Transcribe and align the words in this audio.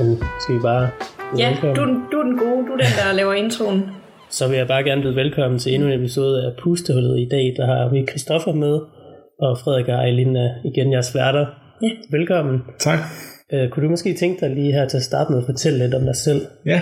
Men 0.00 0.18
skal 0.42 0.54
vi 0.54 0.60
bare 0.70 0.88
Ja, 1.38 1.48
velkommen? 1.50 1.74
du, 1.76 1.82
er 1.82 1.86
den- 1.86 2.02
du 2.12 2.16
er 2.18 2.22
den 2.22 2.38
gode. 2.38 2.60
Du 2.66 2.72
er 2.72 2.76
den, 2.84 2.92
der 3.00 3.12
laver 3.20 3.34
introen. 3.34 3.80
Så 4.30 4.48
vil 4.48 4.56
jeg 4.56 4.66
bare 4.68 4.84
gerne 4.84 5.02
byde 5.02 5.16
velkommen 5.16 5.58
til 5.58 5.74
endnu 5.74 5.88
en 5.88 6.00
episode 6.00 6.36
af 6.46 6.50
Pustehullet. 6.62 7.18
I 7.20 7.28
dag 7.30 7.54
der 7.56 7.66
har 7.66 7.90
vi 7.92 8.06
Christoffer 8.10 8.52
med, 8.52 8.74
og 9.44 9.58
Frederik 9.62 9.88
og 9.88 9.94
Ejlin 9.94 10.36
er 10.36 10.50
igen 10.64 10.92
jeres 10.92 11.14
værter. 11.14 11.46
Ja. 11.82 11.90
Velkommen. 12.18 12.58
Tak. 12.78 12.98
Uh, 13.54 13.70
kunne 13.70 13.84
du 13.84 13.90
måske 13.90 14.14
tænke 14.14 14.40
dig 14.46 14.50
lige 14.54 14.72
her 14.72 14.88
til 14.88 14.96
at 14.96 15.02
starte 15.02 15.32
med 15.32 15.38
at 15.38 15.46
fortælle 15.46 15.78
lidt 15.78 15.94
om 15.94 16.02
dig 16.04 16.16
selv? 16.16 16.40
Ja, 16.66 16.80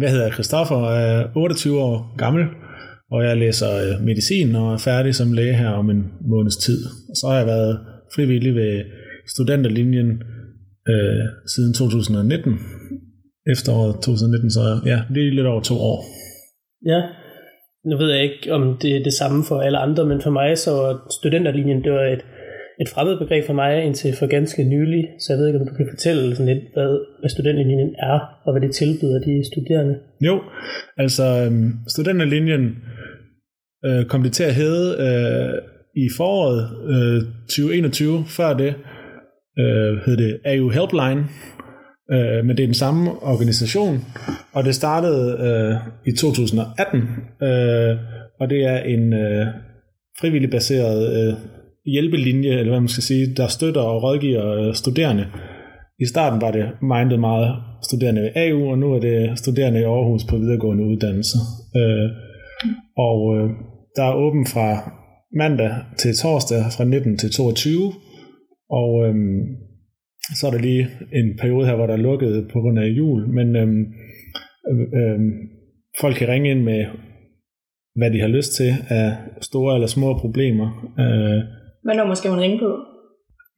jeg 0.00 0.10
hedder 0.10 0.30
Christoffer 0.30 0.76
og 0.76 0.96
er 0.96 1.24
28 1.36 1.80
år 1.80 2.16
gammel, 2.18 2.44
og 3.10 3.24
jeg 3.24 3.36
læser 3.36 3.68
øh, 3.84 4.04
medicin 4.06 4.54
og 4.56 4.72
er 4.72 4.78
færdig 4.78 5.14
som 5.14 5.32
læge 5.32 5.54
her 5.54 5.68
om 5.70 5.90
en 5.90 6.02
måneds 6.30 6.56
tid. 6.56 6.78
Og 7.10 7.14
så 7.16 7.26
har 7.30 7.36
jeg 7.36 7.46
været 7.46 7.78
frivillig 8.14 8.54
ved 8.54 8.82
studenterlinjen 9.28 10.22
øh, 10.90 11.24
siden 11.54 11.74
2019. 11.74 12.58
Efteråret 13.54 13.94
2019, 13.94 14.50
så 14.50 14.60
ja, 14.86 14.98
lige 15.10 15.34
lidt 15.34 15.46
over 15.46 15.62
to 15.62 15.74
år. 15.74 15.98
Ja, 16.92 17.00
nu 17.88 17.96
ved 17.96 18.12
jeg 18.12 18.22
ikke, 18.22 18.52
om 18.52 18.78
det 18.82 18.96
er 18.96 19.02
det 19.02 19.12
samme 19.12 19.44
for 19.48 19.60
alle 19.60 19.78
andre, 19.78 20.06
men 20.06 20.20
for 20.20 20.30
mig 20.30 20.58
så 20.58 20.98
studenterlinjen, 21.18 21.84
det 21.84 21.92
var 21.92 22.04
et, 22.16 22.24
et 22.82 22.88
fremmed 22.94 23.18
begreb 23.18 23.44
for 23.46 23.52
mig 23.52 23.84
indtil 23.84 24.12
for 24.18 24.26
ganske 24.26 24.64
nylig, 24.64 25.04
så 25.20 25.32
jeg 25.32 25.38
ved 25.38 25.46
ikke, 25.46 25.60
om 25.60 25.66
du 25.68 25.74
kan 25.74 25.88
fortælle 25.90 26.36
sådan 26.36 26.54
lidt, 26.54 26.64
hvad, 26.74 26.90
hvad 27.20 27.30
studenterlinjen 27.30 27.94
er, 27.98 28.18
og 28.44 28.52
hvad 28.52 28.62
det 28.66 28.74
tilbyder 28.74 29.20
de 29.28 29.34
studerende. 29.52 29.94
Jo, 30.20 30.40
altså 30.96 31.24
øhm, 31.44 31.70
studenterlinjen 31.88 32.64
øh, 33.86 34.04
kom 34.04 34.22
det 34.22 34.32
til 34.32 34.44
at 34.44 34.54
hedde 34.54 34.86
øh, 35.06 35.54
i 36.04 36.06
foråret 36.16 36.60
øh, 36.92 37.22
2021. 37.48 38.24
Før 38.26 38.56
det 38.56 38.74
øh, 39.58 39.98
hed 40.06 40.16
det 40.16 40.38
AU 40.44 40.68
Helpline, 40.68 41.24
øh, 42.12 42.44
men 42.44 42.56
det 42.56 42.62
er 42.62 42.66
den 42.66 42.74
samme 42.74 43.10
organisation, 43.22 44.00
og 44.52 44.64
det 44.64 44.74
startede 44.74 45.26
øh, 45.46 45.74
i 46.12 46.16
2018, 46.16 47.00
øh, 47.42 47.96
og 48.40 48.50
det 48.50 48.64
er 48.64 48.78
en 48.78 49.12
øh, 49.12 49.46
frivillig 50.20 50.50
baseret 50.50 51.00
øh, 51.16 51.34
hjælpelinje, 51.86 52.50
eller 52.50 52.72
hvad 52.72 52.80
man 52.80 52.88
skal 52.88 53.02
sige, 53.02 53.34
der 53.36 53.46
støtter 53.46 53.80
og 53.80 54.02
rådgiver 54.02 54.46
øh, 54.46 54.74
studerende. 54.74 55.26
I 56.00 56.06
starten 56.06 56.40
var 56.40 56.50
det 56.50 56.66
mindet 56.82 57.20
meget 57.20 57.56
studerende 57.82 58.22
ved 58.22 58.30
AU, 58.36 58.70
og 58.70 58.78
nu 58.78 58.94
er 58.94 59.00
det 59.00 59.38
studerende 59.38 59.80
i 59.80 59.82
Aarhus 59.82 60.24
på 60.24 60.36
videregående 60.36 60.84
uddannelser. 60.84 61.38
Øh, 61.76 62.10
og 62.96 63.36
øh, 63.36 63.50
der 63.96 64.02
er 64.02 64.14
åben 64.14 64.46
fra 64.46 64.68
mandag 65.36 65.74
til 65.98 66.16
torsdag 66.16 66.64
fra 66.76 66.84
19 66.84 67.18
til 67.18 67.30
22, 67.30 67.92
og 68.80 68.90
øh, 69.08 69.14
så 70.40 70.46
er 70.46 70.50
der 70.50 70.58
lige 70.58 70.88
en 71.12 71.28
periode 71.40 71.66
her, 71.66 71.74
hvor 71.76 71.86
der 71.86 71.94
er 71.94 72.06
lukket 72.08 72.48
på 72.52 72.60
grund 72.60 72.78
af 72.78 72.86
jul, 72.88 73.28
men 73.28 73.56
øh, 73.56 73.68
øh, 75.00 75.18
folk 76.00 76.16
kan 76.16 76.28
ringe 76.28 76.50
ind 76.50 76.62
med, 76.62 76.84
hvad 77.96 78.10
de 78.10 78.20
har 78.20 78.28
lyst 78.28 78.52
til 78.54 78.74
af 78.88 79.16
store 79.40 79.74
eller 79.74 79.86
små 79.86 80.18
problemer. 80.18 80.66
Øh, 81.00 81.40
Hvad 81.84 81.94
nummer 81.96 82.14
skal 82.14 82.30
man 82.30 82.40
ringe 82.40 82.58
på? 82.58 82.70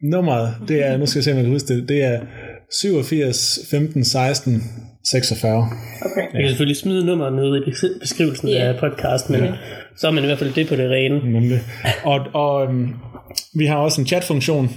Nummeret, 0.02 0.48
det 0.68 0.86
er, 0.86 0.96
nu 0.96 1.06
skal 1.06 1.18
jeg 1.18 1.24
se, 1.24 1.30
om 1.30 1.36
jeg 1.36 1.44
kan 1.44 1.52
huske 1.52 1.74
det, 1.74 1.88
det 1.88 2.04
er 2.04 2.20
87 2.80 3.58
15 3.70 4.04
16 4.04 4.52
46. 5.10 5.62
Okay. 6.06 6.26
Jeg 6.34 6.40
kan 6.40 6.48
selvfølgelig 6.48 6.76
smide 6.76 7.06
nummeret 7.06 7.32
ned 7.32 7.56
i 7.56 7.60
bes- 7.70 7.98
beskrivelsen 8.00 8.48
Ja. 8.48 8.54
af 8.72 8.78
podcasten, 8.80 9.32
men 9.34 9.44
Ja. 9.44 9.52
så 9.96 10.06
er 10.08 10.10
man 10.12 10.22
i 10.22 10.26
hvert 10.26 10.38
fald 10.38 10.54
det 10.54 10.68
på 10.68 10.76
det 10.76 10.90
rene. 10.90 11.32
Nemlig. 11.32 11.58
Og, 12.04 12.18
og 12.34 12.64
øhm, 12.66 12.88
vi 13.58 13.64
har 13.66 13.76
også 13.76 14.00
en 14.00 14.06
chatfunktion, 14.06 14.68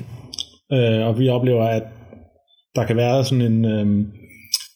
øh, 0.73 1.07
og 1.07 1.19
vi 1.19 1.29
oplever, 1.29 1.63
at 1.63 1.83
der 2.75 2.85
kan 2.85 2.97
være 2.97 3.25
sådan 3.25 3.51
en... 3.51 3.65
Øhm, 3.65 4.11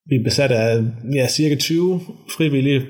vi 0.09 0.17
er 0.17 0.25
besat 0.25 0.51
af 0.51 0.83
ja, 1.15 1.27
cirka 1.27 1.57
20 1.57 2.01
frivillige, 2.37 2.83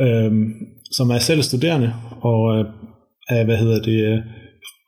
øhm, 0.00 0.52
som 0.92 1.10
er 1.10 1.18
selv 1.18 1.42
studerende, 1.42 1.92
og 2.20 2.58
øh, 2.58 2.64
af, 3.28 3.44
hvad 3.44 3.56
hedder 3.56 3.82
det, 3.82 3.98
øh, 4.12 4.18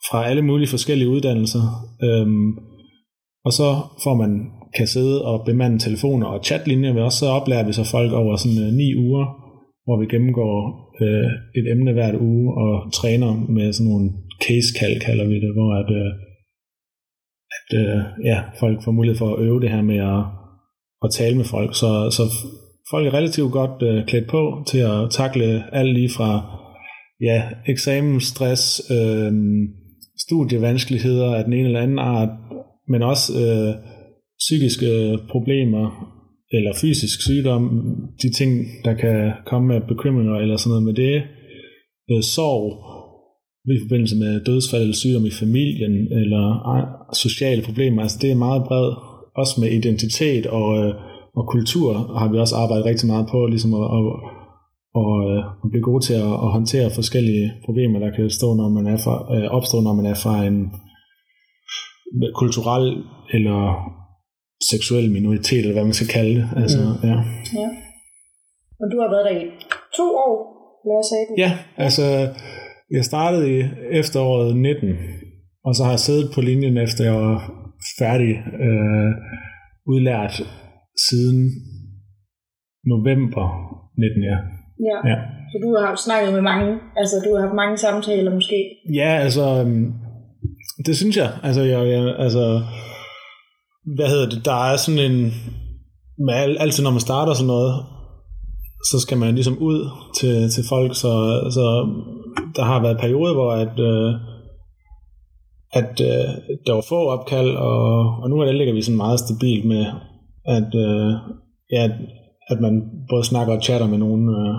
fra 0.09 0.29
alle 0.29 0.43
mulige 0.43 0.69
forskellige 0.69 1.09
uddannelser. 1.09 1.65
Øhm, 2.03 2.51
og 3.45 3.53
så 3.53 3.69
får 4.05 4.15
man 4.15 4.33
kan 4.77 4.87
sidde 4.87 5.25
og 5.25 5.45
bemande 5.47 5.79
telefoner 5.79 6.27
og 6.27 6.45
chatlinjer 6.45 6.93
ved 6.93 7.03
os, 7.03 7.15
så 7.15 7.27
oplærer 7.27 7.67
vi 7.67 7.73
så 7.73 7.85
folk 7.85 8.13
over 8.13 8.37
sådan 8.37 8.63
øh, 8.67 8.73
ni 8.73 8.89
uger, 8.95 9.25
hvor 9.85 9.97
vi 10.01 10.07
gennemgår 10.07 10.57
øh, 11.03 11.31
et 11.59 11.67
emne 11.73 11.93
hvert 11.93 12.15
uge 12.15 12.47
og 12.63 12.93
træner 12.93 13.33
med 13.57 13.73
sådan 13.73 13.91
nogle 13.91 14.11
case 14.45 14.71
call, 14.79 15.01
kalder 15.01 15.27
vi 15.27 15.35
det, 15.35 15.53
hvor 15.57 15.71
at, 15.81 15.91
øh, 16.01 16.11
at 17.59 17.69
øh, 17.83 18.01
ja, 18.25 18.39
folk 18.61 18.85
får 18.85 18.93
mulighed 18.93 19.19
for 19.19 19.29
at 19.35 19.41
øve 19.47 19.61
det 19.61 19.71
her 19.71 19.83
med 19.83 20.01
at, 20.15 20.23
at 21.05 21.11
tale 21.19 21.37
med 21.37 21.45
folk. 21.45 21.75
Så, 21.75 21.91
så 22.17 22.23
folk 22.91 23.07
er 23.07 23.15
relativt 23.15 23.53
godt 23.53 23.83
øh, 23.83 24.07
klædt 24.07 24.29
på 24.29 24.43
til 24.67 24.79
at 24.79 25.11
takle 25.11 25.75
alt 25.75 25.95
lige 25.95 26.11
fra 26.17 26.60
ja, 27.21 27.43
eksamensstress, 27.67 28.91
øh, 28.91 29.33
studievanskeligheder 30.19 31.35
af 31.35 31.45
den 31.45 31.53
ene 31.53 31.67
eller 31.67 31.81
anden 31.81 31.99
art, 31.99 32.29
men 32.89 33.03
også 33.03 33.33
øh, 33.45 33.75
psykiske 34.39 35.19
problemer 35.31 35.85
eller 36.53 36.73
fysisk 36.81 37.23
sygdom, 37.23 37.63
de 38.23 38.33
ting, 38.33 38.53
der 38.85 38.95
kan 38.95 39.33
komme 39.47 39.69
med 39.69 39.81
bekymringer 39.89 40.35
eller 40.35 40.57
sådan 40.57 40.71
noget 40.71 40.85
med 40.85 40.95
det, 40.95 41.23
øh, 42.11 42.23
sorg 42.23 42.65
i 43.77 43.79
forbindelse 43.85 44.17
med 44.17 44.45
dødsfald 44.45 44.83
eller 44.83 44.95
sygdom 44.95 45.27
i 45.27 45.31
familien, 45.31 45.95
eller 46.21 46.45
sociale 47.15 47.63
problemer, 47.63 48.03
altså 48.03 48.19
det 48.23 48.31
er 48.31 48.45
meget 48.47 48.63
bredt, 48.69 48.99
også 49.37 49.55
med 49.61 49.69
identitet 49.79 50.47
og, 50.47 50.69
øh, 50.79 50.95
og 51.39 51.45
kultur 51.49 51.93
har 52.19 52.29
vi 52.33 52.39
også 52.39 52.57
arbejdet 52.57 52.87
rigtig 52.87 53.07
meget 53.07 53.27
på, 53.33 53.47
ligesom 53.47 53.75
at, 53.75 53.87
at, 53.97 54.05
og, 54.95 55.11
øh, 55.31 55.39
at 55.65 55.69
blive 55.71 55.89
gode 55.91 56.05
til 56.05 56.15
at, 56.15 56.33
at 56.45 56.49
håndtere 56.57 56.91
forskellige 56.91 57.53
problemer, 57.65 57.99
der 57.99 58.11
kan 58.17 58.31
stå, 58.31 58.55
når 58.55 58.69
man 58.69 58.87
er 58.87 58.97
fra, 59.05 59.15
øh, 59.35 59.47
opstå, 59.57 59.81
når 59.81 59.95
man 59.95 60.07
er 60.07 60.15
fra 60.15 60.45
en 60.45 60.59
kulturel 62.35 62.87
eller 63.37 63.59
seksuel 64.71 65.11
minoritet, 65.11 65.59
eller 65.59 65.73
hvad 65.73 65.85
man 65.85 65.99
skal 65.99 66.13
kalde 66.19 66.35
det. 66.35 66.47
Altså, 66.57 66.79
mm. 66.79 67.09
ja. 67.09 67.17
Ja. 67.61 67.69
Og 68.81 68.87
du 68.93 68.97
har 69.03 69.09
været 69.15 69.25
der 69.29 69.35
i 69.41 69.45
to 69.99 70.07
år, 70.27 70.35
lad 70.89 70.99
os 71.03 71.07
sige 71.11 71.25
det. 71.29 71.35
ja, 71.45 71.51
altså 71.77 72.05
jeg 72.91 73.05
startede 73.05 73.59
i 73.59 73.59
efteråret 74.01 74.57
19, 74.57 74.89
og 75.65 75.75
så 75.75 75.83
har 75.85 75.91
jeg 75.91 76.01
siddet 76.01 76.31
på 76.35 76.41
linjen 76.41 76.77
efter 76.77 77.05
jeg 77.05 77.15
var 77.15 77.39
færdig 77.99 78.33
øh, 78.67 79.13
udlært 79.87 80.35
siden 81.09 81.39
november 82.93 83.47
19, 83.99 84.23
ja. 84.23 84.39
Ja. 84.89 84.99
ja. 85.11 85.19
Så 85.51 85.57
du 85.65 85.69
har 85.77 85.97
snakket 86.07 86.33
med 86.33 86.43
mange, 86.43 86.79
altså 86.97 87.17
du 87.25 87.35
har 87.35 87.43
haft 87.45 87.55
mange 87.63 87.77
samtaler 87.79 88.35
måske. 88.35 88.59
Ja, 88.95 89.11
altså, 89.25 89.45
øhm, 89.61 89.93
det 90.87 90.97
synes 90.97 91.17
jeg. 91.17 91.31
Altså, 91.43 91.63
jeg, 91.63 91.89
jeg, 91.89 92.15
altså, 92.19 92.63
hvad 93.97 94.09
hedder 94.09 94.29
det, 94.29 94.45
der 94.45 94.59
er 94.73 94.77
sådan 94.77 95.11
en, 95.11 95.33
med 96.27 96.35
al, 96.35 96.57
altid 96.61 96.83
når 96.83 96.91
man 96.91 97.01
starter 97.01 97.35
sådan 97.35 97.47
noget, 97.47 97.75
så 98.91 99.01
skal 99.01 99.19
man 99.19 99.35
ligesom 99.35 99.59
ud 99.59 99.89
til, 100.19 100.51
til 100.51 100.65
folk, 100.69 100.95
så, 100.95 101.13
så 101.57 101.65
der 102.57 102.65
har 102.65 102.83
været 102.83 103.01
perioder, 103.01 103.35
hvor 103.35 103.53
at, 103.53 103.77
øh, 103.91 104.13
at 105.73 106.01
øh, 106.01 106.29
der 106.67 106.73
var 106.73 106.85
få 106.89 107.09
opkald, 107.15 107.57
og, 107.57 107.83
og 108.23 108.31
nu 108.31 108.41
er 108.41 108.45
det 108.45 108.55
ligger 108.55 108.75
vi 108.75 108.83
sådan 108.83 108.97
meget 108.97 109.21
stabilt 109.21 109.65
med, 109.65 109.87
at, 110.57 110.75
øh, 110.75 111.13
ja, 111.73 111.89
at 112.51 112.61
man 112.61 112.75
både 113.11 113.25
snakker 113.25 113.53
og 113.57 113.63
chatter 113.63 113.87
med 113.87 113.99
nogen 113.99 114.25
øh, 114.39 114.55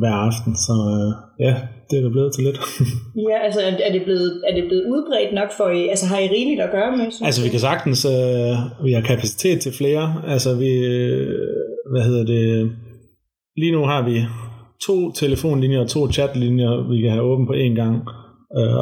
hver 0.00 0.16
aften, 0.28 0.52
så 0.66 0.74
øh, 0.92 1.10
ja, 1.46 1.52
det 1.88 1.98
er 1.98 2.02
det 2.02 2.12
blevet 2.12 2.32
til 2.34 2.44
lidt. 2.44 2.58
Ja, 3.28 3.36
altså 3.46 3.60
er 3.88 3.92
det 3.92 4.02
blevet, 4.04 4.42
er 4.48 4.54
det 4.54 4.64
blevet 4.68 4.84
udbredt 4.92 5.34
nok 5.34 5.50
for 5.56 5.68
I? 5.80 5.88
Altså 5.88 6.06
har 6.06 6.18
I 6.18 6.28
rigeligt 6.36 6.60
at 6.60 6.70
gøre 6.76 6.90
med? 6.96 7.10
synes 7.10 7.26
Altså, 7.28 7.42
vi 7.44 7.48
kan 7.48 7.60
sagtens, 7.60 8.04
øh, 8.04 8.84
vi 8.86 8.92
har 8.92 9.00
kapacitet 9.00 9.60
til 9.60 9.72
flere. 9.72 10.06
Altså, 10.34 10.54
vi, 10.62 10.70
øh, 10.94 11.28
hvad 11.92 12.02
hedder 12.02 12.24
det, 12.24 12.70
lige 13.56 13.72
nu 13.72 13.82
har 13.92 14.02
vi 14.08 14.16
to 14.86 15.12
telefonlinjer 15.12 15.80
og 15.80 15.88
to 15.88 16.12
chatlinjer, 16.12 16.88
vi 16.90 17.00
kan 17.00 17.10
have 17.10 17.28
åbent 17.30 17.48
på 17.48 17.54
én 17.64 17.74
gang. 17.82 17.94
Øh, 18.58 18.76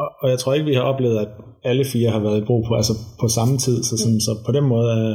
og, 0.00 0.08
og 0.22 0.30
jeg 0.30 0.38
tror 0.38 0.54
ikke, 0.54 0.66
vi 0.66 0.74
har 0.74 0.82
oplevet, 0.82 1.18
at 1.18 1.28
alle 1.64 1.84
fire 1.84 2.10
har 2.10 2.20
været 2.20 2.42
i 2.42 2.44
brug 2.44 2.64
på, 2.68 2.74
altså 2.74 2.92
på 3.20 3.28
samme 3.28 3.58
tid. 3.58 3.82
Så, 3.82 3.98
sådan, 3.98 4.20
så 4.20 4.32
på 4.46 4.52
den 4.52 4.64
måde 4.64 4.90
er, 4.90 5.14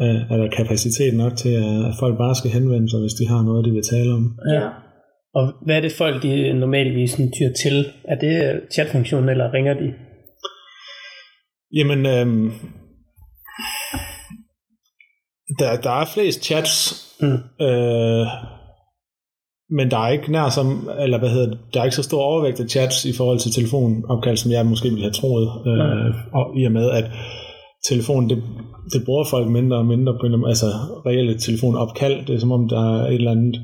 er, 0.00 0.14
er 0.30 0.36
der 0.36 0.48
kapacitet 0.56 1.14
nok 1.14 1.36
til, 1.36 1.54
at 1.88 1.94
folk 2.00 2.18
bare 2.18 2.34
skal 2.34 2.50
henvende 2.50 2.90
sig, 2.90 3.00
hvis 3.00 3.14
de 3.20 3.28
har 3.28 3.42
noget, 3.42 3.64
de 3.66 3.70
vil 3.70 3.82
tale 3.90 4.12
om. 4.12 4.38
Ja. 4.52 4.68
Og 5.34 5.52
hvad 5.64 5.76
er 5.76 5.80
det 5.80 5.92
folk, 5.92 6.22
de 6.22 6.52
normalvis 6.52 7.12
tyr 7.12 7.50
til? 7.62 7.86
Er 8.04 8.16
det 8.18 8.60
chatfunktionen, 8.72 9.28
eller 9.28 9.52
ringer 9.52 9.74
de? 9.74 9.88
Jamen, 11.76 12.06
øhm, 12.06 12.50
der, 15.58 15.80
der 15.80 16.00
er 16.00 16.04
flest 16.14 16.44
chats, 16.44 17.00
Mm. 17.20 17.64
øh, 17.66 18.26
men 19.70 19.90
der 19.90 19.98
er 19.98 20.08
ikke 20.08 20.32
nær 20.32 20.48
som, 20.48 20.88
eller 21.00 21.18
hvad 21.18 21.28
hedder 21.28 21.50
det, 21.50 21.58
der 21.74 21.80
er 21.80 21.84
ikke 21.84 21.96
så 21.96 22.02
stor 22.02 22.22
overvægt 22.22 22.60
af 22.60 22.68
chats 22.68 23.04
i 23.04 23.12
forhold 23.16 23.38
til 23.38 23.52
telefonopkald, 23.52 24.36
som 24.36 24.50
jeg 24.52 24.66
måske 24.66 24.88
ville 24.88 25.02
have 25.04 25.12
troet, 25.12 25.48
øh, 25.66 26.14
og 26.38 26.58
i 26.60 26.64
og 26.64 26.72
med, 26.72 26.90
at 26.90 27.04
telefonen, 27.88 28.30
det, 28.30 28.42
det 28.92 29.02
bruger 29.06 29.24
folk 29.30 29.48
mindre 29.48 29.76
og 29.76 29.86
mindre 29.86 30.12
på 30.20 30.26
en 30.26 30.44
altså 30.52 30.66
reelle 31.06 31.38
telefonopkald, 31.38 32.26
det 32.26 32.34
er 32.34 32.38
som 32.38 32.52
om, 32.52 32.68
der 32.68 32.80
er 32.94 33.06
et 33.08 33.14
eller 33.14 33.30
andet, 33.30 33.56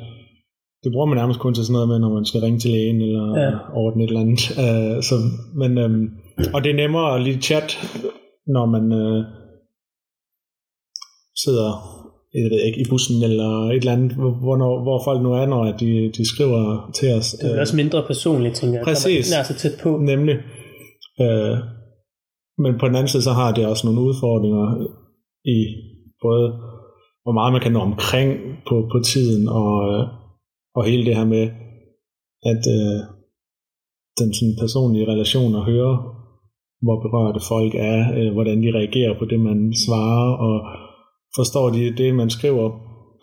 det 0.82 0.92
bruger 0.92 1.06
man 1.06 1.16
nærmest 1.16 1.40
kun 1.40 1.54
til 1.54 1.64
sådan 1.64 1.72
noget 1.72 1.88
med, 1.88 1.98
når 1.98 2.14
man 2.14 2.24
skal 2.24 2.40
ringe 2.40 2.58
til 2.58 2.70
lægen, 2.70 3.00
eller 3.00 3.40
Ja. 3.40 3.50
ordne 3.74 4.04
et 4.04 4.08
eller 4.08 4.20
andet. 4.20 4.42
Øh, 4.64 5.02
så, 5.02 5.14
men, 5.54 5.78
øhm, 5.78 6.04
og 6.54 6.64
det 6.64 6.70
er 6.70 6.76
nemmere 6.82 7.14
at 7.14 7.22
lige 7.22 7.40
chat, 7.40 7.68
når 8.46 8.66
man 8.66 8.92
øh, 8.92 9.24
sidder 11.44 11.70
jeg 12.34 12.50
ved 12.50 12.60
ikke, 12.66 12.80
i 12.80 12.84
bussen 12.90 13.22
eller 13.22 13.68
et 13.68 13.76
eller 13.76 13.92
andet, 13.92 14.12
hvor, 14.12 14.30
hvornår, 14.30 14.82
hvor 14.82 15.02
folk 15.04 15.22
nu 15.22 15.32
er, 15.32 15.46
når 15.46 15.64
de, 15.64 16.12
de 16.16 16.28
skriver 16.28 16.90
til 16.94 17.14
os. 17.14 17.30
Det 17.30 17.56
er 17.56 17.60
også 17.60 17.76
mindre 17.76 18.02
personligt, 18.06 18.54
tænker 18.54 18.78
jeg. 18.78 18.84
Præcis. 18.84 19.30
Når 19.30 19.38
er 19.38 19.42
så 19.42 19.54
tæt 19.54 19.72
på. 19.82 19.96
Nemlig. 19.96 20.36
Øh, 21.20 21.56
men 22.62 22.72
på 22.80 22.86
den 22.86 22.96
anden 22.96 23.12
side, 23.12 23.22
så 23.22 23.32
har 23.40 23.50
det 23.52 23.66
også 23.66 23.86
nogle 23.86 24.00
udfordringer 24.08 24.66
i 25.56 25.58
både, 26.24 26.46
hvor 27.22 27.34
meget 27.38 27.52
man 27.52 27.62
kan 27.62 27.72
nå 27.72 27.80
omkring 27.90 28.30
på, 28.68 28.76
på 28.92 28.98
tiden, 29.12 29.48
og, 29.48 29.72
øh, 29.90 30.02
og 30.76 30.82
hele 30.84 31.04
det 31.06 31.16
her 31.16 31.24
med, 31.34 31.44
at 32.52 32.62
øh, 32.76 32.98
den 34.20 34.30
sådan 34.34 34.56
personlige 34.62 35.10
relation 35.12 35.54
at 35.54 35.64
høre, 35.72 35.94
hvor 36.84 36.96
berørte 37.04 37.40
folk 37.52 37.72
er, 37.74 38.00
øh, 38.18 38.32
hvordan 38.32 38.62
de 38.62 38.76
reagerer 38.78 39.14
på 39.18 39.24
det, 39.30 39.40
man 39.40 39.58
svarer, 39.84 40.30
og 40.46 40.56
forstår 41.38 41.66
de 41.70 41.96
det, 42.00 42.14
man 42.14 42.30
skriver 42.30 42.66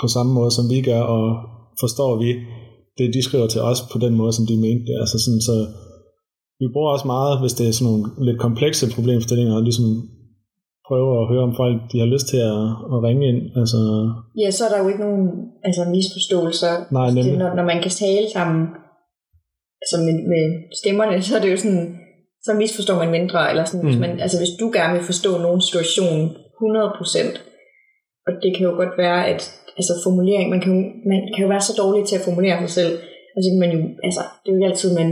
på 0.01 0.07
samme 0.07 0.31
måde, 0.33 0.51
som 0.51 0.65
vi 0.73 0.79
gør, 0.89 1.01
og 1.15 1.25
forstår 1.83 2.11
vi 2.23 2.29
det, 2.97 3.13
de 3.13 3.21
skriver 3.27 3.47
til 3.47 3.61
os 3.61 3.79
på 3.91 3.97
den 3.99 4.13
måde, 4.15 4.33
som 4.33 4.45
de 4.49 4.57
mente 4.65 4.85
det. 4.89 4.95
Altså 5.03 5.17
sådan, 5.25 5.41
så 5.49 5.55
vi 6.59 6.65
bruger 6.73 6.91
også 6.95 7.07
meget, 7.15 7.33
hvis 7.41 7.53
det 7.57 7.65
er 7.67 7.73
sådan 7.75 7.87
nogle 7.89 8.03
lidt 8.27 8.39
komplekse 8.45 8.85
problemstillinger, 8.95 9.55
og 9.55 9.63
ligesom 9.63 9.87
prøve 10.87 11.09
at 11.21 11.27
høre, 11.31 11.43
om 11.49 11.55
folk 11.61 11.77
de 11.91 11.97
har 12.03 12.09
lyst 12.13 12.27
til 12.31 12.41
at, 12.51 12.61
at 12.93 12.97
ringe 13.07 13.23
ind. 13.31 13.41
Altså, 13.61 13.79
Ja, 14.41 14.47
så 14.51 14.61
er 14.65 14.71
der 14.71 14.79
jo 14.83 14.87
ikke 14.91 15.05
nogen 15.07 15.25
altså, 15.67 15.81
misforståelser. 15.95 16.73
Nej, 16.97 17.07
nemlig. 17.07 17.31
det, 17.31 17.39
når, 17.41 17.49
når 17.59 17.65
man 17.71 17.79
kan 17.83 17.93
tale 18.05 18.27
sammen 18.35 18.61
altså 19.81 19.97
med, 20.05 20.15
med 20.33 20.43
stemmerne, 20.81 21.15
så 21.27 21.31
er 21.37 21.41
det 21.43 21.51
jo 21.53 21.59
sådan, 21.63 21.85
så 22.45 22.51
misforstår 22.61 22.97
man 23.03 23.15
mindre. 23.17 23.39
Eller 23.51 23.65
sådan, 23.65 23.83
mm. 23.83 23.87
hvis, 23.87 23.99
man, 24.03 24.11
altså, 24.25 24.37
hvis 24.41 24.53
du 24.61 24.65
gerne 24.77 24.93
vil 24.97 25.09
forstå 25.11 25.31
nogen 25.45 25.61
situation 25.67 26.19
100%, 26.29 28.27
og 28.27 28.31
det 28.43 28.49
kan 28.55 28.63
jo 28.69 28.73
godt 28.81 28.93
være, 29.03 29.19
at 29.33 29.41
altså, 29.79 29.93
formulering, 30.05 30.47
man 30.53 30.61
kan, 30.63 30.71
jo, 30.75 30.79
man 31.11 31.19
kan 31.33 31.43
jo 31.45 31.49
være 31.53 31.67
så 31.69 31.73
dårlig 31.81 32.01
til 32.05 32.15
at 32.19 32.25
formulere 32.27 32.57
sig 32.59 32.73
selv, 32.79 32.93
og 33.35 33.39
så 33.43 33.47
kan 33.51 33.63
man 33.63 33.71
jo, 33.75 33.79
altså, 34.07 34.21
det 34.41 34.47
er 34.47 34.53
jo 34.53 34.57
ikke 34.59 34.71
altid, 34.71 34.89
man 35.01 35.09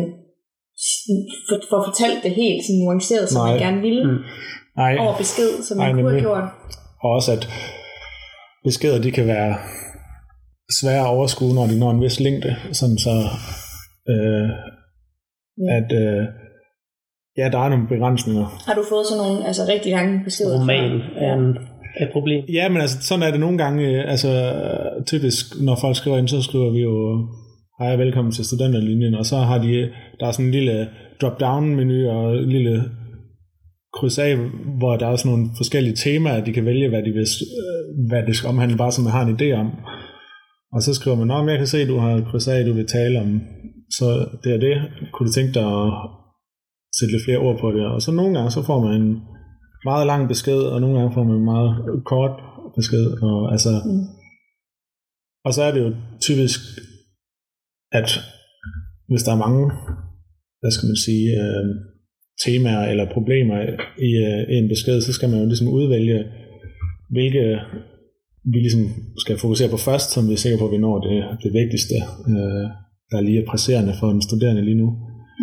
får, 1.50 1.58
får 1.70 1.82
fortalt 1.90 2.20
det 2.24 2.32
helt 2.32 2.62
sådan 2.66 2.80
nuanceret, 2.84 3.30
som 3.30 3.40
Nej. 3.42 3.52
man 3.52 3.60
gerne 3.66 3.82
ville, 3.82 4.04
Mm. 4.12 4.20
nej, 4.82 4.94
over 5.04 5.18
besked, 5.18 5.52
som 5.68 5.78
man 5.78 5.86
Nej, 5.96 6.02
kunne 6.02 6.12
have 6.12 6.22
gjort. 6.22 6.44
og 7.04 7.10
også 7.18 7.32
at 7.32 7.44
beskeder, 8.64 9.02
de 9.02 9.12
kan 9.12 9.28
være 9.28 9.52
svære 10.80 11.00
at 11.06 11.14
overskue, 11.16 11.54
når 11.56 11.66
de 11.68 11.80
når 11.80 11.92
en 11.92 12.02
vis 12.02 12.20
længde, 12.20 12.56
sådan 12.72 12.98
så 12.98 13.14
øh, 14.14 14.50
Ja. 15.68 15.76
at 15.78 15.90
øh, 16.02 16.24
ja, 17.38 17.46
der 17.54 17.60
er 17.60 17.70
nogle 17.70 17.88
begrænsninger. 17.88 18.46
Har 18.68 18.74
du 18.74 18.84
fået 18.90 19.06
sådan 19.08 19.24
nogle 19.24 19.48
altså, 19.48 19.62
rigtig 19.74 19.92
lange 19.92 20.24
beskeder? 20.24 20.60
Roman 20.60 21.02
fra- 21.02 21.26
er, 21.26 21.34
en, 21.34 21.50
et 22.04 22.10
problem. 22.14 22.46
Ja, 22.54 22.70
men 22.70 22.82
altså, 22.82 22.98
sådan 23.02 23.24
er 23.24 23.32
det 23.32 23.40
nogle 23.40 23.58
gange, 23.58 23.84
øh, 23.88 24.12
altså 24.12 24.32
typisk, 25.08 25.46
når 25.62 25.76
folk 25.82 25.96
skriver 25.96 26.18
ind, 26.18 26.28
så 26.28 26.42
skriver 26.42 26.70
vi 26.72 26.80
jo, 26.80 26.96
hej, 27.80 27.96
velkommen 27.96 28.32
til 28.32 28.46
studenterlinjen, 28.46 29.16
og 29.16 29.26
så 29.26 29.38
har 29.38 29.58
de, 29.58 29.74
der 30.20 30.26
er 30.28 30.32
sådan 30.32 30.46
en 30.46 30.52
lille 30.52 30.90
drop-down-menu 31.22 32.10
og 32.10 32.38
en 32.38 32.50
lille 32.50 32.84
kryds 33.94 34.18
af, 34.20 34.38
hvor 34.80 34.98
der 34.98 35.08
er 35.08 35.16
sådan 35.16 35.32
nogle 35.32 35.50
forskellige 35.58 35.96
temaer, 35.96 36.44
de 36.44 36.54
kan 36.54 36.66
vælge, 36.66 36.90
hvad 36.90 37.04
de 37.04 37.12
vil, 37.12 37.28
øh, 37.64 38.10
hvad 38.10 38.24
det 38.28 38.36
skal 38.36 38.50
omhandle, 38.50 38.78
bare 38.78 38.92
så 38.92 39.02
man 39.02 39.12
har 39.12 39.26
en 39.26 39.36
idé 39.36 39.50
om. 39.64 39.70
Og 40.74 40.82
så 40.82 40.94
skriver 40.94 41.18
man, 41.18 41.32
om 41.32 41.50
jeg 41.50 41.58
kan 41.58 41.68
se, 41.68 41.78
at 41.82 41.88
du 41.88 41.98
har 41.98 42.28
kryds 42.30 42.48
af, 42.48 42.66
du 42.66 42.74
vil 42.74 42.88
tale 42.88 43.20
om, 43.20 43.42
så 43.98 44.08
det 44.44 44.54
er 44.54 44.60
det. 44.68 44.76
Kunne 45.14 45.28
du 45.28 45.34
tænke 45.34 45.54
dig 45.54 45.68
at 45.84 45.90
sætte 46.98 47.14
lidt 47.14 47.26
flere 47.26 47.38
ord 47.38 47.60
på 47.60 47.72
det? 47.72 47.86
Og 47.94 48.02
så 48.02 48.12
nogle 48.12 48.34
gange, 48.36 48.52
så 48.52 48.62
får 48.70 48.80
man 48.86 49.02
en 49.02 49.22
meget 49.90 50.08
lang 50.08 50.28
besked, 50.28 50.62
og 50.74 50.82
nogle 50.82 50.98
gange 50.98 51.14
får 51.14 51.24
man 51.24 51.38
en 51.38 51.46
meget 51.54 51.72
kort 52.06 52.36
besked. 52.78 53.06
Og, 53.30 53.52
altså, 53.52 53.70
Mm. 53.86 54.06
og 55.46 55.54
så 55.54 55.62
er 55.64 55.72
det 55.72 55.82
jo 55.86 55.90
typisk, 56.22 56.60
at 58.00 58.10
hvis 59.10 59.24
der 59.24 59.32
er 59.34 59.44
mange, 59.46 59.64
hvad 60.62 60.72
skal 60.72 60.88
man 60.92 61.00
sige, 61.08 61.28
øh, 61.44 61.66
temaer 62.44 62.84
eller 62.92 63.14
problemer 63.16 63.58
i, 64.08 64.10
øh, 64.28 64.42
i 64.54 64.56
en 64.62 64.70
besked, 64.74 65.02
så 65.02 65.14
skal 65.14 65.30
man 65.30 65.40
jo 65.40 65.46
ligesom 65.46 65.76
udvælge, 65.78 66.20
hvilke 67.16 67.44
vi 68.52 68.58
ligesom 68.66 68.84
skal 69.24 69.38
fokusere 69.38 69.70
på 69.72 69.78
først, 69.78 70.08
som 70.12 70.28
vi 70.28 70.34
er 70.34 70.44
sikre 70.44 70.58
på, 70.60 70.68
at 70.68 70.72
vi 70.76 70.78
når 70.78 70.98
det, 71.08 71.18
det 71.44 71.52
vigtigste, 71.62 71.96
øh, 72.32 72.66
der 73.12 73.22
lige 73.22 73.42
er 73.42 73.50
presserende 73.52 73.94
for 74.00 74.08
en 74.12 74.22
studerende 74.28 74.66
lige 74.66 74.82
nu. 74.84 74.90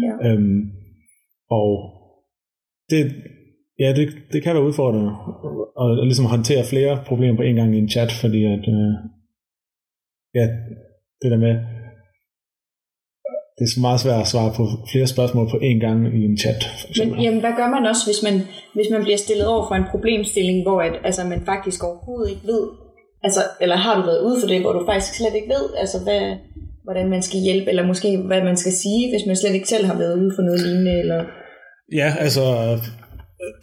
Ja. 0.05 0.13
Øhm, 0.29 0.61
og 1.59 1.69
det, 2.91 3.01
ja, 3.83 3.89
det, 3.99 4.05
det 4.33 4.43
kan 4.43 4.55
være 4.55 4.69
udfordrende 4.71 5.13
at, 5.83 5.91
at 6.01 6.07
ligesom 6.07 6.33
håndtere 6.35 6.65
flere 6.73 6.95
problemer 7.09 7.37
på 7.37 7.43
en 7.43 7.57
gang 7.57 7.75
i 7.75 7.79
en 7.79 7.93
chat, 7.95 8.13
fordi 8.23 8.45
at, 8.45 8.65
øh, 8.77 8.95
ja, 10.39 10.47
det 11.23 11.31
der 11.33 11.41
med, 11.47 11.55
det 13.63 13.77
er 13.77 13.89
meget 13.89 14.01
svært 14.05 14.21
at 14.21 14.33
svare 14.35 14.53
på 14.59 14.65
flere 14.93 15.09
spørgsmål 15.15 15.47
på 15.51 15.59
en 15.69 15.79
gang 15.87 15.99
i 16.21 16.21
en 16.31 16.37
chat. 16.43 16.61
For 16.81 17.05
Men 17.05 17.23
jamen, 17.25 17.41
hvad 17.45 17.55
gør 17.61 17.69
man 17.77 17.85
også, 17.91 18.05
hvis 18.09 18.23
man, 18.27 18.37
hvis 18.77 18.89
man 18.95 19.03
bliver 19.07 19.21
stillet 19.25 19.47
over 19.53 19.65
for 19.69 19.75
en 19.75 19.91
problemstilling, 19.93 20.59
hvor 20.67 20.79
at, 20.87 20.95
altså, 21.09 21.23
man 21.33 21.41
faktisk 21.53 21.81
overhovedet 21.89 22.31
ikke 22.33 22.47
ved, 22.53 22.63
altså, 23.27 23.43
eller 23.63 23.77
har 23.77 23.95
du 23.97 24.03
været 24.11 24.25
ude 24.27 24.37
for 24.41 24.49
det, 24.53 24.61
hvor 24.61 24.73
du 24.73 24.83
faktisk 24.91 25.15
slet 25.15 25.35
ikke 25.39 25.51
ved, 25.57 25.65
altså, 25.83 25.99
hvad, 26.07 26.23
hvordan 26.87 27.07
man 27.15 27.23
skal 27.23 27.41
hjælpe, 27.47 27.69
eller 27.71 27.91
måske 27.91 28.09
hvad 28.31 28.43
man 28.51 28.57
skal 28.63 28.75
sige, 28.83 29.03
hvis 29.13 29.27
man 29.27 29.37
slet 29.37 29.55
ikke 29.55 29.73
selv 29.75 29.87
har 29.91 29.99
været 30.03 30.19
ude 30.21 30.33
for 30.37 30.43
noget 30.43 30.61
lignende, 30.67 30.95
eller... 31.03 31.21
Ja, 32.01 32.09
altså, 32.25 32.45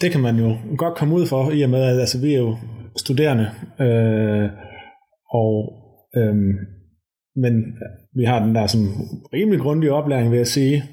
det 0.02 0.12
kan 0.12 0.22
man 0.28 0.36
jo 0.44 0.50
godt 0.78 0.96
komme 0.98 1.16
ud 1.16 1.26
for, 1.26 1.52
i 1.52 1.62
og 1.62 1.70
med, 1.70 1.84
at 1.92 2.00
altså, 2.00 2.18
vi 2.22 2.34
er 2.34 2.42
jo 2.48 2.56
studerende, 2.98 3.48
øh, 3.86 4.48
og, 5.42 5.54
øh, 6.18 6.36
men 7.36 7.54
vi 8.16 8.24
har 8.24 8.46
den 8.46 8.56
der 8.56 8.68
sådan, 8.68 8.90
rimelig 9.34 9.60
grundige 9.60 9.94
oplæring, 9.94 10.32
vil 10.32 10.38
jeg 10.38 10.48
sige. 10.48 10.84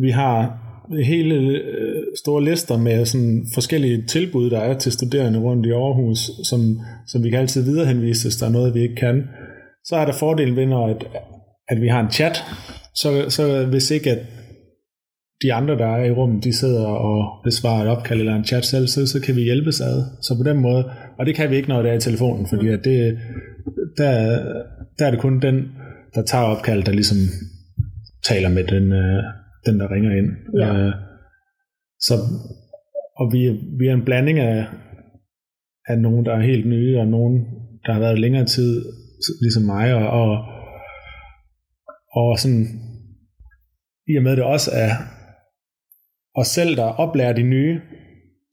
Vi 0.00 0.10
har 0.10 0.66
hele 1.04 1.34
øh, 1.34 2.02
store 2.24 2.44
lister 2.44 2.78
med 2.78 3.04
sådan 3.04 3.46
forskellige 3.54 4.06
tilbud, 4.06 4.50
der 4.50 4.58
er 4.58 4.78
til 4.78 4.92
studerende 4.92 5.38
rundt 5.38 5.66
i 5.66 5.70
Aarhus, 5.70 6.30
som, 6.44 6.60
som 7.06 7.24
vi 7.24 7.30
kan 7.30 7.38
altid 7.38 7.64
viderehenvise, 7.64 8.24
hvis 8.24 8.36
der 8.36 8.46
er 8.46 8.50
noget, 8.50 8.74
vi 8.74 8.80
ikke 8.80 8.94
kan. 8.94 9.22
Så 9.84 9.96
er 9.96 10.04
der 10.04 10.12
fordelen 10.12 10.56
ved, 10.56 10.66
når 10.66 10.86
at, 10.86 11.06
at 11.68 11.80
vi 11.80 11.88
har 11.88 12.00
en 12.00 12.10
chat, 12.10 12.44
så, 12.94 13.24
så 13.28 13.66
hvis 13.66 13.90
ikke 13.90 14.10
at 14.10 14.18
de 15.42 15.52
andre, 15.52 15.78
der 15.78 15.86
er 15.86 16.04
i 16.04 16.10
rummet, 16.10 16.44
de 16.44 16.52
sidder 16.52 16.86
og 16.86 17.44
besvarer 17.44 17.82
et 17.82 17.88
opkald 17.88 18.20
eller 18.20 18.34
en 18.34 18.44
chat 18.44 18.64
selv, 18.64 18.86
så, 18.86 19.06
så 19.06 19.20
kan 19.20 19.36
vi 19.36 19.42
hjælpes 19.42 19.80
ad. 19.80 20.04
Så 20.22 20.36
på 20.36 20.50
den 20.50 20.58
måde, 20.60 20.84
og 21.18 21.26
det 21.26 21.34
kan 21.34 21.50
vi 21.50 21.56
ikke, 21.56 21.68
når 21.68 21.82
det 21.82 21.90
er 21.90 21.94
i 21.96 22.00
telefonen, 22.00 22.46
fordi 22.46 22.68
at 22.68 22.80
det, 22.84 23.18
der, 23.98 24.38
der 24.98 25.06
er 25.06 25.10
det 25.10 25.20
kun 25.20 25.40
den, 25.40 25.68
der 26.14 26.22
tager 26.22 26.44
opkald, 26.44 26.82
der 26.82 26.92
ligesom 26.92 27.18
taler 28.24 28.48
med 28.48 28.64
den, 28.64 28.92
øh, 28.92 29.22
den 29.66 29.80
der 29.80 29.90
ringer 29.94 30.16
ind. 30.16 30.30
Ja. 30.58 30.76
Øh, 30.76 30.92
så, 32.00 32.14
og 33.16 33.32
vi, 33.32 33.40
vi 33.78 33.86
er 33.86 33.94
en 33.94 34.04
blanding 34.04 34.38
af, 34.38 34.66
af 35.86 35.98
nogen, 35.98 36.26
der 36.26 36.32
er 36.32 36.42
helt 36.42 36.66
nye, 36.66 36.98
og 36.98 37.06
nogen, 37.06 37.44
der 37.86 37.92
har 37.92 38.00
været 38.00 38.18
længere 38.18 38.44
tid, 38.44 38.84
ligesom 39.40 39.62
mig, 39.62 39.94
og, 39.94 40.06
og, 40.20 40.38
og 42.12 42.38
sådan, 42.38 42.66
i 44.08 44.16
og 44.16 44.22
med 44.22 44.36
det 44.36 44.44
også 44.44 44.70
er 44.74 44.90
os 46.34 46.46
selv, 46.46 46.76
der 46.76 46.84
oplærer 46.84 47.32
de 47.32 47.42
nye, 47.42 47.80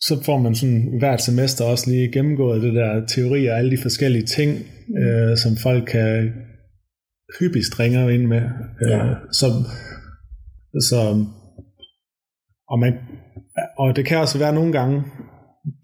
så 0.01 0.23
får 0.23 0.37
man 0.37 0.55
sådan 0.55 0.97
hvert 0.99 1.21
semester 1.21 1.65
også 1.65 1.89
lige 1.89 2.11
gennemgået 2.11 2.61
det 2.61 2.73
der 2.73 3.05
teori 3.05 3.47
og 3.47 3.57
alle 3.57 3.71
de 3.71 3.81
forskellige 3.81 4.25
ting, 4.25 4.51
mm. 4.87 4.97
øh, 4.97 5.37
som 5.37 5.51
folk 5.63 5.85
kan 5.85 6.33
hyppigst 7.39 7.79
ringer 7.79 8.10
ind 8.10 8.25
med. 8.25 8.41
Øh, 8.81 8.89
Ja. 8.89 9.00
så, 9.31 9.46
så, 10.89 11.25
og, 12.69 12.79
man, 12.79 12.93
og 13.77 13.96
det 13.96 14.05
kan 14.05 14.17
også 14.17 14.38
være 14.38 14.53
nogle 14.53 14.72
gange, 14.72 15.03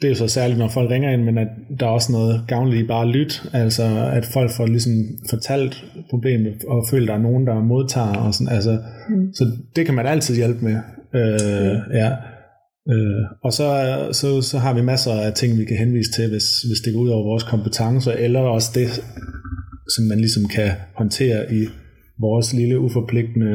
det 0.02 0.06
er 0.08 0.10
jo 0.10 0.16
så 0.16 0.28
særligt, 0.28 0.60
når 0.60 0.68
folk 0.68 0.90
ringer 0.92 1.12
ind, 1.12 1.24
men 1.24 1.38
at 1.38 1.48
der 1.80 1.86
er 1.86 1.90
også 1.90 2.12
noget 2.12 2.44
gavnligt 2.48 2.84
i 2.84 2.88
bare 2.88 3.02
at 3.08 3.16
lytte, 3.16 3.36
altså 3.54 3.84
at 4.14 4.26
folk 4.26 4.52
får 4.58 4.66
ligesom 4.66 4.94
fortalt 5.30 5.86
problemet, 6.10 6.54
og 6.68 6.86
føler, 6.92 7.06
der 7.06 7.14
er 7.14 7.22
nogen, 7.24 7.48
der 7.48 7.64
modtager, 7.64 8.16
og 8.18 8.34
sådan, 8.34 8.54
altså, 8.56 8.80
Mm. 9.10 9.34
så 9.34 9.44
det 9.76 9.86
kan 9.86 9.96
man 9.96 10.06
altid 10.08 10.36
hjælpe 10.36 10.66
med. 10.66 10.78
Øh, 11.16 11.78
ja. 12.02 12.10
Øh, 12.94 13.24
og 13.44 13.54
så, 13.54 13.68
så, 14.12 14.42
så 14.42 14.58
har 14.60 14.74
vi 14.74 14.82
masser 14.82 15.12
af 15.12 15.34
ting, 15.34 15.58
vi 15.60 15.66
kan 15.66 15.78
henvise 15.78 16.12
til, 16.12 16.30
hvis, 16.30 16.62
hvis 16.62 16.80
det 16.86 16.94
går 16.94 17.00
ud 17.02 17.10
over 17.10 17.24
vores 17.24 17.44
kompetencer, 17.44 18.12
eller 18.12 18.40
også 18.40 18.72
det, 18.76 18.88
som 19.96 20.04
man 20.12 20.20
ligesom 20.20 20.46
kan 20.56 20.70
håndtere 20.96 21.40
i 21.60 21.62
vores 22.20 22.54
lille 22.54 22.80
uforpligtende 22.80 23.54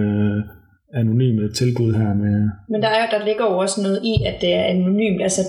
anonyme 0.95 1.53
tilbud 1.61 1.91
her 2.01 2.13
med... 2.25 2.37
Men 2.73 2.83
der, 2.85 2.93
er, 2.99 3.07
der 3.15 3.27
ligger 3.29 3.45
jo 3.51 3.57
også 3.65 3.79
noget 3.83 4.01
i, 4.13 4.15
at 4.31 4.37
det 4.43 4.51
er 4.55 4.65
anonymt. 4.75 5.23
Altså, 5.23 5.43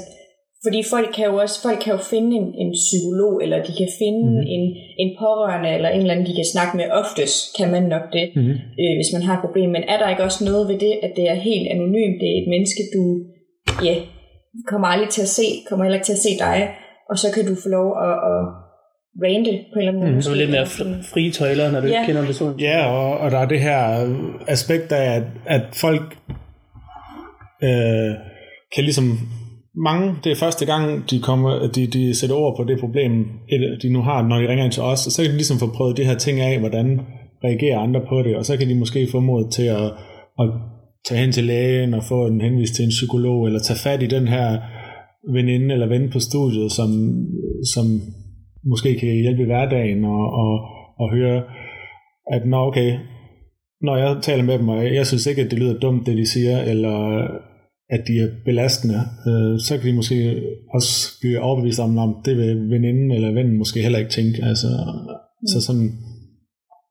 fordi 0.66 0.80
folk 0.94 1.10
kan 1.16 1.26
jo 1.32 1.36
også 1.44 1.58
folk 1.66 1.80
kan 1.84 1.94
jo 1.96 2.02
finde 2.14 2.32
en, 2.40 2.48
en 2.64 2.72
psykolog, 2.82 3.34
eller 3.44 3.58
de 3.68 3.74
kan 3.82 3.90
finde 4.02 4.24
mm-hmm. 4.30 4.54
en, 4.56 4.64
en 5.04 5.12
pårørende, 5.22 5.70
eller 5.76 5.90
en 5.90 6.02
eller 6.02 6.14
anden, 6.14 6.30
de 6.30 6.40
kan 6.40 6.54
snakke 6.54 6.74
med. 6.78 6.86
Oftest 7.02 7.38
kan 7.58 7.70
man 7.76 7.84
nok 7.94 8.06
det, 8.18 8.26
mm-hmm. 8.36 8.58
øh, 8.82 8.94
hvis 8.98 9.14
man 9.16 9.24
har 9.26 9.34
et 9.36 9.46
problem. 9.46 9.70
Men 9.76 9.84
er 9.92 9.98
der 10.00 10.10
ikke 10.10 10.28
også 10.28 10.42
noget 10.50 10.64
ved 10.70 10.78
det, 10.86 10.94
at 11.06 11.12
det 11.18 11.26
er 11.34 11.46
helt 11.50 11.68
anonymt? 11.76 12.18
Det 12.22 12.30
er 12.30 12.38
et 12.42 12.50
menneske, 12.54 12.82
du 12.96 13.04
ja, 13.88 13.96
kommer 14.72 14.88
aldrig 14.94 15.10
til 15.10 15.26
at 15.28 15.34
se, 15.40 15.48
kommer 15.68 15.84
heller 15.84 16.00
ikke 16.00 16.10
til 16.10 16.20
at 16.20 16.26
se 16.28 16.34
dig, 16.46 16.58
og 17.10 17.16
så 17.22 17.28
kan 17.36 17.44
du 17.50 17.56
få 17.64 17.70
lov 17.78 17.88
at, 18.08 18.16
at 18.32 18.42
rante 19.24 19.52
på 19.74 19.80
en 19.80 19.88
eller 19.88 19.92
anden 19.92 20.04
måde. 20.04 20.16
Mm, 20.16 20.22
så 20.22 20.36
lidt 20.36 20.52
mere 20.52 20.66
frie 21.14 21.32
tøjler, 21.32 21.72
når 21.72 21.82
du 21.82 21.88
ja. 21.88 22.06
kender 22.06 22.26
personen. 22.26 22.60
Ja, 22.60 22.86
og, 22.86 23.18
og 23.18 23.32
der 23.32 23.38
er 23.38 23.48
det 23.48 23.60
her 23.60 24.08
aspekt 24.48 24.92
af, 24.92 25.16
at, 25.16 25.24
at 25.46 25.62
folk 25.74 26.18
øh, 27.64 28.12
kan 28.76 28.84
ligesom 28.84 29.20
mange, 29.76 30.16
det 30.24 30.32
er 30.32 30.36
første 30.36 30.66
gang, 30.66 31.10
de, 31.10 31.22
kommer, 31.22 31.68
de, 31.76 31.88
de 31.88 32.16
sætter 32.16 32.36
ord 32.36 32.58
på 32.58 32.64
det 32.64 32.80
problem, 32.80 33.26
de 33.82 33.94
nu 33.94 34.02
har, 34.02 34.28
når 34.28 34.38
de 34.38 34.48
ringer 34.48 34.66
ind 34.66 34.72
til 34.72 34.84
os, 34.84 35.06
og 35.06 35.12
så 35.12 35.22
kan 35.22 35.32
de 35.32 35.36
ligesom 35.36 35.60
få 35.60 35.68
prøvet 35.68 35.98
de 35.98 36.04
her 36.04 36.16
ting 36.16 36.40
af, 36.40 36.60
hvordan 36.60 37.02
reagerer 37.44 37.80
andre 37.80 38.02
på 38.10 38.22
det, 38.24 38.36
og 38.36 38.46
så 38.46 38.58
kan 38.58 38.70
de 38.70 38.76
måske 38.76 39.08
få 39.12 39.20
mod 39.20 39.52
til 39.52 39.64
at, 39.64 39.86
at 40.40 40.48
tage 41.08 41.22
hen 41.22 41.32
til 41.32 41.44
lægen 41.44 41.94
og 41.94 42.04
få 42.04 42.28
en 42.28 42.42
henvis 42.42 42.72
til 42.72 42.86
en 42.86 42.90
psykolog, 42.90 43.46
eller 43.46 43.60
tage 43.60 43.80
fat 43.80 44.04
i 44.04 44.08
den 44.08 44.28
her 44.28 44.58
veninde 45.34 45.74
eller 45.74 45.88
ven 45.88 46.10
på 46.12 46.20
studiet, 46.20 46.72
som, 46.72 46.90
som 47.74 47.86
måske 48.66 49.00
kan 49.00 49.10
hjælpe 49.10 49.42
i 49.42 49.46
hverdagen 49.46 50.06
og, 50.06 50.34
og, 50.34 50.52
og 51.00 51.12
høre, 51.16 51.44
at 52.32 52.46
nå 52.46 52.58
okay, 52.58 53.00
når 53.82 53.98
jeg 53.98 54.18
taler 54.22 54.44
med 54.44 54.60
dem, 54.60 54.70
og 54.70 54.96
jeg 54.96 55.08
synes 55.08 55.26
ikke, 55.26 55.42
at 55.42 55.52
det 55.52 55.60
lyder 55.60 55.80
dumt, 55.80 56.06
det 56.06 56.18
de 56.18 56.26
siger, 56.26 56.62
eller 56.62 56.96
at 57.90 58.02
de 58.08 58.14
er 58.24 58.30
belastende, 58.46 59.00
øh, 59.28 59.60
så 59.60 59.78
kan 59.78 59.88
de 59.90 59.96
måske 59.96 60.42
også 60.74 60.92
blive 61.22 61.40
overbevist 61.40 61.80
om, 61.80 61.98
om 61.98 62.16
det 62.26 62.38
vil 62.38 62.70
veninden 62.70 63.12
eller 63.12 63.32
vennen 63.32 63.58
måske 63.58 63.82
heller 63.82 64.00
ikke 64.00 64.12
tænke. 64.12 64.44
Altså, 64.44 64.68
mm. 65.42 65.48
Så 65.48 65.62
sådan, 65.68 65.90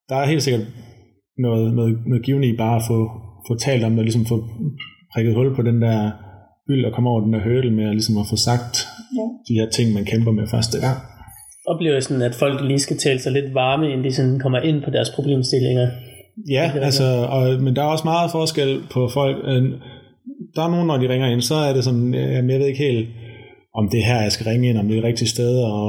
der 0.09 0.17
er 0.17 0.27
helt 0.27 0.43
sikkert 0.43 0.67
noget, 1.39 1.75
noget, 1.75 1.99
noget 2.07 2.25
givende 2.25 2.49
i 2.49 2.57
bare 2.57 2.77
at 2.77 2.87
få, 2.89 2.99
få 3.49 3.55
talt 3.59 3.85
om 3.85 3.91
det, 3.91 3.99
og 3.99 4.05
ligesom 4.05 4.27
få 4.27 4.37
prikket 5.15 5.35
hul 5.35 5.57
på 5.57 5.63
den 5.63 5.83
der 5.83 6.11
byld 6.67 6.85
og 6.85 6.93
komme 6.93 7.11
over 7.11 7.21
den 7.25 7.33
der 7.33 7.43
hurdle 7.43 7.75
med 7.79 7.85
at, 7.85 7.95
ligesom 7.95 8.19
at 8.19 8.27
få 8.31 8.37
sagt 8.37 8.75
ja. 9.19 9.25
de 9.49 9.55
her 9.61 9.69
ting, 9.71 9.95
man 9.95 10.05
kæmper 10.05 10.33
med 10.33 10.47
første 10.47 10.79
gang. 10.87 10.99
Sådan, 12.01 12.23
at 12.23 12.35
folk 12.35 12.61
lige 12.63 12.79
skal 12.79 12.99
tale 12.99 13.21
sig 13.21 13.33
lidt 13.33 13.55
varme, 13.55 13.87
inden 13.87 14.05
de 14.05 14.15
sådan 14.15 14.39
kommer 14.39 14.61
ind 14.61 14.83
på 14.83 14.91
deres 14.91 15.11
problemstillinger? 15.11 15.89
Ja, 16.51 16.73
altså, 16.83 17.05
og, 17.31 17.63
men 17.63 17.77
der 17.77 17.83
er 17.83 17.87
også 17.87 18.05
meget 18.05 18.31
forskel 18.31 18.81
på 18.91 19.09
folk. 19.09 19.37
Øh, 19.45 19.63
der 20.55 20.63
er 20.63 20.71
nogen, 20.71 20.87
når 20.87 20.97
de 20.97 21.09
ringer 21.09 21.29
ind, 21.29 21.41
så 21.41 21.55
er 21.55 21.73
det 21.73 21.85
sådan, 21.85 22.15
jamen, 22.15 22.51
jeg 22.51 22.61
ved 22.61 22.67
ikke 22.67 22.85
helt, 22.85 23.09
om 23.75 23.89
det 23.89 24.01
er 24.01 24.07
her, 24.07 24.23
jeg 24.23 24.33
skal 24.33 24.47
ringe 24.47 24.69
ind, 24.69 24.79
om 24.79 24.87
det 24.89 24.97
er 24.97 25.01
det 25.01 25.09
rigtige 25.09 25.29
sted, 25.29 25.63
og, 25.63 25.89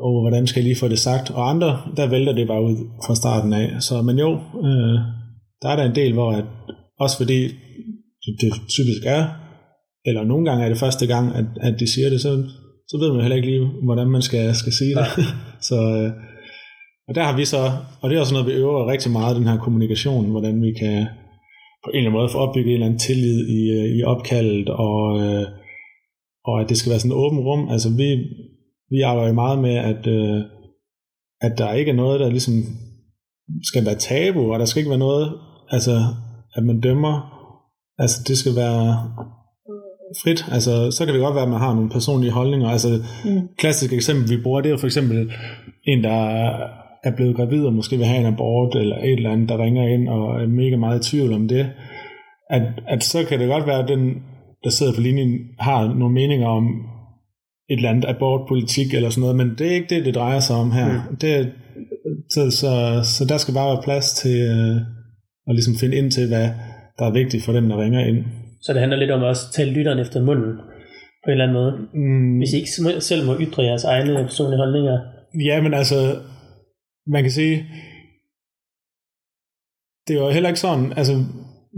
og 0.00 0.20
hvordan 0.22 0.46
skal 0.46 0.60
jeg 0.60 0.68
lige 0.68 0.80
få 0.80 0.88
det 0.88 0.98
sagt. 0.98 1.30
Og 1.30 1.50
andre, 1.50 1.80
der 1.96 2.06
vælter 2.06 2.32
det 2.32 2.46
bare 2.46 2.62
ud 2.62 2.76
fra 3.06 3.14
starten 3.14 3.52
af. 3.52 3.68
Så, 3.80 4.02
men 4.02 4.18
jo, 4.18 4.30
øh, 4.68 4.98
der 5.62 5.68
er 5.68 5.76
der 5.76 5.84
en 5.84 5.94
del, 5.94 6.12
hvor 6.12 6.32
at, 6.32 6.44
også 7.00 7.16
fordi 7.16 7.40
det 8.40 8.52
typisk 8.68 9.02
er, 9.06 9.24
eller 10.06 10.24
nogle 10.24 10.44
gange 10.50 10.64
er 10.64 10.68
det 10.68 10.78
første 10.78 11.06
gang, 11.06 11.34
at, 11.34 11.44
at 11.60 11.80
de 11.80 11.92
siger 11.92 12.10
det, 12.10 12.20
så, 12.20 12.44
så 12.92 12.98
ved 13.00 13.12
man 13.12 13.20
heller 13.20 13.36
ikke 13.36 13.50
lige, 13.50 13.66
hvordan 13.82 14.08
man 14.10 14.22
skal, 14.22 14.54
skal 14.54 14.72
sige 14.72 14.94
det. 14.94 15.06
så, 15.68 15.78
øh, 15.98 16.10
og 17.08 17.14
der 17.14 17.22
har 17.22 17.36
vi 17.36 17.44
så, 17.44 17.62
og 18.00 18.10
det 18.10 18.16
er 18.16 18.20
også 18.20 18.34
noget, 18.34 18.48
vi 18.48 18.52
øver 18.52 18.90
rigtig 18.92 19.12
meget, 19.12 19.36
den 19.36 19.48
her 19.50 19.58
kommunikation, 19.58 20.30
hvordan 20.30 20.62
vi 20.62 20.72
kan 20.72 21.06
på 21.84 21.90
en 21.90 21.96
eller 21.96 22.10
anden 22.10 22.20
måde 22.20 22.32
få 22.32 22.38
opbygget 22.38 22.68
en 22.68 22.74
eller 22.74 22.86
anden 22.86 22.98
tillid 23.06 23.38
i, 23.58 23.60
øh, 23.78 23.86
i 23.96 24.02
opkaldet, 24.02 24.68
og, 24.68 25.20
øh, 25.20 25.46
og 26.44 26.60
at 26.60 26.68
det 26.68 26.76
skal 26.76 26.90
være 26.90 27.00
sådan 27.00 27.12
et 27.12 27.22
åbent 27.24 27.44
rum. 27.46 27.68
Altså 27.68 27.88
vi, 28.00 28.08
vi 28.90 29.00
arbejder 29.00 29.32
meget 29.32 29.58
med, 29.58 29.76
at, 29.92 30.06
øh, 30.06 30.40
at 31.40 31.58
der 31.58 31.72
ikke 31.72 31.90
er 31.90 32.00
noget, 32.02 32.20
der 32.20 32.30
ligesom 32.30 32.54
skal 33.62 33.86
være 33.86 33.94
tabu, 33.94 34.52
og 34.52 34.58
der 34.58 34.64
skal 34.64 34.80
ikke 34.80 34.94
være 34.94 35.06
noget, 35.08 35.32
altså 35.70 35.96
at 36.56 36.62
man 36.64 36.80
dømmer. 36.80 37.14
Altså 37.98 38.16
det 38.28 38.38
skal 38.38 38.56
være 38.56 38.82
frit. 40.22 40.44
Altså, 40.52 40.90
så 40.90 41.04
kan 41.04 41.14
det 41.14 41.22
godt 41.22 41.34
være, 41.34 41.44
at 41.44 41.50
man 41.50 41.60
har 41.60 41.74
nogle 41.74 41.90
personlige 41.90 42.32
holdninger. 42.32 42.68
Altså, 42.68 42.88
mm. 43.24 43.48
klassisk 43.58 43.92
eksempel, 43.92 44.30
vi 44.30 44.42
bruger, 44.42 44.60
det 44.60 44.68
er 44.68 44.72
jo 44.72 44.78
for 44.78 44.86
eksempel 44.86 45.32
en, 45.86 46.04
der 46.04 46.20
er 47.04 47.10
blevet 47.16 47.36
gravid 47.36 47.64
og 47.64 47.72
måske 47.72 47.96
vil 47.96 48.06
have 48.06 48.20
en 48.20 48.32
abort, 48.34 48.76
eller 48.76 48.96
et 48.96 49.12
eller 49.12 49.32
andet, 49.32 49.48
der 49.48 49.64
ringer 49.64 49.88
ind 49.88 50.08
og 50.08 50.42
er 50.42 50.46
mega 50.46 50.76
meget 50.76 51.06
i 51.06 51.10
tvivl 51.10 51.32
om 51.32 51.48
det, 51.48 51.70
at, 52.50 52.62
at 52.88 53.04
så 53.04 53.24
kan 53.28 53.40
det 53.40 53.48
godt 53.48 53.66
være, 53.66 53.82
at 53.82 53.88
den, 53.88 54.14
der 54.64 54.70
sidder 54.70 54.94
på 54.94 55.00
linjen, 55.00 55.38
har 55.58 55.94
nogle 55.94 56.14
meninger 56.14 56.48
om 56.48 56.66
et 57.70 57.76
eller 57.76 57.90
andet 57.90 58.04
abortpolitik 58.08 58.94
eller 58.94 59.10
sådan 59.10 59.20
noget, 59.20 59.36
men 59.36 59.50
det 59.58 59.66
er 59.66 59.74
ikke 59.74 59.94
det, 59.94 60.04
det 60.04 60.14
drejer 60.14 60.40
sig 60.40 60.56
om 60.56 60.72
her. 60.72 60.88
Mm. 61.10 61.16
Det, 61.16 61.52
så, 62.30 62.50
så, 62.50 63.00
så 63.04 63.24
der 63.28 63.36
skal 63.36 63.54
bare 63.54 63.72
være 63.72 63.82
plads 63.82 64.12
til 64.12 64.40
øh, 64.40 64.76
at 65.48 65.54
ligesom 65.54 65.74
finde 65.80 65.96
ind 65.96 66.10
til, 66.10 66.28
hvad 66.28 66.48
der 66.98 67.04
er 67.06 67.12
vigtigt 67.12 67.44
for 67.44 67.52
dem, 67.52 67.68
der 67.68 67.82
ringer 67.82 68.00
ind. 68.00 68.24
Så 68.62 68.72
det 68.72 68.80
handler 68.80 68.98
lidt 68.98 69.10
om 69.10 69.22
at 69.22 69.28
også 69.28 69.52
tage 69.52 69.70
lytteren 69.70 69.98
efter 69.98 70.22
munden 70.22 70.52
på 71.24 71.26
en 71.26 71.32
eller 71.32 71.44
anden 71.44 71.58
måde. 71.60 71.72
Mm. 71.94 72.38
Hvis 72.38 72.52
I 72.52 72.56
ikke 72.56 73.00
selv 73.00 73.26
må 73.26 73.32
ytre 73.40 73.62
jeres 73.62 73.84
egne 73.84 74.14
personlige 74.14 74.58
holdninger. 74.58 74.98
Ja, 75.48 75.62
men 75.62 75.74
altså, 75.74 75.96
man 77.06 77.22
kan 77.22 77.32
sige, 77.32 77.56
det 80.06 80.16
er 80.16 80.20
jo 80.20 80.30
heller 80.30 80.48
ikke 80.48 80.60
sådan, 80.60 80.92
altså 80.96 81.12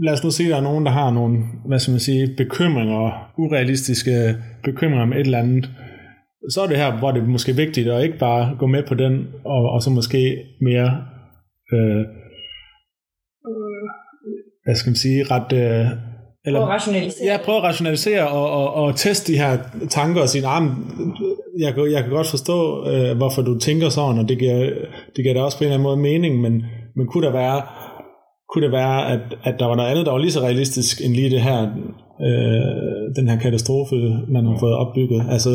lad 0.03 0.13
os 0.13 0.23
nu 0.23 0.31
sige, 0.31 0.47
at 0.47 0.51
der 0.51 0.57
er 0.57 0.69
nogen, 0.69 0.85
der 0.85 0.91
har 0.91 1.11
nogle, 1.11 1.37
hvad 1.67 1.79
skal 1.79 1.91
man 1.91 1.99
sige, 1.99 2.35
bekymringer, 2.37 3.33
urealistiske 3.37 4.35
bekymringer 4.63 5.03
om 5.03 5.13
et 5.13 5.19
eller 5.19 5.39
andet, 5.39 5.69
så 6.49 6.61
er 6.61 6.67
det 6.67 6.77
her, 6.77 6.97
hvor 6.99 7.11
det 7.11 7.21
er 7.21 7.27
måske 7.27 7.55
vigtigt 7.55 7.87
at 7.87 8.03
ikke 8.03 8.17
bare 8.17 8.55
gå 8.59 8.67
med 8.67 8.83
på 8.87 8.95
den, 8.95 9.27
og, 9.45 9.69
og 9.69 9.81
så 9.81 9.89
måske 9.89 10.37
mere, 10.61 11.05
øh, 11.73 12.05
hvad 14.63 14.75
skal 14.75 14.89
man 14.89 14.95
sige, 14.95 15.23
ret... 15.23 15.53
Øh, 15.53 15.87
eller, 16.45 16.59
prøve 16.59 16.73
at 16.73 16.75
rationalisere. 16.75 17.27
Ja, 17.27 17.37
prøve 17.45 17.57
at 17.57 17.63
rationalisere 17.63 18.27
og, 18.27 18.49
og, 18.51 18.73
og 18.73 18.95
teste 18.95 19.33
de 19.33 19.37
her 19.37 19.57
tanker 19.89 20.21
og 20.21 20.29
sige, 20.29 20.41
nah, 20.41 20.63
jeg, 21.59 21.73
kan, 21.73 21.91
jeg 21.91 22.03
kan 22.03 22.11
godt 22.11 22.27
forstå, 22.27 22.87
øh, 22.89 23.17
hvorfor 23.17 23.41
du 23.41 23.59
tænker 23.59 23.89
sådan, 23.89 24.19
og 24.19 24.29
det 24.29 24.39
giver, 24.39 24.59
det 25.15 25.23
giver 25.23 25.33
da 25.33 25.41
også 25.41 25.57
på 25.57 25.63
en 25.63 25.65
eller 25.65 25.75
anden 25.75 25.83
måde 25.83 25.97
mening, 25.97 26.41
men, 26.41 26.53
men 26.95 27.07
kunne 27.07 27.25
der 27.27 27.33
være, 27.33 27.61
kunne 28.53 28.65
det 28.65 28.71
være 28.71 29.11
at, 29.11 29.19
at 29.43 29.55
der 29.59 29.65
var 29.65 29.75
noget 29.75 29.89
andet, 29.89 30.05
der 30.05 30.11
var 30.11 30.19
lige 30.19 30.31
så 30.31 30.41
realistisk 30.41 31.01
end 31.05 31.13
lige 31.13 31.29
det 31.29 31.41
her, 31.41 31.61
øh, 32.27 33.15
den 33.15 33.29
her 33.29 33.39
katastrofe, 33.39 33.95
man 34.27 34.45
har 34.45 34.57
fået 34.59 34.75
opbygget. 34.75 35.25
Altså, 35.31 35.49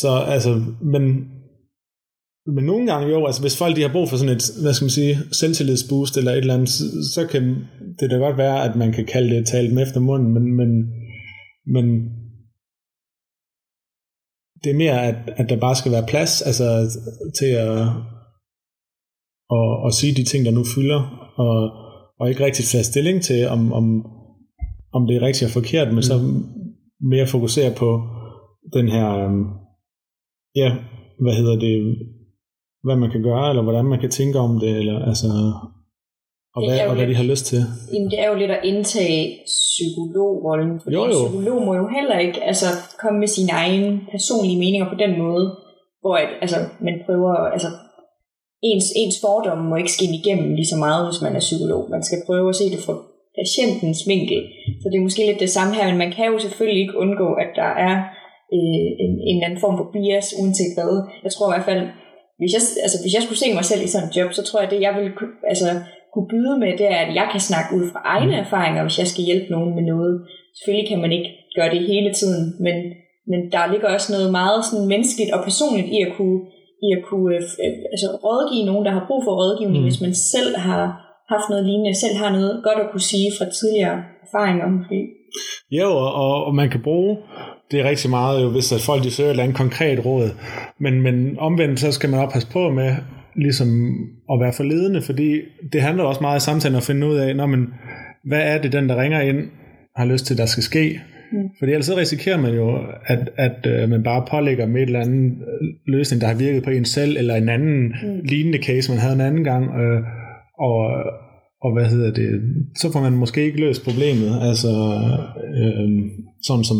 så 0.00 0.08
altså, 0.28 0.62
men, 0.82 1.02
men 2.46 2.64
nogle 2.64 2.86
gange 2.92 3.08
jo, 3.08 3.26
altså 3.26 3.40
hvis 3.40 3.58
folk 3.58 3.76
de 3.76 3.82
har 3.82 3.92
brug 3.92 4.08
for 4.08 4.16
sådan 4.16 4.36
et, 4.36 4.44
hvad 4.62 4.74
skal 4.74 4.84
man 4.84 4.90
sige, 4.90 5.16
selvtillidsboost 5.32 6.16
eller 6.16 6.32
et 6.32 6.38
eller 6.38 6.54
andet, 6.54 6.68
så, 7.14 7.26
kan 7.32 7.42
det 8.00 8.10
da 8.10 8.16
godt 8.16 8.38
være, 8.38 8.64
at 8.64 8.76
man 8.76 8.92
kan 8.92 9.06
kalde 9.06 9.36
det 9.36 9.46
talt 9.46 9.74
med 9.74 9.82
efter 9.82 10.00
munden, 10.00 10.32
men, 10.34 10.56
men, 10.56 10.70
men 11.74 11.84
det 14.64 14.70
er 14.70 14.76
mere, 14.76 15.06
at, 15.08 15.16
at 15.36 15.48
der 15.48 15.60
bare 15.60 15.76
skal 15.76 15.92
være 15.92 16.06
plads 16.06 16.42
altså, 16.42 16.66
til 17.38 17.50
at, 17.66 17.78
at, 19.56 19.68
at 19.86 19.94
sige 19.94 20.14
de 20.14 20.24
ting, 20.24 20.44
der 20.44 20.50
nu 20.50 20.64
fylder, 20.74 21.00
og, 21.36 21.54
og 22.20 22.28
ikke 22.28 22.44
rigtig 22.44 22.64
tage 22.64 22.84
stilling 22.84 23.22
til, 23.22 23.48
om, 23.48 23.72
om, 23.72 24.06
om 24.92 25.06
det 25.06 25.16
er 25.16 25.26
rigtigt 25.26 25.48
og 25.48 25.52
forkert, 25.52 25.88
men 25.88 25.96
mm. 25.96 26.02
så 26.02 26.14
mere 27.10 27.26
fokusere 27.26 27.74
på 27.76 27.88
den 28.72 28.88
her, 28.88 29.08
øhm, 29.18 29.44
ja, 30.56 30.68
hvad 31.22 31.34
hedder 31.34 31.58
det, 31.58 31.74
hvad 32.84 32.96
man 32.96 33.10
kan 33.10 33.22
gøre, 33.22 33.48
eller 33.50 33.62
hvordan 33.62 33.84
man 33.84 34.00
kan 34.00 34.10
tænke 34.10 34.38
om 34.38 34.52
det, 34.60 34.72
eller 34.80 34.96
altså, 35.10 35.28
og, 36.56 36.60
hvad, 36.64 36.78
og 36.88 36.94
hvad 36.96 37.06
de 37.10 37.20
har 37.20 37.30
lyst 37.32 37.46
til. 37.50 37.62
Jamen, 37.92 38.10
det 38.10 38.18
er 38.22 38.28
jo 38.32 38.36
lidt 38.42 38.50
at 38.56 38.64
indtage 38.70 39.20
psykologrollen, 39.56 40.80
fordi 40.82 40.94
jo, 40.96 41.02
jo. 41.14 41.20
psykolog 41.24 41.58
må 41.66 41.72
jo 41.82 41.86
heller 41.96 42.18
ikke 42.26 42.40
altså, 42.50 42.68
komme 43.02 43.18
med 43.22 43.30
sine 43.36 43.52
egne 43.62 44.00
personlige 44.12 44.58
meninger 44.62 44.88
på 44.92 44.96
den 45.04 45.12
måde, 45.24 45.46
hvor 46.02 46.14
at, 46.22 46.30
altså, 46.44 46.58
man 46.86 46.96
prøver, 47.06 47.32
altså, 47.54 47.70
ens, 48.70 48.86
ens 49.00 49.16
fordomme 49.24 49.64
må 49.70 49.74
ikke 49.76 49.96
skinne 49.96 50.16
igennem 50.20 50.48
lige 50.58 50.72
så 50.72 50.78
meget, 50.86 51.02
hvis 51.06 51.22
man 51.26 51.36
er 51.36 51.46
psykolog. 51.48 51.82
Man 51.94 52.02
skal 52.08 52.18
prøve 52.26 52.48
at 52.48 52.58
se 52.60 52.66
det 52.74 52.80
fra 52.86 52.94
patientens 53.40 54.00
vinkel. 54.12 54.40
Så 54.80 54.84
det 54.88 54.96
er 54.96 55.06
måske 55.08 55.26
lidt 55.26 55.44
det 55.44 55.56
samme 55.56 55.72
her, 55.74 55.86
men 55.90 56.02
man 56.04 56.12
kan 56.16 56.26
jo 56.32 56.38
selvfølgelig 56.38 56.82
ikke 56.84 57.00
undgå, 57.04 57.28
at 57.44 57.50
der 57.60 57.70
er 57.88 57.94
øh, 58.56 58.88
en, 59.04 59.12
en 59.28 59.36
eller 59.36 59.48
anden 59.48 59.64
form 59.64 59.76
for 59.78 59.88
bias, 59.94 60.26
uanset 60.40 60.72
hvad. 60.76 60.92
Jeg 61.24 61.30
tror 61.32 61.48
i 61.48 61.52
hvert 61.54 61.68
fald, 61.70 61.84
hvis 62.38 62.52
jeg, 62.56 62.62
altså, 62.84 62.98
hvis 63.02 63.14
jeg 63.16 63.22
skulle 63.22 63.42
se 63.42 63.48
mig 63.58 63.64
selv 63.70 63.82
i 63.84 63.92
sådan 63.92 64.08
en 64.08 64.14
job, 64.16 64.30
så 64.32 64.42
tror 64.44 64.58
jeg, 64.60 64.66
at 64.68 64.74
det 64.74 64.80
jeg 64.86 64.92
vil 64.98 65.08
altså, 65.52 65.68
kunne 66.12 66.28
byde 66.34 66.56
med, 66.62 66.70
det 66.80 66.86
er, 66.94 67.00
at 67.06 67.14
jeg 67.20 67.26
kan 67.32 67.42
snakke 67.48 67.70
ud 67.76 67.84
fra 67.92 68.00
egne 68.14 68.34
mm. 68.36 68.42
erfaringer, 68.44 68.82
hvis 68.82 68.98
jeg 68.98 69.08
skal 69.12 69.24
hjælpe 69.28 69.48
nogen 69.54 69.70
med 69.76 69.84
noget. 69.92 70.14
selvfølgelig 70.56 70.88
kan 70.90 71.00
man 71.04 71.12
ikke 71.16 71.30
gøre 71.56 71.70
det 71.74 71.82
hele 71.92 72.10
tiden, 72.20 72.42
men, 72.64 72.76
men 73.30 73.40
der 73.54 73.70
ligger 73.72 73.88
også 73.94 74.08
noget 74.16 74.30
meget 74.40 74.58
sådan 74.64 74.88
menneskeligt 74.92 75.34
og 75.34 75.40
personligt 75.48 75.88
i 75.96 75.98
at 76.06 76.12
kunne, 76.16 76.38
i 76.86 76.88
at 76.96 77.02
kunne 77.08 77.28
øh, 77.34 77.74
altså 77.94 78.08
rådgive 78.24 78.68
nogen, 78.70 78.84
der 78.86 78.92
har 78.96 79.04
brug 79.08 79.20
for 79.24 79.34
rådgivning, 79.40 79.82
mm. 79.82 79.88
hvis 79.88 80.04
man 80.06 80.14
selv 80.34 80.52
har 80.66 80.82
haft 81.32 81.46
noget 81.50 81.64
lignende, 81.68 82.00
selv 82.04 82.16
har 82.22 82.30
noget 82.38 82.54
godt 82.66 82.80
at 82.84 82.90
kunne 82.90 83.08
sige 83.12 83.30
fra 83.38 83.46
tidligere 83.58 83.98
erfaringer 84.34 84.68
måske. 84.78 85.08
Jo, 85.70 85.90
og, 86.24 86.44
og 86.44 86.54
man 86.54 86.70
kan 86.70 86.82
bruge 86.82 87.16
det 87.70 87.80
er 87.80 87.88
rigtig 87.88 88.10
meget 88.10 88.42
jo, 88.42 88.50
hvis 88.50 88.72
at 88.72 88.80
folk 88.80 89.04
de 89.04 89.10
søger 89.10 89.28
et 89.28 89.30
eller 89.30 89.42
andet 89.42 89.56
konkret 89.56 90.04
råd. 90.04 90.30
Men, 90.80 91.02
men 91.02 91.38
omvendt, 91.38 91.80
så 91.80 91.92
skal 91.92 92.10
man 92.10 92.20
også 92.20 92.32
passe 92.32 92.50
på 92.52 92.70
med 92.70 92.94
ligesom 93.36 93.68
at 94.32 94.40
være 94.40 94.52
forledende, 94.56 95.02
fordi 95.02 95.40
det 95.72 95.82
handler 95.82 96.04
også 96.04 96.20
meget 96.20 96.40
i 96.40 96.44
samtalen 96.44 96.76
at 96.76 96.82
finde 96.82 97.06
ud 97.06 97.16
af, 97.16 97.36
når 97.36 97.46
man, 97.46 97.66
hvad 98.24 98.42
er 98.42 98.62
det, 98.62 98.72
den 98.72 98.88
der 98.88 99.02
ringer 99.02 99.20
ind, 99.20 99.38
har 99.96 100.04
lyst 100.04 100.26
til, 100.26 100.38
der 100.38 100.46
skal 100.46 100.62
ske. 100.62 101.00
Mm. 101.32 101.48
Fordi 101.58 101.72
ellers 101.72 101.86
så 101.86 101.96
risikerer 101.96 102.40
man 102.40 102.54
jo, 102.54 102.78
at, 103.06 103.30
at 103.36 103.82
uh, 103.82 103.90
man 103.90 104.02
bare 104.02 104.26
pålægger 104.30 104.66
med 104.66 104.82
et 104.82 104.86
eller 104.86 105.00
andet 105.00 105.32
øh, 105.32 105.68
løsning, 105.86 106.20
der 106.20 106.28
har 106.28 106.34
virket 106.34 106.64
på 106.64 106.70
en 106.70 106.84
selv, 106.84 107.16
eller 107.16 107.34
en 107.34 107.48
anden 107.48 107.84
mm. 107.86 108.20
lignende 108.24 108.58
case, 108.58 108.92
man 108.92 109.00
havde 109.00 109.14
en 109.14 109.20
anden 109.20 109.44
gang, 109.44 109.64
uh, 109.68 110.02
og, 110.58 111.04
og 111.64 111.72
hvad 111.72 111.86
hedder 111.92 112.10
det, 112.20 112.28
så 112.80 112.92
får 112.92 113.00
man 113.00 113.12
måske 113.22 113.44
ikke 113.44 113.60
løst 113.60 113.84
problemet, 113.84 114.30
altså 114.48 114.72
øh, 115.60 115.88
sådan 116.46 116.64
som, 116.70 116.78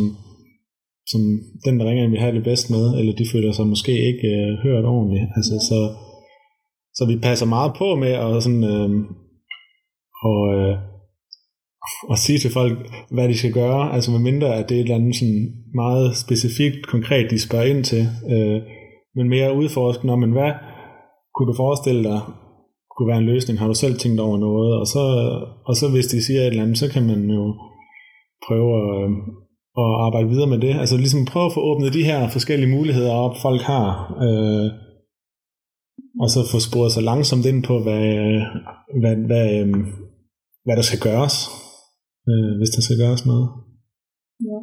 som 1.12 1.20
den, 1.64 1.74
der 1.78 1.86
ringer, 1.88 2.10
vi 2.10 2.16
har 2.16 2.30
det 2.30 2.44
bedst 2.44 2.70
med, 2.70 2.84
eller 2.98 3.12
de 3.12 3.26
føler 3.32 3.52
sig 3.52 3.66
måske 3.66 3.92
ikke 4.10 4.28
øh, 4.36 4.50
hørt 4.64 4.84
ordentligt, 4.84 5.26
altså 5.36 5.54
så, 5.68 5.78
så 6.94 7.02
vi 7.10 7.16
passer 7.26 7.46
meget 7.46 7.72
på 7.78 7.94
med 7.94 8.12
at 8.24 8.42
sådan, 8.42 8.64
øhm, 8.64 9.00
øh, 9.00 9.04
og, 10.28 10.40
øh, 10.54 10.76
at 12.12 12.18
sige 12.18 12.38
til 12.38 12.50
folk, 12.50 12.78
hvad 13.10 13.28
de 13.28 13.38
skal 13.38 13.52
gøre, 13.52 13.92
altså 13.92 14.10
med 14.10 14.20
mindre 14.20 14.56
at 14.56 14.68
det 14.68 14.74
er 14.74 14.80
et 14.80 14.84
eller 14.84 14.94
andet 14.94 15.16
sådan 15.16 15.52
meget 15.74 16.16
specifikt, 16.16 16.86
konkret, 16.86 17.30
de 17.30 17.38
spørger 17.38 17.64
ind 17.64 17.84
til, 17.84 18.02
øh, 18.34 18.60
men 19.16 19.28
mere 19.28 19.56
udforske, 19.56 20.06
når 20.06 20.16
man 20.16 20.32
hvad 20.32 20.52
kunne 21.34 21.48
du 21.52 21.56
forestille 21.56 22.04
dig, 22.04 22.20
kunne 22.94 23.10
være 23.10 23.22
en 23.22 23.30
løsning, 23.32 23.58
har 23.58 23.68
du 23.68 23.74
selv 23.74 23.96
tænkt 23.98 24.20
over 24.20 24.38
noget, 24.38 24.72
og 24.80 24.86
så, 24.86 25.04
og 25.68 25.74
så 25.76 25.86
hvis 25.94 26.06
de 26.06 26.24
siger 26.26 26.40
et 26.40 26.46
eller 26.46 26.62
andet, 26.62 26.78
så 26.78 26.88
kan 26.94 27.06
man 27.06 27.20
jo 27.38 27.44
prøve 28.46 28.70
at, 28.82 29.10
at 29.82 29.90
arbejde 30.06 30.28
videre 30.28 30.52
med 30.54 30.58
det, 30.58 30.74
altså 30.82 30.96
ligesom 30.96 31.24
prøve 31.24 31.46
at 31.46 31.54
få 31.54 31.60
åbnet 31.60 31.94
de 31.94 32.08
her 32.10 32.28
forskellige 32.28 32.74
muligheder 32.76 33.12
op, 33.12 33.36
folk 33.42 33.60
har, 33.60 33.88
øh, 34.26 34.68
og 36.22 36.28
så 36.30 36.40
få 36.52 36.58
sporet 36.68 36.92
sig 36.92 37.02
langsomt 37.02 37.46
ind 37.46 37.62
på, 37.68 37.74
hvad, 37.82 38.06
hvad, 39.00 39.16
hvad, 39.28 39.48
øh, 39.60 39.68
hvad 40.64 40.76
der 40.76 40.82
skal 40.82 41.00
gøres 41.08 41.36
øh, 42.30 42.52
hvis 42.58 42.72
der 42.74 42.82
skal 42.82 42.98
gøres 43.02 43.26
noget. 43.30 43.46
Ja. 44.48 44.58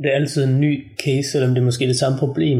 Det 0.00 0.08
er 0.10 0.18
altid 0.20 0.40
en 0.44 0.60
ny 0.64 0.72
case, 1.04 1.26
selvom 1.32 1.50
det 1.50 1.60
er 1.60 1.70
måske 1.70 1.92
det 1.92 2.02
samme 2.02 2.18
problem. 2.24 2.58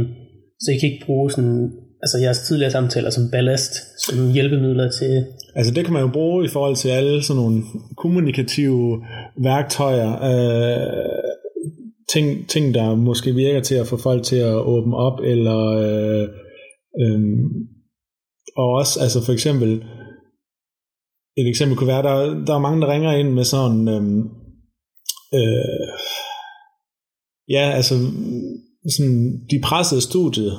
Så 0.63 0.69
I 0.71 0.79
kan 0.79 0.91
ikke 0.91 1.07
bruge 1.07 1.31
sådan, 1.31 1.61
altså 2.03 2.19
jeres 2.19 2.39
tidligere 2.39 2.71
samtaler 2.71 3.11
som 3.11 3.31
ballast, 3.31 3.73
som 4.07 4.33
hjælpemidler 4.33 4.91
til... 4.91 5.25
Altså 5.55 5.75
det 5.75 5.85
kan 5.85 5.93
man 5.93 6.03
jo 6.03 6.09
bruge 6.09 6.45
i 6.45 6.49
forhold 6.49 6.77
til 6.77 6.89
alle 6.89 7.23
sådan 7.23 7.43
nogle 7.43 7.63
kommunikative 7.97 9.05
værktøjer, 9.43 10.11
øh, 10.31 11.29
ting, 12.13 12.49
ting 12.49 12.75
der 12.75 12.95
måske 12.95 13.35
virker 13.35 13.61
til 13.61 13.75
at 13.75 13.87
få 13.87 13.97
folk 13.97 14.23
til 14.23 14.37
at 14.37 14.55
åbne 14.55 14.97
op, 14.97 15.21
eller 15.25 15.59
øh, 15.59 16.29
øh, 17.01 17.21
og 18.57 18.69
også 18.71 19.01
altså 19.01 19.25
for 19.25 19.33
eksempel 19.33 19.85
et 21.37 21.49
eksempel 21.49 21.77
kunne 21.77 21.95
være, 21.95 22.03
der, 22.03 22.45
der 22.45 22.55
er 22.55 22.59
mange, 22.59 22.81
der 22.81 22.93
ringer 22.93 23.13
ind 23.13 23.31
med 23.33 23.45
sådan, 23.45 23.89
Øh, 23.89 24.03
øh, 25.35 25.89
ja, 27.49 27.71
altså, 27.71 27.95
sådan, 28.97 29.47
de 29.51 29.61
pressede 29.65 30.01
studiet 30.01 30.53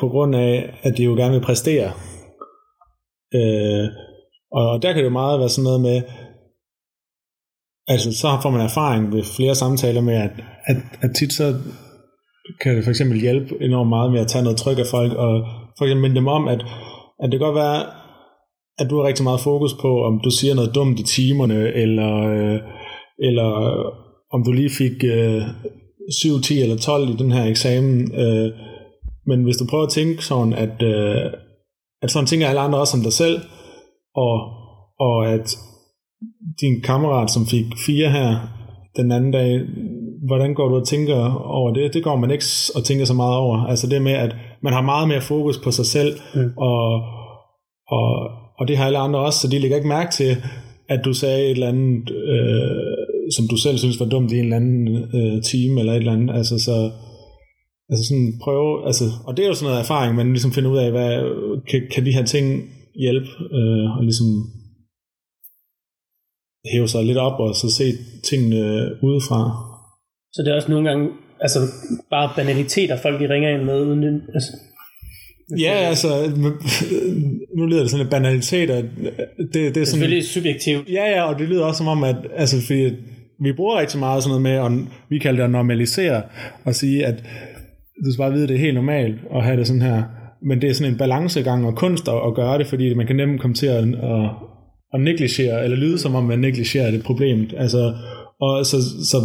på 0.00 0.08
grund 0.08 0.34
af, 0.34 0.78
at 0.82 0.96
de 0.96 1.02
jo 1.02 1.14
gerne 1.14 1.34
vil 1.34 1.46
præstere. 1.46 1.92
Øh, 3.34 3.88
og 4.52 4.82
der 4.82 4.92
kan 4.92 4.96
det 4.96 5.04
jo 5.04 5.18
meget 5.22 5.40
være 5.40 5.48
sådan 5.48 5.64
noget 5.64 5.80
med, 5.80 6.02
altså 7.86 8.12
så 8.12 8.38
får 8.42 8.50
man 8.50 8.60
erfaring 8.60 9.12
ved 9.12 9.22
flere 9.36 9.54
samtaler 9.54 10.00
med, 10.00 10.14
at, 10.14 10.30
at, 10.66 10.76
at 11.00 11.10
tit 11.18 11.32
så 11.32 11.54
kan 12.60 12.76
det 12.76 12.84
for 12.84 12.90
eksempel 12.90 13.20
hjælpe 13.20 13.54
enormt 13.60 13.88
meget 13.88 14.12
med 14.12 14.20
at 14.20 14.26
tage 14.26 14.44
noget 14.44 14.58
tryk 14.58 14.78
af 14.78 14.86
folk, 14.90 15.12
og 15.12 15.32
for 15.78 15.84
eksempel 15.84 16.02
minde 16.02 16.16
dem 16.16 16.28
om, 16.28 16.48
at, 16.48 16.60
at 17.22 17.32
det 17.32 17.40
kan 17.40 17.46
godt 17.46 17.62
være, 17.64 17.80
at 18.78 18.90
du 18.90 18.96
har 18.96 19.08
rigtig 19.08 19.24
meget 19.24 19.40
fokus 19.40 19.74
på, 19.80 20.04
om 20.04 20.20
du 20.24 20.30
siger 20.30 20.54
noget 20.54 20.74
dumt 20.74 21.00
i 21.00 21.02
timerne, 21.02 21.72
eller, 21.74 22.12
øh, 22.30 22.58
eller 23.18 23.48
om 24.32 24.44
du 24.44 24.52
lige 24.52 24.70
fik 24.70 25.04
øh, 25.04 25.42
7, 26.22 26.40
10 26.42 26.62
eller 26.62 26.76
12 26.76 27.08
i 27.10 27.16
den 27.16 27.32
her 27.32 27.44
eksamen. 27.44 28.14
Øh, 28.14 28.52
men 29.26 29.44
hvis 29.44 29.56
du 29.56 29.66
prøver 29.70 29.84
at 29.84 29.92
tænke 29.92 30.24
sådan, 30.24 30.52
at, 30.52 30.82
øh, 30.82 31.32
at 32.02 32.10
sådan 32.10 32.26
tænker 32.26 32.48
alle 32.48 32.60
andre 32.60 32.80
også 32.80 32.96
om 32.96 33.02
dig 33.02 33.12
selv, 33.12 33.40
og, 34.14 34.34
og 35.00 35.32
at 35.32 35.56
din 36.60 36.82
kammerat, 36.84 37.30
som 37.30 37.46
fik 37.46 37.66
fire 37.86 38.10
her 38.10 38.36
den 38.96 39.12
anden 39.12 39.30
dag, 39.30 39.60
hvordan 40.26 40.54
går 40.54 40.68
du 40.68 40.76
og 40.76 40.86
tænker 40.86 41.34
over 41.34 41.72
det? 41.72 41.94
Det 41.94 42.04
går 42.04 42.16
man 42.16 42.30
ikke 42.30 42.44
og 42.74 42.84
tænker 42.84 43.04
så 43.04 43.14
meget 43.14 43.36
over. 43.36 43.66
Altså 43.66 43.86
det 43.86 44.02
med, 44.02 44.12
at 44.12 44.36
man 44.62 44.72
har 44.72 44.82
meget 44.82 45.08
mere 45.08 45.20
fokus 45.20 45.58
på 45.58 45.70
sig 45.70 45.86
selv, 45.86 46.20
mm. 46.34 46.52
og, 46.56 47.02
og 47.88 48.30
og 48.60 48.68
det 48.68 48.76
har 48.76 48.86
alle 48.86 48.98
andre 48.98 49.20
også, 49.20 49.38
så 49.38 49.48
de 49.48 49.58
lægger 49.58 49.76
ikke 49.76 49.88
mærke 49.88 50.12
til, 50.12 50.36
at 50.88 51.00
du 51.04 51.12
sagde 51.12 51.44
et 51.44 51.50
eller 51.50 51.68
andet, 51.68 52.10
øh, 52.10 53.32
som 53.36 53.48
du 53.50 53.56
selv 53.56 53.78
synes 53.78 54.00
var 54.00 54.06
dumt 54.06 54.32
i 54.32 54.38
en 54.38 54.44
eller 54.44 54.56
anden 54.56 54.88
øh, 54.88 55.42
time, 55.42 55.80
eller 55.80 55.92
et 55.92 55.98
eller 55.98 56.12
andet. 56.12 56.36
Altså, 56.36 56.58
så, 56.58 56.90
altså 57.90 58.04
sådan 58.08 58.32
prøve, 58.44 58.86
altså, 58.88 59.04
og 59.26 59.36
det 59.36 59.42
er 59.42 59.48
jo 59.48 59.54
sådan 59.54 59.68
noget 59.68 59.84
erfaring, 59.84 60.14
man 60.14 60.32
ligesom 60.32 60.52
finder 60.52 60.70
ud 60.70 60.78
af, 60.78 60.90
hvad, 60.90 61.12
kan, 61.70 61.80
kan 61.94 62.06
de 62.06 62.16
her 62.16 62.24
ting 62.24 62.46
hjælpe, 63.04 63.30
øh, 63.58 63.86
og 63.96 64.02
ligesom 64.08 64.28
hæve 66.72 66.88
sig 66.88 67.04
lidt 67.04 67.18
op, 67.18 67.40
og 67.40 67.54
så 67.54 67.66
se 67.78 67.86
tingene 68.28 68.60
udefra. 69.02 69.40
Så 70.34 70.42
det 70.42 70.50
er 70.50 70.56
også 70.56 70.70
nogle 70.70 70.88
gange, 70.88 71.08
altså 71.40 71.60
bare 72.10 72.32
banaliteter, 72.36 72.96
folk 72.96 73.20
de 73.20 73.32
ringer 73.34 73.50
ind 73.54 73.64
med, 73.64 73.80
uden, 73.80 74.04
altså, 74.34 74.52
Ja, 75.58 75.72
altså, 75.72 76.08
nu 77.56 77.66
lyder 77.66 77.80
det 77.80 77.90
sådan 77.90 78.06
en 78.06 78.10
banalitet, 78.10 78.70
at 78.70 78.84
det, 78.84 79.54
det 79.54 79.66
er, 79.66 79.72
det 79.72 79.80
er 79.80 79.84
sådan... 79.84 79.86
Selvfølgelig 79.86 80.24
subjektivt. 80.24 80.88
Ja, 80.88 81.10
ja, 81.10 81.22
og 81.22 81.38
det 81.38 81.48
lyder 81.48 81.64
også 81.64 81.78
som 81.78 81.88
om, 81.88 82.04
at 82.04 82.16
altså, 82.36 82.66
fordi 82.66 82.90
vi 83.40 83.52
bruger 83.52 83.80
rigtig 83.80 83.98
meget 83.98 84.22
sådan 84.22 84.42
noget 84.42 84.42
med, 84.70 84.80
at 84.80 84.88
vi 85.08 85.18
kalder 85.18 85.36
det 85.36 85.44
at 85.44 85.50
normalisere, 85.50 86.22
og 86.64 86.74
sige, 86.74 87.06
at 87.06 87.24
du 88.04 88.12
skal 88.12 88.22
bare 88.22 88.32
vide, 88.32 88.42
at 88.42 88.48
det 88.48 88.54
er 88.54 88.66
helt 88.66 88.74
normalt 88.74 89.18
at 89.34 89.44
have 89.44 89.56
det 89.56 89.66
sådan 89.66 89.82
her. 89.82 90.02
Men 90.42 90.60
det 90.60 90.70
er 90.70 90.74
sådan 90.74 90.92
en 90.92 90.98
balancegang 90.98 91.66
og 91.66 91.76
kunst 91.76 92.08
at, 92.08 92.14
at 92.26 92.34
gøre 92.34 92.58
det, 92.58 92.66
fordi 92.66 92.94
man 92.94 93.06
kan 93.06 93.16
nemt 93.16 93.40
komme 93.40 93.54
til 93.54 93.66
at, 93.66 93.84
at, 93.94 94.30
at 94.94 95.00
negligere, 95.00 95.64
eller 95.64 95.76
lyde 95.76 95.98
som 95.98 96.14
om 96.14 96.24
man 96.24 96.38
negligerer 96.38 96.90
det 96.90 97.04
problem. 97.04 97.50
Altså, 97.56 97.94
og 98.40 98.66
så, 98.66 98.76
så 99.04 99.16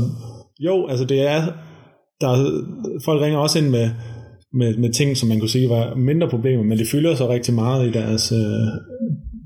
jo, 0.60 0.88
altså 0.88 1.06
det 1.06 1.22
er, 1.22 1.42
der, 2.22 2.32
folk 3.06 3.22
ringer 3.22 3.40
også 3.40 3.60
ind 3.60 3.70
med, 3.70 3.90
med, 4.54 4.78
med 4.78 4.90
ting, 4.90 5.18
som 5.18 5.30
man 5.30 5.40
kunne 5.40 5.50
sige 5.50 5.70
var 5.70 5.96
mindre 5.96 6.30
problemer, 6.30 6.64
men 6.64 6.78
det 6.78 6.88
fylder 6.88 7.16
så 7.16 7.30
rigtig 7.30 7.54
meget 7.54 7.88
i 7.88 7.92
deres 7.92 8.32
øh, 8.32 8.68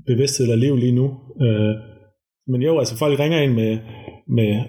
bevidsthed 0.06 0.46
eller 0.46 0.56
liv 0.56 0.76
lige 0.76 0.94
nu. 0.94 1.06
Øh, 1.42 1.74
men 2.48 2.62
jo, 2.62 2.78
altså 2.78 2.96
folk 2.96 3.20
ringer 3.20 3.40
ind 3.40 3.52
med, 3.52 3.78
med 4.28 4.60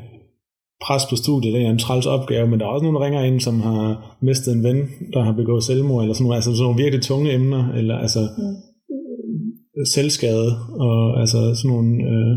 pres 0.86 1.04
på 1.10 1.15
studiet, 1.15 1.54
det 1.54 1.62
er 1.62 1.70
en 1.70 1.86
træls 1.86 2.06
opgave, 2.06 2.48
men 2.48 2.60
der 2.60 2.65
er 2.65 2.70
også 2.70 2.84
nogle, 2.84 3.00
der 3.00 3.06
ringer 3.06 3.24
ind, 3.24 3.39
som 3.39 3.56
har 3.62 4.17
mistet 4.22 4.52
en 4.54 4.63
ven, 4.63 4.80
der 5.13 5.22
har 5.24 5.34
begået 5.41 5.63
selvmord, 5.63 6.02
eller 6.02 6.13
sådan 6.13 6.24
nogle, 6.24 6.36
altså 6.36 6.52
sådan 6.52 6.63
nogle 6.63 6.84
virkelig 6.84 7.04
tunge 7.04 7.34
emner, 7.34 7.63
eller 7.80 7.96
altså 8.06 8.22
mm. 8.38 9.86
selvskade, 9.96 10.50
og 10.86 11.20
altså 11.22 11.39
sådan 11.60 11.72
nogle, 11.74 11.91
øh, 12.12 12.34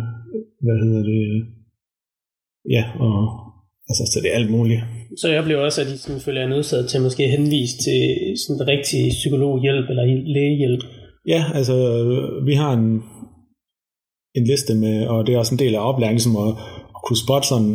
hvad 0.65 0.77
hedder 0.85 1.03
det, 1.13 1.23
ja, 2.77 2.85
og 3.07 3.17
altså 3.89 4.03
så 4.13 4.17
det 4.23 4.31
er 4.31 4.39
alt 4.41 4.51
muligt. 4.57 4.81
Så 5.21 5.29
jeg 5.29 5.41
oplever 5.41 5.61
også, 5.61 5.81
at 5.81 5.89
I 5.95 5.97
sådan, 5.97 6.21
føler 6.21 6.41
er 6.43 6.49
nødsaget 6.49 6.89
til 6.89 7.01
måske 7.01 7.29
henvise 7.29 7.77
til 7.87 8.01
sådan 8.43 8.69
rigtig 8.73 9.03
psykologhjælp 9.21 9.87
eller 9.91 10.05
lægehjælp. 10.37 10.83
Ja, 11.27 11.45
altså 11.55 11.75
vi 12.49 12.55
har 12.55 12.73
en, 12.73 13.03
en 14.39 14.45
liste 14.51 14.75
med, 14.75 15.07
og 15.07 15.27
det 15.27 15.35
er 15.35 15.39
også 15.39 15.55
en 15.55 15.59
del 15.65 15.75
af 15.75 15.89
oplæringen, 15.89 16.21
som 16.21 16.37
at, 16.37 16.53
at 16.95 17.01
kunne 17.07 17.25
spotte 17.25 17.49
sådan 17.49 17.75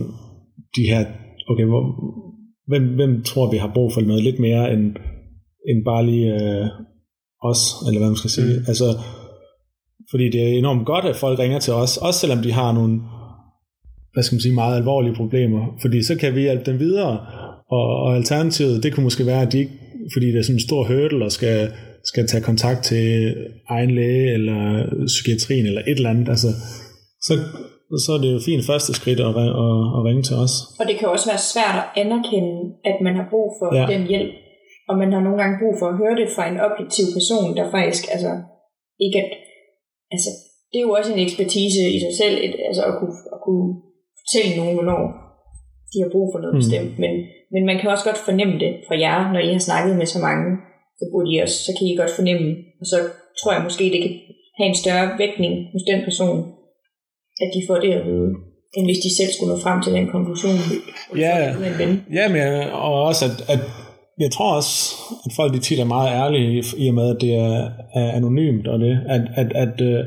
de 0.76 0.82
her, 0.92 1.06
okay, 1.50 1.66
hvor, 1.66 1.84
hvem, 2.68 2.84
hvem 2.96 3.24
tror 3.24 3.52
vi 3.52 3.58
har 3.58 3.72
brug 3.74 3.94
for 3.94 4.02
noget 4.02 4.24
lidt 4.24 4.40
mere 4.40 4.74
end, 4.74 4.86
end 5.70 5.86
bare 5.86 6.06
lige 6.06 6.28
øh, 6.34 6.66
os, 7.44 7.62
eller 7.88 8.00
hvad 8.00 8.10
man 8.10 8.22
skal 8.24 8.30
sige. 8.30 8.60
Mm. 8.60 8.66
Altså, 8.68 8.86
fordi 10.12 10.30
det 10.30 10.42
er 10.44 10.58
enormt 10.58 10.86
godt, 10.86 11.06
at 11.06 11.16
folk 11.16 11.40
ringer 11.40 11.60
til 11.60 11.74
os, 11.74 11.98
også 11.98 12.20
selvom 12.20 12.42
de 12.44 12.52
har 12.52 12.72
nogle 12.74 13.02
hvad 14.14 14.24
skal 14.24 14.36
man 14.36 14.42
sige, 14.42 14.54
meget 14.54 14.78
alvorlige 14.78 15.16
problemer, 15.16 15.78
fordi 15.82 16.04
så 16.04 16.16
kan 16.16 16.36
vi 16.36 16.42
hjælpe 16.42 16.72
dem 16.72 16.80
videre, 16.80 17.20
og, 17.72 17.88
og 18.04 18.16
alternativet, 18.16 18.84
det 18.84 18.94
kunne 18.94 19.04
måske 19.04 19.26
være, 19.26 19.42
at 19.42 19.52
de 19.52 19.60
ikke, 19.60 19.72
fordi 20.14 20.28
det 20.28 20.40
er 20.40 20.44
sådan 20.44 20.56
en 20.56 20.68
stor 20.68 20.84
hurdle, 20.88 21.26
og 21.26 21.32
skal, 21.32 21.72
skal 22.06 22.28
tage 22.28 22.44
kontakt 22.44 22.84
til 22.84 23.36
egen 23.70 23.92
læge, 23.96 24.34
eller 24.34 24.86
psykiatrien, 25.06 25.66
eller 25.66 25.82
et 25.82 25.98
eller 25.98 26.10
andet, 26.10 26.30
altså, 26.30 26.48
så, 27.22 27.34
så 28.06 28.10
er 28.16 28.22
det 28.24 28.32
jo 28.36 28.40
fint 28.50 28.64
første 28.72 28.92
skridt 29.00 29.22
at, 29.28 29.34
at, 29.44 29.52
at, 29.66 29.78
at 29.98 30.02
ringe 30.08 30.24
til 30.28 30.36
os. 30.46 30.54
Og 30.80 30.86
det 30.90 30.96
kan 31.00 31.08
også 31.16 31.28
være 31.32 31.48
svært 31.54 31.76
at 31.82 31.88
anerkende, 32.04 32.54
at 32.90 32.98
man 33.06 33.16
har 33.20 33.28
brug 33.34 33.48
for 33.60 33.68
Ja. 33.78 33.86
den 33.94 34.04
hjælp. 34.12 34.34
Og 34.90 34.96
man 35.02 35.10
har 35.14 35.22
nogle 35.26 35.40
gange 35.42 35.60
brug 35.62 35.74
for 35.80 35.88
at 35.90 36.00
høre 36.02 36.16
det 36.22 36.28
fra 36.36 36.44
en 36.52 36.60
objektiv 36.68 37.06
person, 37.18 37.48
der 37.58 37.66
faktisk, 37.76 38.04
altså, 38.16 38.32
ikke 39.06 39.18
at, 39.24 39.30
altså, 40.16 40.30
det 40.70 40.78
er 40.78 40.86
jo 40.88 40.94
også 41.00 41.12
en 41.14 41.24
ekspertise 41.26 41.82
i 41.96 42.00
sig 42.06 42.14
selv, 42.22 42.36
et, 42.46 42.56
altså 42.70 42.84
at 42.90 42.94
kunne, 43.00 43.16
at 43.36 43.40
kunne 43.46 43.68
fortælle 44.22 44.52
nogen, 44.60 44.76
hvornår 44.78 45.02
de 45.92 45.98
har 46.04 46.10
brug 46.16 46.28
for 46.32 46.40
noget 46.44 46.56
mm. 46.56 46.62
bestemt. 46.62 46.94
Men, 47.04 47.14
men 47.54 47.64
man 47.70 47.78
kan 47.80 47.92
også 47.94 48.06
godt 48.10 48.26
fornemme 48.28 48.56
det 48.64 48.72
fra 48.88 48.96
jer, 49.06 49.18
når 49.34 49.42
I 49.48 49.52
har 49.56 49.64
snakket 49.68 49.94
med 50.00 50.08
så 50.16 50.20
mange, 50.28 50.48
så, 51.00 51.04
burde 51.12 51.30
I 51.34 51.36
også, 51.46 51.58
så 51.68 51.72
kan 51.78 51.86
I 51.88 52.00
godt 52.02 52.14
fornemme, 52.20 52.48
og 52.82 52.86
så 52.92 52.98
tror 53.40 53.52
jeg 53.56 53.64
måske, 53.68 53.84
det 53.94 54.02
kan 54.04 54.14
have 54.58 54.70
en 54.72 54.82
større 54.84 55.08
vægtning 55.22 55.54
hos 55.74 55.84
den 55.92 56.00
person, 56.08 56.40
at 57.42 57.50
de 57.56 57.62
får 57.68 57.78
det 57.86 57.92
at 58.00 58.06
vide, 58.10 58.30
end 58.76 58.86
hvis 58.88 59.04
de 59.06 59.16
selv 59.18 59.32
skulle 59.34 59.54
nå 59.54 59.60
frem 59.66 59.82
til 59.82 59.94
den 59.94 60.08
konklusion. 60.16 60.58
Ja. 61.18 61.36
Ja, 62.20 62.26
men 62.36 62.44
og 62.74 63.04
også, 63.10 63.26
at, 63.26 63.36
at 63.54 63.62
jeg 64.20 64.32
tror 64.32 64.56
også, 64.56 64.96
at 65.26 65.32
folk 65.36 65.54
de 65.54 65.60
tit 65.60 65.80
er 65.80 65.94
meget 65.96 66.10
ærlige 66.22 66.50
i, 66.58 66.62
i 66.84 66.88
og 66.88 66.94
med, 66.94 67.16
at 67.16 67.22
det 67.22 67.34
er, 67.36 67.70
er 67.94 68.12
anonymt, 68.12 68.68
og 68.68 68.80
det, 68.80 69.00
at, 69.16 69.22
at, 69.36 69.50
at, 69.56 69.82
øh, 69.82 70.04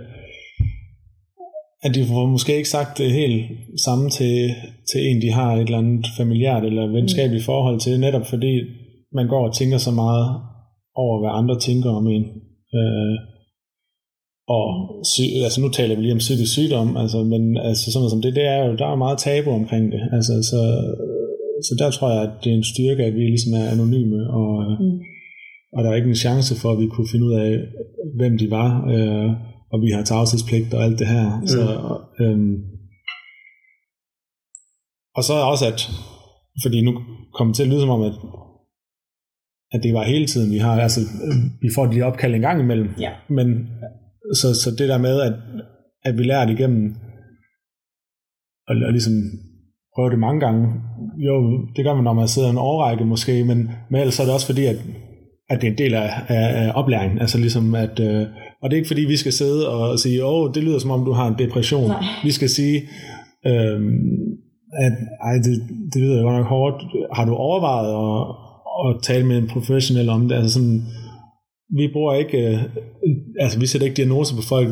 at 1.82 1.94
de 1.94 2.06
får 2.06 2.26
måske 2.26 2.56
ikke 2.56 2.68
sagt 2.68 2.98
det 2.98 3.12
helt 3.12 3.50
samme 3.84 4.10
til, 4.10 4.50
til 4.92 5.00
en, 5.08 5.22
de 5.22 5.30
har 5.32 5.52
et 5.54 5.60
eller 5.60 5.78
andet 5.78 6.06
familiært 6.18 6.64
eller 6.64 6.86
venskabeligt 6.86 7.44
forhold 7.44 7.80
til, 7.80 8.00
netop 8.00 8.26
fordi 8.26 8.60
man 9.14 9.28
går 9.28 9.48
og 9.48 9.54
tænker 9.54 9.78
så 9.78 9.90
meget 9.90 10.26
over, 10.94 11.20
hvad 11.20 11.30
andre 11.40 11.58
tænker 11.60 11.90
om 11.90 12.06
en. 12.06 12.24
Øh, 12.78 13.31
og 14.48 14.64
altså 15.44 15.60
nu 15.60 15.68
taler 15.68 15.94
vi 15.96 16.02
lige 16.02 16.12
om 16.12 16.18
psykisk 16.26 16.52
sygdom, 16.52 16.96
altså, 16.96 17.18
men 17.32 17.56
altså 17.56 17.84
sådan 17.84 18.00
noget 18.02 18.10
som 18.14 18.22
det, 18.22 18.34
det 18.36 18.46
er 18.54 18.58
jo, 18.66 18.76
der 18.76 18.86
er 18.86 18.96
meget 19.04 19.18
tabu 19.18 19.50
omkring 19.50 19.92
det. 19.92 20.00
Altså, 20.16 20.32
så, 20.50 20.60
så 21.66 21.72
der 21.78 21.90
tror 21.90 22.10
jeg, 22.14 22.22
at 22.22 22.30
det 22.44 22.50
er 22.52 22.56
en 22.56 22.70
styrke, 22.74 23.02
at 23.04 23.14
vi 23.14 23.20
ligesom 23.20 23.52
er 23.60 23.66
anonyme, 23.74 24.20
og, 24.40 24.50
Mm. 24.80 24.98
og 25.74 25.84
der 25.84 25.90
er 25.90 25.94
ikke 25.94 26.08
en 26.08 26.24
chance 26.26 26.52
for, 26.60 26.68
at 26.72 26.78
vi 26.78 26.86
kunne 26.86 27.08
finde 27.12 27.26
ud 27.26 27.32
af, 27.44 27.50
hvem 28.18 28.38
de 28.38 28.50
var, 28.50 28.68
øh, 28.94 29.30
og 29.72 29.80
vi 29.84 29.90
har 29.90 30.02
tavshedspligt 30.04 30.74
og 30.74 30.84
alt 30.84 30.98
det 30.98 31.06
her. 31.14 31.40
Mm. 31.40 31.46
Så, 31.46 31.60
øhm, 32.20 32.54
og 35.16 35.22
så 35.24 35.34
også, 35.52 35.64
at 35.72 35.80
fordi 36.64 36.80
nu 36.84 36.92
kommer 37.34 37.52
det 37.52 37.56
til 37.56 37.62
at 37.62 37.68
lyde 37.68 37.80
som 37.80 37.90
om, 37.96 38.02
at, 38.02 38.12
at 39.74 39.80
det 39.82 39.94
var 39.94 40.04
hele 40.04 40.26
tiden, 40.26 40.52
vi 40.52 40.58
har, 40.58 40.80
altså 40.80 41.00
øh, 41.00 41.36
vi 41.62 41.68
får 41.74 41.86
de 41.86 42.02
opkald 42.02 42.34
en 42.34 42.40
gang 42.40 42.60
imellem, 42.60 42.88
Ja. 43.00 43.10
men 43.28 43.48
så, 44.34 44.54
så 44.62 44.70
det 44.78 44.88
der 44.88 44.98
med, 44.98 45.20
at, 45.20 45.32
at 46.04 46.18
vi 46.18 46.22
lærer 46.22 46.46
det 46.46 46.58
igennem, 46.58 46.94
og, 48.68 48.76
og 48.86 48.92
ligesom 48.92 49.12
prøve 49.94 50.10
det 50.10 50.18
mange 50.18 50.40
gange, 50.40 50.66
jo, 51.26 51.34
det 51.76 51.84
gør 51.84 51.94
man, 51.94 52.04
når 52.04 52.12
man 52.12 52.28
sidder 52.28 52.50
en 52.50 52.58
årrække 52.58 53.04
måske, 53.04 53.44
men, 53.44 53.70
men 53.90 54.00
ellers 54.00 54.20
er 54.20 54.24
det 54.24 54.34
også 54.34 54.46
fordi, 54.46 54.64
at, 54.64 54.76
at 55.50 55.60
det 55.60 55.66
er 55.66 55.72
en 55.72 55.78
del 55.78 55.94
af, 55.94 56.10
af, 56.28 56.66
af 56.66 56.72
oplæringen, 56.74 57.18
altså 57.18 57.38
ligesom 57.38 57.74
at, 57.74 58.00
øh, 58.00 58.26
og 58.62 58.70
det 58.70 58.76
er 58.76 58.80
ikke 58.80 58.88
fordi, 58.88 59.04
vi 59.04 59.16
skal 59.16 59.32
sidde 59.32 59.68
og 59.68 59.98
sige, 59.98 60.24
åh, 60.24 60.42
oh, 60.42 60.54
det 60.54 60.64
lyder 60.64 60.78
som 60.78 60.90
om, 60.90 61.04
du 61.04 61.12
har 61.12 61.28
en 61.28 61.38
depression. 61.38 61.88
Nej. 61.88 62.02
Vi 62.24 62.30
skal 62.30 62.48
sige, 62.48 62.78
øh, 63.46 63.80
at 64.86 64.92
ej, 65.24 65.34
det, 65.34 65.54
det 65.92 66.02
lyder 66.02 66.18
jo 66.18 66.22
godt 66.22 66.36
nok 66.36 66.46
hårdt. 66.46 66.82
Har 67.12 67.24
du 67.24 67.34
overvejet 67.34 67.92
at, 68.06 68.22
at 68.86 69.02
tale 69.02 69.26
med 69.26 69.38
en 69.38 69.48
professionel 69.48 70.08
om 70.08 70.28
det? 70.28 70.36
Altså 70.36 70.52
sådan, 70.52 70.82
vi 71.78 71.84
bruger 71.92 72.14
ikke, 72.14 72.38
øh, 72.48 72.58
altså 73.38 73.56
vi 73.60 73.66
sætter 73.66 73.86
ikke 73.86 73.96
diagnoser 73.96 74.36
på 74.36 74.42
folk, 74.42 74.68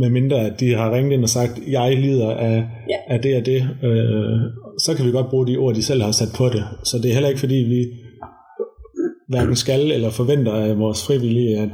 med 0.00 0.10
mindre 0.10 0.46
at 0.46 0.60
de 0.60 0.74
har 0.74 0.94
ringet 0.94 1.12
ind 1.12 1.22
og 1.22 1.28
sagt, 1.28 1.52
jeg 1.68 1.98
lider 2.00 2.30
af, 2.30 2.56
Ja. 2.92 3.14
af 3.14 3.22
det 3.22 3.36
og 3.36 3.46
det. 3.46 3.60
Øh, 3.88 4.38
så 4.84 4.90
kan 4.96 5.06
vi 5.06 5.10
godt 5.10 5.30
bruge 5.30 5.46
de 5.46 5.56
ord, 5.56 5.74
de 5.74 5.82
selv 5.82 6.02
har 6.02 6.12
sat 6.12 6.32
på 6.38 6.44
det. 6.54 6.62
Så 6.84 6.94
det 7.02 7.08
er 7.08 7.12
heller 7.16 7.28
ikke 7.28 7.40
fordi, 7.46 7.54
vi 7.74 7.80
hverken 9.28 9.56
skal 9.56 9.90
eller 9.90 10.10
forventer 10.10 10.52
af 10.52 10.78
vores 10.78 11.06
frivillige, 11.06 11.58
at, 11.58 11.70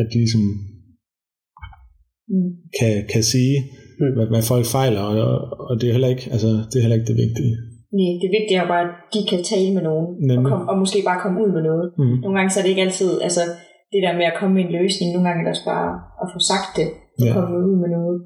at 0.00 0.06
de 0.12 0.18
ligesom 0.18 0.42
Mm. 2.28 2.50
kan, 2.78 2.92
kan 3.12 3.22
sige, 3.22 3.56
Mm. 4.00 4.12
hvad, 4.16 4.26
hvad 4.32 4.42
folk 4.52 4.66
fejler, 4.76 5.00
og, 5.00 5.34
og 5.68 5.74
det, 5.80 5.86
er 5.88 5.92
heller 5.96 6.12
ikke, 6.14 6.26
altså, 6.34 6.48
det 6.70 6.76
er 6.76 6.84
heller 6.84 6.98
ikke 6.98 7.10
det 7.12 7.18
vigtige. 7.24 7.54
Nej, 7.98 8.12
det 8.22 8.30
vigtige 8.38 8.58
er 8.62 8.68
bare, 8.74 8.84
at 8.88 8.92
de 9.14 9.20
kan 9.30 9.40
tale 9.52 9.70
med 9.76 9.82
nogen, 9.88 10.06
og, 10.38 10.44
kom, 10.50 10.60
og 10.70 10.76
måske 10.82 10.98
bare 11.10 11.20
komme 11.24 11.36
ud 11.42 11.50
med 11.56 11.62
noget. 11.70 11.86
Mm. 12.00 12.16
Nogle 12.22 12.36
gange 12.38 12.50
så 12.50 12.56
er 12.58 12.64
det 12.64 12.72
ikke 12.74 12.86
altid, 12.88 13.10
altså 13.26 13.42
det 13.92 14.00
der 14.06 14.14
med 14.20 14.26
at 14.30 14.36
komme 14.38 14.54
med 14.56 14.64
en 14.66 14.72
løsning, 14.80 15.08
nogle 15.12 15.26
gange 15.28 15.40
er 15.44 15.50
også 15.54 15.66
bare 15.74 15.90
at 16.22 16.26
få 16.34 16.38
sagt 16.52 16.70
det, 16.78 16.88
og 17.20 17.24
Ja. 17.26 17.32
komme 17.36 17.54
ud 17.70 17.76
med 17.82 17.90
noget. 17.98 18.16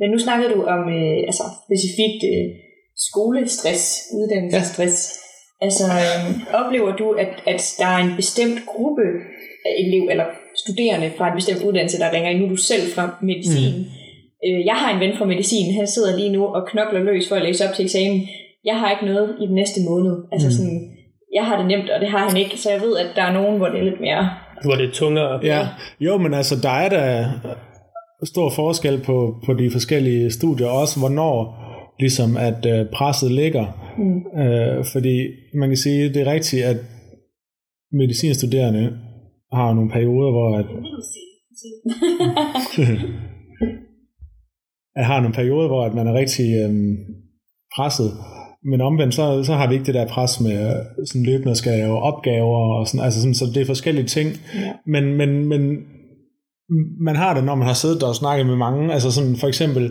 Men 0.00 0.06
nu 0.12 0.18
snakkede 0.26 0.50
du 0.54 0.60
om 0.74 0.82
øh, 0.98 1.18
altså, 1.30 1.44
specifikt 1.64 2.20
øh, 2.32 2.46
skolestress, 3.08 3.82
uddannelsesstress. 4.18 4.96
Ja. 5.10 5.64
Altså, 5.64 5.84
øh, 6.02 6.20
oplever 6.60 6.90
du, 7.00 7.06
at, 7.22 7.32
at 7.52 7.60
der 7.80 7.86
er 7.94 8.00
en 8.06 8.14
bestemt 8.20 8.58
gruppe 8.72 9.04
af 9.66 9.72
elev, 9.84 10.02
eller 10.12 10.26
studerende 10.62 11.08
fra 11.16 11.26
en 11.28 11.34
bestemt 11.40 11.62
uddannelse, 11.68 11.98
der 12.02 12.12
ringer 12.12 12.30
ind? 12.30 12.38
Nu 12.40 12.44
er 12.44 12.48
du 12.56 12.56
selv 12.72 12.84
fra 12.94 13.04
medicin. 13.30 13.72
Mm. 13.78 13.84
Øh, 14.46 14.60
jeg 14.70 14.76
har 14.82 14.88
en 14.94 15.00
ven 15.04 15.16
fra 15.18 15.24
medicin, 15.32 15.74
han 15.80 15.86
sidder 15.86 16.16
lige 16.16 16.32
nu 16.36 16.42
og 16.56 16.62
knokler 16.70 17.00
løs 17.00 17.28
for 17.28 17.36
at 17.36 17.42
læse 17.46 17.64
op 17.68 17.74
til 17.74 17.84
eksamen. 17.84 18.20
Jeg 18.64 18.76
har 18.80 18.88
ikke 18.94 19.06
noget 19.12 19.28
i 19.42 19.44
den 19.50 19.54
næste 19.60 19.80
måned. 19.90 20.14
Altså 20.32 20.48
Mm. 20.48 20.52
sådan, 20.58 20.78
jeg 21.38 21.44
har 21.48 21.56
det 21.58 21.66
nemt, 21.72 21.90
og 21.94 22.00
det 22.00 22.08
har 22.14 22.22
han 22.28 22.36
ikke, 22.42 22.56
så 22.62 22.68
jeg 22.74 22.80
ved, 22.86 22.94
at 23.02 23.10
der 23.16 23.22
er 23.22 23.32
nogen, 23.38 23.56
hvor 23.58 23.68
det 23.68 23.78
er 23.80 23.88
lidt 23.90 24.00
mere... 24.00 24.22
Hvor 24.64 24.74
det 24.74 24.84
er 24.88 24.92
tungere. 24.92 25.40
Ja, 25.44 25.68
jo, 26.00 26.18
men 26.18 26.34
altså, 26.34 26.56
der 26.62 26.70
er 26.70 26.88
da 26.88 27.30
stor 28.24 28.50
forskel 28.50 29.00
på, 29.04 29.42
på 29.46 29.54
de 29.54 29.70
forskellige 29.70 30.30
studier, 30.30 30.66
også 30.66 30.98
hvornår 30.98 31.68
ligesom 31.98 32.36
at 32.36 32.66
øh, 32.66 32.86
presset 32.92 33.32
ligger. 33.32 33.66
Mm. 33.98 34.40
Øh, 34.40 34.84
fordi 34.92 35.16
man 35.54 35.68
kan 35.68 35.76
sige, 35.76 36.08
det 36.14 36.16
er 36.16 36.32
rigtigt, 36.32 36.64
at 36.64 36.76
medicinstuderende 37.92 38.98
har 39.52 39.74
nogle 39.74 39.90
perioder, 39.90 40.30
hvor 40.30 40.58
at, 40.58 40.66
at 45.00 45.04
har 45.04 45.20
nogle 45.20 45.34
perioder, 45.34 45.68
hvor 45.68 45.84
at 45.84 45.94
man 45.94 46.06
er 46.06 46.14
rigtig 46.14 46.46
øhm, 46.64 46.96
presset. 47.76 48.10
Men 48.64 48.80
omvendt, 48.80 49.14
så, 49.14 49.44
så 49.44 49.54
har 49.54 49.68
vi 49.68 49.74
ikke 49.74 49.86
det 49.86 49.94
der 49.94 50.06
pres 50.06 50.40
med 50.40 50.66
øh, 50.68 51.06
sådan 51.06 51.22
løbende 51.22 51.56
skal 51.56 51.72
lave 51.72 52.02
opgaver 52.02 52.78
og 52.78 52.86
sådan, 52.86 53.04
altså 53.04 53.20
sådan, 53.20 53.34
så 53.34 53.44
det 53.54 53.62
er 53.62 53.66
forskellige 53.66 54.06
ting. 54.06 54.28
Ja. 54.54 54.72
Men, 54.86 55.04
men, 55.16 55.48
men 55.48 55.62
man 57.00 57.16
har 57.16 57.34
det, 57.34 57.44
når 57.44 57.54
man 57.54 57.66
har 57.66 57.74
siddet 57.74 58.00
der 58.00 58.06
og 58.06 58.14
snakket 58.14 58.46
med 58.46 58.56
mange, 58.56 58.92
altså 58.92 59.10
sådan 59.12 59.36
for 59.36 59.48
eksempel, 59.48 59.84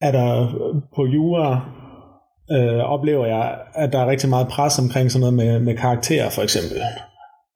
er 0.00 0.12
der 0.12 0.28
på 0.96 1.06
jura, 1.06 1.50
øh, 2.50 2.78
oplever 2.78 3.26
jeg, 3.26 3.58
at 3.74 3.92
der 3.92 3.98
er 3.98 4.10
rigtig 4.10 4.28
meget 4.28 4.48
pres 4.48 4.78
omkring 4.78 5.10
sådan 5.10 5.20
noget 5.20 5.34
med, 5.34 5.60
med 5.60 5.76
karakterer 5.76 6.30
for 6.30 6.42
eksempel. 6.42 6.78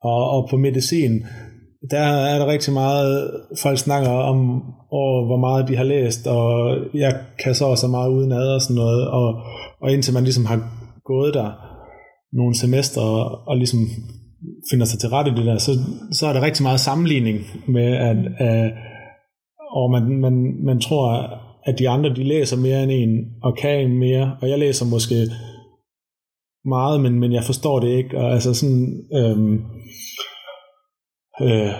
Og, 0.03 0.31
og 0.31 0.49
på 0.51 0.57
medicin, 0.57 1.27
der 1.91 1.99
er 2.33 2.39
der 2.39 2.47
rigtig 2.47 2.73
meget, 2.73 3.31
folk 3.63 3.79
snakker 3.79 4.11
om, 4.11 4.61
og 4.91 5.27
hvor 5.27 5.37
meget 5.37 5.69
de 5.69 5.77
har 5.77 5.85
læst, 5.85 6.27
og 6.27 6.77
jeg 6.95 7.21
kan 7.45 7.55
så 7.55 7.65
også 7.65 7.87
meget 7.87 8.11
uden 8.11 8.33
ad 8.33 8.55
og 8.55 8.63
sådan 8.63 8.77
noget, 8.77 9.09
og, 9.09 9.35
og 9.83 9.93
indtil 9.93 10.15
man 10.15 10.25
ligesom 10.25 10.45
har 10.45 10.61
gået 11.05 11.35
der 11.35 11.51
nogle 12.33 12.55
semester 12.55 13.01
og, 13.01 13.49
og 13.49 13.57
ligesom 13.57 13.81
finder 14.71 14.87
sig 14.87 14.99
til 15.01 15.09
rette 15.09 15.31
i 15.31 15.35
det 15.35 15.47
der, 15.47 15.59
så, 15.59 15.73
så 16.13 16.27
er 16.27 16.33
der 16.33 16.43
rigtig 16.43 16.63
meget 16.63 16.81
sammenligning 16.81 17.39
med, 17.69 17.97
at, 17.97 18.17
at 18.39 18.73
og 19.73 19.91
man, 19.91 20.21
man, 20.21 20.65
man 20.65 20.81
tror, 20.81 21.07
at 21.65 21.79
de 21.79 21.89
andre 21.89 22.15
de 22.15 22.25
læser 22.25 22.57
mere 22.57 22.83
end 22.83 22.93
en, 22.93 23.11
og 23.43 23.57
kan 23.57 23.81
en 23.81 23.99
mere, 23.99 24.37
og 24.43 24.49
jeg 24.49 24.59
læser 24.59 24.87
måske 24.87 25.15
meget, 26.65 27.01
men, 27.01 27.21
men 27.21 27.33
jeg 27.33 27.45
forstår 27.45 27.81
det 27.81 27.89
ikke, 27.89 28.19
og 28.19 28.33
altså 28.33 28.55
sådan, 28.55 29.05
øhm, 29.15 29.59
øh, 31.41 31.73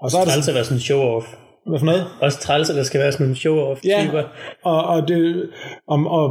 og 0.00 0.10
så 0.10 0.16
er 0.18 0.24
det 0.24 0.32
Træls 0.32 0.48
at 0.48 0.54
være 0.54 0.64
sådan 0.64 0.78
en 0.78 0.86
show-off. 0.88 1.26
hvad 1.68 1.78
for 1.78 1.86
noget? 1.86 2.04
Også 2.20 2.38
træls, 2.40 2.70
at 2.70 2.76
der 2.76 2.82
skal 2.82 3.00
være 3.00 3.12
sådan 3.12 3.26
en 3.26 3.34
show-off 3.34 3.80
Ja. 3.84 4.04
typer. 4.06 4.22
Og, 4.64 4.84
og, 4.84 5.08
det, 5.08 5.50
og, 5.88 5.98
og, 6.18 6.26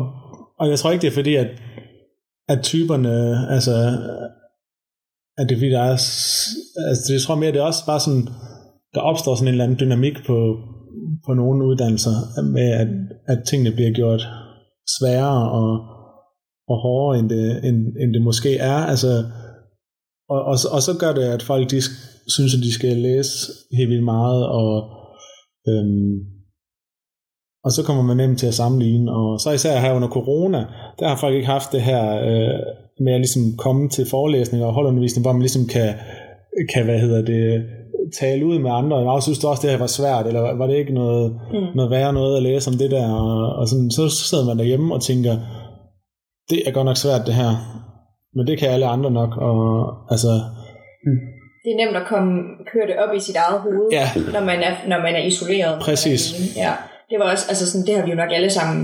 og 0.60 0.70
jeg 0.70 0.80
tror 0.80 0.92
ikke, 0.92 1.02
det 1.02 1.08
er 1.08 1.20
fordi, 1.22 1.36
at, 1.36 1.48
at 2.50 2.60
typerne, 2.64 3.14
altså, 3.56 3.74
at 5.38 5.50
det 5.50 5.56
er 5.56 5.60
fordi, 5.60 5.70
der 5.72 5.80
er, 5.80 5.98
altså, 6.90 7.14
jeg 7.14 7.22
tror 7.22 7.36
mere, 7.36 7.52
det 7.52 7.60
er 7.62 7.72
også 7.72 7.86
bare 7.86 8.00
sådan, 8.00 8.28
der 8.94 9.02
opstår 9.02 9.36
sådan 9.36 9.48
en 9.48 9.54
eller 9.54 9.64
anden 9.64 9.80
dynamik 9.80 10.18
på, 10.28 10.38
på 11.26 11.34
nogle 11.34 11.66
uddannelser, 11.66 12.16
med 12.56 12.68
at, 12.82 12.88
at 13.28 13.44
tingene 13.48 13.76
bliver 13.76 13.92
gjort 13.92 14.22
sværere 15.00 15.52
og, 15.52 15.70
og 16.72 16.78
hårdere, 16.86 17.20
end 17.20 17.30
det, 17.30 17.66
end, 17.68 17.78
end 18.02 18.14
det 18.14 18.22
måske 18.22 18.58
er. 18.58 18.74
Altså, 18.94 19.08
og, 20.34 20.40
og, 20.50 20.56
så- 20.62 20.70
og 20.76 20.82
så 20.88 20.94
gør 21.02 21.14
det, 21.14 21.24
at 21.36 21.44
folk 21.44 21.72
de 21.72 21.82
synes, 22.36 22.56
at 22.58 22.64
de 22.68 22.74
skal 22.74 22.98
læse 22.98 23.34
helt 23.78 23.90
vildt 23.90 24.04
meget, 24.16 24.42
og 24.60 24.72
øhm, 25.70 26.14
og 27.66 27.72
så 27.72 27.84
kommer 27.86 28.04
man 28.04 28.18
nemt 28.18 28.40
til 28.40 28.48
at 28.48 28.54
sammenligne, 28.54 29.12
og 29.12 29.40
så 29.40 29.52
især 29.52 29.80
her 29.80 29.94
under 29.94 30.08
corona, 30.08 30.66
der 31.00 31.08
har 31.08 31.16
folk 31.16 31.36
ikke 31.36 31.48
haft 31.48 31.72
det 31.72 31.82
her 31.82 32.04
øh, 32.30 32.60
med 33.06 33.14
at 33.14 33.20
ligesom 33.20 33.42
komme 33.58 33.90
til 33.90 34.06
forelæsninger 34.10 34.68
og 34.68 34.74
holdundervisning, 34.74 35.24
hvor 35.26 35.32
man 35.34 35.42
ligesom 35.42 35.66
kan, 35.68 35.94
kan 36.74 36.86
hvad 36.86 37.00
hedder 37.00 37.22
det, 37.22 37.64
tale 38.20 38.46
ud 38.46 38.60
med 38.60 38.72
andre, 38.72 38.98
og 38.98 39.24
synes 39.24 39.40
du 39.40 39.48
også, 39.48 39.62
det 39.62 39.72
her 39.72 39.78
var 39.78 39.88
svært, 39.88 40.28
eller 40.28 40.42
var 40.58 40.68
det 40.68 40.76
ikke 40.78 40.94
noget, 40.94 41.32
mm. 41.54 41.68
noget 41.76 41.92
værre 41.92 42.14
noget 42.14 42.38
at 42.38 42.44
læse 42.44 42.70
om 42.72 42.78
det 42.78 42.92
der, 42.92 43.12
og, 43.14 43.56
og 43.60 43.68
sådan, 43.68 43.92
så 43.92 44.10
sidder 44.10 44.46
man 44.46 44.58
derhjemme 44.58 44.94
og 44.94 45.02
tænker, 45.02 45.34
det 46.50 46.60
er 46.68 46.72
godt 46.72 46.86
nok 46.86 46.98
svært 46.98 47.28
det 47.28 47.34
her, 47.34 47.52
men 48.36 48.48
det 48.48 48.60
kan 48.60 48.70
alle 48.70 48.86
andre 48.86 49.12
nok, 49.12 49.32
og 49.38 49.58
altså... 50.14 50.32
Mm. 51.06 51.20
Det 51.64 51.70
er 51.72 51.80
nemt 51.82 51.98
at 52.02 52.08
komme, 52.14 52.32
køre 52.72 52.88
det 52.88 52.98
op 53.04 53.14
i 53.16 53.20
sit 53.28 53.38
eget 53.44 53.60
hoved, 53.66 53.88
ja. 53.92 54.06
når, 54.36 54.44
man 54.50 54.60
er, 54.68 54.74
når 54.92 55.00
man 55.06 55.14
er 55.20 55.24
isoleret. 55.32 55.82
Præcis. 55.88 56.22
Ja, 56.64 56.74
det 57.10 57.18
var 57.20 57.28
også, 57.34 57.46
altså 57.52 57.66
sådan, 57.72 57.86
det 57.88 57.96
har 57.96 58.04
vi 58.06 58.12
jo 58.14 58.22
nok 58.24 58.32
alle 58.38 58.50
sammen 58.50 58.82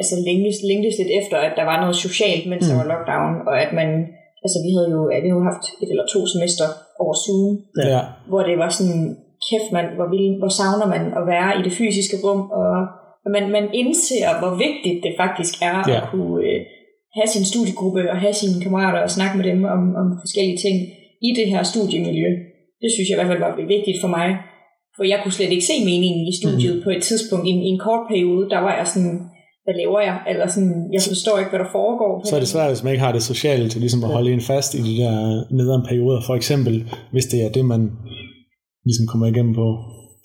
altså 0.00 0.14
længes, 0.28 0.56
længes 0.70 0.94
lidt 1.00 1.12
efter, 1.20 1.36
at 1.46 1.52
der 1.58 1.64
var 1.70 1.78
noget 1.82 1.96
socialt, 2.06 2.44
mens 2.50 2.64
mm. 2.64 2.68
der 2.68 2.76
var 2.80 2.90
lockdown, 2.92 3.32
og 3.48 3.54
at 3.64 3.70
man, 3.78 3.88
altså 4.44 4.58
vi 4.64 4.70
havde 4.76 4.90
jo, 4.96 5.00
ja, 5.12 5.18
vi 5.24 5.28
havde 5.30 5.50
haft 5.50 5.64
et 5.82 5.90
eller 5.92 6.06
to 6.14 6.20
semester 6.32 6.66
over 7.02 7.14
Zoom, 7.24 7.50
ja. 7.92 8.00
hvor 8.30 8.42
det 8.48 8.56
var 8.62 8.70
sådan, 8.78 9.04
kæft 9.48 9.68
man, 9.76 9.86
hvor, 9.96 10.08
vil, 10.12 10.26
hvor 10.40 10.52
savner 10.58 10.88
man 10.94 11.04
at 11.18 11.24
være 11.32 11.50
i 11.58 11.62
det 11.66 11.74
fysiske 11.80 12.16
rum, 12.24 12.42
og, 12.60 12.72
og 13.24 13.28
man, 13.36 13.44
man 13.56 13.66
indser, 13.80 14.30
hvor 14.40 14.52
vigtigt 14.66 14.98
det 15.06 15.12
faktisk 15.22 15.54
er 15.70 15.78
ja. 15.90 15.96
at 15.98 16.04
kunne 16.10 16.34
øh, 16.48 16.60
have 17.16 17.28
sin 17.34 17.44
studiegruppe 17.52 18.02
og 18.12 18.16
have 18.24 18.34
sine 18.42 18.60
kammerater 18.64 19.00
og 19.06 19.10
snakke 19.16 19.34
med 19.38 19.44
dem 19.50 19.60
om, 19.74 19.82
om 20.00 20.06
forskellige 20.24 20.58
ting 20.64 20.76
i 21.28 21.30
det 21.38 21.46
her 21.52 21.62
studiemiljø. 21.72 22.28
Det 22.82 22.90
synes 22.92 23.06
jeg 23.08 23.16
i 23.16 23.18
hvert 23.20 23.32
fald 23.32 23.44
var 23.46 23.54
vigtigt 23.76 23.98
for 24.02 24.10
mig. 24.18 24.28
For 24.96 25.04
jeg 25.12 25.18
kunne 25.20 25.36
slet 25.38 25.52
ikke 25.54 25.70
se 25.70 25.76
meningen 25.90 26.22
i 26.30 26.34
studiet 26.40 26.76
mm. 26.76 26.82
på 26.84 26.90
et 26.96 27.02
tidspunkt. 27.08 27.44
I, 27.50 27.52
I 27.66 27.70
en 27.74 27.84
kort 27.88 28.04
periode, 28.10 28.44
der 28.52 28.60
var 28.66 28.74
jeg 28.80 28.86
sådan, 28.94 29.16
hvad 29.64 29.74
laver 29.82 30.00
jeg? 30.08 30.16
Eller 30.30 30.46
sådan, 30.54 30.74
jeg 30.94 31.02
forstår 31.12 31.36
ikke, 31.38 31.52
hvad 31.52 31.62
der 31.64 31.74
foregår. 31.78 32.12
Så 32.30 32.36
er 32.36 32.42
det 32.42 32.52
svært, 32.54 32.70
hvis 32.70 32.84
man 32.84 32.92
ikke 32.92 33.06
har 33.06 33.16
det 33.16 33.22
sociale 33.32 33.68
til 33.68 33.80
ligesom 33.80 34.04
at 34.04 34.10
holde 34.16 34.32
en 34.32 34.48
fast 34.52 34.70
i 34.78 34.80
de 34.88 34.94
der 35.02 35.14
nederen 35.58 35.84
perioder. 35.88 36.20
For 36.28 36.34
eksempel, 36.40 36.74
hvis 37.14 37.26
det 37.32 37.40
er 37.46 37.50
det, 37.56 37.64
man 37.74 37.82
ligesom 38.88 39.06
kommer 39.10 39.26
igennem 39.26 39.54
på 39.62 39.66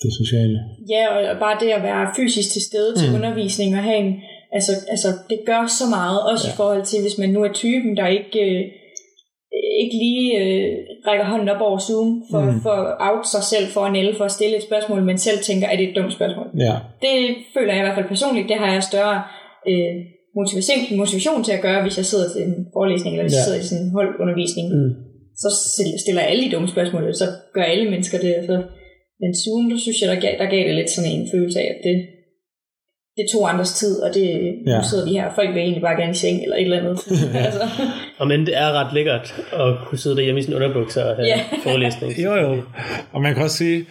det 0.04 0.12
sociale. 0.22 0.58
Ja, 0.94 1.04
og 1.34 1.40
bare 1.46 1.56
det 1.62 1.70
at 1.78 1.84
være 1.90 2.04
fysisk 2.18 2.48
til 2.56 2.64
stede 2.70 2.92
til 3.00 3.08
mm. 3.10 3.16
undervisning 3.18 3.70
og 3.78 3.84
have 3.90 4.00
en, 4.06 4.12
altså, 4.58 4.72
altså 4.94 5.10
det 5.30 5.40
gør 5.50 5.64
så 5.80 5.86
meget, 5.98 6.20
også 6.32 6.48
ja. 6.48 6.54
i 6.54 6.56
forhold 6.60 6.84
til, 6.86 7.00
hvis 7.02 7.18
man 7.18 7.30
nu 7.30 7.40
er 7.44 7.54
typen, 7.64 7.98
der 7.98 8.08
ikke, 8.08 8.40
øh, 8.48 8.62
ikke 9.82 9.96
lige 10.06 10.26
øh, 10.42 10.72
rækker 11.08 11.26
hånden 11.32 11.50
op 11.50 11.62
over 11.68 11.80
Zoom 11.88 12.10
for, 12.32 12.42
mm. 12.42 12.62
for 12.66 12.76
at 12.86 12.96
out 13.10 13.26
sig 13.34 13.44
selv 13.52 13.68
for 13.76 13.84
en 13.86 13.96
el 13.96 14.16
for 14.18 14.26
at 14.26 14.36
stille 14.38 14.58
et 14.58 14.68
spørgsmål, 14.70 15.02
men 15.10 15.18
selv 15.18 15.40
tænker, 15.50 15.68
at 15.68 15.78
det 15.80 15.86
er 15.86 15.90
et 15.90 16.00
dumt 16.00 16.14
spørgsmål. 16.14 16.48
Ja. 16.68 16.76
Det 17.06 17.16
føler 17.56 17.72
jeg 17.74 17.82
i 17.82 17.86
hvert 17.86 17.98
fald 17.98 18.14
personligt, 18.14 18.50
det 18.52 18.58
har 18.62 18.70
jeg 18.74 18.84
større 18.92 19.18
øh, 19.70 19.96
motivation, 20.40 20.98
motivation 21.04 21.44
til 21.44 21.54
at 21.58 21.66
gøre, 21.68 21.82
hvis 21.82 21.98
jeg 21.98 22.08
sidder 22.12 22.28
til 22.34 22.42
en 22.48 22.56
forelæsning, 22.76 23.12
eller 23.14 23.26
hvis 23.26 23.36
ja. 23.36 23.40
jeg 23.40 23.48
sidder 23.48 23.62
i 23.62 23.68
sådan 23.70 23.84
en 23.86 23.96
holdundervisning. 23.98 24.68
Mm. 24.76 24.92
Så 25.44 25.50
stiller 26.04 26.22
jeg 26.22 26.32
alle 26.32 26.44
de 26.46 26.54
dumme 26.54 26.70
spørgsmål, 26.76 27.04
så 27.24 27.28
gør 27.56 27.66
alle 27.74 27.88
mennesker 27.94 28.18
det. 28.26 28.34
Så. 28.50 28.56
Men 29.22 29.32
Zoom, 29.42 29.64
der 29.72 29.78
synes 29.78 30.02
jeg, 30.02 30.10
der 30.14 30.20
gav, 30.26 30.34
der 30.42 30.50
gav 30.54 30.64
det 30.68 30.76
lidt 30.76 30.92
sådan 30.96 31.12
en 31.12 31.28
følelse 31.34 31.60
af, 31.64 31.68
at 31.74 31.80
det, 31.88 31.96
det 33.20 33.28
tog 33.32 33.54
andres 33.54 33.74
tid, 33.74 34.02
og 34.02 34.14
det, 34.14 34.26
ja. 34.68 34.78
nu 34.78 34.84
sidder 34.84 35.06
vi 35.06 35.12
her, 35.12 35.34
folk 35.36 35.50
vil 35.50 35.58
egentlig 35.58 35.82
bare 35.82 35.96
gerne 36.02 36.12
i 36.12 36.16
seng, 36.16 36.44
eller 36.44 36.56
et 36.56 36.62
eller 36.62 36.80
andet. 36.80 36.98
altså. 37.46 37.64
Og 38.20 38.28
men 38.28 38.40
det 38.46 38.58
er 38.58 38.72
ret 38.72 38.94
lækkert 38.94 39.36
at 39.54 39.70
kunne 39.88 39.98
sidde 39.98 40.16
derhjemme 40.16 40.40
i 40.40 40.44
sin 40.44 40.54
underbukser 40.54 41.04
og 41.04 41.16
have 41.16 41.28
ja. 41.28 41.40
forelæsning. 41.66 42.24
jo 42.26 42.34
jo, 42.36 42.62
og 43.12 43.22
man 43.22 43.34
kan 43.34 43.44
også 43.44 43.58
sige, 43.58 43.86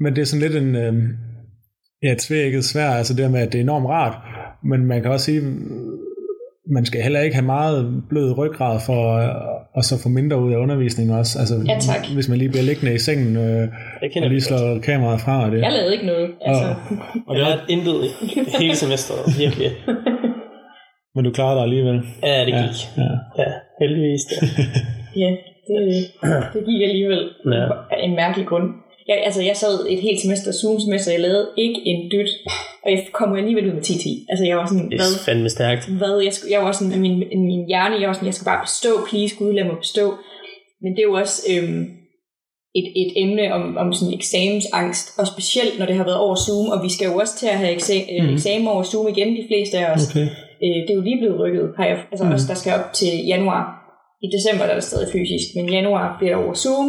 men 0.00 0.16
det 0.16 0.22
er 0.22 0.26
sådan 0.26 0.42
lidt 0.48 0.62
en, 0.62 0.76
øh, 0.76 0.94
ja, 2.02 2.14
tvækket 2.18 2.64
svær, 2.64 2.90
altså 2.90 3.14
det 3.14 3.30
med, 3.30 3.40
at 3.40 3.52
det 3.52 3.58
er 3.58 3.62
enormt 3.62 3.88
rart, 3.88 4.16
men 4.64 4.86
man 4.86 5.02
kan 5.02 5.10
også 5.10 5.24
sige, 5.24 5.40
man 6.66 6.84
skal 6.84 7.02
heller 7.02 7.20
ikke 7.20 7.36
have 7.36 7.46
meget 7.46 8.02
blød 8.08 8.38
ryggrad 8.38 8.80
for 8.86 9.00
at 9.78 9.84
så 9.84 10.02
få 10.02 10.08
mindre 10.08 10.40
ud 10.40 10.52
af 10.52 10.56
undervisningen 10.56 11.18
også. 11.18 11.38
Altså, 11.38 11.54
ja, 11.68 11.78
tak. 11.80 12.06
Hvis 12.14 12.28
man 12.28 12.38
lige 12.38 12.48
bliver 12.48 12.62
liggende 12.62 12.94
i 12.94 12.98
sengen 12.98 13.36
øh, 13.36 13.68
og 14.22 14.30
lige 14.30 14.40
slår 14.40 14.78
kameraet 14.78 15.20
fra. 15.20 15.44
Og 15.44 15.52
det. 15.52 15.60
Jeg 15.60 15.72
lavede 15.72 15.92
ikke 15.92 16.06
noget. 16.06 16.30
Altså. 16.40 16.64
Og, 16.64 16.76
og 17.26 17.36
det 17.36 17.44
har 17.44 17.60
intet 17.68 17.94
hele 18.60 18.76
semesteret, 18.76 19.38
virkelig. 19.38 19.70
Men 21.14 21.24
du 21.24 21.30
klarede 21.30 21.56
dig 21.56 21.62
alligevel? 21.62 22.02
Ja, 22.22 22.40
det 22.46 22.52
gik. 22.62 22.76
Ja, 22.96 23.02
ja. 23.02 23.42
ja 23.42 23.50
heldigvis. 23.80 24.22
Det. 24.30 24.36
ja, 25.22 25.30
det, 25.68 25.78
det 26.54 26.60
gik 26.66 26.82
alligevel 26.88 27.22
ja. 27.46 27.66
en 28.06 28.14
mærkelig 28.16 28.46
grund. 28.46 28.68
Jeg, 29.08 29.16
altså, 29.24 29.42
jeg 29.42 29.56
sad 29.56 29.86
et 29.88 30.00
helt 30.00 30.20
semester, 30.20 30.52
Zoom-semester, 30.52 31.12
jeg 31.12 31.20
lavede 31.20 31.48
ikke 31.58 31.80
en 31.84 32.10
dyt, 32.12 32.30
og 32.84 32.90
jeg 32.90 33.06
kom 33.12 33.34
alligevel 33.34 33.66
ud 33.68 33.72
med 33.72 33.82
10-10. 33.82 34.26
Altså, 34.30 34.44
jeg 34.44 34.56
var 34.56 34.66
sådan, 34.66 34.90
det 34.90 34.94
er 34.94 35.02
hvad, 35.02 35.24
fandme 35.26 35.50
stærkt. 35.50 35.82
Hvad, 36.00 36.14
jeg, 36.26 36.32
jeg 36.50 36.60
var 36.66 36.72
sådan, 36.72 37.00
min, 37.00 37.16
min 37.50 37.66
hjerne, 37.70 38.00
jeg 38.00 38.08
var 38.08 38.14
sådan, 38.14 38.30
jeg 38.30 38.34
skal 38.34 38.50
bare 38.52 38.64
bestå, 38.66 38.92
please, 39.08 39.36
Gud, 39.38 39.52
lad 39.52 39.64
mig 39.64 39.78
bestå. 39.84 40.06
Men 40.82 40.90
det 40.92 41.00
er 41.00 41.08
jo 41.10 41.16
også 41.22 41.36
øhm, 41.52 41.82
et, 42.78 42.86
et 43.02 43.10
emne 43.22 43.44
om, 43.56 43.76
om 43.82 43.88
sådan 43.92 44.14
eksamensangst, 44.14 45.06
og 45.18 45.26
specielt 45.26 45.78
når 45.78 45.86
det 45.86 45.96
har 46.00 46.04
været 46.04 46.22
over 46.24 46.36
Zoom, 46.46 46.66
og 46.74 46.78
vi 46.86 46.90
skal 46.94 47.06
jo 47.10 47.14
også 47.22 47.34
til 47.40 47.48
at 47.54 47.58
have 47.62 47.74
eksa- 47.76 48.22
mm. 48.22 48.34
eksamen 48.34 48.68
over 48.68 48.82
Zoom 48.82 49.06
igen, 49.08 49.30
de 49.40 49.44
fleste 49.50 49.74
af 49.78 49.86
os. 49.94 50.10
Okay. 50.10 50.26
Øh, 50.64 50.78
det 50.84 50.90
er 50.90 50.98
jo 51.00 51.06
lige 51.08 51.20
blevet 51.20 51.40
rykket, 51.40 51.64
har 51.78 51.86
jeg, 51.90 51.98
altså 52.10 52.24
mm. 52.24 52.32
også, 52.32 52.46
der 52.48 52.58
skal 52.60 52.72
op 52.78 52.92
til 53.00 53.12
januar. 53.32 53.62
I 54.24 54.26
december 54.36 54.64
der 54.64 54.72
er 54.74 54.80
det 54.80 54.88
stadig 54.90 55.08
fysisk, 55.16 55.46
men 55.56 55.68
januar 55.68 56.16
bliver 56.18 56.36
det 56.36 56.44
over 56.44 56.54
Zoom, 56.54 56.88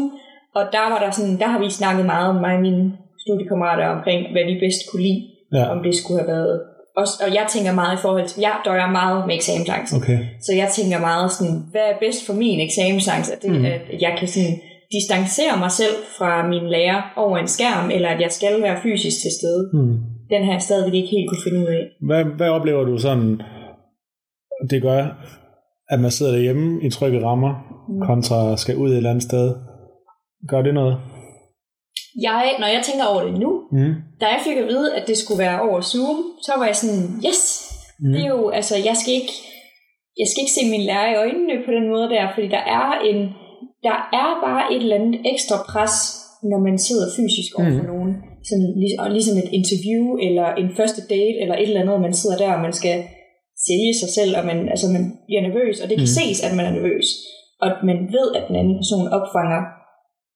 og 0.56 0.64
der 0.76 0.86
var 0.92 1.00
der 1.04 1.12
sådan, 1.12 1.38
der 1.40 1.48
har 1.48 1.60
vi 1.60 1.70
snakket 1.70 2.06
meget 2.06 2.28
om 2.30 2.36
mig 2.36 2.56
og 2.56 2.62
mine 2.62 2.84
studiekammerater 3.24 3.88
omkring, 3.88 4.20
hvad 4.34 4.46
vi 4.50 4.56
bedst 4.64 4.82
kunne 4.90 5.04
lide, 5.08 5.22
ja. 5.54 5.64
om 5.74 5.84
det 5.84 5.96
skulle 5.96 6.20
have 6.22 6.32
været 6.36 6.62
også, 7.02 7.16
og 7.26 7.30
jeg 7.38 7.46
tænker 7.54 7.74
meget 7.82 7.94
i 7.98 8.02
forhold 8.02 8.28
til, 8.28 8.42
jeg 8.42 8.56
døjer 8.66 8.90
meget 9.00 9.28
med 9.28 9.36
eksamensangst. 9.36 9.92
Okay. 10.00 10.20
Så 10.46 10.52
jeg 10.62 10.68
tænker 10.78 11.00
meget 11.10 11.32
sådan, 11.32 11.58
hvad 11.72 11.86
er 11.92 11.98
bedst 12.06 12.22
for 12.28 12.34
min 12.34 12.60
eksamensangst? 12.68 13.30
At, 13.34 13.42
det, 13.44 13.52
mm. 13.52 13.66
at 13.66 14.02
jeg 14.06 14.14
kan 14.20 14.28
sådan 14.28 14.56
distancere 14.98 15.54
mig 15.64 15.72
selv 15.72 15.96
fra 16.18 16.48
min 16.48 16.66
lærer 16.76 17.02
over 17.16 17.38
en 17.38 17.48
skærm, 17.48 17.92
eller 17.96 18.10
at 18.10 18.22
jeg 18.22 18.32
skal 18.32 18.62
være 18.62 18.78
fysisk 18.84 19.18
til 19.22 19.32
stede. 19.40 19.64
Mm. 19.74 19.96
Den 20.34 20.42
har 20.46 20.52
jeg 20.52 20.62
stadigvæk 20.62 20.94
ikke 20.94 21.12
helt 21.16 21.30
kunne 21.30 21.46
finde 21.48 21.60
ud 21.60 21.72
af. 21.80 21.84
Hvad, 22.08 22.24
hvad 22.38 22.50
oplever 22.50 22.84
du 22.84 22.98
sådan, 22.98 23.42
det 24.70 24.82
gør, 24.82 25.02
at 25.90 26.00
man 26.00 26.12
sidder 26.12 26.32
derhjemme 26.32 26.84
i 26.84 26.90
trygge 26.90 27.26
rammer, 27.26 27.54
mm. 27.90 28.02
kontra 28.08 28.58
skal 28.58 28.76
ud 28.78 28.90
et 28.90 28.98
eller 28.98 29.10
andet 29.10 29.24
sted? 29.24 29.48
Gør 30.52 30.62
det 30.62 30.74
noget? 30.74 30.96
Jeg, 32.28 32.42
når 32.60 32.68
jeg 32.76 32.82
tænker 32.84 33.06
over 33.12 33.24
det 33.28 33.36
nu, 33.44 33.52
mm. 33.72 33.94
da 34.22 34.26
jeg 34.34 34.42
fik 34.48 34.58
at 34.58 34.68
vide, 34.74 34.96
at 34.98 35.04
det 35.08 35.18
skulle 35.18 35.44
være 35.46 35.62
over 35.68 35.82
Zoom, 35.82 36.18
så 36.46 36.52
var 36.58 36.66
jeg 36.66 36.78
sådan, 36.82 37.04
yes, 37.28 37.42
mm. 38.00 38.12
det 38.14 38.22
er 38.26 38.30
jo, 38.36 38.50
altså, 38.60 38.76
jeg 38.90 38.96
skal 39.02 39.14
ikke, 39.20 39.36
jeg 40.20 40.28
skal 40.28 40.42
ikke 40.44 40.58
se 40.58 40.72
min 40.74 40.88
lærer 40.90 41.10
i 41.12 41.20
øjnene 41.24 41.56
på 41.66 41.72
den 41.78 41.86
måde 41.92 42.08
der, 42.14 42.24
fordi 42.34 42.48
der 42.58 42.64
er 42.80 42.88
en, 43.10 43.20
der 43.88 43.98
er 44.22 44.30
bare 44.48 44.64
et 44.74 44.82
eller 44.84 45.00
andet 45.00 45.16
ekstra 45.34 45.58
pres, 45.72 45.96
når 46.52 46.60
man 46.68 46.78
sidder 46.88 47.08
fysisk 47.18 47.52
over 47.60 47.72
for 47.78 47.86
mm. 47.86 47.92
nogen. 47.94 48.12
Sådan, 48.50 48.70
ligesom 49.18 49.36
et 49.44 49.50
interview, 49.60 50.04
eller 50.28 50.48
en 50.62 50.70
første 50.80 51.02
date, 51.14 51.38
eller 51.42 51.56
et 51.56 51.70
eller 51.70 51.82
andet, 51.82 52.06
man 52.08 52.20
sidder 52.20 52.38
der, 52.44 52.52
og 52.56 52.62
man 52.68 52.76
skal 52.80 52.98
sælge 53.68 53.94
sig 54.02 54.10
selv, 54.18 54.32
og 54.40 54.44
man, 54.50 54.60
altså, 54.74 54.88
man 54.96 55.04
bliver 55.28 55.44
nervøs, 55.48 55.76
og 55.82 55.86
det 55.90 55.98
kan 55.98 56.10
mm. 56.10 56.18
ses, 56.20 56.38
at 56.46 56.54
man 56.58 56.66
er 56.66 56.76
nervøs. 56.78 57.08
Og 57.64 57.70
man 57.90 58.00
ved, 58.16 58.28
at 58.38 58.44
den 58.48 58.56
anden 58.62 58.76
person 58.82 59.08
opfanger 59.18 59.62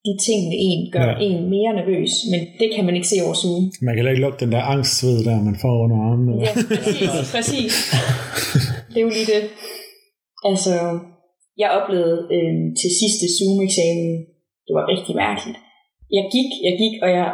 de 0.08 0.14
ting 0.28 0.42
ved 0.52 0.60
en 0.70 0.82
gør 0.96 1.08
ja. 1.10 1.16
en 1.28 1.38
mere 1.56 1.72
nervøs, 1.80 2.12
men 2.32 2.42
det 2.60 2.68
kan 2.76 2.86
man 2.88 2.96
ikke 2.98 3.12
se 3.14 3.18
over 3.26 3.36
Zoom. 3.42 3.64
Man 3.88 3.94
kan 3.94 4.08
ikke 4.12 4.26
lukke 4.26 4.42
den 4.44 4.52
der 4.56 4.62
angstsved 4.74 5.20
der, 5.28 5.48
man 5.50 5.58
får 5.64 5.76
under 5.84 5.98
armene. 6.10 6.34
Ja, 6.46 6.52
præcis, 6.78 7.32
præcis. 7.36 7.74
Det 8.92 8.98
er 9.00 9.06
jo 9.08 9.14
lige 9.18 9.30
det. 9.36 9.44
Altså, 10.50 10.74
jeg 11.62 11.70
oplevede 11.78 12.18
øh, 12.36 12.56
til 12.80 12.90
sidste 13.02 13.26
Zoom-eksamen, 13.36 14.12
det 14.66 14.74
var 14.78 14.86
rigtig 14.94 15.14
mærkeligt. 15.26 15.60
Jeg 16.18 16.26
gik, 16.36 16.50
jeg 16.68 16.74
gik, 16.82 16.94
og 17.04 17.10
jeg, 17.18 17.28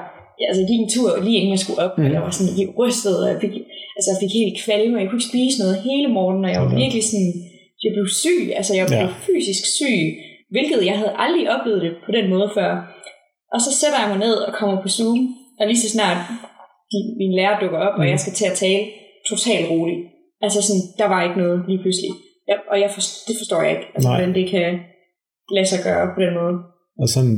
altså, 0.49 0.59
jeg 0.61 0.69
gik 0.71 0.81
en 0.81 0.93
tur 0.95 1.09
lige 1.25 1.37
inden 1.37 1.55
jeg 1.55 1.63
skulle 1.63 1.81
op, 1.85 1.93
mm. 1.95 2.05
og 2.05 2.11
jeg 2.15 2.21
var 2.25 2.33
sådan 2.37 2.57
helt 2.59 2.73
rystet, 2.81 3.15
og 3.23 3.27
jeg 3.33 3.39
fik, 3.43 3.53
altså, 3.97 4.07
jeg 4.11 4.19
fik 4.23 4.33
helt 4.39 4.55
kvalme, 4.63 4.93
og 4.95 5.01
jeg 5.01 5.07
kunne 5.09 5.19
ikke 5.21 5.31
spise 5.33 5.57
noget 5.63 5.83
hele 5.87 6.07
morgenen, 6.17 6.45
og 6.45 6.51
jeg 6.53 6.61
var 6.61 6.71
okay. 6.71 6.81
virkelig 6.83 7.03
sådan, 7.11 7.31
jeg 7.83 7.91
blev 7.95 8.07
syg, 8.23 8.43
altså 8.59 8.73
jeg 8.79 8.85
blev 8.89 9.05
ja. 9.05 9.17
fysisk 9.27 9.63
syg, 9.79 10.03
Hvilket 10.55 10.85
jeg 10.89 10.97
havde 11.01 11.13
aldrig 11.23 11.43
oplevet 11.55 11.81
det 11.85 11.93
på 12.05 12.11
den 12.17 12.25
måde 12.33 12.49
før. 12.57 12.71
Og 13.53 13.59
så 13.65 13.71
sætter 13.79 13.99
jeg 14.01 14.09
mig 14.11 14.19
ned 14.25 14.35
og 14.47 14.51
kommer 14.59 14.81
på 14.81 14.89
Zoom, 14.97 15.19
og 15.59 15.63
lige 15.67 15.83
så 15.83 15.89
snart 15.95 16.19
de, 16.91 16.97
min 17.21 17.33
lærer 17.37 17.59
dukker 17.61 17.79
op, 17.85 17.95
mm. 17.95 18.01
og 18.01 18.05
jeg 18.11 18.19
skal 18.19 18.33
til 18.33 18.47
at 18.51 18.59
tale 18.63 18.83
totalt 19.29 19.67
roligt. 19.71 20.03
Altså 20.45 20.59
sådan, 20.67 20.85
der 20.99 21.07
var 21.13 21.19
ikke 21.23 21.39
noget 21.43 21.57
lige 21.69 21.81
pludselig. 21.83 22.11
Ja, 22.49 22.55
og 22.71 22.75
jeg 22.81 22.89
for, 22.95 23.01
det 23.27 23.35
forstår 23.41 23.61
jeg 23.61 23.71
ikke, 23.75 23.87
altså, 23.95 24.09
hvordan 24.09 24.35
det 24.39 24.45
kan 24.53 24.69
lade 25.55 25.67
sig 25.71 25.79
gøre 25.87 26.05
på 26.15 26.19
den 26.25 26.33
måde. 26.39 26.55
Og 27.01 27.07
sådan, 27.15 27.37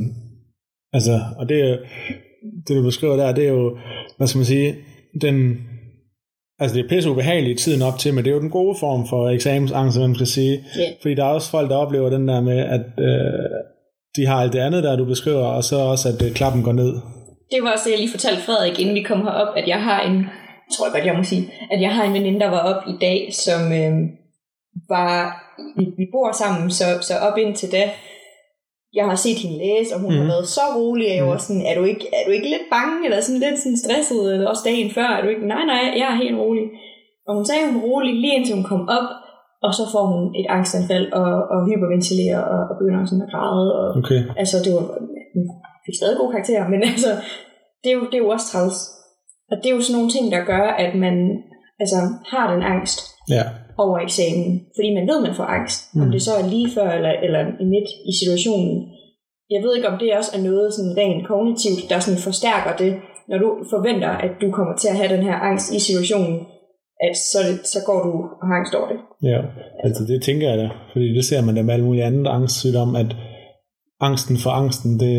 altså, 0.94 1.16
og 1.40 1.50
det, 1.50 1.60
det 2.66 2.76
du 2.78 2.84
beskriver 2.84 3.16
der, 3.16 3.38
det 3.38 3.44
er 3.48 3.54
jo, 3.60 3.78
hvad 4.18 4.28
skal 4.28 4.40
man 4.40 4.52
sige, 4.54 4.76
den 5.22 5.36
Altså 6.60 6.78
det 6.78 6.84
er 6.84 6.90
pisse 6.90 7.10
ubehageligt 7.12 7.60
tiden 7.60 7.82
op 7.82 8.00
til, 8.00 8.14
men 8.14 8.24
det 8.24 8.32
er 8.32 8.36
jo 8.36 8.42
den 8.42 8.50
gode 8.50 8.76
form 8.80 9.08
for 9.08 9.30
eksamensangst, 9.30 10.00
man 10.00 10.16
skal 10.16 10.28
sige. 10.28 10.54
Yeah. 10.54 10.92
Fordi 11.02 11.14
der 11.16 11.24
er 11.24 11.30
også 11.30 11.50
folk, 11.52 11.70
der 11.70 11.76
oplever 11.76 12.10
den 12.10 12.28
der 12.28 12.42
med, 12.42 12.60
at 12.60 12.86
øh, 13.00 13.50
de 14.16 14.26
har 14.26 14.42
alt 14.42 14.54
det 14.54 14.60
andet, 14.60 14.84
der 14.84 14.96
du 14.96 15.06
beskriver, 15.06 15.46
og 15.46 15.64
så 15.64 15.76
også, 15.76 16.10
at 16.10 16.26
øh, 16.26 16.34
klappen 16.34 16.64
går 16.64 16.72
ned. 16.72 16.94
Det 17.52 17.64
var 17.64 17.72
også 17.72 17.84
det, 17.86 17.92
jeg 17.92 18.00
lige 18.00 18.12
fortalte 18.12 18.42
Frederik, 18.42 18.80
inden 18.80 18.96
vi 18.96 19.02
kom 19.02 19.22
herop, 19.22 19.58
at 19.58 19.68
jeg 19.68 19.84
har 19.84 20.02
en, 20.02 20.26
tror 20.74 20.86
jeg 20.86 20.94
godt, 20.94 21.06
jeg 21.06 21.16
må 21.16 21.24
sige, 21.24 21.52
at 21.72 21.82
jeg 21.82 21.96
har 21.96 22.04
en 22.04 22.14
veninde, 22.14 22.40
der 22.40 22.50
var 22.50 22.60
op 22.60 22.84
i 22.88 22.96
dag, 23.02 23.30
som 23.34 23.62
øh, 23.72 23.94
var, 24.90 25.14
vi, 25.78 25.86
vi 25.98 26.06
bor 26.12 26.32
sammen, 26.32 26.72
så, 26.72 26.84
så 27.02 27.14
op 27.18 27.38
indtil 27.38 27.72
da, 27.72 27.84
jeg 28.94 29.06
har 29.10 29.18
set 29.26 29.40
hende 29.44 29.58
læse, 29.66 29.90
og 29.96 30.00
hun 30.04 30.12
mm. 30.14 30.20
har 30.20 30.28
været 30.34 30.48
så 30.58 30.66
rolig, 30.78 31.08
og 31.12 31.18
jeg 31.20 31.28
var 31.28 31.38
sådan, 31.38 31.66
er 31.70 31.76
du, 31.80 31.84
ikke, 31.92 32.06
er 32.18 32.24
du 32.28 32.32
ikke 32.38 32.50
lidt 32.54 32.68
bange, 32.76 32.98
eller 33.06 33.20
sådan 33.22 33.44
lidt 33.46 33.60
sådan 33.60 33.82
stresset, 33.84 34.24
eller 34.34 34.48
også 34.52 34.64
dagen 34.70 34.90
før, 34.98 35.08
er 35.16 35.22
du 35.24 35.30
ikke, 35.34 35.48
nej, 35.54 35.64
nej, 35.72 35.84
jeg 36.02 36.08
er 36.14 36.24
helt 36.24 36.38
rolig. 36.44 36.66
Og 37.28 37.32
hun 37.38 37.46
sagde, 37.46 37.66
hun 37.66 37.76
var 37.76 37.88
rolig, 37.88 38.14
lige 38.24 38.36
indtil 38.38 38.58
hun 38.60 38.70
kom 38.72 38.84
op, 38.98 39.10
og 39.66 39.72
så 39.78 39.84
får 39.94 40.06
hun 40.14 40.24
et 40.40 40.48
angstanfald, 40.58 41.08
og, 41.20 41.32
og 41.54 41.60
hyperventilerer, 41.68 42.42
og, 42.54 42.60
og 42.70 42.76
begynder 42.82 43.06
sådan 43.06 43.26
at 43.26 43.32
græde, 43.34 43.68
og 43.80 43.88
Okay. 44.02 44.22
altså, 44.42 44.56
det 44.66 44.72
var, 44.76 44.84
hun 45.36 45.44
fik 45.86 45.96
stadig 46.00 46.18
gode 46.20 46.32
karakterer, 46.36 46.66
men 46.74 46.80
altså, 46.92 47.12
det 47.82 47.90
er 47.92 47.98
jo, 48.00 48.04
det 48.10 48.18
er 48.18 48.24
jo 48.26 48.30
også 48.36 48.48
træls. 48.52 48.78
Og 49.52 49.56
det 49.58 49.68
er 49.70 49.76
jo 49.76 49.82
sådan 49.82 49.98
nogle 49.98 50.14
ting, 50.16 50.26
der 50.36 50.50
gør, 50.52 50.66
at 50.86 50.92
man 51.06 51.16
altså, 51.82 52.00
har 52.32 52.46
den 52.54 52.64
angst 52.74 53.00
Ja. 53.36 53.44
Over 53.84 53.98
eksamen, 54.06 54.50
fordi 54.76 54.90
man 54.98 55.08
ved, 55.10 55.20
man 55.28 55.36
får 55.40 55.48
angst. 55.58 55.80
Mm. 55.96 56.02
Om 56.02 56.12
det 56.12 56.22
så 56.22 56.32
er 56.40 56.50
lige 56.54 56.70
før 56.78 56.90
eller, 56.98 57.14
eller 57.26 57.42
midt 57.74 57.90
i 58.12 58.14
situationen. 58.22 58.76
Jeg 59.54 59.60
ved 59.64 59.72
ikke, 59.76 59.90
om 59.92 59.98
det 60.00 60.18
også 60.20 60.32
er 60.38 60.42
noget 60.50 60.74
sådan 60.74 60.98
rent 61.02 61.28
kognitivt, 61.32 61.82
der 61.90 62.00
sådan 62.00 62.26
forstærker 62.30 62.74
det, 62.84 62.92
når 63.30 63.38
du 63.44 63.50
forventer, 63.74 64.12
at 64.26 64.32
du 64.42 64.48
kommer 64.58 64.76
til 64.78 64.90
at 64.92 64.98
have 65.00 65.14
den 65.16 65.24
her 65.28 65.36
angst 65.50 65.68
i 65.78 65.80
situationen, 65.88 66.36
at 67.08 67.16
så, 67.32 67.40
det, 67.48 67.68
så 67.74 67.80
går 67.88 68.00
du 68.08 68.12
og 68.42 68.46
har 68.48 68.56
angst 68.60 68.74
over 68.80 68.88
det. 68.94 69.00
Ja, 69.32 69.40
altså 69.86 70.02
det 70.10 70.24
tænker 70.28 70.50
jeg 70.50 70.58
da, 70.58 70.70
fordi 70.94 71.08
det 71.18 71.26
ser 71.26 71.42
man 71.46 71.56
da 71.56 71.62
med 71.62 71.74
alle 71.74 71.86
mulige 71.86 72.04
andre 72.04 72.32
angstsygdomme, 72.32 73.00
at 73.00 73.12
angsten 74.00 74.38
for 74.44 74.50
angsten, 74.50 75.00
det, 75.00 75.16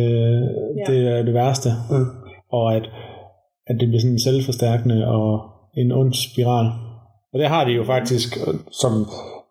ja. 0.79 0.92
det 0.92 0.99
er 1.18 1.23
det 1.23 1.35
værste, 1.35 1.71
Mm. 1.90 2.07
og 2.53 2.77
at, 2.77 2.85
at 3.66 3.77
det 3.81 3.88
bliver 3.88 4.01
sådan 4.01 4.18
selvforstærkende 4.18 5.07
og 5.07 5.31
en 5.77 5.92
ond 5.92 6.12
spiral. 6.12 6.66
Og 7.33 7.38
det 7.38 7.49
har 7.49 7.64
de 7.64 7.73
jo 7.73 7.85
faktisk, 7.85 8.37
øh, 8.47 8.55
som 8.81 8.93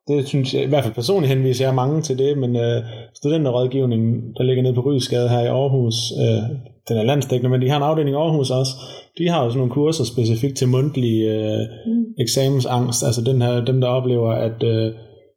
det 0.07 0.27
synes 0.27 0.53
jeg, 0.53 0.63
i 0.63 0.67
hvert 0.67 0.83
fald 0.83 0.93
personligt 0.93 1.33
henviser 1.33 1.65
jeg 1.65 1.75
mange 1.75 2.01
til 2.01 2.17
det, 2.17 2.37
men 2.37 2.55
øh, 2.55 2.83
studenterrådgivningen, 3.15 4.13
der 4.37 4.43
ligger 4.43 4.63
nede 4.63 4.73
på 4.73 4.81
Rysgade 4.81 5.29
her 5.29 5.41
i 5.41 5.47
Aarhus, 5.47 5.95
øh, 6.23 6.43
den 6.87 6.97
er 6.97 7.03
landsdækkende, 7.03 7.49
men 7.49 7.61
de 7.61 7.69
har 7.69 7.77
en 7.77 7.83
afdeling 7.83 8.15
i 8.15 8.19
Aarhus 8.19 8.49
også, 8.51 8.73
de 9.17 9.29
har 9.29 9.43
jo 9.43 9.49
sådan 9.49 9.57
nogle 9.57 9.73
kurser 9.73 10.03
specifikt 10.05 10.57
til 10.57 10.67
mundtlig 10.67 11.15
øh, 11.23 11.63
Mm. 11.85 12.05
eksamensangst, 12.19 13.05
altså 13.05 13.21
den 13.21 13.41
her, 13.41 13.65
dem 13.65 13.81
der 13.81 13.87
oplever, 13.87 14.31
at, 14.31 14.63
øh, 14.63 14.93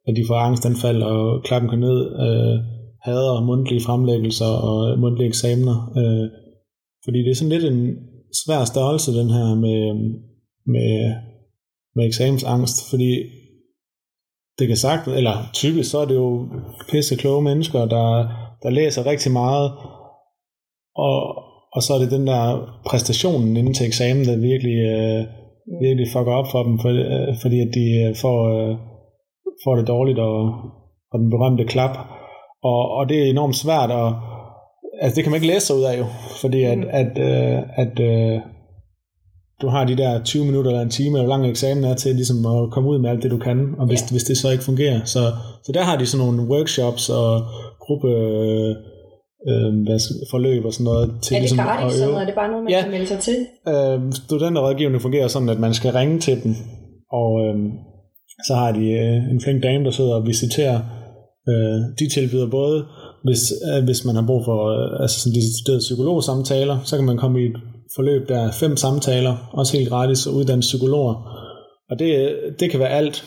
at 0.07 0.13
de 0.17 0.23
får 0.27 0.35
angstanfald 0.35 1.01
og 1.03 1.43
klappen 1.43 1.69
kan 1.69 1.79
ned, 1.79 1.99
øh, 2.25 2.55
hader 3.05 3.45
mundtlige 3.45 3.85
fremlæggelser 3.85 4.51
og 4.69 4.99
mundtlige 4.99 5.27
eksamener, 5.27 5.77
øh, 5.99 6.25
fordi 7.05 7.19
det 7.23 7.31
er 7.31 7.35
sådan 7.35 7.55
lidt 7.55 7.73
en 7.73 7.81
svær 8.45 8.63
størrelse, 8.65 9.19
den 9.19 9.29
her 9.29 9.47
med, 9.65 9.81
med, 10.73 10.91
med 11.95 12.05
eksamensangst, 12.05 12.89
fordi 12.89 13.11
det 14.59 14.67
kan 14.67 14.77
sagt, 14.77 15.07
eller 15.07 15.35
typisk 15.53 15.91
så 15.91 15.97
er 15.97 16.05
det 16.05 16.15
jo 16.15 16.49
pisse 16.91 17.15
kloge 17.15 17.41
mennesker, 17.41 17.79
der, 17.79 18.07
der 18.63 18.69
læser 18.69 19.05
rigtig 19.05 19.31
meget, 19.31 19.71
og, 20.95 21.17
og 21.75 21.81
så 21.83 21.93
er 21.93 21.99
det 21.99 22.11
den 22.11 22.27
der 22.27 22.43
præstationen 22.85 23.57
inden 23.57 23.73
til 23.73 23.87
eksamen, 23.87 24.25
der 24.25 24.47
virkelig, 24.51 24.77
øh, 24.93 25.21
virkelig 25.81 26.07
fucker 26.13 26.33
op 26.33 26.47
for 26.51 26.63
dem, 26.63 26.79
for, 26.79 26.89
øh, 26.89 27.35
fordi 27.41 27.59
at 27.59 27.71
de 27.73 27.85
øh, 28.03 28.15
får, 28.15 28.39
øh, 28.53 28.77
får 29.63 29.75
det 29.75 29.87
dårligt, 29.87 30.19
og, 30.19 30.37
og 31.11 31.19
den 31.19 31.29
berømte 31.29 31.65
klap. 31.65 31.97
Og, 32.63 32.91
og 32.97 33.09
det 33.09 33.17
er 33.23 33.29
enormt 33.29 33.55
svært, 33.55 33.91
og 33.91 34.07
altså 35.01 35.15
det 35.15 35.23
kan 35.23 35.31
man 35.31 35.37
ikke 35.41 35.53
læse 35.53 35.65
sig 35.65 35.75
ud 35.75 35.83
af 35.83 35.97
jo, 35.97 36.05
fordi 36.41 36.63
at, 36.63 36.77
Mm. 36.77 36.87
at, 36.89 37.11
øh, 37.17 37.59
at 37.75 37.99
øh, 37.99 38.39
du 39.61 39.67
har 39.67 39.85
de 39.85 39.97
der 39.97 40.23
20 40.23 40.45
minutter 40.45 40.71
eller 40.71 40.81
en 40.83 40.89
time, 40.89 41.17
eller 41.17 41.27
hvor 41.27 41.35
lang 41.37 41.49
eksamen 41.49 41.83
er 41.83 41.95
til 41.95 42.15
ligesom 42.15 42.45
at 42.45 42.71
komme 42.71 42.89
ud 42.89 42.99
med 42.99 43.09
alt 43.09 43.23
det, 43.23 43.31
du 43.31 43.37
kan, 43.37 43.57
og 43.79 43.87
hvis, 43.87 44.01
Ja. 44.01 44.05
hvis 44.11 44.23
det 44.23 44.37
så 44.37 44.49
ikke 44.51 44.63
fungerer. 44.63 44.99
Så, 45.05 45.19
så 45.65 45.71
der 45.73 45.81
har 45.83 45.97
de 45.97 46.05
sådan 46.05 46.25
nogle 46.25 46.41
workshops 46.53 47.09
og 47.09 47.41
gruppe 47.85 48.07
øh, 48.09 48.69
øh, 49.49 49.99
forløb 50.31 50.65
og 50.65 50.73
sådan 50.73 50.83
noget 50.83 51.07
til 51.23 51.33
Er 51.33 51.37
det 51.39 51.41
ligesom 51.41 51.57
gratis, 51.57 51.95
at 51.95 52.01
øve. 52.01 52.07
eller 52.07 52.21
er 52.21 52.25
det 52.25 52.35
bare 52.35 52.49
noget, 52.51 52.63
man 52.63 52.71
Ja. 52.73 52.81
kan 52.81 52.91
melde 52.91 53.07
sig 53.07 53.19
til? 53.19 53.37
Øh, 53.71 53.99
studenterrådgivning 54.13 55.01
fungerer 55.01 55.27
sådan, 55.27 55.49
at 55.49 55.59
man 55.59 55.73
skal 55.73 55.91
ringe 55.91 56.19
til 56.19 56.43
dem, 56.43 56.53
og 57.19 57.29
øh, 57.45 57.55
så 58.47 58.53
har 58.55 58.71
de 58.71 58.85
øh, 58.91 59.31
en 59.33 59.41
flink 59.43 59.63
dame, 59.63 59.85
der 59.85 59.91
sidder 59.91 60.13
og 60.15 60.25
visiterer. 60.27 60.79
Øh, 61.49 61.77
de 61.99 62.05
tilbyder 62.15 62.49
både, 62.49 62.77
hvis, 63.23 63.41
øh, 63.69 63.83
hvis 63.83 64.05
man 64.05 64.15
har 64.15 64.25
brug 64.29 64.41
for 64.45 64.59
øh, 64.75 65.01
altså 65.01 65.19
sådan 65.19 65.35
deciderede 65.35 65.79
psykologsamtaler, 65.79 66.77
så 66.83 66.95
kan 66.97 67.05
man 67.05 67.17
komme 67.17 67.41
i 67.41 67.45
et 67.45 67.57
forløb, 67.95 68.29
der 68.29 68.39
er 68.39 68.51
fem 68.51 68.77
samtaler, 68.77 69.49
også 69.53 69.77
helt 69.77 69.89
gratis, 69.89 70.27
og 70.27 70.33
uddanne 70.33 70.61
psykologer. 70.61 71.15
Og 71.89 71.99
det, 71.99 72.09
det 72.59 72.71
kan 72.71 72.79
være 72.79 72.97
alt, 73.01 73.23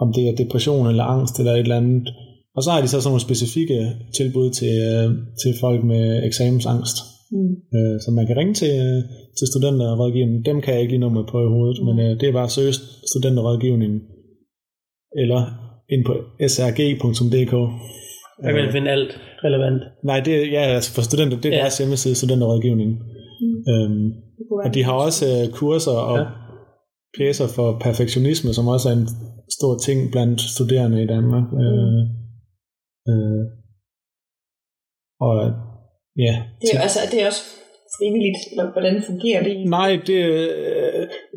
om 0.00 0.12
det 0.12 0.28
er 0.28 0.36
depression 0.42 0.86
eller 0.86 1.04
angst 1.04 1.38
eller 1.38 1.52
et 1.52 1.58
eller 1.58 1.76
andet. 1.76 2.08
Og 2.56 2.62
så 2.62 2.70
har 2.70 2.80
de 2.80 2.88
så 2.88 3.00
sådan 3.00 3.10
nogle 3.12 3.28
specifikke 3.28 3.78
tilbud 4.16 4.50
til, 4.50 4.74
øh, 4.92 5.08
til 5.42 5.52
folk 5.60 5.84
med 5.84 6.26
eksamensangst. 6.28 6.96
Mm. 7.32 7.52
Øh, 7.76 7.96
så 8.02 8.08
man 8.10 8.26
kan 8.26 8.36
ringe 8.36 8.54
til, 8.54 8.72
øh, 8.86 8.98
til 9.38 9.46
studenterrådgivningen. 9.50 10.44
Dem 10.44 10.60
kan 10.60 10.74
jeg 10.74 10.80
ikke 10.82 10.92
lige 10.92 11.04
nummer 11.06 11.24
på 11.32 11.38
i 11.46 11.52
hovedet, 11.54 11.78
men 11.86 11.96
øh, 12.04 12.20
det 12.20 12.28
er 12.28 12.32
bare 12.32 12.50
at 12.50 12.56
søge 12.58 12.74
studenterrådgivningen. 13.12 14.00
Eller 15.22 15.40
ind 15.94 16.02
på 16.08 16.14
srg.dk. 16.52 17.54
Der 18.42 18.50
kan 18.52 18.64
man 18.64 18.72
finde 18.72 18.90
alt 18.90 19.12
relevant. 19.44 19.82
Nej, 20.04 20.20
det 20.20 20.32
er, 20.36 20.44
ja, 20.56 20.62
altså 20.78 20.90
for 20.94 21.02
studenter, 21.02 21.36
det 21.40 21.48
er 21.48 21.56
ja. 21.56 21.62
deres 21.62 21.78
hjemmeside, 21.78 22.14
studenterrådgivningen. 22.14 22.96
Mm. 23.40 23.72
Øhm, 23.72 24.06
og 24.64 24.74
de 24.74 24.82
har 24.84 24.92
også 24.92 25.24
øh, 25.32 25.52
kurser 25.58 25.96
og 26.12 26.18
Ja. 26.18 26.24
pjæser 27.16 27.48
for 27.56 27.78
perfektionisme, 27.86 28.50
som 28.54 28.68
også 28.68 28.88
er 28.88 28.92
en 28.92 29.08
stor 29.58 29.74
ting 29.86 29.98
blandt 30.12 30.40
studerende 30.40 31.02
i 31.02 31.06
Danmark. 31.06 31.46
Mm. 31.52 31.58
Øh, 31.58 32.00
øh, 33.08 33.42
og 35.26 35.34
ja, 36.26 36.34
Det 36.60 36.68
er, 36.74 36.80
altså, 36.86 36.98
det 37.10 37.22
er 37.22 37.26
også 37.26 37.42
frivilligt, 37.98 38.40
hvordan 38.74 39.02
fungerer 39.10 39.42
det? 39.42 39.54
Nej, 39.78 39.90
det, 40.06 40.14
øh, 40.14 40.87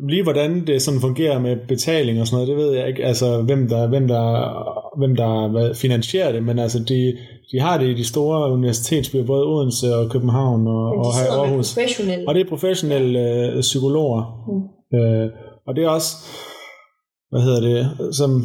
lige 0.08 0.22
hvordan 0.22 0.66
det 0.66 0.82
sådan 0.82 1.00
fungerer 1.00 1.38
med 1.38 1.56
betaling 1.68 2.20
og 2.20 2.26
sådan 2.26 2.36
noget, 2.36 2.48
det 2.48 2.66
ved 2.66 2.76
jeg 2.78 2.88
ikke. 2.88 3.04
Altså, 3.04 3.42
hvem 3.42 3.68
der, 3.68 3.88
hvem 3.88 4.08
der, 4.08 4.24
hvem 4.98 5.16
der 5.16 5.48
hvad, 5.48 5.74
finansierer 5.74 6.32
det, 6.32 6.42
men 6.42 6.58
altså, 6.58 6.78
de, 6.78 7.16
de 7.52 7.60
har 7.60 7.78
det 7.78 7.88
i 7.88 7.94
de 7.94 8.04
store 8.04 8.52
universitetsbyer, 8.52 9.26
både 9.26 9.46
Odense 9.46 9.96
og 9.96 10.10
København 10.10 10.66
og, 10.66 10.84
og 10.98 11.14
her 11.18 11.26
i 11.26 11.38
Aarhus. 11.38 11.76
Og 12.28 12.34
det 12.34 12.40
er 12.40 12.48
professionelle 12.48 13.20
øh, 13.20 13.60
psykologer. 13.60 14.22
Mm. 14.48 14.98
Øh, 14.98 15.30
og 15.66 15.76
det 15.76 15.84
er 15.84 15.88
også, 15.88 16.16
hvad 17.30 17.40
hedder 17.40 17.60
det, 17.60 18.14
som 18.14 18.44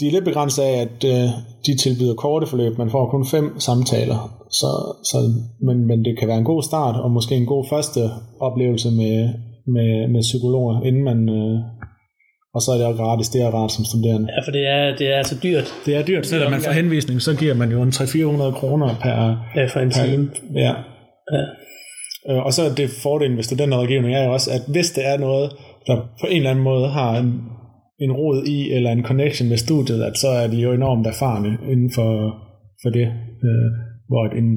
de 0.00 0.06
er 0.06 0.12
lidt 0.12 0.24
begrænset 0.24 0.62
af, 0.62 0.80
at 0.80 1.04
øh, 1.04 1.28
de 1.66 1.76
tilbyder 1.76 2.14
korte 2.14 2.46
forløb. 2.46 2.78
Man 2.78 2.90
får 2.90 3.10
kun 3.10 3.26
fem 3.26 3.60
samtaler. 3.60 4.18
Så, 4.50 4.70
så, 5.10 5.16
men, 5.66 5.86
men 5.86 6.04
det 6.04 6.18
kan 6.18 6.28
være 6.28 6.38
en 6.38 6.44
god 6.44 6.62
start, 6.62 6.96
og 7.00 7.10
måske 7.10 7.34
en 7.34 7.46
god 7.46 7.64
første 7.70 8.00
oplevelse 8.40 8.90
med, 8.90 9.28
med, 9.76 10.08
med 10.12 10.20
psykologer, 10.20 10.82
inden 10.88 11.04
man... 11.10 11.18
Øh, 11.28 11.58
og 12.54 12.60
så 12.62 12.68
er 12.72 12.76
det 12.78 12.86
også 12.86 13.02
gratis, 13.02 13.28
det 13.28 13.40
er 13.42 13.50
rart 13.50 13.72
som 13.72 13.84
studerende. 13.84 14.28
Ja, 14.34 14.40
for 14.46 14.52
det 14.56 14.64
er, 14.76 14.96
det 14.98 15.06
er 15.12 15.16
altså 15.22 15.36
dyrt 15.42 15.68
Det 15.86 15.96
er 15.96 16.02
dyrt, 16.10 16.26
selvom 16.26 16.50
man 16.50 16.60
får 16.60 16.72
henvisning, 16.72 17.22
så 17.22 17.36
giver 17.36 17.54
man 17.54 17.70
jo 17.70 17.82
en 17.82 17.88
300-400 17.88 18.58
kroner 18.60 18.88
per, 19.02 19.18
øh, 19.56 19.70
for 19.72 19.80
en 19.80 19.90
per 19.90 20.04
time. 20.04 20.30
Ja. 20.54 20.72
Ja. 21.34 21.42
Øh, 22.30 22.46
Og 22.46 22.52
så 22.52 22.62
er 22.62 22.74
det 22.74 22.90
fordelen 23.02 23.36
ved 23.36 23.42
studenterrådgivning 23.42 24.14
er 24.14 24.24
jo 24.24 24.32
også, 24.32 24.50
at 24.56 24.62
hvis 24.74 24.90
det 24.90 25.06
er 25.06 25.18
noget, 25.18 25.50
der 25.86 25.96
på 26.20 26.26
en 26.30 26.36
eller 26.36 26.50
anden 26.50 26.64
måde 26.64 26.88
har 26.88 27.18
en, 27.18 27.30
en 28.04 28.12
rod 28.12 28.44
i, 28.46 28.72
eller 28.72 28.90
en 28.90 29.04
connection 29.04 29.48
med 29.48 29.56
studiet, 29.56 30.02
at 30.02 30.18
så 30.18 30.28
er 30.28 30.46
de 30.48 30.56
jo 30.56 30.72
enormt 30.72 31.06
erfarne 31.06 31.50
inden 31.72 31.90
for, 31.94 32.10
for 32.82 32.90
det. 32.90 33.06
Øh, 33.48 33.70
hvor 34.10 34.24
en 34.40 34.48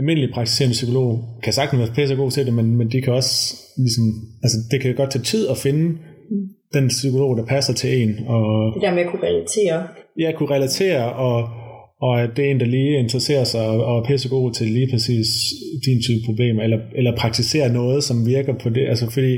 almindelig 0.00 0.28
praktiserende 0.36 0.72
psykolog 0.80 1.10
kan 1.44 1.52
sagtens 1.52 1.78
være 1.82 1.94
pisse 1.98 2.14
god 2.22 2.30
til 2.30 2.46
det, 2.46 2.54
men, 2.54 2.66
men 2.78 2.86
de 2.92 2.98
kan 3.02 3.12
også 3.20 3.34
ligesom, 3.84 4.04
altså 4.44 4.58
det 4.70 4.80
kan 4.80 4.94
godt 4.94 5.10
tage 5.10 5.22
tid 5.32 5.42
at 5.48 5.56
finde 5.66 5.84
den 6.76 6.88
psykolog, 6.88 7.30
der 7.38 7.46
passer 7.54 7.74
til 7.74 7.90
en, 8.02 8.10
og 8.34 8.42
Det 8.74 8.82
der 8.82 8.94
med 8.94 9.02
at 9.04 9.10
kunne 9.10 9.22
relatere. 9.30 9.78
jeg 10.24 10.34
kunne 10.36 10.50
relatere, 10.56 11.12
og, 11.12 11.38
og 12.06 12.22
at 12.22 12.30
det 12.36 12.44
er 12.46 12.50
en, 12.50 12.60
der 12.60 12.66
lige 12.66 12.98
interesserer 13.04 13.44
sig 13.44 13.64
og, 13.68 13.84
og 13.84 13.98
er 13.98 14.04
pissegod 14.08 14.52
til 14.52 14.66
lige 14.66 14.88
præcis 14.92 15.26
din 15.86 15.98
type 16.06 16.22
problemer, 16.28 16.62
eller, 16.62 16.78
eller 16.98 17.16
praktisere 17.16 17.72
noget, 17.72 18.04
som 18.04 18.26
virker 18.26 18.54
på 18.62 18.68
det, 18.68 18.84
altså 18.92 19.10
fordi 19.10 19.32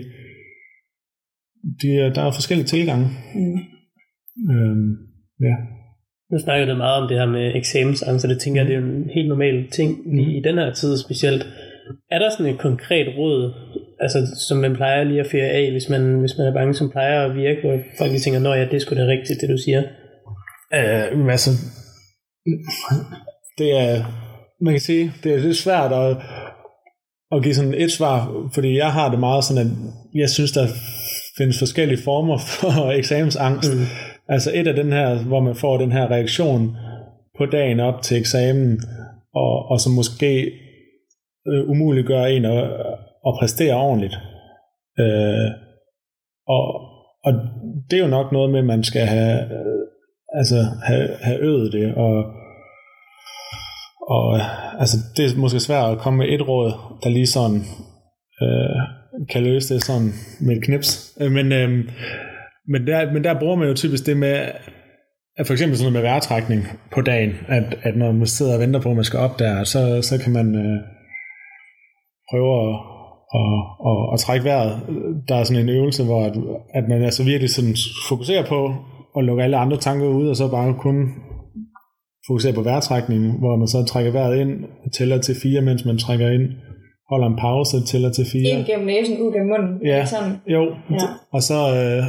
de, 1.82 1.88
er- 2.02 2.12
der 2.16 2.22
er 2.22 2.32
forskellige 2.32 2.66
tilgange. 2.66 3.06
Mm. 3.34 3.58
Øhm, 4.52 4.90
ja. 5.48 5.54
Nu 6.32 6.38
snakker 6.38 6.66
du 6.66 6.74
meget 6.74 7.02
om 7.02 7.08
det 7.08 7.18
her 7.18 7.26
med 7.26 7.54
eksamensangst, 7.54 8.24
og 8.24 8.30
det 8.30 8.40
tænker 8.40 8.60
jeg, 8.60 8.68
det 8.68 8.76
er 8.76 8.80
en 8.80 9.10
helt 9.14 9.28
normal 9.28 9.70
ting 9.70 9.90
lige 10.16 10.38
i 10.38 10.42
den 10.42 10.58
her 10.58 10.72
tid 10.72 10.98
specielt. 10.98 11.46
Er 12.10 12.18
der 12.18 12.30
sådan 12.30 12.52
et 12.52 12.58
konkret 12.58 13.06
råd, 13.18 13.54
altså, 14.00 14.18
som 14.48 14.58
man 14.58 14.74
plejer 14.74 15.04
lige 15.04 15.20
at 15.20 15.26
føre 15.26 15.48
af, 15.48 15.70
hvis 15.70 15.88
man, 15.88 16.20
hvis 16.20 16.38
man 16.38 16.46
er 16.46 16.52
bange, 16.52 16.74
som 16.74 16.90
plejer 16.90 17.20
at 17.26 17.36
virke, 17.36 17.60
hvor 17.60 17.78
folk 17.98 18.10
lige 18.10 18.20
tænker, 18.20 18.40
nå 18.40 18.52
ja, 18.54 18.64
det 18.64 18.74
er 18.74 18.78
sgu 18.78 18.94
da 18.94 19.06
rigtigt, 19.06 19.40
det 19.40 19.48
du 19.48 19.58
siger. 19.64 19.82
Øh, 20.74 21.30
altså, 21.30 21.50
det 23.58 23.70
er, 23.80 23.92
man 24.64 24.74
kan 24.74 24.80
sige, 24.80 25.12
det 25.22 25.34
er 25.34 25.38
lidt 25.38 25.56
svært 25.56 25.92
at, 25.92 26.16
at 27.34 27.42
give 27.42 27.54
sådan 27.54 27.74
et 27.74 27.92
svar, 27.92 28.48
fordi 28.54 28.76
jeg 28.76 28.92
har 28.92 29.10
det 29.10 29.20
meget 29.20 29.44
sådan, 29.44 29.66
at 29.66 29.72
jeg 30.14 30.30
synes, 30.30 30.52
der 30.52 30.66
findes 31.38 31.58
forskellige 31.58 32.02
former 32.04 32.38
for 32.60 32.90
eksamensangst. 32.90 33.74
Mm. 33.74 34.11
Altså 34.34 34.50
et 34.54 34.66
af 34.66 34.74
den 34.74 34.92
her, 34.92 35.24
hvor 35.24 35.40
man 35.40 35.54
får 35.54 35.78
den 35.78 35.92
her 35.92 36.10
reaktion 36.10 36.76
på 37.38 37.46
dagen 37.46 37.80
op 37.80 38.02
til 38.02 38.16
eksamen, 38.16 38.80
og, 39.34 39.70
og 39.70 39.80
som 39.80 39.92
måske 39.92 40.52
øh, 41.48 41.70
umuliggør 41.70 42.24
en 42.24 42.44
at, 42.44 42.64
at 43.26 43.34
præstere 43.38 43.74
ordentligt. 43.74 44.14
Øh, 45.00 45.50
og, 46.48 46.64
og 47.24 47.32
det 47.90 47.96
er 47.96 48.02
jo 48.02 48.16
nok 48.18 48.32
noget 48.32 48.50
med, 48.50 48.58
at 48.58 48.64
man 48.64 48.84
skal 48.84 49.06
have, 49.06 49.42
øh, 49.42 49.82
altså, 50.34 50.56
have, 50.84 51.08
have 51.22 51.38
øvet 51.38 51.72
det, 51.72 51.94
og, 51.94 52.24
og 54.08 54.40
altså, 54.80 54.96
det 55.16 55.24
er 55.24 55.38
måske 55.38 55.60
svært 55.60 55.92
at 55.92 55.98
komme 55.98 56.18
med 56.18 56.28
et 56.28 56.48
råd, 56.48 56.72
der 57.02 57.08
lige 57.08 57.26
sådan 57.26 57.60
øh, 58.42 58.80
kan 59.30 59.42
løse 59.42 59.74
det 59.74 59.82
sådan 59.82 60.12
med 60.40 60.56
et 60.56 60.64
knips. 60.64 61.18
Øh, 61.20 61.32
men, 61.32 61.52
øh, 61.52 61.84
men, 62.68 62.86
der, 62.86 63.12
men 63.12 63.24
der 63.24 63.38
bruger 63.40 63.56
man 63.56 63.68
jo 63.68 63.74
typisk 63.74 64.06
det 64.06 64.16
med, 64.16 64.34
at 65.36 65.46
for 65.46 65.52
eksempel 65.52 65.78
sådan 65.78 65.92
noget 65.92 66.02
med 66.02 66.10
vejrtrækning 66.10 66.62
på 66.94 67.00
dagen, 67.00 67.32
at, 67.48 67.78
at 67.82 67.96
når 67.96 68.12
man 68.12 68.26
sidder 68.26 68.54
og 68.54 68.60
venter 68.60 68.80
på, 68.80 68.90
at 68.90 68.96
man 68.96 69.04
skal 69.04 69.18
op 69.18 69.38
der, 69.38 69.64
så, 69.64 70.02
så 70.02 70.18
kan 70.22 70.32
man 70.32 70.54
øh, 70.54 70.78
prøve 72.30 72.50
at, 72.62 72.74
at, 73.38 73.52
at, 73.90 73.98
at 74.12 74.18
trække 74.20 74.44
vejret. 74.44 74.72
Der 75.28 75.34
er 75.36 75.44
sådan 75.44 75.62
en 75.62 75.68
øvelse, 75.68 76.04
hvor 76.04 76.24
at, 76.24 76.34
at 76.74 76.88
man 76.88 77.02
altså 77.02 77.24
virkelig 77.24 77.50
sådan 77.50 77.74
fokuserer 78.08 78.44
på 78.46 78.74
at 79.18 79.24
lukke 79.24 79.42
alle 79.42 79.56
andre 79.56 79.76
tanker 79.76 80.06
ud, 80.06 80.28
og 80.28 80.36
så 80.36 80.50
bare 80.50 80.74
kun 80.74 80.96
fokusere 82.26 82.52
på 82.52 82.62
vejrtrækningen, 82.62 83.38
hvor 83.38 83.56
man 83.56 83.68
så 83.68 83.84
trækker 83.84 84.12
vejret 84.12 84.40
ind, 84.40 84.50
tæller 84.98 85.18
til 85.18 85.34
fire, 85.42 85.60
mens 85.60 85.84
man 85.84 85.98
trækker 85.98 86.30
ind, 86.30 86.46
holder 87.10 87.26
en 87.26 87.36
pause, 87.36 87.84
tæller 87.86 88.10
til 88.10 88.26
fire. 88.32 88.50
Ind 88.58 88.66
gennem 88.66 88.86
næsen, 88.86 89.20
ud 89.22 89.32
gennem 89.32 89.48
munden. 89.48 89.86
Ja, 89.86 90.04
Sådan. 90.04 90.36
jo. 90.46 90.62
Ja. 90.90 91.06
Og 91.32 91.42
så 91.42 91.54
øh, 91.54 92.02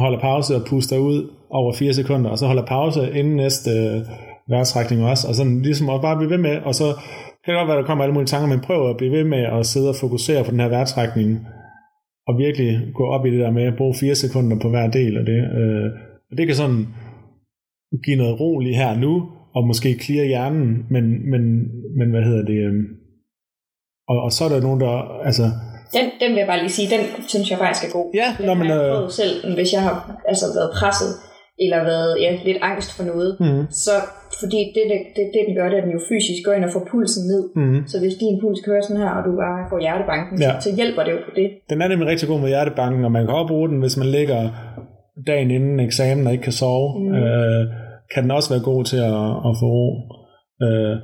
holder 0.00 0.20
pause 0.20 0.56
og 0.56 0.62
puster 0.66 0.98
ud 0.98 1.30
over 1.50 1.72
4 1.72 1.92
sekunder, 1.92 2.30
og 2.30 2.38
så 2.38 2.46
holder 2.46 2.66
pause 2.66 3.18
inden 3.18 3.36
næste 3.36 3.70
øh, 3.70 4.00
vejrtrækning 4.48 5.04
også, 5.04 5.28
og 5.28 5.34
sådan 5.34 5.62
ligesom 5.62 5.88
også 5.88 6.02
bare 6.02 6.16
blive 6.16 6.30
ved 6.30 6.38
med, 6.38 6.56
og 6.68 6.74
så 6.74 6.84
kan 7.44 7.54
det 7.54 7.58
godt 7.60 7.68
være, 7.68 7.76
der 7.76 7.86
kommer 7.86 8.04
alle 8.04 8.14
mulige 8.14 8.32
tanker, 8.32 8.48
men 8.48 8.60
prøv 8.60 8.90
at 8.90 8.96
blive 8.96 9.12
ved 9.12 9.24
med 9.24 9.42
at 9.58 9.66
sidde 9.66 9.88
og 9.88 9.96
fokusere 10.00 10.44
på 10.44 10.50
den 10.50 10.60
her 10.60 10.68
værtsrækning, 10.68 11.46
og 12.28 12.38
virkelig 12.38 12.70
gå 12.94 13.04
op 13.06 13.26
i 13.26 13.30
det 13.30 13.40
der 13.40 13.50
med 13.50 13.62
at 13.62 13.76
bruge 13.76 13.94
4 14.00 14.14
sekunder 14.14 14.56
på 14.62 14.68
hver 14.68 14.90
del 14.90 15.16
af 15.16 15.24
det. 15.24 15.40
Øh, 15.58 15.90
og 16.30 16.36
det 16.38 16.46
kan 16.46 16.56
sådan 16.56 16.86
give 18.04 18.16
noget 18.16 18.40
ro 18.40 18.58
lige 18.58 18.76
her 18.76 18.98
nu, 18.98 19.12
og 19.54 19.66
måske 19.66 19.98
clear 20.04 20.24
hjernen, 20.24 20.86
men, 20.90 21.30
men, 21.30 21.42
men 21.98 22.10
hvad 22.10 22.22
hedder 22.22 22.44
det, 22.44 22.58
øh, 22.68 22.74
og, 24.08 24.22
og 24.22 24.30
så 24.32 24.44
er 24.44 24.48
der 24.48 24.60
nogen, 24.60 24.80
der, 24.80 24.92
altså, 25.28 25.46
den, 25.96 26.04
den 26.20 26.28
vil 26.32 26.38
jeg 26.42 26.50
bare 26.52 26.62
lige 26.64 26.76
sige, 26.78 26.88
den 26.96 27.02
synes 27.32 27.46
jeg 27.50 27.58
faktisk 27.64 27.82
er 27.88 27.92
god. 27.98 28.06
ja, 28.20 28.28
når 28.46 28.54
man, 28.60 28.66
øh, 28.70 28.92
prøvet 28.94 29.12
selv, 29.20 29.34
hvis 29.58 29.70
jeg 29.76 29.82
har 29.88 29.94
altså, 30.30 30.46
været 30.58 30.70
presset, 30.78 31.12
eller 31.64 31.80
været 31.92 32.12
ja, 32.24 32.30
lidt 32.48 32.58
angst 32.70 32.90
for 32.96 33.04
noget, 33.12 33.30
mm, 33.40 33.62
så 33.84 33.94
fordi 34.40 34.60
det, 34.76 34.82
det, 34.90 34.98
det, 35.16 35.24
det 35.34 35.40
den 35.48 35.54
gør, 35.58 35.66
det 35.70 35.76
er, 35.76 35.82
at 35.82 35.86
den 35.88 35.96
jo 35.98 36.02
fysisk 36.12 36.40
går 36.46 36.52
ind 36.56 36.64
og 36.68 36.72
får 36.76 36.84
pulsen 36.92 37.22
ned. 37.32 37.42
mm, 37.60 37.80
Så 37.92 37.96
hvis 38.02 38.14
din 38.22 38.36
puls 38.42 38.60
kører 38.66 38.82
sådan 38.82 39.02
her, 39.04 39.10
og 39.18 39.22
du 39.28 39.32
bare 39.44 39.58
får 39.70 39.78
hjertebanken, 39.86 40.34
Ja. 40.44 40.50
ja. 40.54 40.60
så 40.64 40.70
hjælper 40.78 41.02
det 41.06 41.12
jo 41.16 41.20
på 41.28 41.32
det. 41.40 41.48
Den 41.70 41.76
er 41.82 41.88
nemlig 41.88 42.08
rigtig 42.12 42.28
god 42.32 42.40
med 42.40 42.48
hjertebanken, 42.54 43.02
og 43.06 43.12
man 43.16 43.22
kan 43.26 43.34
også 43.38 43.50
bruge 43.52 43.68
den, 43.70 43.78
hvis 43.84 43.96
man 44.02 44.08
ligger 44.18 44.40
dagen 45.30 45.50
inden 45.56 45.80
eksamen 45.88 46.26
og 46.26 46.32
ikke 46.32 46.44
kan 46.48 46.58
sove. 46.62 46.88
Mm. 47.00 47.14
Øh, 47.20 47.62
kan 48.12 48.22
den 48.24 48.30
også 48.38 48.48
være 48.54 48.64
god 48.70 48.82
til 48.90 49.00
at, 49.12 49.24
at 49.48 49.52
få 49.60 49.66
ro. 49.78 49.86
Øh, 50.64 50.94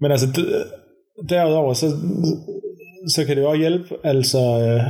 men 0.00 0.08
altså, 0.14 0.26
d- 0.36 1.26
derudover, 1.32 1.72
så, 1.72 1.86
så 3.14 3.24
kan 3.26 3.36
det 3.36 3.42
jo 3.42 3.48
også 3.48 3.60
hjælpe, 3.60 3.88
altså, 4.04 4.38
øh, 4.38 4.82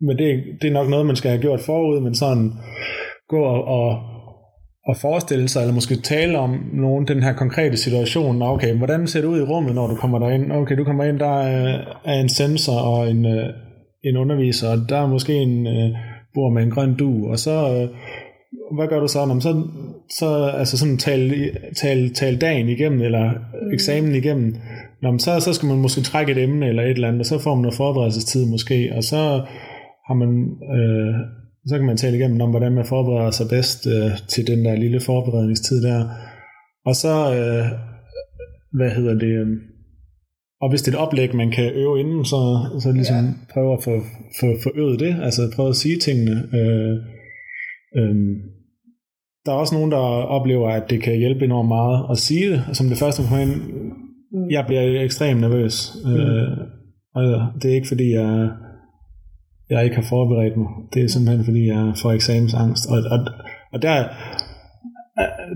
men 0.00 0.18
det, 0.18 0.44
det 0.62 0.68
er 0.68 0.72
nok 0.72 0.88
noget, 0.88 1.06
man 1.06 1.16
skal 1.16 1.30
have 1.30 1.40
gjort 1.40 1.60
forud, 1.60 2.00
men 2.00 2.14
sådan 2.14 2.52
gå 3.28 3.40
og, 3.42 3.64
og, 3.64 3.98
og 4.86 4.96
forestille 4.96 5.48
sig, 5.48 5.60
eller 5.60 5.74
måske 5.74 5.96
tale 5.96 6.38
om 6.38 6.50
nogen, 6.72 7.08
den 7.08 7.22
her 7.22 7.32
konkrete 7.32 7.76
situation. 7.76 8.42
Okay, 8.42 8.74
hvordan 8.74 9.06
ser 9.06 9.20
det 9.20 9.28
ud 9.28 9.38
i 9.40 9.48
rummet, 9.52 9.74
når 9.74 9.86
du 9.86 9.94
kommer 9.94 10.18
derind? 10.18 10.52
Okay, 10.52 10.76
du 10.76 10.84
kommer 10.84 11.04
ind, 11.04 11.18
der 11.18 11.40
er, 11.40 11.78
er 12.04 12.20
en 12.20 12.28
sensor 12.28 12.80
og 12.80 13.10
en, 13.10 13.26
øh, 13.26 13.48
en 14.04 14.16
underviser, 14.16 14.68
og 14.70 14.78
der 14.88 14.96
er 14.96 15.06
måske 15.06 15.34
en 15.34 15.66
øh, 15.66 15.90
bor 16.34 16.50
med 16.50 16.62
en 16.62 16.70
grøn 16.70 16.96
du, 16.96 17.30
og 17.30 17.38
så, 17.38 17.50
øh, 17.50 17.88
hvad 18.76 18.88
gør 18.88 19.00
du 19.00 19.08
så? 19.08 19.26
Nå, 19.26 19.34
men 19.34 19.40
så, 19.40 19.62
så 20.18 20.50
altså 20.54 20.78
sådan 20.78 20.98
tale, 20.98 21.50
tale, 21.76 22.10
tale 22.10 22.38
dagen 22.38 22.68
igennem, 22.68 23.00
eller 23.00 23.30
eksamen 23.72 24.14
igennem. 24.14 24.56
Nå, 25.02 25.10
men 25.10 25.18
så, 25.18 25.40
så 25.40 25.52
skal 25.52 25.68
man 25.68 25.78
måske 25.78 26.00
trække 26.00 26.32
et 26.32 26.42
emne 26.42 26.68
eller 26.68 26.82
et 26.82 26.90
eller 26.90 27.08
andet, 27.08 27.20
og 27.20 27.26
så 27.26 27.38
får 27.38 27.54
man 27.54 27.62
noget 27.62 27.76
forberedelsestid 27.76 28.46
måske, 28.46 28.92
og 28.96 29.04
så 29.04 29.16
har 30.06 30.14
man, 30.14 30.30
øh, 30.76 31.14
så 31.66 31.76
kan 31.76 31.86
man 31.86 31.96
tale 31.96 32.16
igennem 32.16 32.40
om, 32.40 32.50
hvordan 32.50 32.72
man 32.72 32.84
forbereder 32.84 33.30
sig 33.30 33.46
bedst 33.48 33.86
øh, 33.86 34.10
til 34.28 34.46
den 34.46 34.64
der 34.64 34.74
lille 34.76 35.00
forberedningstid 35.00 35.82
der. 35.82 36.08
Og 36.86 36.94
så, 36.94 37.14
øh, 37.36 37.66
hvad 38.72 38.90
hedder 38.90 39.14
det, 39.14 39.32
øh, 39.42 39.48
og 40.60 40.70
hvis 40.70 40.82
det 40.82 40.94
er 40.94 40.98
et 40.98 41.04
oplæg, 41.06 41.34
man 41.34 41.50
kan 41.50 41.72
øve 41.74 42.00
inden, 42.00 42.24
så, 42.24 42.40
så 42.82 42.92
ligesom 42.92 43.24
ja. 43.24 43.32
prøve 43.52 43.72
at 43.72 43.82
få, 43.82 44.00
få, 44.40 44.46
få 44.62 44.70
øvet 44.74 45.00
det, 45.00 45.16
altså 45.22 45.52
prøve 45.56 45.68
at 45.68 45.76
sige 45.76 45.98
tingene. 45.98 46.34
Øh, 46.58 46.96
øh, 47.98 48.16
der 49.46 49.52
er 49.52 49.56
også 49.56 49.74
nogen, 49.74 49.90
der 49.90 49.98
oplever, 50.36 50.68
at 50.70 50.90
det 50.90 51.02
kan 51.02 51.18
hjælpe 51.18 51.44
enormt 51.44 51.68
meget 51.68 52.06
at 52.10 52.18
sige 52.18 52.50
det. 52.50 52.64
Som 52.72 52.88
det 52.88 52.98
første 52.98 53.22
point, 54.32 54.52
jeg 54.52 54.64
bliver 54.66 55.02
ekstremt 55.02 55.40
nervøs. 55.40 55.96
Øh, 56.06 56.58
og 57.14 57.24
det 57.62 57.70
er 57.70 57.74
ikke 57.74 57.88
fordi, 57.88 58.12
jeg, 58.12 58.50
jeg 59.70 59.84
ikke 59.84 59.96
har 59.96 60.06
forberedt 60.08 60.56
mig. 60.56 60.68
Det 60.94 61.02
er 61.02 61.08
simpelthen 61.08 61.44
fordi, 61.44 61.66
jeg 61.66 61.92
får 62.02 62.12
eksamensangst. 62.12 62.90
Og, 62.90 62.98
og, 63.14 63.18
og 63.72 63.82
der, 63.82 63.96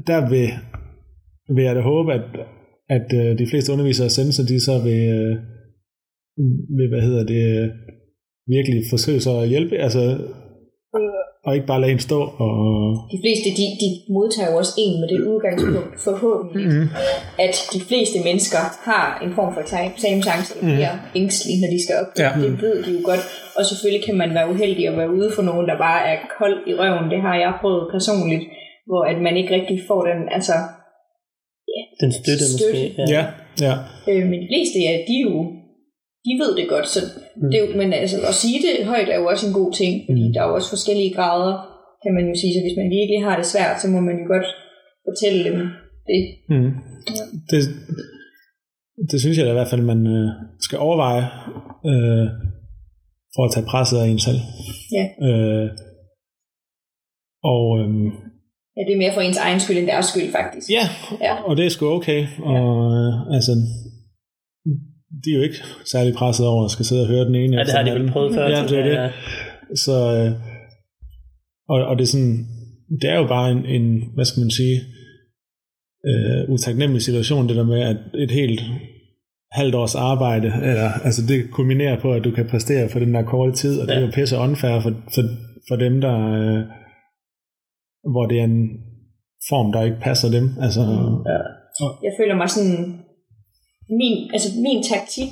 der 0.07 0.29
vil, 0.31 0.49
vil 1.55 1.65
jeg 1.65 1.77
da 1.77 1.81
håbe, 1.81 2.13
at, 2.13 2.25
at 2.89 3.07
øh, 3.15 3.39
de 3.39 3.47
fleste 3.47 3.73
undervisere 3.73 4.07
og 4.07 4.11
sensorer, 4.11 4.47
de 4.47 4.61
så 4.61 4.75
vil, 4.83 5.03
øh, 5.19 5.37
vil, 6.77 6.89
hvad 6.89 7.03
hedder 7.09 7.25
det, 7.27 7.63
øh, 7.63 7.69
virkelig 8.47 8.83
forsøge 8.91 9.21
sig 9.21 9.43
at 9.43 9.49
hjælpe, 9.49 9.77
altså, 9.77 10.19
og 11.47 11.51
ikke 11.57 11.67
bare 11.73 11.81
lade 11.81 11.93
en 11.93 12.05
stå. 12.11 12.21
Og, 12.45 12.51
De 13.13 13.19
fleste, 13.25 13.49
de, 13.59 13.65
de 13.83 13.89
modtager 14.17 14.49
jo 14.51 14.57
også 14.63 14.75
en 14.85 14.95
med 15.01 15.09
det 15.13 15.19
udgangspunkt, 15.31 15.95
forhåbentlig, 16.09 16.67
mm, 16.73 16.89
at 17.47 17.55
de 17.75 17.81
fleste 17.89 18.19
mennesker 18.29 18.61
har 18.89 19.07
en 19.25 19.33
form 19.39 19.51
for 19.55 19.61
eksamensangst, 19.93 20.51
eller 20.53 20.67
Mhm. 20.69 20.77
bliver 20.79 20.95
ængstelige, 21.21 21.59
når 21.63 21.71
de 21.75 21.79
skal 21.85 21.95
op. 22.03 22.11
Ja. 22.25 22.31
Det 22.43 22.63
ved 22.65 22.77
de 22.87 22.91
jo 22.97 23.01
godt. 23.11 23.23
Og 23.57 23.63
selvfølgelig 23.71 24.05
kan 24.09 24.17
man 24.23 24.31
være 24.39 24.51
uheldig 24.55 24.85
at 24.91 24.97
være 25.01 25.11
ude 25.19 25.31
for 25.37 25.43
nogen, 25.51 25.67
der 25.71 25.77
bare 25.87 26.01
er 26.11 26.17
kold 26.39 26.57
i 26.71 26.73
røven. 26.81 27.07
Det 27.15 27.21
har 27.27 27.35
jeg 27.45 27.53
prøvet 27.61 27.85
personligt, 27.97 28.45
hvor 28.89 29.03
at 29.11 29.19
man 29.27 29.35
ikke 29.41 29.53
rigtig 29.59 29.79
får 29.89 30.01
den, 30.11 30.21
altså... 30.37 30.55
Den 32.03 32.13
støtte, 32.21 32.45
Støtte. 32.53 32.83
måske. 32.83 33.13
ja, 33.15 33.23
ja. 33.67 33.75
Øh, 34.11 34.23
men 34.31 34.39
de 34.43 34.49
fleste, 34.53 34.79
ja, 34.89 34.93
de 35.09 35.13
er 35.21 35.25
jo 35.31 35.37
de 36.27 36.33
ved 36.43 36.51
det 36.59 36.67
godt, 36.75 36.89
så 36.95 37.01
det 37.51 37.55
er 37.59 37.63
jo, 37.65 37.69
men 37.81 37.93
altså, 38.03 38.17
at 38.31 38.35
sige 38.43 38.59
det 38.67 38.87
højt 38.93 39.09
er 39.15 39.19
jo 39.21 39.27
også 39.33 39.45
en 39.49 39.57
god 39.61 39.71
ting, 39.81 39.93
fordi 40.09 40.25
Mm. 40.27 40.33
der 40.33 40.41
er 40.43 40.49
jo 40.49 40.55
også 40.59 40.71
forskellige 40.77 41.15
grader, 41.17 41.53
kan 42.03 42.13
man 42.17 42.25
jo 42.31 42.35
sige, 42.41 42.53
så 42.55 42.61
hvis 42.65 42.79
man 42.81 42.89
virkelig 42.99 43.21
har 43.29 43.37
det 43.41 43.47
svært, 43.53 43.77
så 43.83 43.87
må 43.95 43.99
man 44.09 44.17
jo 44.21 44.27
godt 44.35 44.49
fortælle 45.09 45.41
dem 45.49 45.59
det. 46.11 46.21
Mm. 46.53 46.71
Det, 47.51 47.61
det 49.11 49.19
synes 49.21 49.37
jeg 49.39 49.47
da 49.47 49.51
i 49.51 49.59
hvert 49.59 49.73
fald, 49.73 49.83
man 49.93 50.01
øh, 50.17 50.29
skal 50.67 50.79
overveje 50.87 51.25
øh, 51.91 52.27
for 53.35 53.43
at 53.45 53.53
tage 53.55 53.67
presset 53.73 53.99
af 53.99 54.07
en 54.09 54.19
selv. 54.29 54.41
Ja. 54.97 55.05
Øh, 55.29 55.69
og 57.53 57.65
øh, 57.81 57.89
Ja, 58.77 58.81
det 58.87 58.93
er 58.95 58.99
mere 59.03 59.15
for 59.15 59.21
ens 59.21 59.39
egen 59.47 59.61
skyld, 59.61 59.79
end 59.79 59.87
deres 59.87 60.07
skyld, 60.07 60.33
faktisk. 60.33 60.71
ja, 60.71 60.85
Ja. 61.27 61.35
og 61.49 61.57
det 61.57 61.65
er 61.67 61.71
sgu 61.71 61.87
okay. 61.99 62.21
Og 62.53 62.63
øh, 62.99 63.35
altså, 63.37 63.53
de 65.25 65.31
er 65.33 65.37
jo 65.37 65.43
ikke 65.43 65.57
særlig 65.93 66.15
presset 66.15 66.47
over 66.47 66.65
at 66.65 66.71
skal 66.71 66.85
sidde 66.85 67.03
og 67.03 67.09
høre 67.09 67.25
den 67.25 67.35
ene. 67.35 67.57
Ja, 67.57 67.63
det 67.65 67.73
har 67.73 67.83
de 67.83 67.89
den 67.89 67.95
vel 67.95 68.01
anden. 68.01 68.13
prøvet 68.13 68.35
før. 68.35 68.49
Ja, 68.49 68.63
det 68.71 68.79
er 68.79 68.85
det. 68.85 69.13
Så, 69.79 69.93
øh, 70.17 70.31
og, 71.69 71.79
og 71.89 71.97
det 71.99 72.03
er 72.05 72.13
sådan, 72.17 72.47
det 73.01 73.11
er 73.11 73.19
jo 73.23 73.27
bare 73.27 73.51
en, 73.51 73.67
en 73.67 74.03
hvad 74.15 74.25
skal 74.25 74.41
man 74.41 74.51
sige, 74.51 74.77
øh, 76.09 76.51
utaknemmelig 76.55 77.03
situation, 77.03 77.49
det 77.49 77.57
der 77.57 77.65
med, 77.65 77.81
at 77.81 77.97
et 78.15 78.31
helt 78.31 78.61
halvt 79.53 79.75
års 79.75 79.95
arbejde, 79.95 80.47
eller, 80.47 80.91
altså 81.05 81.23
det 81.29 81.51
kulminerer 81.51 82.01
på, 82.01 82.13
at 82.13 82.25
du 82.25 82.31
kan 82.31 82.49
præstere 82.49 82.89
for 82.89 82.99
den 82.99 83.15
der 83.15 83.23
korte 83.23 83.53
tid, 83.53 83.81
og 83.81 83.87
det 83.89 83.95
er 83.95 84.01
Ja. 84.01 84.07
jo 84.07 84.11
pisse 84.15 84.37
unfair 84.37 84.81
for, 84.81 84.91
for, 85.15 85.23
for 85.69 85.77
dem, 85.77 86.01
der, 86.01 86.17
øh, 86.41 86.61
hvor 88.13 88.27
det 88.27 88.39
er 88.41 88.45
en 88.45 88.69
form, 89.49 89.73
der 89.73 89.83
ikke 89.83 90.01
passer 90.01 90.31
dem. 90.31 90.47
Altså, 90.61 90.81
Ja. 91.27 91.39
Jeg 92.07 92.13
føler 92.21 92.35
mig 92.37 92.49
sådan, 92.51 93.02
min, 93.91 94.31
altså 94.33 94.49
min 94.67 94.83
taktik, 94.83 95.29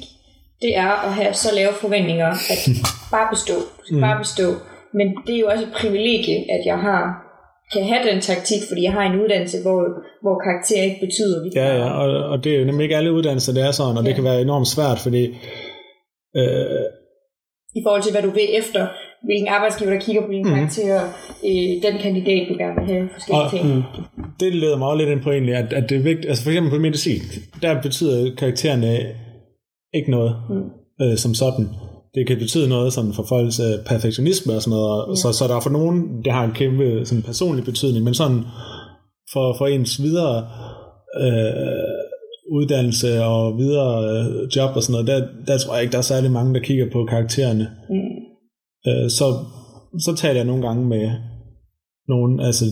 det 0.62 0.76
er 0.76 0.90
at 1.06 1.12
have 1.14 1.34
så 1.34 1.48
lave 1.54 1.72
forventninger, 1.80 2.26
at 2.26 2.60
bare 3.14 3.28
bestå, 3.30 3.54
Mm. 3.90 4.00
bare 4.00 4.18
bestå. 4.18 4.48
Men 4.94 5.06
det 5.26 5.34
er 5.34 5.38
jo 5.40 5.46
også 5.46 5.64
et 5.64 5.72
privilegie, 5.80 6.36
at 6.54 6.62
jeg 6.66 6.78
har 6.78 7.26
kan 7.72 7.84
have 7.84 8.10
den 8.10 8.20
taktik, 8.20 8.62
fordi 8.68 8.82
jeg 8.82 8.92
har 8.92 9.02
en 9.02 9.20
uddannelse, 9.22 9.62
hvor, 9.62 9.80
hvor 10.22 10.36
karakter 10.46 10.82
ikke 10.82 11.00
betyder, 11.06 11.42
vi 11.44 11.50
Ja, 11.54 11.76
ja, 11.76 11.90
og, 12.00 12.30
og 12.30 12.44
det 12.44 12.54
er 12.54 12.58
jo 12.58 12.64
nemlig 12.64 12.84
ikke 12.84 12.96
alle 12.96 13.12
uddannelser, 13.12 13.52
det 13.52 13.62
er 13.62 13.70
sådan, 13.70 13.96
og 13.96 14.02
det 14.04 14.10
Ja. 14.10 14.14
kan 14.14 14.24
være 14.24 14.40
enormt 14.40 14.68
svært, 14.68 14.98
fordi 14.98 15.24
øh, 16.36 16.84
i 17.78 17.80
forhold 17.84 18.02
til, 18.02 18.12
hvad 18.12 18.22
du 18.22 18.30
vil 18.30 18.48
efter. 18.58 18.86
Hvilken 19.24 19.48
arbejdsgiver, 19.48 19.90
der 19.90 20.00
kigger 20.00 20.22
på 20.26 20.32
dine 20.32 20.48
mm. 20.48 20.54
karakterer, 20.54 21.02
øh, 21.48 21.70
den 21.86 21.94
kandidat, 22.04 22.42
du 22.48 22.54
gerne 22.62 22.74
vil 22.80 22.86
have, 22.94 23.08
forskellige 23.12 23.44
Og- 23.44 23.50
ting. 23.50 23.64
Mm. 23.76 23.82
det 24.40 24.54
leder 24.54 24.76
mig 24.78 24.88
også 24.88 24.98
lidt 25.04 25.10
ind 25.14 25.22
på 25.22 25.30
egentlig, 25.30 25.54
at, 25.54 25.72
at 25.72 25.90
det 25.90 25.96
er 25.98 26.02
vigtigt, 26.02 26.28
altså 26.28 26.42
for 26.44 26.50
eksempel 26.50 26.70
på 26.72 26.78
medicin, 26.78 27.20
der 27.62 27.82
betyder 27.82 28.34
karaktererne 28.38 28.98
ikke 29.94 30.10
noget 30.10 30.36
Mm. 30.50 31.04
øh, 31.04 31.16
som 31.16 31.34
sådan. 31.34 31.68
Det 32.14 32.26
kan 32.26 32.38
betyde 32.38 32.68
noget 32.68 32.92
sådan 32.92 33.12
for 33.12 33.22
folks 33.28 33.60
øh, 33.60 33.84
perfektionisme 33.86 34.52
og 34.52 34.62
sådan 34.62 34.76
noget, 34.76 35.04
Ja. 35.10 35.14
så, 35.14 35.32
så 35.38 35.44
der 35.48 35.56
er 35.56 35.60
for 35.60 35.70
nogen, 35.70 36.24
det 36.24 36.32
har 36.32 36.44
en 36.44 36.52
kæmpe 36.52 37.06
sådan 37.06 37.22
personlig 37.22 37.64
betydning, 37.64 38.04
men 38.04 38.14
sådan 38.14 38.40
for, 39.32 39.54
for 39.58 39.66
ens 39.66 40.02
videre 40.02 40.36
øh, 41.20 41.94
uddannelse 42.52 43.24
og 43.24 43.58
videre 43.58 43.94
øh, 44.10 44.48
job 44.56 44.70
og 44.76 44.82
sådan 44.82 44.92
noget, 44.92 45.06
der, 45.06 45.26
der 45.46 45.58
tror 45.58 45.74
jeg 45.74 45.82
ikke, 45.82 45.92
der 45.92 45.98
er 45.98 46.02
særlig 46.02 46.30
mange, 46.30 46.54
der 46.54 46.60
kigger 46.60 46.86
på 46.92 47.04
karaktererne. 47.04 47.68
Mm. 47.90 48.09
Øh, 48.88 49.10
så, 49.18 49.26
så 50.04 50.14
taler 50.16 50.40
jeg 50.40 50.44
nogle 50.50 50.66
gange 50.66 50.86
med 50.86 51.10
nogen, 52.08 52.40
altså 52.40 52.64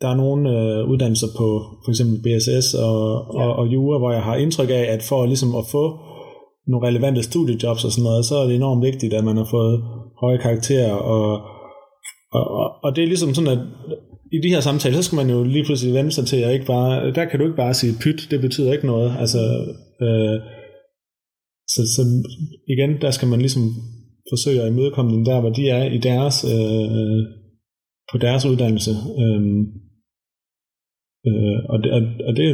der 0.00 0.08
er 0.08 0.16
nogle 0.24 0.42
øh, 0.50 0.90
uddannelser 0.90 1.26
på 1.36 1.48
for 1.84 1.90
eksempel 1.90 2.18
BSS 2.24 2.74
og, 2.74 2.98
ja. 3.34 3.42
og, 3.42 3.56
og 3.56 3.66
Jura, 3.66 3.98
hvor 3.98 4.12
jeg 4.12 4.22
har 4.22 4.36
indtryk 4.36 4.70
af, 4.70 4.84
at 4.94 5.02
for 5.02 5.26
ligesom 5.26 5.54
at 5.54 5.64
få 5.72 5.84
nogle 6.66 6.86
relevante 6.88 7.22
studiejobs 7.22 7.84
og 7.84 7.92
sådan 7.92 8.04
noget, 8.04 8.24
så 8.24 8.34
er 8.36 8.46
det 8.46 8.54
enormt 8.54 8.84
vigtigt, 8.84 9.14
at 9.14 9.24
man 9.24 9.36
har 9.36 9.48
fået 9.50 9.84
høje 10.20 10.38
karakterer, 10.38 10.92
og, 10.92 11.40
og, 12.32 12.44
og, 12.60 12.68
og 12.84 12.96
det 12.96 13.02
er 13.04 13.08
ligesom 13.08 13.34
sådan, 13.34 13.58
at 13.58 13.62
i 14.32 14.38
de 14.42 14.48
her 14.54 14.60
samtaler, 14.60 14.96
så 14.96 15.02
skal 15.02 15.16
man 15.16 15.30
jo 15.30 15.44
lige 15.44 15.64
pludselig 15.64 15.94
vende 15.94 16.12
sig 16.12 16.26
til, 16.26 16.36
at 16.36 16.54
ikke 16.54 16.66
bare, 16.66 17.12
der 17.12 17.24
kan 17.24 17.38
du 17.38 17.44
ikke 17.44 17.56
bare 17.56 17.74
sige 17.74 17.98
pyt, 18.00 18.26
det 18.30 18.40
betyder 18.40 18.72
ikke 18.72 18.86
noget. 18.86 19.16
Altså, 19.18 19.38
øh, 20.02 20.36
så, 21.68 21.80
så 21.94 22.02
igen, 22.68 23.00
der 23.00 23.10
skal 23.10 23.28
man 23.28 23.38
ligesom 23.38 23.62
forsøge 24.32 24.62
at 24.62 24.68
imødekomme 24.72 25.12
dem 25.12 25.24
der, 25.24 25.40
hvor 25.40 25.50
de 25.50 25.68
er 25.68 25.84
i 25.96 25.98
deres, 25.98 26.36
øh, 26.54 27.20
på 28.10 28.18
deres 28.18 28.44
uddannelse. 28.50 28.92
Øhm, 29.22 29.62
øh, 31.28 31.58
og 31.72 31.76
det, 31.82 31.90
og, 32.28 32.32
det, 32.38 32.46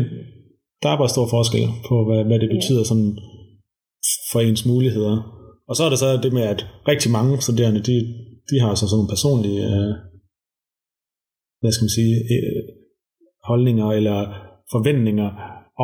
der 0.83 0.89
er 0.89 0.99
bare 1.01 1.15
stor 1.15 1.27
forskel 1.37 1.65
på, 1.89 1.95
hvad, 2.07 2.25
hvad 2.25 2.39
det 2.43 2.51
betyder 2.57 2.85
sådan 2.85 3.13
for 4.33 4.41
ens 4.41 4.67
muligheder. 4.67 5.17
Og 5.69 5.77
så 5.77 5.83
er 5.85 5.91
der 5.91 5.97
så 5.97 6.21
det 6.25 6.33
med, 6.33 6.43
at 6.43 6.67
rigtig 6.89 7.11
mange 7.13 7.41
studerende, 7.41 7.83
de, 7.89 7.97
de 8.51 8.57
har 8.65 8.75
så 8.75 8.85
sådan 8.87 8.97
nogle 8.99 9.13
personlige, 9.15 9.63
øh, 9.71 9.93
hvad 11.61 11.73
skal 11.73 11.85
man 11.85 11.97
sige, 11.99 12.17
øh, 12.35 12.63
holdninger 13.51 13.89
eller 13.99 14.19
forventninger 14.75 15.29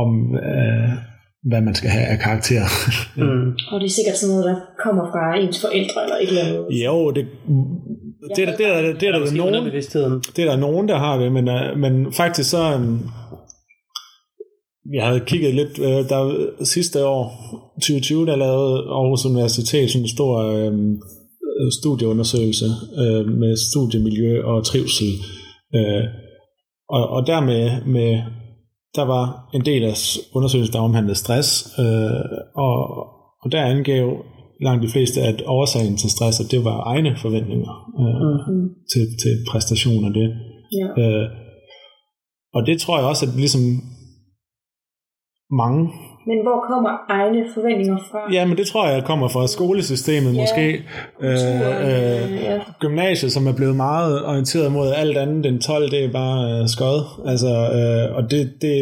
om, 0.02 0.10
øh, 0.48 0.92
hvad 1.50 1.60
man 1.60 1.74
skal 1.74 1.90
have 1.90 2.06
af 2.06 2.18
karakter. 2.18 2.62
Mm. 3.16 3.48
Og 3.72 3.80
det 3.80 3.86
er 3.86 3.90
sikkert 3.98 4.16
sådan 4.16 4.34
noget, 4.36 4.46
der 4.50 4.56
kommer 4.84 5.04
fra 5.12 5.38
ens 5.42 5.60
forældre 5.60 6.02
eller 6.04 6.16
et 6.16 6.28
eller 6.28 6.42
andet. 6.44 6.84
jo, 6.86 7.10
det, 7.10 7.26
det, 8.36 8.42
er 8.42 8.46
der- 8.50 8.56
det, 8.56 8.66
er 8.66 8.82
der- 8.82 8.98
det 8.98 9.08
er 9.08 9.12
der 9.12 9.20
Måske 9.20 9.36
nogen, 9.36 9.64
det 10.36 10.38
er 10.44 10.50
der 10.50 10.56
nogen, 10.56 10.88
der 10.88 10.96
har 10.98 11.18
det, 11.18 11.32
men, 11.32 11.48
øh, 11.48 11.78
men 11.78 12.12
faktisk 12.12 12.50
så, 12.50 12.62
øh, 12.78 12.98
jeg 14.94 15.06
havde 15.06 15.20
kigget 15.20 15.54
lidt, 15.54 15.78
øh, 15.78 15.86
der 16.12 16.20
sidste 16.64 17.06
år, 17.06 17.24
2020, 17.74 18.26
der 18.26 18.36
lavede 18.36 18.74
Aarhus 18.96 19.24
Universitet 19.26 19.90
sådan 19.90 20.02
en 20.04 20.08
stor 20.08 20.34
øh, 20.56 20.72
studieundersøgelse 21.80 22.66
øh, 23.02 23.26
med 23.42 23.52
studiemiljø 23.70 24.42
og 24.44 24.64
trivsel. 24.64 25.10
Øh, 25.74 26.04
og, 26.88 27.08
og 27.08 27.26
dermed 27.26 27.70
med, 27.86 28.22
der 29.00 29.04
var 29.16 29.24
en 29.56 29.64
del 29.70 29.82
af 29.84 29.94
undersøgelsen, 30.36 30.72
der 30.74 30.80
omhandlede 30.88 31.18
stress, 31.24 31.48
øh, 31.82 32.24
og, 32.66 32.76
og 33.42 33.46
der 33.52 33.62
angav 33.74 34.06
langt 34.66 34.82
de 34.86 34.92
fleste, 34.94 35.18
at 35.20 35.42
årsagen 35.46 35.96
til 35.96 36.10
stress, 36.10 36.40
at 36.40 36.50
det 36.50 36.60
var 36.64 36.78
egne 36.92 37.16
forventninger 37.24 37.72
øh, 38.00 38.54
Mm. 38.54 38.68
til, 38.92 39.04
til 39.22 39.34
præstation 39.50 40.04
og 40.08 40.12
det. 40.18 40.28
Ja. 40.80 40.88
Øh, 41.02 41.26
og 42.54 42.66
det 42.66 42.80
tror 42.80 42.98
jeg 42.98 43.06
også, 43.08 43.26
at 43.26 43.36
ligesom 43.44 43.60
mange, 45.62 45.80
Men 46.28 46.38
hvor 46.46 46.58
kommer 46.70 46.90
egne 47.18 47.40
forventninger 47.54 47.98
fra? 48.10 48.20
ja, 48.32 48.42
men 48.46 48.56
det 48.58 48.66
tror 48.66 48.88
jeg 48.88 49.04
kommer 49.04 49.28
fra 49.28 49.46
skolesystemet 49.46 50.34
Ja, 50.34 50.40
måske. 50.40 50.66
Kulturen, 51.20 51.62
Øh, 51.62 52.32
øh, 52.32 52.42
ja. 52.44 52.58
gymnasiet, 52.80 53.32
som 53.32 53.46
er 53.46 53.52
blevet 53.56 53.76
meget 53.76 54.24
orienteret 54.24 54.72
mod 54.72 54.88
alt 55.02 55.16
andet 55.18 55.46
end 55.46 55.60
12, 55.60 55.90
det 55.90 56.04
er 56.04 56.12
bare 56.12 56.60
øh, 56.62 56.68
skod. 56.68 57.00
Altså, 57.30 57.52
øh, 57.78 58.16
og 58.16 58.22
det, 58.30 58.42
det, 58.62 58.76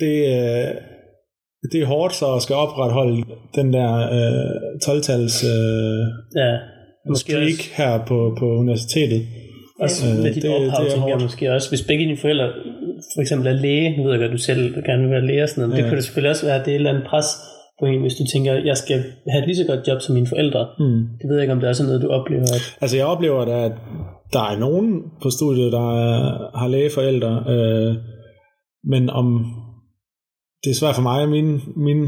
det, 0.00 0.16
øh, 0.36 0.68
det 1.72 1.78
er 1.82 1.86
hårdt 1.86 2.14
så 2.14 2.26
at 2.36 2.42
skal 2.42 2.56
opretholde 2.56 3.22
den 3.54 3.72
der 3.72 3.90
øh, 4.16 4.80
12-tals 4.86 5.36
øh, 5.54 6.02
Ja. 6.42 6.52
Måske 7.08 7.30
streak 7.32 7.44
også, 7.44 7.70
her 7.76 8.04
på, 8.10 8.36
på 8.38 8.44
universitetet. 8.62 9.22
også 9.80 10.06
Øh, 10.06 10.22
med 10.22 10.34
dit 10.34 10.42
det- 10.42 10.50
ophav, 10.50 10.64
det 10.66 10.72
er 10.72 10.78
tænker 10.78 10.94
jeg 10.94 11.00
hårdt. 11.00 11.22
måske 11.22 11.52
også. 11.52 11.68
Hvis 11.70 11.82
begge 11.88 12.04
dine 12.04 12.16
forældre 12.16 12.48
for 13.14 13.20
eksempel 13.20 13.46
er 13.48 13.52
læge, 13.66 13.96
nu 13.96 14.02
ved 14.04 14.10
jeg 14.12 14.20
godt, 14.20 14.30
at 14.30 14.36
du 14.38 14.42
selv 14.50 14.62
gerne 14.88 15.02
vil 15.02 15.10
være 15.10 15.26
læge 15.26 15.42
og 15.42 15.48
sådan 15.48 15.60
noget, 15.60 15.70
men 15.70 15.76
Ja. 15.78 15.82
det 15.82 15.90
kunne 15.90 15.96
det 15.96 16.04
selvfølgelig 16.04 16.30
også 16.30 16.46
være, 16.46 16.58
at 16.60 16.64
det 16.64 16.70
er 16.70 16.74
et 16.74 16.80
eller 16.82 16.90
andet 16.92 17.06
pres 17.10 17.28
på 17.80 17.84
en, 17.86 18.00
hvis 18.00 18.14
du 18.20 18.24
tænker, 18.32 18.52
jeg 18.70 18.76
skal 18.76 18.98
have 19.30 19.40
et 19.42 19.46
lige 19.48 19.56
så 19.56 19.66
godt 19.72 19.88
job 19.88 20.00
som 20.00 20.14
mine 20.14 20.26
forældre. 20.26 20.62
Mm. 20.78 21.00
Det 21.18 21.24
ved 21.28 21.34
jeg 21.36 21.42
ikke, 21.44 21.52
om 21.56 21.60
det 21.60 21.68
er 21.68 21.72
sådan 21.72 21.88
noget, 21.88 22.02
du 22.02 22.08
oplever. 22.08 22.42
At, 22.58 22.64
Altså 22.80 22.96
jeg 22.96 23.06
oplever 23.06 23.44
da, 23.44 23.56
at 23.64 23.72
der 24.32 24.44
er 24.52 24.58
nogen 24.58 25.02
på 25.22 25.30
studiet, 25.30 25.72
der 25.72 25.86
er, 26.06 26.58
har 26.58 26.68
lægeforældre, 26.68 27.32
øh, 27.54 27.94
men 28.92 29.10
om 29.10 29.26
det 30.64 30.70
er 30.70 30.74
svært 30.74 30.94
for 30.94 31.02
mig, 31.02 31.28
mine, 31.28 31.60
mine 31.76 32.06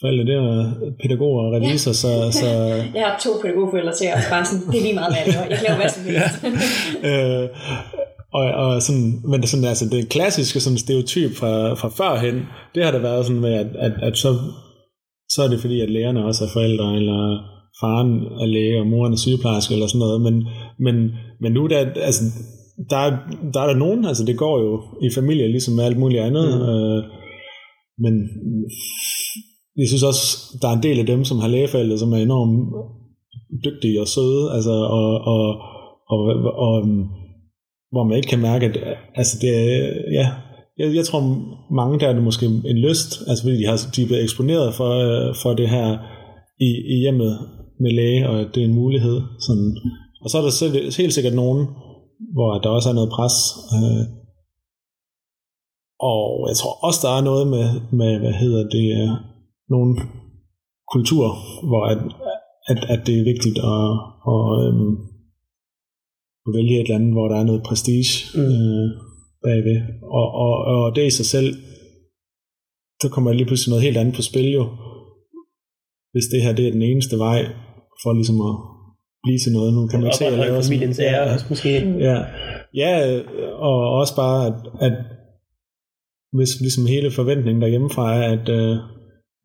forældre, 0.00 0.24
det 0.24 0.34
er 0.34 0.72
pædagoger 1.02 1.42
og 1.46 1.52
revisor, 1.56 1.92
så, 1.92 2.12
så 2.40 2.48
Jeg 2.98 3.04
har 3.08 3.18
to 3.24 3.30
pædagogforældre 3.42 3.92
til, 3.92 4.06
og 4.16 4.20
bare 4.30 4.44
sådan, 4.44 4.66
det 4.72 4.78
er 4.78 4.82
lige 4.82 4.94
meget, 5.00 5.12
hvad 5.12 5.22
jeg 5.24 5.32
laver. 5.34 5.46
Jeg 5.50 5.56
kan 5.58 5.66
lave 5.68 5.78
hvad 5.80 5.90
som 5.96 6.02
helst. 6.10 6.36
øh, 7.10 7.44
og, 8.38 8.46
og 8.64 8.82
sådan, 8.82 9.08
men 9.30 9.40
det, 9.40 9.48
sådan, 9.48 9.64
altså, 9.72 9.86
det 9.94 10.08
klassiske 10.08 10.60
sådan 10.60 10.78
stereotyp 10.78 11.32
fra, 11.40 11.74
fra 11.74 11.88
førhen, 11.88 12.36
det 12.74 12.84
har 12.84 12.92
der 12.92 13.06
været 13.08 13.26
sådan 13.26 13.42
med, 13.46 13.54
at, 13.62 13.70
at, 13.86 13.92
at 14.02 14.16
så, 14.18 14.30
så 15.34 15.38
er 15.44 15.48
det 15.48 15.60
fordi, 15.60 15.80
at 15.80 15.90
lægerne 15.90 16.24
også 16.24 16.44
er 16.44 16.54
forældre, 16.56 16.96
eller 16.96 17.20
faren 17.80 18.12
er 18.42 18.46
læge, 18.46 18.80
og 18.80 18.86
moren 18.86 19.12
er 19.12 19.16
sygeplejerske, 19.16 19.74
eller 19.74 19.86
sådan 19.86 19.98
noget, 19.98 20.20
men, 20.26 20.36
men, 20.78 20.96
men 21.40 21.52
nu 21.52 21.66
der, 21.66 21.78
altså, 22.08 22.24
der, 22.90 22.96
er, 22.96 23.10
der 23.54 23.60
er 23.60 23.66
der 23.66 23.82
nogen, 23.84 24.04
altså 24.04 24.24
det 24.24 24.36
går 24.38 24.56
jo 24.64 24.72
i 25.06 25.08
familie, 25.14 25.48
ligesom 25.48 25.74
med 25.74 25.84
alt 25.84 25.98
muligt 25.98 26.22
andet, 26.22 26.46
mm. 26.58 26.68
øh, 26.72 27.02
men 28.04 28.14
jeg 29.80 29.88
synes 29.88 30.02
også, 30.02 30.22
der 30.62 30.68
er 30.68 30.76
en 30.76 30.82
del 30.82 30.98
af 30.98 31.06
dem, 31.06 31.24
som 31.24 31.38
har 31.38 31.48
lægeforældre, 31.48 31.98
som 31.98 32.12
er 32.12 32.16
enormt 32.16 32.56
dygtige 33.64 34.00
og 34.00 34.08
søde, 34.08 34.52
altså, 34.56 34.74
og, 34.98 35.08
og, 35.32 35.44
og, 36.12 36.18
og, 36.18 36.52
og 36.66 36.74
hvor 37.96 38.04
man 38.08 38.16
ikke 38.16 38.32
kan 38.32 38.46
mærke, 38.50 38.66
at 38.66 38.76
altså 39.14 39.34
det 39.42 39.50
er, 39.56 39.62
ja, 40.18 40.26
jeg, 40.78 40.94
jeg 40.98 41.04
tror 41.06 41.20
mange 41.80 42.00
der 42.00 42.08
er 42.08 42.12
det 42.12 42.22
måske 42.22 42.46
en 42.46 42.80
lyst, 42.88 43.10
altså 43.28 43.42
fordi 43.44 43.56
de, 43.62 43.66
har, 43.70 43.78
de 43.96 44.02
er 44.02 44.06
blevet 44.06 44.22
eksponeret 44.22 44.74
for, 44.74 44.90
øh, 45.06 45.34
for 45.42 45.52
det 45.60 45.68
her 45.68 45.88
i, 46.68 46.70
i 46.94 46.96
hjemmet 47.04 47.32
med 47.80 47.92
læge, 47.92 48.28
og 48.28 48.40
at 48.40 48.48
det 48.54 48.60
er 48.60 48.68
en 48.68 48.80
mulighed. 48.82 49.20
Sådan. 49.46 49.70
Og 50.22 50.30
så 50.30 50.38
er 50.38 50.42
der 50.42 50.50
selv, 50.50 50.74
helt 51.02 51.14
sikkert 51.14 51.34
nogen, 51.34 51.66
hvor 52.34 52.50
der 52.62 52.68
også 52.76 52.88
er 52.88 52.98
noget 52.98 53.14
pres. 53.16 53.36
Øh, 53.76 54.04
og 56.12 56.24
jeg 56.50 56.56
tror 56.56 56.74
også, 56.86 57.00
der 57.06 57.12
er 57.18 57.28
noget 57.30 57.46
med, 57.54 57.66
med 58.00 58.18
hvad 58.18 58.34
hedder 58.42 58.62
det, 58.76 58.86
øh, 59.00 59.10
nogle 59.74 59.92
kultur, 60.92 61.24
hvor 61.68 61.82
at, 61.92 61.98
at, 62.70 62.78
at 62.94 63.00
det 63.06 63.14
er 63.18 63.30
vigtigt 63.32 63.58
at, 63.74 63.84
at, 64.32 64.42
øhm, 64.64 64.94
at 66.46 66.52
vælge 66.56 66.74
et 66.76 66.80
eller 66.84 66.94
andet, 66.98 67.12
hvor 67.12 67.28
der 67.28 67.36
er 67.40 67.44
noget 67.50 67.62
prestige 67.68 68.14
Mm. 68.34 68.40
øh, 68.54 68.86
bagved. 69.44 69.78
Og, 70.18 70.26
og, 70.44 70.52
og 70.74 70.96
det 70.96 71.06
i 71.06 71.10
sig 71.10 71.26
selv, 71.34 71.50
så 73.02 73.08
kommer 73.12 73.32
lige 73.32 73.46
pludselig 73.46 73.70
noget 73.70 73.84
helt 73.86 73.96
andet 73.96 74.14
på 74.14 74.22
spil 74.22 74.48
jo. 74.58 74.64
Hvis 76.12 76.26
det 76.32 76.42
her 76.42 76.52
det 76.52 76.66
er 76.68 76.72
den 76.72 76.82
eneste 76.82 77.16
vej 77.18 77.40
for 78.02 78.12
ligesom 78.12 78.40
at 78.48 78.54
blive 79.24 79.38
til 79.38 79.52
noget. 79.52 79.74
Nu 79.74 79.86
kan 79.88 79.98
man 80.00 80.06
ikke 80.06 80.16
se, 80.16 80.26
at 80.26 80.32
sådan- 80.32 80.62
familiens 80.64 80.98
ære 80.98 81.22
Ja, 81.26 81.32
også 81.34 81.46
måske. 81.50 81.72
Ja, 82.08 82.16
ja 82.82 82.92
og 83.68 83.76
også 84.00 84.14
bare, 84.16 84.38
at, 84.46 84.56
at 84.86 84.94
hvis 86.36 86.60
ligesom 86.60 86.86
hele 86.86 87.10
forventningen 87.10 87.62
derhjemmefra 87.62 88.04
er, 88.16 88.22
at 88.36 88.48
øh, 88.48 88.76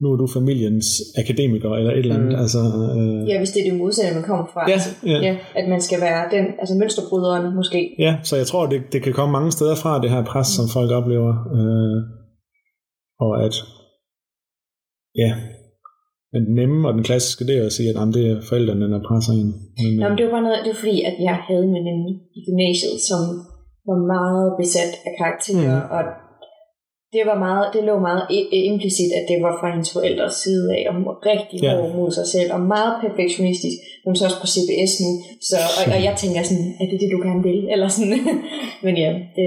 nu 0.01 0.07
er 0.13 0.17
du 0.21 0.27
familiens 0.39 0.87
akademiker 1.21 1.69
eller 1.79 1.91
et 1.91 1.99
eller 1.99 2.15
andet. 2.15 2.31
Mm. 2.31 2.35
Mm. 2.35 2.43
Altså, 2.43 2.59
øh, 2.97 3.29
Ja, 3.29 3.37
hvis 3.41 3.51
det 3.53 3.59
er 3.61 3.67
det 3.69 3.79
modsatte, 3.79 4.13
man 4.19 4.25
kommer 4.29 4.45
fra. 4.53 4.61
ja, 4.67 4.73
Altså, 4.73 4.89
ja. 5.05 5.19
ja, 5.27 5.33
at 5.59 5.65
man 5.73 5.81
skal 5.87 5.99
være 6.07 6.23
den, 6.35 6.45
altså 6.61 6.75
mønsterbryderen 6.81 7.55
måske. 7.59 7.79
ja, 8.05 8.13
så 8.23 8.33
jeg 8.41 8.47
tror, 8.47 8.63
det, 8.73 8.79
det 8.93 8.99
kan 9.03 9.13
komme 9.13 9.31
mange 9.37 9.51
steder 9.51 9.75
fra, 9.83 10.01
det 10.01 10.09
her 10.09 10.23
pres, 10.31 10.47
som 10.57 10.65
folk 10.77 10.91
oplever. 10.99 11.33
Øh, 11.57 11.97
og 13.25 13.31
at, 13.45 13.55
ja, 15.21 15.31
men 16.31 16.41
den 16.47 16.55
nemme 16.61 16.87
og 16.87 16.93
den 16.97 17.03
klassiske, 17.09 17.47
det 17.47 17.55
er 17.57 17.65
at 17.69 17.75
sige, 17.77 17.89
at 17.89 17.95
jamen, 17.95 18.13
det 18.17 18.23
er 18.31 18.41
forældrene, 18.49 18.91
der 18.93 19.01
presser 19.09 19.33
en. 19.41 19.49
Men, 19.81 19.91
Nå, 19.99 20.05
øh, 20.05 20.09
men 20.09 20.17
det 20.17 20.23
var 20.25 20.33
bare 20.35 20.45
noget, 20.47 20.59
det 20.65 20.71
var 20.73 20.81
fordi, 20.83 20.97
at 21.09 21.15
jeg 21.27 21.37
havde 21.47 21.65
en 21.65 21.99
i 22.37 22.39
gymnasiet, 22.47 22.97
som 23.09 23.21
var 23.89 23.99
meget 24.15 24.47
besat 24.59 24.93
af 25.07 25.11
karakterer, 25.21 25.77
mm. 25.83 25.95
og 25.95 26.01
det 27.15 27.23
var 27.29 27.37
meget, 27.47 27.65
det 27.73 27.81
lå 27.89 27.95
meget 28.09 28.23
implicit, 28.71 29.11
at 29.19 29.25
det 29.31 29.37
var 29.45 29.53
fra 29.59 29.67
hendes 29.73 29.91
forældres 29.95 30.33
side 30.43 30.65
af, 30.77 30.81
og 30.87 30.93
hun 30.97 31.05
var 31.09 31.17
rigtig 31.31 31.57
Ja. 31.63 31.71
hård 31.77 31.91
mod 31.99 32.11
sig 32.19 32.27
selv, 32.35 32.49
og 32.55 32.61
meget 32.75 32.93
perfektionistisk. 33.05 33.77
Hun 34.05 34.11
er 34.13 34.17
så 34.19 34.25
også 34.29 34.41
på 34.43 34.49
CBS 34.55 34.93
nu, 35.03 35.11
så, 35.49 35.57
og, 35.79 35.83
og 35.95 35.99
jeg 36.07 36.13
tænker 36.21 36.41
sådan, 36.49 36.67
er 36.81 36.85
det 36.91 36.97
det, 37.01 37.09
du 37.15 37.19
gerne 37.27 37.43
vil? 37.49 37.59
Eller 37.73 37.87
sådan. 37.95 38.13
Men 38.85 38.93
ja, 39.03 39.09
det, 39.37 39.45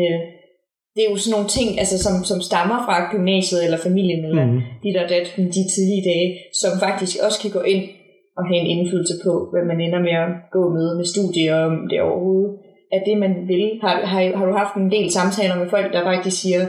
det 0.95 1.01
er 1.03 1.11
jo 1.13 1.17
sådan 1.23 1.35
nogle 1.37 1.51
ting, 1.57 1.69
altså, 1.83 1.97
som, 2.05 2.15
som 2.31 2.39
stammer 2.49 2.79
fra 2.87 2.97
gymnasiet 3.13 3.61
eller 3.67 3.79
familien, 3.87 4.21
eller 4.29 4.45
Mhm. 4.47 4.61
de 4.85 4.91
der 4.97 5.05
dat, 5.13 5.27
de 5.59 5.63
tidlige 5.75 6.05
dage, 6.13 6.29
som 6.63 6.73
faktisk 6.87 7.15
også 7.27 7.39
kan 7.45 7.53
gå 7.59 7.63
ind 7.75 7.85
og 8.39 8.45
have 8.49 8.61
en 8.63 8.71
indflydelse 8.75 9.17
på, 9.27 9.33
hvad 9.53 9.65
man 9.71 9.79
ender 9.87 10.01
med 10.09 10.15
at 10.25 10.29
gå 10.57 10.63
med 10.77 10.87
med 10.99 11.07
studier, 11.15 11.55
og 11.61 11.67
om 11.71 11.77
det 11.91 11.99
overhovedet 12.09 12.51
er 12.97 13.01
det, 13.09 13.17
man 13.25 13.33
vil. 13.53 13.65
Har, 13.85 13.95
har, 14.13 14.21
har 14.39 14.47
du 14.51 14.55
haft 14.63 14.75
en 14.77 14.91
del 14.97 15.07
samtaler 15.19 15.57
med 15.63 15.69
folk, 15.75 15.89
der 15.95 16.03
faktisk 16.11 16.37
siger, 16.43 16.63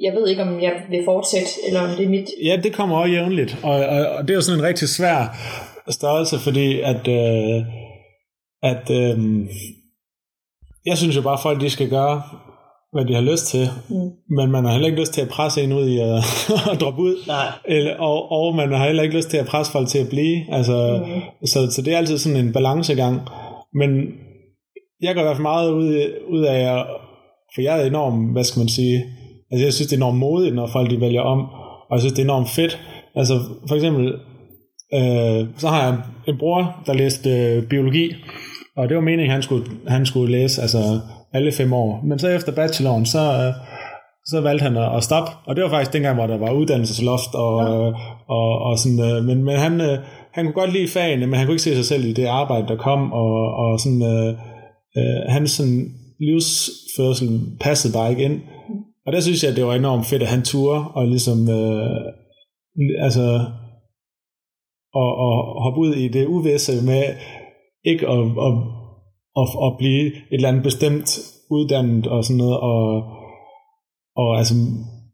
jeg 0.00 0.12
ved 0.14 0.28
ikke, 0.28 0.42
om 0.42 0.60
jeg 0.62 0.72
vil 0.90 1.04
fortsætte, 1.04 1.48
eller 1.66 1.80
om 1.80 1.88
det 1.96 2.04
er 2.04 2.08
mit... 2.10 2.28
Ja, 2.44 2.56
det 2.62 2.72
kommer 2.72 2.96
også 2.96 3.12
jævnligt, 3.12 3.58
og, 3.62 3.70
og, 3.74 4.06
og 4.06 4.22
det 4.22 4.30
er 4.30 4.34
jo 4.34 4.40
sådan 4.40 4.60
en 4.60 4.66
rigtig 4.66 4.88
svær 4.88 5.36
størrelse, 5.90 6.38
fordi 6.38 6.80
at, 6.80 7.08
øh, 7.08 7.64
at 8.62 8.90
øh, 8.90 9.18
jeg 10.86 10.98
synes 10.98 11.16
jo 11.16 11.22
bare, 11.22 11.32
at 11.32 11.42
folk 11.42 11.60
de 11.60 11.70
skal 11.70 11.90
gøre, 11.90 12.22
hvad 12.92 13.04
de 13.04 13.14
har 13.14 13.20
lyst 13.32 13.46
til, 13.46 13.66
Mm. 13.88 14.10
men 14.36 14.50
man 14.50 14.64
har 14.64 14.72
heller 14.72 14.86
ikke 14.88 15.00
lyst 15.00 15.12
til 15.12 15.20
at 15.20 15.28
presse 15.28 15.62
en 15.62 15.72
ud 15.72 15.88
i 15.88 15.98
at, 15.98 16.18
at 16.72 16.80
droppe 16.80 17.02
ud, 17.02 17.16
Nej. 17.26 17.46
eller, 17.64 17.96
og, 17.96 18.32
og 18.32 18.54
man 18.54 18.72
har 18.72 18.86
heller 18.86 19.02
ikke 19.02 19.16
lyst 19.16 19.30
til 19.30 19.36
at 19.36 19.46
presse 19.46 19.72
folk 19.72 19.88
til 19.88 19.98
at 19.98 20.08
blive, 20.08 20.54
altså, 20.54 21.02
Mm. 21.06 21.46
så, 21.46 21.70
så 21.70 21.82
det 21.82 21.92
er 21.94 21.98
altid 21.98 22.18
sådan 22.18 22.44
en 22.46 22.52
balancegang, 22.52 23.20
men 23.74 23.90
jeg 25.02 25.14
går 25.14 25.20
i 25.20 25.24
hvert 25.24 25.36
fald 25.36 25.42
meget 25.42 25.70
ud, 25.72 26.12
ud 26.28 26.42
af, 26.44 26.78
at- 26.78 26.86
for 27.54 27.60
jeg 27.62 27.80
er 27.82 27.86
enormt, 27.86 28.32
hvad 28.32 28.44
skal 28.44 28.60
man 28.60 28.68
sige, 28.68 29.04
altså 29.52 29.64
jeg 29.64 29.72
synes, 29.72 29.88
det 29.88 29.96
er 29.96 30.02
enormt 30.04 30.18
modigt, 30.18 30.54
når 30.54 30.66
folk 30.66 30.90
de 30.90 31.00
vælger 31.00 31.20
om, 31.20 31.40
og 31.88 31.92
jeg 31.92 32.00
synes, 32.00 32.12
det 32.12 32.18
er 32.18 32.26
enormt 32.26 32.48
fedt. 32.48 32.80
Altså 33.14 33.34
for 33.68 33.74
eksempel, 33.74 34.06
øh, 34.94 35.46
så 35.56 35.68
har 35.68 35.82
jeg 35.84 35.98
en 36.28 36.38
bror, 36.38 36.82
der 36.86 36.92
læste 36.92 37.30
øh, 37.30 37.62
biologi, 37.62 38.14
og 38.76 38.88
det 38.88 38.96
var 38.96 39.02
meningen, 39.02 39.30
han 39.30 39.42
skulle, 39.42 39.64
han 39.88 40.06
skulle 40.06 40.32
læse 40.32 40.62
altså 40.62 41.00
alle 41.32 41.52
fem 41.52 41.72
år. 41.72 42.00
Men 42.04 42.18
så 42.18 42.28
efter 42.28 42.52
bacheloren, 42.52 43.06
så, 43.06 43.18
øh, 43.18 43.52
så 44.26 44.40
valgte 44.40 44.62
han 44.62 44.76
at, 44.76 44.96
at 44.96 45.04
stoppe, 45.04 45.30
og 45.46 45.56
det 45.56 45.64
var 45.64 45.70
faktisk 45.70 45.92
dengang, 45.92 46.14
hvor 46.14 46.26
der 46.26 46.38
var 46.38 46.52
uddannelsesloft, 46.52 47.34
og, 47.34 47.54
øh, 47.64 47.94
og, 48.28 48.58
og 48.58 48.78
sådan, 48.78 49.00
øh, 49.00 49.24
men, 49.24 49.44
men 49.44 49.56
han, 49.56 49.80
øh, 49.80 49.98
han 50.32 50.44
kunne 50.44 50.60
godt 50.62 50.72
lide 50.72 50.88
fagene, 50.88 51.26
men 51.26 51.34
han 51.34 51.46
kunne 51.46 51.54
ikke 51.54 51.62
se 51.62 51.74
sig 51.74 51.84
selv 51.84 52.04
i 52.04 52.12
det 52.12 52.26
arbejde, 52.26 52.68
der 52.68 52.76
kom, 52.76 53.12
og, 53.12 53.54
og 53.54 53.80
sådan, 53.80 54.02
øh, 54.02 54.34
øh, 54.98 55.20
hans 55.28 55.50
sådan, 55.50 55.88
livsførsel 56.20 57.40
passede 57.60 57.92
bare 57.92 58.10
ikke 58.10 58.22
ind. 58.22 58.40
Og 59.06 59.12
der 59.12 59.20
synes 59.20 59.44
jeg, 59.44 59.56
det 59.56 59.64
var 59.64 59.74
enormt 59.74 60.06
fedt, 60.06 60.22
at 60.22 60.28
han 60.28 60.42
turde, 60.42 60.84
og 60.88 61.08
ligesom, 61.08 61.38
øh, 61.50 62.00
altså, 63.06 63.44
og, 64.94 65.10
og 65.16 65.62
hoppe 65.62 65.80
ud 65.80 65.94
i 65.94 66.08
det 66.08 66.26
uvisse 66.26 66.72
med 66.86 67.04
ikke 67.84 68.08
at, 68.08 68.18
at, 68.18 68.54
at, 69.40 69.48
at 69.66 69.72
blive 69.78 70.06
et 70.06 70.12
eller 70.30 70.48
andet 70.48 70.62
bestemt 70.62 71.18
uddannet 71.50 72.06
og 72.06 72.24
sådan 72.24 72.38
noget, 72.38 72.58
og, 72.60 73.02
og 74.16 74.38
altså, 74.38 74.54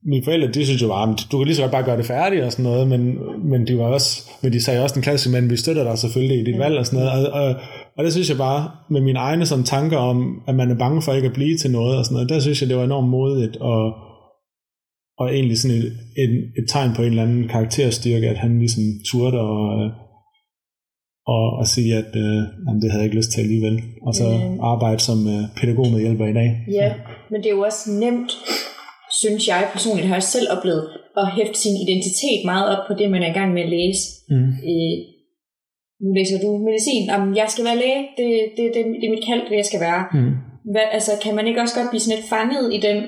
mine 0.07 0.24
forældre, 0.24 0.49
de 0.49 0.66
synes 0.66 0.82
jo 0.82 0.89
bare, 0.89 1.07
"Men 1.07 1.16
du 1.32 1.39
kan 1.39 1.47
lige 1.47 1.57
så 1.57 1.62
godt 1.62 1.72
bare 1.72 1.84
gøre 1.84 1.97
det 1.97 2.07
færdigt 2.07 2.45
og 2.45 2.53
sådan 2.53 2.70
noget, 2.70 2.89
men, 2.89 3.03
men 3.51 3.66
de 3.66 3.78
var 3.78 3.84
også, 3.84 4.30
men 4.43 4.53
de 4.53 4.64
sagde 4.64 4.82
også 4.82 4.95
den 4.95 5.03
klasse, 5.03 5.30
men 5.30 5.51
vi 5.51 5.57
støtter 5.57 5.84
dig 5.84 5.99
selvfølgelig 5.99 6.39
i 6.41 6.45
dit 6.45 6.59
valg 6.59 6.78
og 6.78 6.86
sådan 6.86 7.05
noget, 7.05 7.32
og, 7.32 7.41
og, 7.43 7.55
og 7.99 8.05
det 8.05 8.12
synes 8.12 8.28
jeg 8.30 8.36
bare, 8.36 8.70
med 8.90 9.01
mine 9.01 9.18
egne 9.18 9.46
sådan 9.46 9.64
tanker 9.64 9.96
om, 9.96 10.42
at 10.49 10.55
man 10.55 10.70
er 10.70 10.78
bange 10.78 11.03
for 11.03 11.12
ikke 11.12 11.28
at 11.28 11.34
blive 11.34 11.57
til 11.57 11.70
noget 11.70 11.99
og 11.99 12.05
sådan 12.05 12.14
noget, 12.14 12.28
der 12.28 12.40
synes 12.40 12.61
jeg, 12.61 12.68
det 12.68 12.76
var 12.76 12.84
enormt 12.84 13.09
modigt, 13.11 13.57
og, 13.57 13.92
og 15.18 15.34
egentlig 15.34 15.59
sådan 15.59 15.76
et, 15.76 15.86
et, 16.22 16.32
et 16.59 16.66
tegn 16.68 16.94
på 16.96 17.03
en 17.03 17.09
eller 17.09 17.22
anden 17.22 17.49
karakterstyrke, 17.49 18.28
at 18.28 18.36
han 18.38 18.59
ligesom 18.59 18.82
turde 19.11 19.38
og, 19.40 19.62
øh, 19.78 19.90
og, 21.26 21.44
og 21.61 21.66
sige, 21.66 21.96
at 21.96 22.12
øh, 22.24 22.42
jamen, 22.64 22.80
det 22.82 22.90
havde 22.90 23.03
jeg 23.03 23.09
ikke 23.09 23.16
lyst 23.16 23.30
til 23.32 23.40
alligevel. 23.40 23.76
Og 24.07 24.14
så 24.14 24.24
Mm. 24.28 24.61
arbejde 24.61 25.01
som 25.09 25.18
øh, 25.34 25.42
pædagogmedhjælper 25.57 26.26
i 26.26 26.32
dag. 26.40 26.51
Ja, 26.80 26.94
men 27.30 27.38
det 27.42 27.46
er 27.46 27.57
jo 27.59 27.61
også 27.70 27.90
nemt, 28.05 28.30
synes 29.22 29.49
jeg 29.49 29.68
personligt, 29.72 30.09
har 30.09 30.14
jeg 30.14 30.22
selv 30.22 30.46
oplevet, 30.57 30.84
at 31.16 31.32
hæfte 31.36 31.59
sin 31.61 31.76
identitet 31.84 32.40
meget 32.44 32.66
op 32.72 32.82
på 32.88 32.92
det, 32.99 33.11
man 33.11 33.22
er 33.22 33.30
i 33.30 33.38
gang 33.38 33.51
med 33.55 33.62
at 33.62 33.68
læse. 33.78 34.03
Mm. 34.30 34.49
Øh, 34.70 34.94
nu 36.03 36.09
læser 36.18 36.38
du 36.44 36.49
medicin, 36.68 37.03
Jamen, 37.12 37.30
jeg 37.40 37.49
skal 37.53 37.64
være 37.68 37.78
læge, 37.84 38.03
det, 38.18 38.28
det, 38.57 38.64
det, 38.74 38.82
det 39.01 39.07
er 39.07 39.14
mit 39.16 39.26
kald, 39.28 39.42
det 39.51 39.57
jeg 39.62 39.68
skal 39.70 39.80
være. 39.88 40.03
Mm. 40.16 40.32
Hvad, 40.72 40.86
altså, 40.96 41.12
kan 41.24 41.34
man 41.38 41.46
ikke 41.49 41.61
også 41.62 41.76
godt 41.78 41.90
blive 41.90 42.03
sådan 42.05 42.16
lidt 42.16 42.30
fanget 42.34 42.64
i 42.76 42.78
den, 42.86 42.99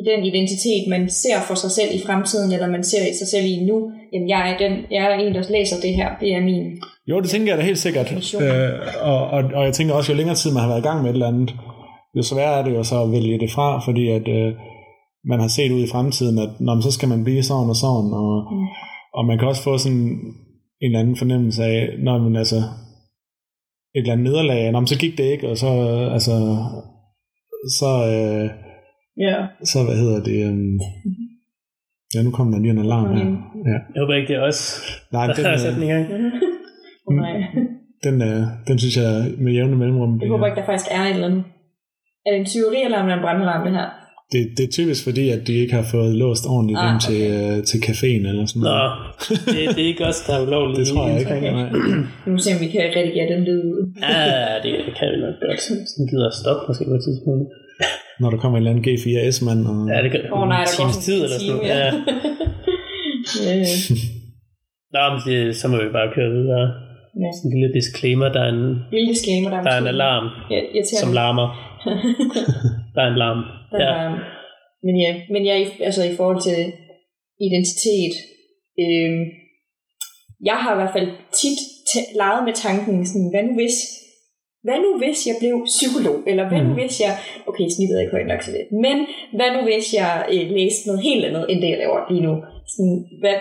i 0.00 0.02
den 0.10 0.20
identitet, 0.30 0.82
man 0.94 1.02
ser 1.22 1.38
for 1.48 1.56
sig 1.62 1.70
selv 1.78 1.90
i 1.98 2.00
fremtiden, 2.06 2.50
eller 2.54 2.68
man 2.76 2.84
ser 2.90 3.04
i 3.12 3.14
sig 3.20 3.28
selv 3.32 3.46
i 3.54 3.56
nu? 3.70 3.76
Jamen, 4.12 4.28
jeg 4.34 4.42
er, 4.50 4.54
den, 4.64 4.72
jeg 4.96 5.02
er 5.10 5.14
en, 5.24 5.34
der 5.36 5.42
læser 5.56 5.76
det 5.84 5.92
her, 5.98 6.08
det 6.20 6.28
er 6.36 6.42
min... 6.50 6.64
Jo, 7.10 7.20
det 7.22 7.30
tænker 7.30 7.48
jeg 7.52 7.58
da 7.58 7.64
helt 7.70 7.84
sikkert. 7.86 8.08
Øh, 8.44 8.72
og, 9.12 9.20
og, 9.34 9.40
og 9.58 9.62
jeg 9.68 9.74
tænker 9.74 9.94
også, 9.94 10.12
jo 10.12 10.16
længere 10.16 10.36
tid 10.40 10.50
man 10.52 10.62
har 10.62 10.68
været 10.72 10.84
i 10.84 10.88
gang 10.88 10.98
med 11.02 11.10
et 11.10 11.14
eller 11.14 11.32
andet, 11.32 11.50
jo 12.16 12.22
sværere 12.22 12.58
er 12.58 12.64
det 12.64 12.74
jo 12.78 12.82
så 12.82 13.02
at 13.02 13.12
vælge 13.12 13.38
det 13.38 13.50
fra, 13.50 13.68
fordi 13.86 14.04
at 14.18 14.28
øh, 14.28 14.52
man 15.30 15.40
har 15.40 15.48
set 15.48 15.72
ud 15.72 15.82
i 15.84 15.92
fremtiden, 15.94 16.38
at 16.38 16.50
når 16.60 16.74
man, 16.74 16.82
så 16.82 16.90
skal 16.96 17.08
man 17.08 17.24
blive 17.24 17.42
sådan 17.42 17.70
og 17.74 17.76
sådan, 17.84 18.10
og, 18.22 18.32
Mm. 18.52 18.66
og 19.16 19.22
man 19.28 19.38
kan 19.38 19.48
også 19.48 19.62
få 19.62 19.78
sådan 19.78 20.06
en 20.80 20.86
eller 20.90 21.00
anden 21.00 21.16
fornemmelse 21.16 21.64
af, 21.64 21.98
når 21.98 22.18
man 22.18 22.36
altså 22.36 22.56
et 22.56 24.00
eller 24.00 24.12
andet 24.12 24.24
nederlag, 24.24 24.72
når 24.72 24.80
man 24.80 24.86
så 24.86 24.98
gik 24.98 25.18
det 25.18 25.24
ikke, 25.24 25.48
og 25.48 25.56
så 25.56 25.66
øh, 25.66 26.12
altså 26.12 26.34
så, 27.80 27.90
øh, 28.14 28.50
Ja. 29.26 29.36
så 29.64 29.78
hvad 29.84 29.96
hedder 29.96 30.20
det, 30.28 30.38
øh, 30.48 30.80
ja 32.14 32.22
nu 32.22 32.30
kommer 32.30 32.52
der 32.52 32.60
lige 32.60 32.70
en 32.70 32.78
alarm 32.78 33.16
her. 33.16 33.24
Ja. 33.70 33.78
Jeg 33.94 34.00
håber 34.02 34.14
ikke, 34.14 34.28
det 34.28 34.36
er 34.36 34.42
os, 34.50 34.60
Nej, 35.12 35.26
der 35.26 35.34
den, 35.34 35.44
har 35.44 35.56
sat 35.56 35.74
den 35.74 35.82
øh, 35.82 35.88
i 35.88 35.92
gang. 35.92 36.04
nej. 37.24 37.36
den, 38.04 38.22
øh, 38.22 38.42
den 38.68 38.78
synes 38.78 38.96
jeg 38.96 39.10
med 39.38 39.52
jævne 39.52 39.76
mellemrum. 39.76 40.20
Jeg 40.20 40.28
håber 40.28 40.46
ikke, 40.46 40.60
der 40.60 40.66
faktisk 40.66 40.90
er 40.90 41.02
et 41.02 41.10
eller 41.14 41.26
andet. 41.26 41.44
Er 42.26 42.30
det 42.30 42.40
en 42.40 42.46
tyveri-alarm 42.46 43.04
eller 43.06 43.16
en 43.16 43.22
brandalarm, 43.22 43.62
det 43.66 43.72
her? 43.78 43.88
Det, 44.32 44.42
det 44.56 44.64
er 44.68 44.72
typisk 44.78 45.00
fordi, 45.08 45.24
at 45.36 45.40
de 45.48 45.52
ikke 45.62 45.74
har 45.80 45.86
fået 45.94 46.10
låst 46.22 46.44
ordentligt 46.54 46.78
Ah, 46.82 46.88
ind 46.90 47.00
til, 47.08 47.20
øh, 47.36 47.56
til 47.70 47.78
caféen 47.88 48.22
eller 48.30 48.44
sådan 48.50 48.62
Nå, 48.62 48.68
noget. 48.68 48.90
det, 49.56 49.66
det 49.76 49.82
er 49.84 49.90
ikke 49.92 50.04
os, 50.10 50.18
der 50.26 50.32
er 50.38 50.42
ulovligt. 50.46 50.78
Det 50.78 50.86
tror 50.92 51.04
jeg 51.08 51.18
ikke. 51.20 51.34
Okay. 51.38 51.52
Nej. 51.58 51.68
Nu 52.22 52.28
må 52.30 52.34
vi 52.38 52.42
se, 52.46 52.50
om 52.56 52.60
vi 52.64 52.68
kan 52.74 52.80
redigere 52.98 53.26
den 53.34 53.40
lyd 53.48 53.62
ud. 53.74 53.80
Ja, 54.02 54.24
det, 54.64 54.70
det 54.86 54.92
kan 54.98 55.06
vi 55.12 55.16
nok 55.26 55.36
godt. 55.46 55.60
Sådan 55.90 56.06
gider 56.10 56.26
at 56.32 56.36
stoppe 56.42 56.62
måske 56.68 56.84
på 56.90 56.94
et 57.00 57.04
tidspunkt. 57.08 57.44
Når 58.22 58.28
der 58.32 58.38
kommer 58.42 58.56
en 58.58 58.62
eller 58.62 58.72
anden 58.74 58.84
G4S-mand. 58.88 59.60
Og... 59.70 59.74
Ja, 59.92 59.98
det 60.04 60.10
kan 60.14 60.20
oh, 60.38 60.44
nej, 60.54 60.62
der 60.68 60.74
går 60.80 60.88
tid 61.08 61.18
eller 61.26 61.38
sådan 61.40 61.54
noget. 61.56 61.68
Ja. 61.72 61.78
ja. 63.46 63.54
ja. 63.62 63.74
Nå, 64.94 65.00
men 65.12 65.18
det, 65.28 65.56
så 65.60 65.64
må 65.72 65.76
vi 65.84 65.90
bare 65.98 66.08
køre 66.16 66.30
videre. 66.38 66.64
ja. 67.22 67.28
Sådan 67.36 67.46
en 67.48 67.52
lille 67.56 67.70
disclaimer, 67.78 68.28
der 68.36 68.42
er 68.46 68.50
en, 68.56 68.62
Lille 68.94 69.08
disclaimer, 69.14 69.48
der 69.52 69.58
er, 69.58 69.62
der 69.66 69.72
er 69.76 69.80
en 69.84 69.90
alarm, 69.96 70.24
Ja, 70.52 70.58
irriterende. 70.74 71.02
som 71.04 71.12
larmer. 71.20 71.48
Der 72.94 73.02
er 73.06 73.10
en 73.14 73.18
larm. 73.24 73.40
Der 73.72 73.78
Ja. 73.84 73.92
er, 74.04 74.10
men 74.86 74.94
ja, 75.04 75.12
men 75.32 75.46
jeg, 75.46 75.56
altså 75.88 76.02
i 76.04 76.16
forhold 76.16 76.40
til 76.48 76.60
identitet, 77.46 78.14
øh, 78.82 79.12
jeg 80.50 80.56
har 80.62 80.72
i 80.72 80.78
hvert 80.80 80.94
fald 80.96 81.08
tit 81.40 81.58
t- 81.90 82.16
leget 82.20 82.44
med 82.44 82.54
tanken, 82.66 83.06
sådan, 83.06 83.30
hvad 83.32 83.42
nu 83.42 83.54
hvis, 83.60 83.76
hvad 84.66 84.78
nu 84.84 84.90
hvis 84.98 85.26
jeg 85.28 85.36
blev 85.42 85.54
psykolog, 85.76 86.18
eller 86.30 86.44
hvad 86.48 86.60
nu 86.62 86.68
Mm. 86.72 86.78
hvis 86.80 87.00
jeg, 87.04 87.12
okay, 87.48 87.66
snittet 87.74 87.96
er 87.96 88.00
ikke 88.04 88.16
højt 88.16 88.26
nok 88.32 88.40
til 88.44 88.52
det, 88.56 88.64
men 88.84 88.96
hvad 89.36 89.48
nu 89.54 89.60
hvis 89.68 89.86
jeg 90.00 90.12
øh, 90.32 90.44
læste 90.58 90.86
noget 90.88 91.02
helt 91.08 91.24
andet, 91.24 91.44
end 91.50 91.58
det 91.62 91.68
jeg 91.70 91.78
laver 91.84 92.00
lige 92.12 92.26
nu? 92.28 92.34
Sådan, 92.74 92.98
hvad, 93.22 93.36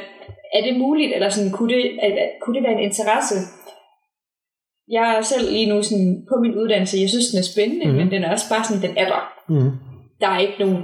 er 0.58 0.62
det 0.68 0.80
muligt, 0.84 1.12
eller 1.16 1.30
sådan, 1.30 1.52
kunne, 1.52 1.74
det, 1.76 1.84
er, 2.06 2.12
kunne 2.42 2.56
det 2.56 2.64
være 2.64 2.78
en 2.80 2.88
interesse? 2.90 3.36
Jeg 4.98 5.06
er 5.18 5.22
selv 5.22 5.52
lige 5.52 5.70
nu 5.72 5.78
sådan, 5.84 6.12
på 6.30 6.36
min 6.44 6.56
uddannelse, 6.62 7.02
jeg 7.04 7.10
synes, 7.10 7.28
den 7.32 7.40
er 7.40 7.52
spændende, 7.54 7.86
mm. 7.88 7.94
men 8.00 8.12
den 8.14 8.24
er 8.24 8.32
også 8.32 8.50
bare 8.54 8.64
sådan, 8.64 8.84
den 8.88 8.98
er 8.98 9.08
der 9.14 9.22
Mm. 9.54 9.72
Der 10.22 10.28
er 10.28 10.40
ikke 10.40 10.60
nogen, 10.60 10.78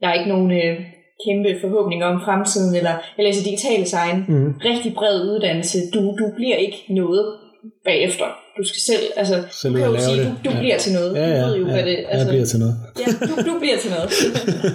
der 0.00 0.06
er 0.08 0.14
ikke 0.18 0.28
nogen 0.34 0.50
øh, 0.60 0.74
kæmpe 1.26 1.50
forhåbninger 1.60 2.06
om 2.06 2.20
fremtiden, 2.24 2.74
eller 2.76 2.94
jeg 3.16 3.24
læser 3.26 3.44
digital 3.44 3.80
design, 3.84 4.16
Mm. 4.28 4.52
rigtig 4.70 4.94
bred 4.94 5.16
uddannelse, 5.30 5.78
du, 5.94 6.00
du 6.20 6.26
bliver 6.36 6.56
ikke 6.56 6.78
noget 6.90 7.24
bagefter. 7.84 8.24
Du 8.58 8.64
skal 8.70 8.80
selv, 8.90 9.04
altså, 9.16 9.36
Selv 9.50 9.72
du 9.74 9.78
kan 9.78 9.88
at 9.88 9.94
jo 9.94 10.00
sige, 10.00 10.20
det. 10.20 10.26
du, 10.44 10.50
du 10.50 10.54
Ja. 10.54 10.58
bliver 10.62 10.78
til 10.78 10.92
noget. 10.92 11.10
Ja, 11.16 11.24
du 11.26 11.30
ja, 11.36 11.44
ved 11.46 11.56
jo, 11.56 11.66
ja, 11.66 11.72
hvad 11.72 11.82
det, 11.90 11.96
altså, 12.08 12.24
jeg 12.26 12.28
bliver 12.32 12.46
til 12.52 12.58
noget. 12.58 12.74
ja, 13.00 13.06
du, 13.28 13.34
du 13.50 13.54
bliver 13.62 13.78
til 13.82 13.90
noget. 13.94 14.10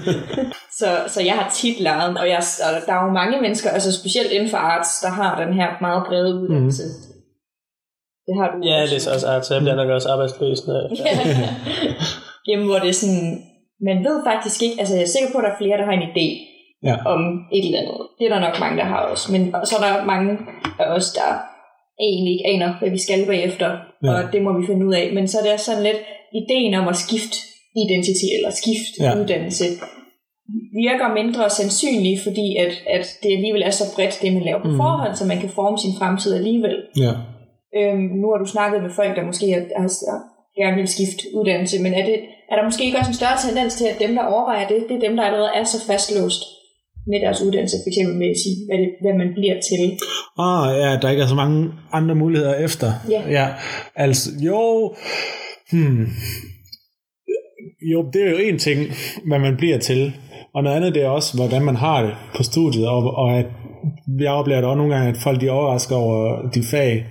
så, 0.80 0.88
så 1.14 1.20
jeg 1.30 1.34
har 1.40 1.50
tit 1.60 1.80
leget, 1.80 2.18
og, 2.22 2.30
jeg, 2.30 2.42
og 2.66 2.72
der 2.88 2.94
er 2.94 3.04
jo 3.06 3.12
mange 3.22 3.42
mennesker, 3.42 3.70
altså 3.70 3.92
specielt 4.00 4.32
inden 4.32 4.50
for 4.50 4.58
arts, 4.58 4.92
der 5.04 5.10
har 5.10 5.44
den 5.46 5.54
her 5.54 5.70
meget 5.82 6.04
brede 6.08 6.36
uddannelse. 6.42 6.84
Mm. 6.84 7.12
Det 8.28 8.34
har 8.40 8.48
du 8.54 8.58
Ja, 8.68 8.76
jeg 8.82 8.90
læser 8.90 9.14
også 9.14 9.28
art, 9.28 9.46
så 9.46 9.54
jeg 9.54 9.62
bliver 9.64 9.76
nok 9.76 9.90
også 9.90 10.10
arbejdsløs. 10.10 10.60
Jamen, 12.48 12.66
hvor 12.66 12.80
det 12.80 12.90
er 12.90 12.94
sådan, 12.94 13.42
man 13.88 13.98
ved 14.08 14.18
faktisk 14.30 14.60
ikke, 14.66 14.76
altså 14.80 14.94
jeg 14.96 15.04
er 15.08 15.14
sikker 15.16 15.30
på, 15.32 15.38
at 15.38 15.44
der 15.46 15.52
er 15.54 15.62
flere, 15.62 15.78
der 15.80 15.86
har 15.90 15.96
en 16.00 16.08
idé 16.12 16.28
Ja. 16.90 16.96
om 17.14 17.22
et 17.58 17.66
eller 17.66 17.80
andet. 17.82 18.00
Det 18.18 18.24
er 18.28 18.34
der 18.34 18.46
nok 18.48 18.60
mange, 18.64 18.78
der 18.82 18.88
har 18.94 19.02
også. 19.12 19.26
Men 19.34 19.42
og 19.56 19.68
så 19.68 19.74
er 19.78 19.84
der 19.88 20.06
mange 20.14 20.32
af 20.80 20.88
os, 20.98 21.08
der 21.20 21.30
egentlig 22.08 22.32
ikke 22.34 22.48
aner, 22.54 22.70
hvad 22.80 22.90
vi 22.90 23.02
skal 23.06 23.26
bagefter, 23.32 23.70
Ja. 24.06 24.12
og 24.14 24.22
det 24.34 24.42
må 24.46 24.60
vi 24.60 24.66
finde 24.70 24.86
ud 24.88 24.94
af. 24.94 25.06
Men 25.18 25.28
så 25.28 25.36
er 25.40 25.46
det 25.52 25.60
sådan 25.60 25.84
lidt 25.90 26.02
ideen 26.42 26.74
om 26.82 26.88
at 26.88 26.98
skifte 27.06 27.38
identitet, 27.84 28.32
eller 28.38 28.52
skifte 28.62 28.96
Ja. 29.06 29.12
uddannelse. 29.20 29.66
virker 30.86 31.08
mindre 31.22 31.50
sandsynlige, 31.50 32.20
fordi 32.28 32.48
at, 32.66 32.74
at 32.98 33.06
det 33.24 33.32
alligevel 33.38 33.62
er 33.70 33.70
så 33.70 33.86
bredt, 33.96 34.20
det 34.22 34.34
man 34.34 34.44
laver 34.44 34.62
på 34.62 34.72
Mm. 34.72 34.78
forhånd, 34.84 35.14
så 35.16 35.24
man 35.32 35.40
kan 35.44 35.50
forme 35.50 35.78
sin 35.84 35.94
fremtid 36.00 36.32
alligevel. 36.40 36.76
Ja. 37.04 37.14
Øhm, 37.78 38.06
nu 38.22 38.26
har 38.32 38.38
du 38.44 38.48
snakket 38.56 38.80
med 38.86 38.92
folk, 39.00 39.16
der 39.18 39.26
måske 39.30 39.46
har, 39.56 39.62
har 39.82 39.90
gerne 40.60 40.78
vil 40.78 40.88
skifte 40.96 41.24
uddannelse, 41.38 41.76
men 41.84 41.94
er, 41.94 42.06
det, 42.06 42.18
er 42.52 42.56
der 42.56 42.64
måske 42.64 42.86
ikke 42.86 42.98
også 42.98 43.12
en 43.12 43.22
større 43.22 43.40
tendens 43.48 43.76
til, 43.76 43.86
at 43.94 44.00
dem, 44.00 44.12
der 44.16 44.24
overvejer 44.34 44.68
det, 44.68 44.80
det 44.90 44.96
er 44.96 45.08
dem, 45.08 45.16
der 45.18 45.24
allerede 45.24 45.52
er 45.60 45.64
så 45.64 45.78
fastlåst 45.88 46.42
med 47.08 47.20
deres 47.26 47.42
uddannelse, 47.46 47.78
eksempel 47.88 48.16
med 48.22 48.30
at 48.30 48.40
sige, 48.44 48.58
hvad, 48.68 48.78
det, 48.84 48.90
hvad 49.04 49.14
man 49.22 49.30
bliver 49.38 49.58
til. 49.70 49.84
Ah, 50.48 50.66
ja, 50.82 50.90
der 51.02 51.10
ikke 51.10 51.24
er 51.24 51.28
så 51.28 51.36
mange 51.44 51.70
andre 51.92 52.16
muligheder 52.16 52.56
efter. 52.68 52.88
Ja. 53.10 53.22
ja. 53.38 53.48
Altså, 53.96 54.30
jo... 54.48 54.62
Hmm. 55.72 56.06
Jo, 57.92 58.10
det 58.14 58.22
er 58.28 58.32
jo 58.32 58.38
en 58.38 58.60
ting, 58.60 58.80
hvad 59.28 59.40
man 59.40 59.58
bliver 59.58 59.78
til. 59.78 60.14
Og 60.56 60.64
noget 60.64 60.78
andet, 60.78 60.96
det 60.96 61.04
er 61.04 61.08
også, 61.10 61.38
hvordan 61.38 61.62
man 61.62 61.76
har 61.76 62.02
det 62.02 62.14
på 62.36 62.44
studiet. 62.44 62.88
Og, 62.88 63.04
og 63.04 63.38
at 63.40 63.46
jeg 64.20 64.32
oplever 64.32 64.62
det 64.62 64.70
også 64.70 64.78
nogle 64.78 64.96
gange, 64.96 65.10
at 65.10 65.18
folk 65.24 65.42
de 65.42 65.48
er 65.48 65.52
overrasket 65.52 65.98
over 65.98 66.50
de 66.56 66.64
fag, 66.64 67.06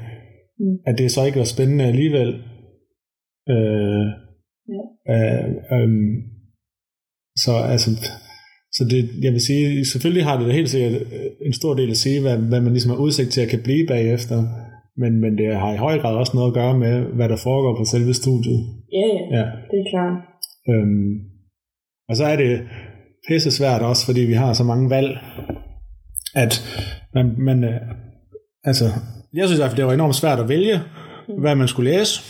Mm. 0.62 0.76
at 0.86 0.99
det 0.99 1.12
så 1.12 1.24
ikke 1.24 1.38
var 1.38 1.45
spændende 1.45 1.84
alligevel. 1.84 2.28
Øh, 3.51 4.07
Ja. 4.75 4.83
øh, 5.14 5.49
øh, 5.75 5.91
så 7.45 7.53
altså, 7.73 7.91
så 8.77 8.83
det, 8.91 9.11
jeg 9.25 9.33
vil 9.33 9.41
sige, 9.41 9.85
selvfølgelig 9.93 10.25
har 10.25 10.39
det 10.39 10.47
da 10.47 10.53
helt 10.53 10.71
sikkert 10.71 10.93
øh, 11.03 11.31
en 11.47 11.53
stor 11.53 11.75
del 11.75 11.91
at 11.91 11.97
sige, 11.97 12.21
hvad, 12.21 12.37
hvad 12.39 12.61
man 12.61 12.73
ligesom 12.73 12.91
har 12.91 12.99
udsigt 12.99 13.31
til 13.31 13.41
at 13.41 13.49
kan 13.49 13.62
blive 13.62 13.87
bagefter, 13.87 14.39
men, 14.97 15.21
men 15.21 15.39
det 15.39 15.57
har 15.57 15.75
i 15.75 15.77
høj 15.87 15.99
grad 15.99 16.16
også 16.16 16.33
noget 16.35 16.51
at 16.51 16.55
gøre 16.55 16.79
med, 16.79 16.95
hvad 17.16 17.29
der 17.29 17.37
foregår 17.37 17.77
på 17.77 17.85
selve 17.85 18.14
studiet. 18.14 18.61
Ja, 18.93 19.07
ja, 19.07 19.39
Ja. 19.39 19.45
det 19.71 19.77
er 19.83 19.91
klart. 19.95 20.16
Øhm, 20.71 21.11
og 22.09 22.16
så 22.16 22.25
er 22.25 22.37
det 22.37 22.61
pisse 23.29 23.51
svært 23.51 23.83
også, 23.83 24.07
fordi 24.07 24.21
vi 24.21 24.33
har 24.33 24.53
så 24.53 24.64
mange 24.64 24.91
valg, 24.91 25.11
at 26.35 26.53
man, 27.14 27.27
man 27.39 27.64
øh, 27.64 27.81
altså, 28.64 28.85
jeg 29.35 29.45
synes 29.47 29.59
i 29.59 29.61
hvert 29.61 29.71
fald, 29.71 29.77
det 29.79 29.87
var 29.87 29.93
enormt 29.93 30.14
svært 30.14 30.39
at 30.41 30.49
vælge, 30.49 30.79
hvad 31.39 31.55
man 31.55 31.68
skulle 31.68 31.91
læse. 31.91 32.21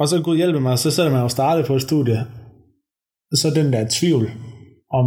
Og 0.00 0.08
så 0.08 0.22
Gud 0.22 0.36
hjælpe 0.36 0.60
mig, 0.60 0.78
så 0.78 0.90
selvom 0.90 1.12
man 1.12 1.22
jo 1.22 1.28
startet 1.28 1.66
på 1.66 1.74
et 1.74 1.82
studie, 1.82 2.18
så 3.42 3.52
den 3.54 3.72
der 3.72 3.86
tvivl 3.90 4.24
om, 4.98 5.06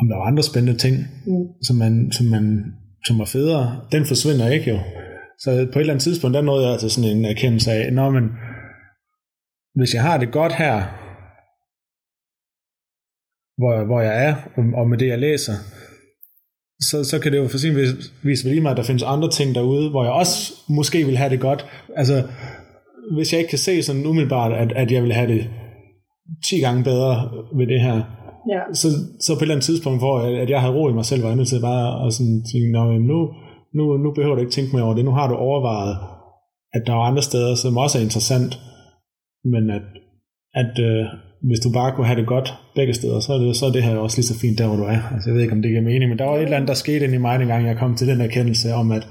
om 0.00 0.04
der 0.08 0.16
var 0.16 0.26
andre 0.30 0.42
spændende 0.42 0.78
ting, 0.78 0.96
Mm. 1.26 1.46
som, 1.66 1.76
man, 1.76 2.12
som, 2.12 2.26
man, 2.26 2.44
som 3.06 3.18
var 3.18 3.24
federe, 3.24 3.66
den 3.92 4.04
forsvinder 4.06 4.48
ikke 4.48 4.70
jo. 4.70 4.78
Så 5.38 5.50
på 5.72 5.78
et 5.78 5.80
eller 5.80 5.92
andet 5.92 6.02
tidspunkt, 6.04 6.34
der 6.34 6.42
nåede 6.42 6.68
jeg 6.68 6.80
til 6.80 6.90
sådan 6.90 7.10
en 7.16 7.24
erkendelse 7.24 7.70
af, 7.72 7.92
Nå, 7.92 8.10
men 8.10 8.24
hvis 9.74 9.94
jeg 9.94 10.02
har 10.02 10.18
det 10.18 10.32
godt 10.32 10.52
her, 10.52 10.74
hvor, 13.58 13.84
hvor 13.84 14.00
jeg 14.00 14.24
er, 14.28 14.34
og, 14.80 14.88
med 14.88 14.98
det 14.98 15.08
jeg 15.08 15.18
læser, 15.18 15.52
så, 16.88 17.04
så 17.10 17.20
kan 17.22 17.32
det 17.32 17.38
jo 17.38 17.48
for 17.48 17.58
sin 17.58 17.76
vis, 17.76 17.92
vis 18.22 18.44
lige 18.44 18.60
mig, 18.60 18.70
at 18.70 18.76
der 18.76 18.82
findes 18.82 19.02
andre 19.02 19.30
ting 19.30 19.54
derude, 19.54 19.90
hvor 19.90 20.04
jeg 20.04 20.12
også 20.12 20.52
måske 20.68 21.04
vil 21.04 21.16
have 21.16 21.30
det 21.30 21.40
godt. 21.40 21.66
Altså, 21.96 22.28
hvis 23.14 23.32
jeg 23.32 23.38
ikke 23.40 23.50
kan 23.50 23.58
se 23.58 23.82
sådan 23.82 24.06
umiddelbart, 24.06 24.52
at, 24.52 24.72
at 24.72 24.92
jeg 24.92 25.02
vil 25.02 25.12
have 25.12 25.32
det 25.34 25.50
10 26.50 26.58
gange 26.60 26.84
bedre 26.84 27.12
ved 27.58 27.66
det 27.66 27.80
her, 27.80 28.02
Ja. 28.54 28.60
så, 28.72 28.88
så 29.20 29.32
på 29.34 29.38
et 29.38 29.42
eller 29.42 29.54
andet 29.54 29.64
tidspunkt, 29.64 30.00
hvor 30.00 30.18
at, 30.18 30.34
at 30.34 30.50
jeg 30.50 30.60
havde 30.60 30.74
ro 30.74 30.88
i 30.88 30.92
mig 30.92 31.04
selv, 31.04 31.22
var 31.22 31.28
jeg 31.28 31.36
nødt 31.36 31.48
til 31.48 31.60
bare 31.60 32.06
at 32.06 32.12
sådan 32.12 32.42
tænke, 32.52 32.72
Nå, 32.72 32.82
nu, 33.10 33.18
nu, 33.74 33.96
nu 34.04 34.08
behøver 34.14 34.34
du 34.34 34.40
ikke 34.40 34.52
tænke 34.52 34.72
mere 34.72 34.84
over 34.84 34.94
det, 34.94 35.04
nu 35.04 35.10
har 35.10 35.28
du 35.28 35.34
overvejet, 35.34 35.96
at 36.74 36.82
der 36.86 36.92
er 36.92 37.06
andre 37.10 37.22
steder, 37.22 37.54
som 37.54 37.76
også 37.76 37.98
er 37.98 38.02
interessant, 38.02 38.52
men 39.44 39.70
at, 39.70 39.84
at 40.62 40.74
øh, 40.88 41.04
hvis 41.48 41.60
du 41.64 41.68
bare 41.72 41.92
kunne 41.92 42.06
have 42.06 42.20
det 42.20 42.26
godt 42.26 42.54
begge 42.74 42.94
steder, 42.94 43.20
så 43.20 43.32
er 43.32 43.38
det, 43.38 43.56
så 43.56 43.66
er 43.66 43.72
det 43.72 43.82
her 43.82 43.96
også 43.96 44.16
lige 44.18 44.26
så 44.32 44.38
fint 44.40 44.58
der, 44.58 44.66
hvor 44.68 44.76
du 44.76 44.82
er. 44.82 45.00
Altså, 45.14 45.28
jeg 45.28 45.34
ved 45.34 45.42
ikke, 45.42 45.54
om 45.56 45.62
det 45.62 45.70
giver 45.70 45.82
mening, 45.90 46.08
men 46.10 46.18
der 46.18 46.24
var 46.24 46.36
et 46.36 46.42
eller 46.42 46.56
andet, 46.56 46.68
der 46.68 46.74
skete 46.74 47.04
ind 47.04 47.14
i 47.14 47.18
mig, 47.18 47.38
dengang 47.38 47.66
jeg 47.66 47.76
kom 47.78 47.94
til 47.96 48.06
den 48.08 48.20
erkendelse 48.20 48.74
om, 48.74 48.92
at, 48.92 49.04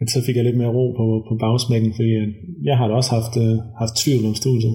at 0.00 0.08
så 0.14 0.18
fik 0.26 0.36
jeg 0.36 0.44
lidt 0.46 0.60
mere 0.60 0.74
ro 0.78 0.84
på, 1.00 1.04
på 1.28 1.34
bagsmækken, 1.44 1.90
fordi 1.98 2.10
jeg 2.68 2.76
har 2.78 2.86
da 2.88 2.94
også 3.00 3.12
haft, 3.18 3.34
øh, 3.44 3.54
haft 3.82 3.94
tvivl 4.02 4.22
om 4.30 4.34
studiet. 4.42 4.74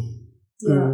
ja. 0.69 0.88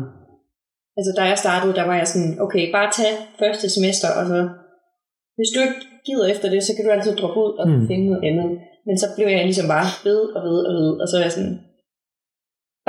Altså, 0.97 1.11
da 1.17 1.23
jeg 1.32 1.38
startede, 1.45 1.77
der 1.79 1.86
var 1.89 1.97
jeg 2.01 2.07
sådan, 2.13 2.34
okay, 2.45 2.63
bare 2.77 2.89
tag 2.99 3.11
første 3.41 3.67
semester, 3.75 4.09
og 4.19 4.23
så, 4.32 4.39
hvis 5.38 5.51
du 5.53 5.59
ikke 5.65 5.79
gider 6.07 6.25
efter 6.34 6.47
det, 6.53 6.61
så 6.63 6.71
kan 6.73 6.84
du 6.86 6.91
altid 6.91 7.13
droppe 7.19 7.39
ud 7.45 7.51
og 7.61 7.65
Mm. 7.69 7.75
mm. 7.79 7.88
finde 7.89 8.05
noget 8.09 8.23
andet. 8.29 8.49
Men 8.88 8.95
så 9.01 9.05
blev 9.15 9.27
jeg 9.36 9.43
ligesom 9.49 9.67
bare 9.75 9.88
ved 10.07 10.21
og 10.36 10.41
ved 10.47 10.59
og 10.69 10.73
ved, 10.79 10.91
og 11.01 11.05
så 11.09 11.15
er 11.19 11.23
jeg 11.27 11.36
sådan, 11.38 11.55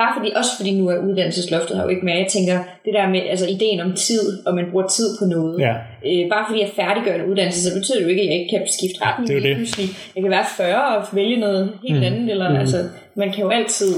bare 0.01 0.13
fordi, 0.17 0.29
også 0.41 0.53
fordi 0.59 0.71
nu 0.81 0.85
er 0.93 0.99
uddannelsesloftet 1.09 1.77
her 1.77 1.85
jo 1.87 1.89
ikke 1.95 2.07
med, 2.09 2.15
jeg 2.25 2.31
tænker, 2.37 2.57
det 2.85 2.93
der 2.99 3.07
med, 3.15 3.21
altså 3.33 3.47
ideen 3.57 3.81
om 3.87 3.93
tid, 4.09 4.25
og 4.47 4.53
man 4.59 4.67
bruger 4.71 4.87
tid 4.97 5.09
på 5.19 5.25
noget, 5.35 5.55
Ja, 5.67 5.75
øh, 6.09 6.23
bare 6.35 6.45
fordi 6.49 6.61
jeg 6.65 6.71
færdiggør 6.81 7.15
en 7.15 7.29
uddannelse, 7.31 7.61
så 7.67 7.71
betyder 7.79 7.97
det 7.99 8.05
jo 8.07 8.11
ikke, 8.13 8.23
at 8.23 8.29
jeg 8.31 8.37
ikke 8.39 8.51
kan 8.55 8.63
skifte 8.79 8.99
retning. 9.05 9.25
Det 9.29 9.35
er 9.35 9.41
jo 9.41 9.47
det. 9.49 9.57
Pludselig. 9.57 9.89
Jeg 10.15 10.21
kan 10.23 10.31
være 10.37 10.47
40 10.57 10.97
og 10.97 11.01
vælge 11.19 11.37
noget 11.47 11.63
helt 11.87 11.99
Mm. 12.01 12.09
andet, 12.09 12.27
eller 12.35 12.49
mm. 12.51 12.57
altså, 12.63 12.79
man 13.21 13.29
kan 13.33 13.43
jo 13.47 13.51
altid, 13.59 13.93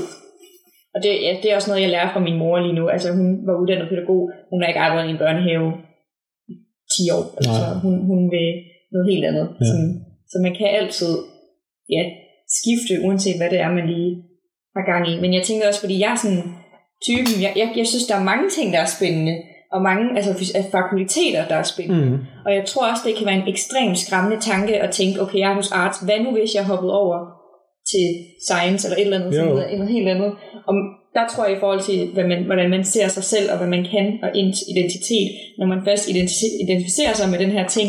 og 0.95 0.99
det, 1.05 1.11
ja, 1.27 1.33
det 1.43 1.49
er 1.51 1.57
også 1.59 1.71
noget, 1.71 1.83
jeg 1.87 1.91
lærer 1.95 2.11
fra 2.13 2.21
min 2.29 2.39
mor 2.43 2.57
lige 2.67 2.79
nu. 2.81 2.85
Altså, 2.95 3.09
hun 3.19 3.27
var 3.47 3.55
uddannet 3.63 3.89
pædagog, 3.93 4.23
hun 4.51 4.59
har 4.61 4.69
ikke 4.69 4.81
arbejdet 4.87 5.09
i 5.09 5.13
en 5.17 5.23
børnehave 5.25 5.69
i 6.53 6.55
10 6.95 7.11
år, 7.17 7.25
altså, 7.39 7.53
Nej. 7.53 7.75
hun, 7.85 7.95
hun 8.11 8.21
vil 8.35 8.49
noget 8.95 9.07
helt 9.13 9.25
andet. 9.31 9.47
Ja. 9.61 9.65
Sådan, 9.71 9.93
så 10.31 10.37
man 10.47 10.55
kan 10.59 10.69
altid 10.81 11.13
ja, 11.95 12.03
skifte, 12.59 12.93
uanset 13.07 13.37
hvad 13.41 13.51
det 13.55 13.61
er, 13.65 13.71
man 13.79 13.87
lige 13.95 14.13
har 14.77 14.85
gang 14.93 15.03
i. 15.13 15.21
Men 15.21 15.35
jeg 15.35 15.43
tænker 15.43 15.69
også, 15.69 15.81
fordi 15.81 16.01
jeg 16.01 16.11
er 16.13 16.21
sådan 16.25 16.45
typen, 17.07 17.43
jeg, 17.45 17.53
jeg, 17.57 17.69
jeg 17.77 17.87
synes, 17.87 18.07
der 18.11 18.17
er 18.17 18.31
mange 18.33 18.51
ting, 18.57 18.73
der 18.73 18.81
er 18.81 18.95
spændende, 18.97 19.35
og 19.75 19.83
mange 19.83 20.05
altså, 20.17 20.31
altså, 20.31 20.71
fakulteter, 20.79 21.49
der 21.51 21.57
er 21.57 21.63
spændende. 21.63 22.11
mm. 22.11 22.19
Og 22.47 22.51
jeg 22.55 22.65
tror 22.71 22.91
også, 22.91 23.03
det 23.07 23.17
kan 23.17 23.27
være 23.27 23.41
en 23.43 23.49
ekstremt 23.55 23.99
skræmmende 23.99 24.39
tanke 24.51 24.75
at 24.85 24.91
tænke, 24.99 25.23
okay, 25.23 25.39
jeg 25.39 25.51
er 25.51 25.55
hos 25.61 25.73
arts, 25.73 25.99
hvad 26.07 26.19
nu 26.25 26.31
hvis 26.31 26.55
jeg 26.55 26.65
hoppede 26.71 26.95
over 27.03 27.19
til 27.93 28.07
science 28.47 28.83
eller 28.87 28.99
et 28.99 29.07
eller 29.09 29.19
andet, 29.19 29.35
sådan 29.35 29.51
noget, 29.51 29.79
noget 29.79 29.93
helt 29.97 30.09
andet. 30.15 30.31
Og 30.69 30.75
der 31.17 31.25
tror 31.31 31.45
jeg 31.47 31.57
i 31.57 31.63
forhold 31.63 31.83
til, 31.89 31.99
hvad 32.15 32.27
man, 32.33 32.41
hvordan 32.49 32.71
man 32.71 32.85
ser 32.85 33.09
sig 33.09 33.25
selv, 33.25 33.47
og 33.53 33.57
hvad 33.59 33.71
man 33.77 33.85
kan, 33.95 34.07
og 34.25 34.29
ens 34.41 34.59
identitet, 34.73 35.29
når 35.59 35.67
man 35.73 35.81
først 35.89 36.05
identi- 36.13 36.57
identificerer 36.65 37.15
sig 37.21 37.29
med 37.31 37.39
den 37.45 37.51
her 37.57 37.67
ting, 37.77 37.89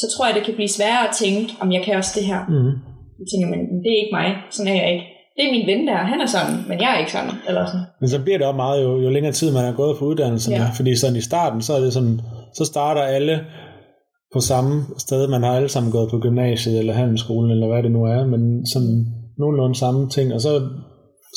så 0.00 0.06
tror 0.12 0.26
jeg, 0.26 0.34
det 0.34 0.44
kan 0.46 0.54
blive 0.58 0.76
sværere 0.76 1.08
at 1.08 1.14
tænke, 1.22 1.42
om 1.62 1.68
jeg 1.72 1.82
kan 1.84 1.96
også 2.00 2.12
det 2.18 2.26
her. 2.30 2.40
Mm. 2.54 2.72
Så 3.18 3.24
tænker 3.30 3.48
man, 3.52 3.60
det 3.82 3.90
er 3.92 4.00
ikke 4.02 4.16
mig, 4.18 4.28
sådan 4.54 4.72
er 4.72 4.78
jeg 4.82 4.92
ikke. 4.94 5.06
Det 5.36 5.42
er 5.46 5.50
min 5.56 5.66
ven 5.70 5.86
der, 5.88 5.96
han 6.12 6.20
er 6.20 6.26
sådan, 6.26 6.56
men 6.68 6.80
jeg 6.80 6.90
er 6.94 6.98
ikke 6.98 7.12
sådan. 7.12 7.30
Eller 7.48 7.66
sådan. 7.66 7.86
Men 8.00 8.08
så 8.08 8.22
bliver 8.22 8.38
det 8.38 8.46
også 8.46 8.56
meget, 8.56 8.82
jo, 8.84 9.00
jo 9.04 9.08
længere 9.10 9.32
tid 9.32 9.52
man 9.52 9.64
er 9.64 9.72
gået 9.72 9.96
på 9.98 10.04
uddannelserne. 10.04 10.56
Ja. 10.56 10.70
Fordi 10.76 10.96
sådan 10.96 11.16
i 11.16 11.20
starten, 11.30 11.62
så 11.62 11.72
er 11.74 11.80
det 11.80 11.92
sådan, 11.92 12.20
så 12.54 12.64
starter 12.64 13.02
alle 13.02 13.34
på 14.34 14.40
samme 14.40 14.72
sted. 14.98 15.28
Man 15.28 15.42
har 15.42 15.52
alle 15.56 15.68
sammen 15.68 15.92
gået 15.92 16.10
på 16.10 16.18
gymnasiet, 16.18 16.78
eller 16.78 16.92
handelsskolen, 16.92 17.50
eller 17.50 17.66
hvad 17.66 17.82
det 17.82 17.92
nu 17.92 18.04
er, 18.04 18.26
men 18.26 18.66
sådan 18.66 18.94
nogenlunde 19.38 19.74
samme 19.74 20.08
ting, 20.08 20.34
og 20.34 20.40
så 20.40 20.52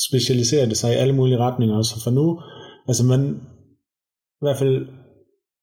specialiserer 0.09 0.65
det 0.65 0.77
sig 0.77 0.91
i 0.93 1.01
alle 1.01 1.15
mulige 1.15 1.37
retninger. 1.37 1.81
Så 1.81 1.95
for 2.03 2.11
nu, 2.11 2.39
altså 2.87 3.03
man, 3.05 3.21
i 4.41 4.43
hvert 4.45 4.57
fald 4.57 4.77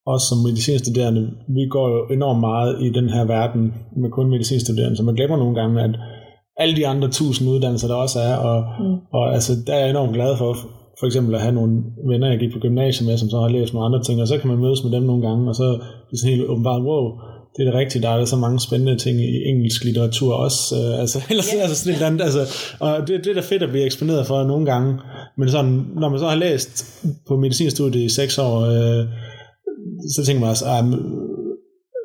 os 0.07 0.22
som 0.22 0.39
medicinstuderende, 0.49 1.22
vi 1.57 1.62
går 1.74 1.87
jo 1.95 2.01
enormt 2.16 2.41
meget 2.41 2.72
i 2.87 2.89
den 2.99 3.09
her 3.09 3.24
verden 3.24 3.74
med 4.03 4.11
kun 4.11 4.30
medicinstuderende, 4.30 4.97
så 4.97 5.03
man 5.03 5.14
glemmer 5.14 5.37
nogle 5.37 5.55
gange, 5.61 5.82
at 5.82 5.95
alle 6.59 6.77
de 6.77 6.87
andre 6.87 7.09
tusind 7.09 7.51
uddannelser, 7.51 7.89
der 7.89 7.95
også 7.95 8.19
er, 8.21 8.37
og, 8.37 8.65
Mm. 8.81 8.97
og 9.13 9.35
altså, 9.35 9.53
der 9.67 9.75
er 9.75 9.81
jeg 9.81 9.91
enormt 9.91 10.15
glad 10.15 10.37
for, 10.37 10.57
for 10.99 11.07
eksempel 11.07 11.35
at 11.35 11.41
have 11.41 11.55
nogle 11.55 11.73
venner, 12.11 12.31
jeg 12.31 12.39
gik 12.39 12.53
på 12.53 12.59
gymnasiet 12.59 13.09
med, 13.09 13.17
som 13.19 13.29
så 13.31 13.39
har 13.41 13.49
læst 13.49 13.73
nogle 13.75 13.87
andre 13.87 14.03
ting, 14.03 14.21
og 14.23 14.29
så 14.29 14.39
kan 14.39 14.49
man 14.51 14.59
mødes 14.59 14.85
med 14.85 14.93
dem 14.93 15.03
nogle 15.03 15.29
gange, 15.29 15.49
og 15.49 15.55
så 15.55 15.65
er 15.65 15.79
det 16.11 16.19
sådan 16.21 16.35
helt 16.37 16.49
åbenbart, 16.49 16.83
wow, 16.83 17.05
det 17.57 17.61
er 17.67 17.71
det 17.71 17.75
rigtigt, 17.81 18.03
der 18.05 18.09
er 18.11 18.25
så 18.25 18.37
mange 18.37 18.61
spændende 18.61 18.97
ting 18.99 19.21
i 19.21 19.49
engelsk 19.51 19.85
litteratur 19.85 20.35
også, 20.35 20.61
øh, 20.79 21.01
altså, 21.01 21.19
eller 21.31 21.43
sådan, 21.43 21.59
Ja. 21.59 21.63
altså 21.63 21.77
sådan 21.85 21.99
et 22.01 22.05
andet, 22.07 22.23
altså, 22.25 22.43
og 22.81 22.91
det, 23.09 23.25
det 23.25 23.31
er 23.31 23.35
da 23.35 23.41
fedt 23.41 23.63
at 23.63 23.69
blive 23.71 23.85
eksponeret 23.85 24.27
for 24.27 24.45
nogle 24.45 24.67
gange, 24.73 24.99
men 25.39 25.49
sådan, 25.49 25.85
når 26.01 26.09
man 26.09 26.19
så 26.19 26.27
har 26.27 26.37
læst 26.37 27.05
på 27.29 27.37
medicinstudiet 27.37 28.03
i 28.05 28.09
seks 28.09 28.39
år, 28.39 28.57
øh, 28.61 29.05
så 30.15 30.25
tænker 30.25 30.41
man 30.41 30.51
også, 30.51 30.65
ah, 30.69 30.85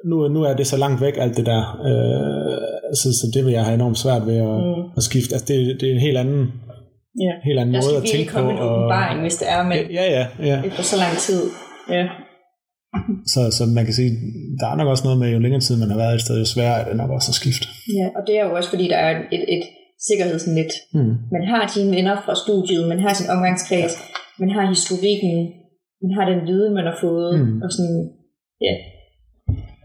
nu, 0.05 0.27
nu 0.27 0.43
er 0.43 0.53
det 0.55 0.67
så 0.67 0.77
langt 0.77 1.01
væk, 1.01 1.13
alt 1.17 1.37
det 1.37 1.45
der, 1.45 1.61
øh, 1.89 2.57
så, 3.01 3.07
så 3.19 3.25
det 3.33 3.41
vil 3.45 3.53
jeg 3.57 3.63
have 3.65 3.75
enormt 3.81 3.97
svært 4.03 4.23
ved 4.29 4.37
at, 4.49 4.57
Mm. 4.67 4.83
at 4.97 5.03
skifte, 5.09 5.31
altså 5.35 5.47
det, 5.53 5.57
det 5.81 5.85
er 5.89 5.93
en 5.93 6.05
helt 6.07 6.17
anden, 6.23 6.41
Ja. 7.25 7.33
helt 7.47 7.59
anden 7.61 7.73
Der 7.75 7.81
måde 7.81 7.93
skal 7.95 8.03
at 8.03 8.09
tænke 8.15 8.31
på. 8.31 8.35
komme 8.35 8.51
en 8.55 8.59
åbenbaring, 8.67 9.17
hvis 9.25 9.37
det 9.41 9.47
er, 9.55 9.61
men 9.69 9.77
Ja, 9.99 10.05
ja, 10.17 10.23
ja. 10.49 10.57
efter 10.67 10.83
så 10.91 10.95
lang 11.03 11.13
tid. 11.27 11.41
Ja. 11.97 12.03
Så, 13.33 13.41
så 13.57 13.63
man 13.77 13.83
kan 13.87 13.93
sige, 13.99 14.11
der 14.59 14.67
er 14.71 14.75
nok 14.79 14.87
også 14.93 15.03
noget 15.07 15.19
med, 15.21 15.29
jo 15.35 15.39
længere 15.45 15.61
tid 15.65 15.75
man 15.83 15.89
har 15.93 15.99
været 16.03 16.15
et 16.15 16.21
sted, 16.25 16.35
jo 16.43 16.45
sværere 16.53 16.79
er 16.81 16.85
det 16.89 16.97
nok 17.01 17.11
også 17.17 17.29
at 17.33 17.37
skifte. 17.41 17.65
ja, 17.99 18.05
og 18.17 18.21
det 18.27 18.33
er 18.39 18.43
jo 18.47 18.51
også, 18.57 18.69
fordi 18.73 18.85
der 18.93 18.99
er 19.07 19.11
et, 19.35 19.43
et 19.55 19.63
sikkerhedsnet. 20.07 20.71
Hmm. 20.95 21.13
Man 21.35 21.43
har 21.51 21.61
sine 21.75 21.91
venner 21.97 22.15
fra 22.25 22.33
studiet, 22.43 22.83
man 22.93 22.99
har 23.05 23.13
sin 23.19 23.29
omgangskreds, 23.35 23.93
man 24.41 24.49
har 24.55 24.63
historikken, 24.75 25.33
man 26.03 26.11
har 26.17 26.25
den 26.31 26.39
viden, 26.49 26.73
man 26.79 26.85
har 26.89 26.97
fået, 27.05 27.31
Mm. 27.39 27.61
og 27.65 27.69
sådan, 27.77 27.99
ja. 28.67 28.73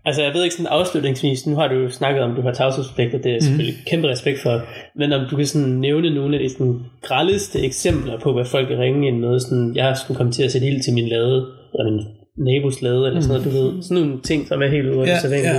Altså, 0.07 0.23
jeg 0.23 0.35
ved 0.35 0.43
ikke 0.45 0.55
sådan 0.57 0.73
afslutningsvis, 0.79 1.47
nu 1.47 1.55
har 1.57 1.69
du 1.69 1.91
snakket 1.91 2.23
om, 2.23 2.31
at 2.31 2.37
du 2.37 2.43
har 2.43 2.53
tavshedspligt, 2.53 3.15
og 3.15 3.23
det 3.25 3.33
er 3.37 3.41
selvfølgelig 3.43 3.77
kæmpe 3.91 4.09
respekt 4.09 4.39
for, 4.43 4.55
men 4.99 5.13
om 5.13 5.23
du 5.31 5.37
kan 5.37 5.47
sådan 5.47 5.69
nævne 5.69 6.15
nogle 6.15 6.37
af 6.37 6.43
de 6.43 6.49
sådan 6.51 6.81
grældeste 7.03 7.61
eksempler 7.65 8.21
på, 8.21 8.33
hvad 8.33 8.45
folk 8.45 8.69
kan 8.69 8.79
ringe 8.79 9.09
ind 9.09 9.19
med, 9.19 9.41
sådan, 9.41 9.73
jeg 9.77 9.97
skulle 9.97 10.17
komme 10.17 10.33
til 10.33 10.43
at 10.43 10.53
sætte 10.53 10.67
ild 10.67 10.83
til 10.85 10.95
min 10.95 11.09
lade, 11.09 11.37
eller 11.75 11.91
min 11.91 12.01
naboslade 12.49 13.07
eller 13.07 13.21
sådan 13.21 13.37
noget, 13.37 13.45
du 13.45 13.51
ved. 13.59 13.83
Sådan 13.83 14.03
nogle 14.03 14.23
ting, 14.23 14.49
som 14.49 14.63
er 14.63 14.69
helt 14.69 14.89
ude 14.89 15.01
af 15.01 15.07
det 15.07 15.21
sædvanlige. 15.21 15.55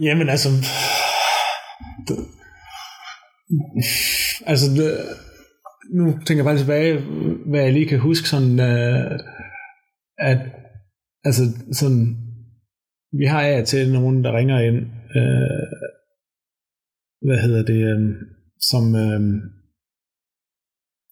ja. 0.00 0.06
Jamen 0.10 0.28
altså... 0.28 0.48
det- 2.08 2.26
Altså, 4.46 4.66
det, 4.76 4.90
nu 5.94 6.04
tænker 6.26 6.44
jeg 6.44 6.44
bare 6.44 6.58
tilbage, 6.58 6.98
hvad 7.46 7.60
jeg 7.62 7.72
lige 7.72 7.86
kan 7.86 7.98
huske, 7.98 8.28
sådan, 8.28 8.60
øh, 8.60 9.18
at 10.18 10.38
altså, 11.24 11.42
sådan, 11.72 12.16
vi 13.12 13.24
har 13.24 13.42
af 13.42 13.64
til 13.64 13.92
nogen, 13.92 14.24
der 14.24 14.36
ringer 14.38 14.58
ind, 14.60 14.76
øh, 15.18 15.66
hvad 17.26 17.38
hedder 17.44 17.62
det, 17.72 17.80
øh, 17.92 18.00
som 18.70 18.84
øh, 19.04 19.20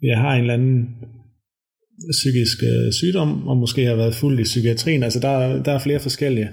jeg 0.03 0.19
har 0.19 0.33
en 0.35 0.41
eller 0.41 0.55
anden 0.55 0.87
psykisk 2.21 2.59
øh, 2.63 2.93
sygdom, 2.93 3.49
og 3.49 3.57
måske 3.57 3.85
har 3.85 3.97
været 3.97 4.15
fuld 4.15 4.39
i 4.41 4.43
psykiatrien. 4.43 5.03
Altså, 5.03 5.21
der, 5.21 5.29
er- 5.29 5.63
der 5.63 5.73
er 5.73 5.79
flere 5.79 6.01
forskellige, 6.01 6.51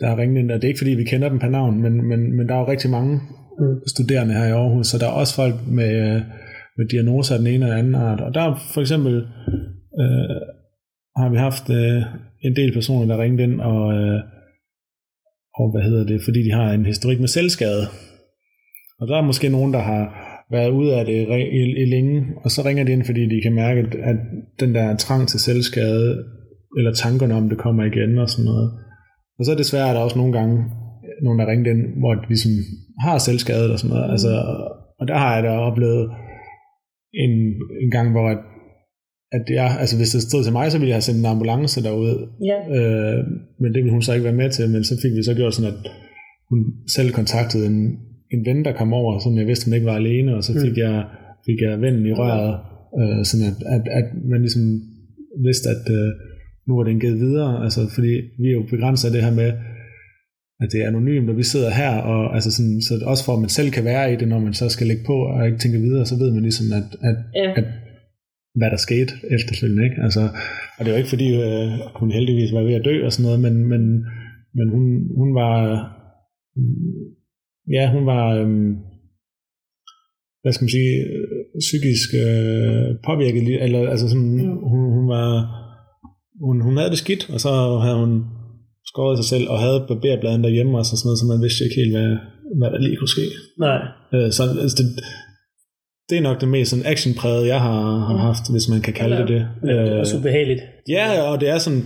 der 0.00 0.06
har 0.08 0.16
ringet 0.18 0.38
ind, 0.42 0.50
og 0.50 0.56
det 0.56 0.64
er 0.64 0.68
ikke 0.72 0.78
fordi, 0.84 0.94
vi 0.94 1.04
kender 1.04 1.28
dem 1.28 1.38
på 1.38 1.46
navn, 1.46 1.82
men, 1.82 2.08
men, 2.08 2.36
men 2.36 2.48
der 2.48 2.54
er 2.54 2.58
jo 2.58 2.68
rigtig 2.70 2.90
mange 2.90 3.20
Mm. 3.62 3.80
studerende 3.94 4.34
her 4.34 4.46
i 4.46 4.50
Aarhus, 4.50 4.86
så 4.86 4.98
der 4.98 5.06
er 5.06 5.10
også 5.22 5.34
folk 5.34 5.54
med, 5.68 5.90
øh, 6.06 6.20
med 6.76 6.88
diagnoser 6.88 7.34
af 7.34 7.38
den 7.38 7.46
ene 7.46 7.64
eller 7.64 7.76
anden 7.76 7.94
art. 7.94 8.20
Og 8.20 8.34
der 8.34 8.40
er 8.42 8.54
for 8.74 8.80
eksempel 8.80 9.14
øh, 10.00 10.40
har 11.20 11.28
vi 11.30 11.36
haft 11.36 11.70
øh, 11.70 12.02
en 12.46 12.56
del 12.56 12.72
personer, 12.72 13.06
der 13.06 13.22
ringede 13.22 13.42
ind, 13.42 13.60
og, 13.60 13.82
øh, 13.98 14.20
og 15.58 15.66
hvad 15.72 15.82
hedder 15.88 16.04
det, 16.06 16.20
fordi 16.26 16.40
de 16.46 16.52
har 16.58 16.72
en 16.72 16.86
historik 16.86 17.20
med 17.20 17.28
selvskade. 17.28 17.84
Og 19.00 19.08
der 19.08 19.16
er 19.16 19.22
måske 19.30 19.48
nogen, 19.48 19.72
der 19.72 19.82
har 19.92 20.04
været 20.50 20.70
ude 20.70 20.96
af 20.98 21.04
det 21.06 21.26
re- 21.26 21.50
i, 21.58 21.62
i 21.82 21.84
længe, 21.94 22.16
og 22.44 22.50
så 22.50 22.62
ringer 22.64 22.84
de 22.84 22.92
ind, 22.92 23.04
fordi 23.04 23.22
de 23.34 23.40
kan 23.42 23.54
mærke, 23.54 23.80
at- 23.80 24.26
den 24.60 24.74
der 24.74 24.96
trang 24.96 25.28
til 25.28 25.40
selvskade, 25.40 26.24
eller 26.78 26.92
tankerne 26.92 27.34
om, 27.34 27.48
det 27.48 27.58
kommer 27.58 27.84
igen 27.84 28.18
og 28.18 28.28
sådan 28.28 28.44
noget. 28.44 28.68
Og 29.38 29.44
så 29.44 29.54
desværre 29.54 29.88
er 29.88 29.92
der 29.92 30.00
også 30.00 30.18
nogle 30.18 30.32
gange 30.38 30.56
nogen, 31.22 31.38
der 31.38 31.46
ringede 31.50 31.70
ind, 31.70 31.82
hvor 32.00 32.14
de 32.14 32.28
ligesom 32.28 32.52
har 33.04 33.18
selvskade 33.18 33.72
og 33.72 33.78
sådan 33.78 33.94
noget. 33.94 34.10
Altså, 34.14 34.32
og 35.00 35.08
der 35.08 35.16
har 35.22 35.34
jeg 35.34 35.42
da 35.44 35.50
oplevet 35.50 36.04
en, 37.24 37.32
en 37.84 37.90
gang, 37.90 38.10
hvor 38.10 38.26
at, 38.34 38.38
at 39.32 39.44
jeg, 39.50 39.76
altså 39.80 39.96
hvis 39.96 40.10
det 40.14 40.22
stod 40.22 40.42
til 40.44 40.52
mig, 40.52 40.72
så 40.72 40.78
ville 40.78 40.88
jeg 40.88 40.96
have 40.96 41.08
sendt 41.08 41.20
en 41.20 41.32
ambulance 41.34 41.82
derud. 41.82 42.14
Ja. 42.50 42.58
Øh, 42.76 43.24
men 43.60 43.68
det 43.72 43.78
ville 43.82 43.96
hun 43.96 44.02
så 44.02 44.12
ikke 44.12 44.24
være 44.24 44.40
med 44.42 44.50
til, 44.50 44.70
men 44.70 44.84
så 44.84 44.94
fik 45.02 45.12
vi 45.16 45.22
så 45.22 45.34
gjort 45.34 45.54
sådan, 45.54 45.72
at 45.72 45.80
hun 46.50 46.58
selv 46.96 47.10
kontaktede 47.12 47.66
en, 47.66 47.78
en 48.34 48.42
ven, 48.48 48.64
der 48.64 48.72
kom 48.72 48.92
over, 48.92 49.18
så 49.18 49.34
jeg 49.38 49.46
vidste, 49.46 49.66
hun 49.66 49.74
ikke 49.74 49.86
var 49.86 49.96
alene, 50.02 50.36
og 50.36 50.44
så 50.44 50.52
fik, 50.64 50.74
mm. 50.76 50.82
jeg, 50.84 51.04
fik 51.46 51.58
jeg 51.66 51.80
vennen 51.80 52.06
i 52.06 52.12
røret, 52.12 52.54
øh, 53.00 53.24
sådan 53.28 53.46
at, 53.50 53.58
at, 53.76 53.84
at 53.98 54.06
man 54.32 54.40
ligesom 54.40 54.64
vidste, 55.46 55.68
at 55.74 55.84
øh, 55.98 56.10
nu 56.66 56.76
var 56.76 56.84
den 56.84 57.00
givet 57.00 57.18
videre, 57.26 57.64
altså 57.64 57.80
fordi 57.94 58.12
vi 58.42 58.48
er 58.48 58.56
jo 58.58 58.64
begrænset 58.70 59.08
af 59.08 59.12
det 59.14 59.22
her 59.26 59.34
med, 59.42 59.50
at 60.62 60.68
det 60.72 60.82
er 60.82 60.88
anonymt, 60.88 61.30
og 61.30 61.36
vi 61.36 61.42
sidder 61.42 61.70
her, 61.70 61.92
og 62.12 62.34
altså 62.34 62.50
sådan, 62.56 62.82
så 62.82 62.94
også 63.12 63.24
for 63.24 63.32
at 63.34 63.40
man 63.44 63.48
selv 63.58 63.70
kan 63.70 63.84
være 63.84 64.12
i 64.12 64.16
det, 64.16 64.28
når 64.28 64.40
man 64.40 64.54
så 64.54 64.68
skal 64.68 64.86
lægge 64.86 65.04
på 65.06 65.16
og 65.32 65.46
ikke 65.46 65.58
tænke 65.58 65.78
videre, 65.78 66.06
så 66.06 66.16
ved 66.18 66.30
man 66.32 66.42
ligesom, 66.42 66.66
at, 66.78 66.88
at, 67.08 67.16
Ja. 67.34 67.50
at 67.60 67.64
hvad 68.58 68.70
der 68.70 68.76
skete 68.86 69.12
efterfølgende. 69.36 69.84
Ikke? 69.84 69.98
Altså, 70.06 70.22
og 70.76 70.80
det 70.84 70.90
var 70.92 70.98
ikke 70.98 71.14
fordi, 71.14 71.28
øh, 71.44 71.68
hun 72.00 72.10
heldigvis 72.16 72.52
var 72.52 72.62
ved 72.62 72.74
at 72.74 72.84
dø 72.84 72.94
og 73.06 73.12
sådan 73.12 73.26
noget, 73.26 73.40
men, 73.46 73.54
men, 73.72 73.82
men 74.58 74.66
hun, 74.74 74.84
hun 75.20 75.28
var, 75.40 75.54
mm, 76.56 77.00
ja, 77.76 77.84
hun 77.94 78.06
var, 78.06 78.24
øhm, 78.40 78.70
hvad 80.42 80.52
skal 80.52 80.64
man 80.64 80.76
sige, 80.78 80.94
øh, 81.10 81.60
psykisk 81.66 82.08
øh, 82.24 82.88
påvirket, 83.08 83.62
eller 83.64 83.80
altså 83.94 84.06
sådan, 84.08 84.30
Mm. 84.36 84.58
hun, 84.70 84.82
hun 84.96 85.06
var, 85.14 85.28
hun, 86.46 86.56
hun 86.66 86.76
havde 86.76 86.90
det 86.94 86.98
skidt, 87.04 87.22
og 87.34 87.40
så 87.44 87.50
havde 87.84 87.98
hun 88.04 88.12
skåret 88.90 89.16
sig 89.18 89.28
selv, 89.32 89.46
og 89.52 89.58
havde 89.64 89.84
barberbladen 89.88 90.44
derhjemme 90.44 90.78
også, 90.78 90.92
og 90.92 90.98
sådan 90.98 91.08
noget, 91.08 91.20
så 91.22 91.26
man 91.32 91.42
vidste 91.44 91.64
ikke 91.64 91.80
helt, 91.80 91.94
hvad, 91.96 92.10
hvad 92.58 92.70
der 92.72 92.80
lige 92.86 92.96
kunne 92.96 93.14
ske. 93.16 93.26
Nej. 93.66 93.80
Øh, 94.14 94.28
så 94.36 94.42
altså, 94.64 94.76
det, 94.80 94.86
det 96.10 96.18
er 96.18 96.22
nok 96.22 96.40
det 96.40 96.48
mest 96.48 96.70
sådan 96.70 96.86
actionpræget, 96.86 97.46
jeg 97.46 97.60
har, 97.60 97.98
har 97.98 98.14
Ja. 98.14 98.20
haft, 98.20 98.50
hvis 98.50 98.68
man 98.68 98.80
kan 98.80 98.92
kalde 98.94 99.16
det 99.16 99.28
det. 99.28 99.46
Men 99.62 99.70
det 99.70 99.92
er 99.92 99.98
også 99.98 100.18
ubehageligt. 100.18 100.60
Ja, 100.88 101.22
og 101.22 101.40
det 101.40 101.48
er 101.48 101.58
sådan, 101.58 101.82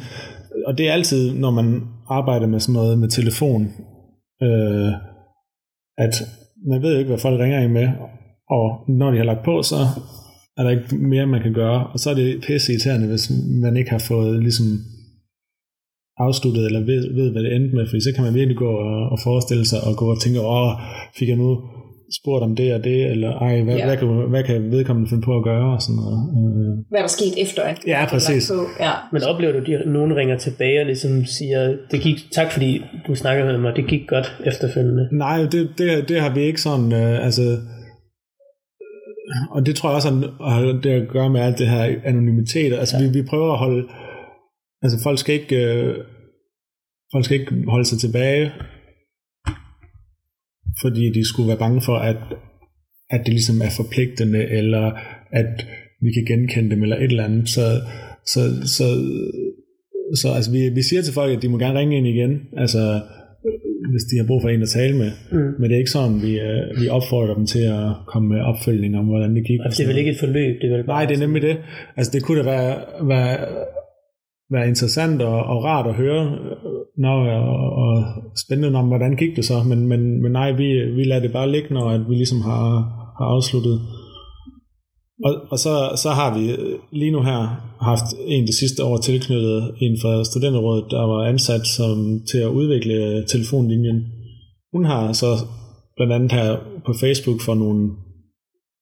og 0.66 0.78
det 0.78 0.88
er 0.88 0.92
altid, 0.92 1.32
når 1.34 1.50
man 1.50 1.82
arbejder 2.08 2.46
med 2.46 2.60
sådan 2.60 2.72
noget 2.72 2.98
med 2.98 3.08
telefon, 3.08 3.62
øh, 4.42 4.92
at 5.98 6.14
man 6.70 6.82
ved 6.82 6.92
jo 6.92 6.98
ikke, 6.98 7.08
hvad 7.08 7.18
folk 7.18 7.40
ringer 7.40 7.60
ind 7.60 7.72
med, 7.72 7.88
og 8.50 8.64
når 8.88 9.10
de 9.10 9.16
har 9.16 9.24
lagt 9.24 9.44
på, 9.44 9.62
så 9.62 9.76
er 10.56 10.62
der 10.62 10.70
ikke 10.70 10.96
mere, 10.96 11.26
man 11.26 11.42
kan 11.42 11.52
gøre, 11.54 11.86
og 11.86 11.98
så 11.98 12.10
er 12.10 12.14
det 12.14 12.42
pisse 12.46 12.72
irriterende, 12.72 13.06
hvis 13.08 13.32
man 13.62 13.76
ikke 13.76 13.90
har 13.90 13.98
fået 13.98 14.40
ligesom 14.42 14.66
afsluttet, 16.18 16.66
eller 16.66 16.80
ved, 16.80 17.14
ved 17.14 17.30
hvad 17.32 17.42
det 17.42 17.54
endte 17.56 17.74
med, 17.76 17.86
for 17.86 18.00
så 18.00 18.10
kan 18.14 18.24
man 18.24 18.34
virkelig 18.34 18.56
gå 18.56 18.70
og, 18.70 19.08
og 19.12 19.18
forestille 19.24 19.66
sig, 19.66 19.78
og 19.88 19.96
gå 19.96 20.10
og 20.10 20.20
tænke, 20.20 20.40
åh, 20.40 20.72
fik 21.18 21.28
jeg 21.28 21.36
nu 21.36 21.50
spurgt 22.20 22.42
om 22.44 22.56
det 22.56 22.74
og 22.74 22.84
det, 22.84 23.10
eller 23.10 23.30
ej, 23.38 23.62
hvad, 23.62 23.76
Ja. 23.76 23.86
hvad, 23.86 23.96
kan, 23.96 24.08
hvad 24.32 24.42
kan 24.44 24.70
vedkommende 24.70 25.08
finde 25.10 25.24
på 25.24 25.36
at 25.36 25.44
gøre, 25.44 25.74
og 25.74 25.82
sådan 25.82 25.96
noget. 26.02 26.18
Øh, 26.36 26.72
Hvad 26.90 26.98
er 27.00 27.02
der 27.08 27.14
sket 27.18 27.34
efter? 27.44 27.62
At 27.62 27.78
Ja, 27.86 28.06
præcis. 28.10 28.50
På? 28.50 28.60
Ja. 28.84 28.92
Men 29.12 29.22
oplever 29.22 29.52
du, 29.52 29.72
at 29.72 29.86
nogen 29.86 30.16
ringer 30.16 30.38
tilbage 30.38 30.80
og 30.80 30.86
ligesom 30.86 31.24
siger, 31.24 31.76
det 31.90 32.00
gik, 32.00 32.18
tak 32.32 32.52
fordi 32.52 32.82
du 33.06 33.14
snakkede 33.14 33.46
med 33.46 33.58
mig, 33.58 33.72
det 33.76 33.86
gik 33.86 34.08
godt 34.08 34.28
efterfølgende. 34.46 35.08
Nej, 35.12 35.38
det, 35.52 35.68
det, 35.78 36.08
det 36.08 36.20
har 36.20 36.34
vi 36.34 36.40
ikke 36.40 36.60
sådan, 36.60 36.92
øh, 36.92 37.24
altså, 37.26 37.42
og 39.50 39.66
det 39.66 39.76
tror 39.76 39.88
jeg 39.88 39.96
også 39.96 40.10
har 40.10 40.50
har 40.50 40.80
det 40.82 40.90
at 40.90 41.08
gøre 41.08 41.30
med 41.30 41.40
alt 41.40 41.58
det 41.58 41.68
her 41.68 41.94
anonymitet. 42.04 42.72
Altså, 42.72 42.96
ja. 42.96 43.02
vi, 43.02 43.18
vi 43.18 43.22
prøver 43.30 43.52
at 43.52 43.58
holde, 43.58 43.82
altså 44.82 44.98
folk 45.02 45.18
skal 45.18 45.34
ikke, 45.34 45.56
øh, 45.64 45.94
folk 47.14 47.24
skal 47.24 47.40
ikke 47.40 47.54
holde 47.68 47.84
sig 47.84 47.98
tilbage, 47.98 48.52
fordi 50.82 51.04
de 51.16 51.28
skulle 51.28 51.48
være 51.48 51.64
bange 51.64 51.80
for, 51.88 51.96
at, 51.96 52.16
at 53.10 53.20
det 53.24 53.32
ligesom 53.34 53.60
er 53.66 53.72
forpligtende, 53.76 54.42
eller 54.58 54.84
at 55.40 55.66
vi 56.04 56.10
kan 56.16 56.24
genkende 56.30 56.70
dem, 56.70 56.82
eller 56.82 56.96
et 56.96 57.02
eller 57.02 57.24
andet. 57.24 57.48
Så, 57.48 57.66
så, 58.32 58.40
så, 58.76 58.86
så 60.20 60.28
altså, 60.36 60.50
vi, 60.52 60.60
vi 60.74 60.82
siger 60.82 61.02
til 61.02 61.14
folk, 61.14 61.36
at 61.36 61.42
de 61.42 61.48
må 61.48 61.58
gerne 61.58 61.78
ringe 61.78 61.96
ind 61.96 62.06
igen, 62.06 62.32
altså, 62.56 63.00
hvis 63.92 64.04
de 64.10 64.18
har 64.18 64.26
brug 64.26 64.42
for 64.42 64.48
en 64.48 64.62
at 64.62 64.68
tale 64.68 64.96
med. 64.96 65.10
Mm. 65.32 65.52
Men 65.58 65.64
det 65.64 65.74
er 65.74 65.82
ikke 65.84 65.96
sådan, 65.98 66.22
vi, 66.22 66.32
øh, 66.40 66.80
vi 66.80 66.88
opfordrer 66.88 67.34
dem 67.34 67.46
til 67.46 67.64
at 67.78 67.88
komme 68.06 68.28
med 68.28 68.40
opfølgning 68.40 68.98
om, 68.98 69.06
hvordan 69.06 69.36
det 69.36 69.46
gik. 69.46 69.58
Altså, 69.64 69.78
det 69.78 69.84
er 69.84 69.92
vel 69.92 69.98
ikke 70.02 70.10
et 70.10 70.22
forløb, 70.24 70.54
det 70.60 70.66
er 70.70 70.76
vel 70.76 70.86
bare... 70.86 70.96
Nej, 70.96 71.06
det 71.08 71.14
er 71.16 71.26
nemlig 71.26 71.42
det. 71.42 71.56
Altså, 71.96 72.10
det 72.14 72.22
kunne 72.22 72.38
da 72.38 72.44
være, 72.44 72.74
være, 73.12 73.36
være 74.54 74.68
interessant 74.68 75.22
og, 75.22 75.38
og 75.52 75.64
rart 75.64 75.86
at 75.86 75.94
høre, 75.94 76.22
Nå, 76.98 77.08
og, 77.08 77.72
og 77.82 78.04
spændende 78.44 78.78
om, 78.78 78.88
hvordan 78.88 79.16
gik 79.16 79.36
det 79.36 79.44
så. 79.44 79.62
Men, 79.62 79.88
men, 79.88 80.22
men 80.22 80.32
nej, 80.32 80.52
vi, 80.52 80.66
vi 80.96 81.04
lader 81.04 81.20
det 81.20 81.32
bare 81.32 81.52
ligge, 81.52 81.74
når 81.74 81.90
at 81.90 82.00
vi 82.08 82.14
ligesom 82.14 82.40
har, 82.40 82.64
har 83.18 83.26
afsluttet. 83.34 83.80
Og, 85.24 85.34
og 85.50 85.58
så, 85.58 85.74
så 86.02 86.10
har 86.10 86.38
vi 86.38 86.50
øh, 86.50 86.78
lige 86.92 87.10
nu 87.10 87.22
her 87.22 87.40
haft 87.80 88.08
en 88.26 88.46
det 88.46 88.54
sidste 88.54 88.84
år 88.84 88.96
tilknyttet 88.96 89.74
en 89.80 89.98
fra 90.02 90.24
studenterrådet, 90.24 90.84
der 90.90 91.02
var 91.12 91.24
ansat 91.32 91.66
som, 91.66 92.20
til 92.30 92.38
at 92.38 92.54
udvikle 92.60 93.24
telefonlinjen. 93.26 93.98
Hun 94.72 94.84
har 94.84 95.12
så 95.12 95.26
blandt 95.96 96.12
andet 96.12 96.32
her 96.32 96.56
på 96.86 96.92
Facebook 97.00 97.40
for 97.40 97.54
nogle 97.54 97.90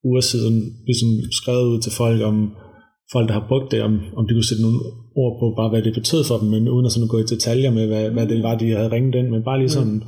uger 0.05 0.21
siden 0.21 0.57
ligesom 0.87 1.09
skrevet 1.33 1.67
ud 1.73 1.81
til 1.81 1.93
folk 1.93 2.23
om 2.23 2.51
folk, 3.15 3.27
der 3.29 3.37
har 3.39 3.47
brugt 3.51 3.69
det, 3.73 3.81
om, 3.89 3.93
om 4.19 4.25
de 4.27 4.35
kunne 4.35 4.51
sætte 4.51 4.65
nogle 4.67 4.81
ord 5.23 5.33
på, 5.41 5.47
bare 5.59 5.71
hvad 5.71 5.83
det 5.83 5.99
betød 6.01 6.23
for 6.29 6.37
dem, 6.41 6.49
men 6.55 6.63
uden 6.75 6.87
at 6.89 6.93
sådan 6.93 7.13
gå 7.15 7.19
i 7.21 7.31
detaljer 7.35 7.71
med, 7.79 7.85
hvad, 7.93 8.05
hvad 8.15 8.27
det 8.31 8.43
var, 8.47 8.55
de 8.59 8.77
havde 8.79 8.95
ringet 8.97 9.15
ind, 9.21 9.29
men 9.35 9.43
bare 9.49 9.59
lige 9.59 9.77
sådan 9.77 9.99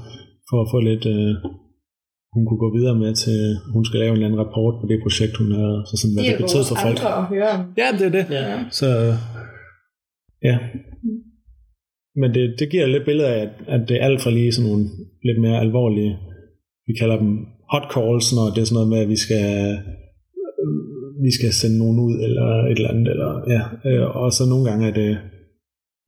for 0.51 0.59
at 0.63 0.69
få 0.73 0.79
lidt, 0.91 1.05
øh, 1.15 1.33
hun 2.35 2.43
kunne 2.47 2.63
gå 2.65 2.71
videre 2.79 2.97
med 3.05 3.13
til, 3.25 3.41
hun 3.75 3.85
skal 3.85 3.99
lave 4.01 4.11
en 4.11 4.17
eller 4.17 4.29
anden 4.29 4.43
rapport 4.45 4.75
på 4.81 4.85
det 4.91 4.99
projekt, 5.05 5.35
hun 5.43 5.51
havde, 5.59 5.79
så 5.89 5.95
sådan, 6.01 6.15
hvad 6.15 6.25
Det 6.25 6.33
det, 6.39 6.45
betød 6.45 6.63
for 6.71 6.77
folk. 6.87 6.99
andre 6.99 7.13
at 7.21 7.25
høre 7.33 7.51
om. 7.57 7.61
Ja, 7.81 7.89
det 7.99 8.05
er 8.11 8.15
det. 8.19 8.25
Ja. 8.37 8.43
Ja. 8.53 8.59
Så 8.81 8.89
ja. 10.49 10.57
Men 12.21 12.29
det, 12.37 12.45
det 12.59 12.67
giver 12.73 12.87
lidt 12.87 13.09
billede 13.11 13.29
af, 13.35 13.39
at, 13.47 13.53
at 13.75 13.81
det 13.89 13.95
er 13.97 14.05
alt 14.09 14.21
fra 14.23 14.31
lige 14.39 14.53
sådan 14.53 14.71
nogle 14.71 14.85
lidt 15.29 15.41
mere 15.45 15.59
alvorlige, 15.65 16.13
vi 16.89 16.93
kalder 17.01 17.17
dem 17.25 17.33
hot 17.73 17.87
calls, 17.95 18.27
når 18.37 18.47
det 18.55 18.61
er 18.61 18.69
sådan 18.69 18.79
noget 18.79 18.93
med, 18.93 19.01
at 19.05 19.09
vi 19.15 19.19
skal 19.27 19.45
vi 21.27 21.31
skal 21.39 21.53
sende 21.61 21.79
nogen 21.83 21.99
ud, 22.07 22.15
eller 22.27 22.49
et 22.71 22.79
eller 22.79 22.91
andet, 22.95 23.09
eller, 23.15 23.31
ja. 23.55 23.63
Øh, 23.89 24.17
og 24.23 24.29
så 24.37 24.43
nogle 24.53 24.65
gange 24.69 24.83
er 24.91 24.95
det 25.03 25.11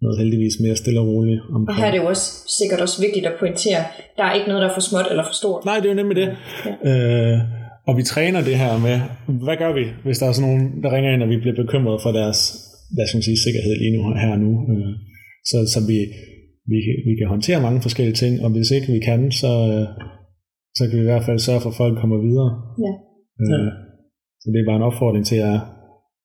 noget 0.02 0.16
heldigvis 0.20 0.56
mere 0.64 0.76
stille 0.76 1.00
og 1.00 1.06
roligt 1.12 1.40
Og 1.40 1.54
omkring. 1.56 1.78
her 1.78 1.86
er 1.86 1.92
det 1.94 2.00
jo 2.02 2.08
også 2.14 2.26
sikkert 2.58 2.80
også 2.86 2.96
vigtigt 3.06 3.26
at 3.26 3.34
pointere, 3.42 3.82
der 4.16 4.24
er 4.28 4.34
ikke 4.38 4.48
noget, 4.48 4.62
der 4.62 4.68
er 4.70 4.76
for 4.78 4.86
småt 4.88 5.06
eller 5.10 5.24
for 5.30 5.36
stort. 5.40 5.64
Nej, 5.64 5.76
det 5.80 5.86
er 5.86 5.94
jo 5.94 6.00
nemlig 6.02 6.16
det. 6.22 6.28
Øh, 6.90 7.36
og 7.88 7.92
vi 7.98 8.02
træner 8.12 8.40
det 8.48 8.56
her 8.62 8.72
med, 8.86 8.96
hvad 9.46 9.56
gør 9.62 9.72
vi, 9.78 9.84
hvis 10.04 10.18
der 10.18 10.26
er 10.26 10.32
sådan 10.32 10.48
nogen, 10.50 10.64
der 10.82 10.88
ringer 10.94 11.10
ind, 11.14 11.22
og 11.22 11.28
vi 11.32 11.38
bliver 11.42 11.56
bekymrede 11.62 11.98
for 12.04 12.12
deres 12.20 12.40
hvad 12.94 13.04
skal 13.06 13.18
man 13.18 13.28
sige, 13.28 13.44
sikkerhed 13.46 13.74
lige 13.82 13.94
nu 13.96 14.00
her 14.22 14.32
og 14.36 14.40
nu. 14.46 14.52
Øh, 14.72 14.92
så, 15.50 15.56
så 15.74 15.78
vi, 15.90 15.98
vi, 16.72 16.78
vi 17.08 17.12
kan 17.18 17.28
håndtere 17.34 17.64
mange 17.66 17.80
forskellige 17.86 18.18
ting, 18.22 18.32
og 18.44 18.48
hvis 18.54 18.70
ikke 18.76 18.92
vi 18.96 19.00
kan, 19.08 19.20
så, 19.42 19.52
øh, 19.70 19.86
så 20.76 20.82
kan 20.86 20.96
vi 20.98 21.04
i 21.04 21.10
hvert 21.10 21.26
fald 21.28 21.38
sørge 21.38 21.60
for, 21.62 21.70
at 21.70 21.80
folk 21.82 21.94
kommer 22.02 22.18
videre. 22.26 22.50
Ja. 22.86 22.92
Øh, 23.44 23.72
så 24.46 24.50
det 24.52 24.60
er 24.60 24.70
bare 24.70 24.80
en 24.82 24.88
opfordring 24.90 25.24
til 25.26 25.36
at, 25.52 25.58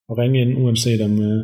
at 0.09 0.13
ringe 0.21 0.41
ind, 0.41 0.51
uanset 0.63 1.01
om, 1.07 1.13
øh, 1.29 1.39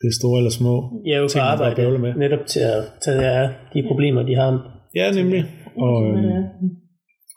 det 0.00 0.06
er 0.08 0.16
store 0.20 0.38
eller 0.40 0.50
små 0.60 0.74
Jeg 1.06 1.14
er 1.14 1.18
jo 1.18 1.24
på 1.24 1.28
ting, 1.28 1.44
man 1.44 1.52
arbejde 1.52 1.76
bøvler 1.76 2.00
med. 2.06 2.12
netop 2.24 2.46
til 2.52 2.60
at 2.60 2.82
tage 3.04 3.22
af 3.40 3.44
de 3.74 3.80
problemer, 3.90 4.22
de 4.22 4.34
har. 4.40 4.50
Ja, 4.98 5.06
nemlig. 5.20 5.42
Og, 5.86 5.96
øh, 6.08 6.42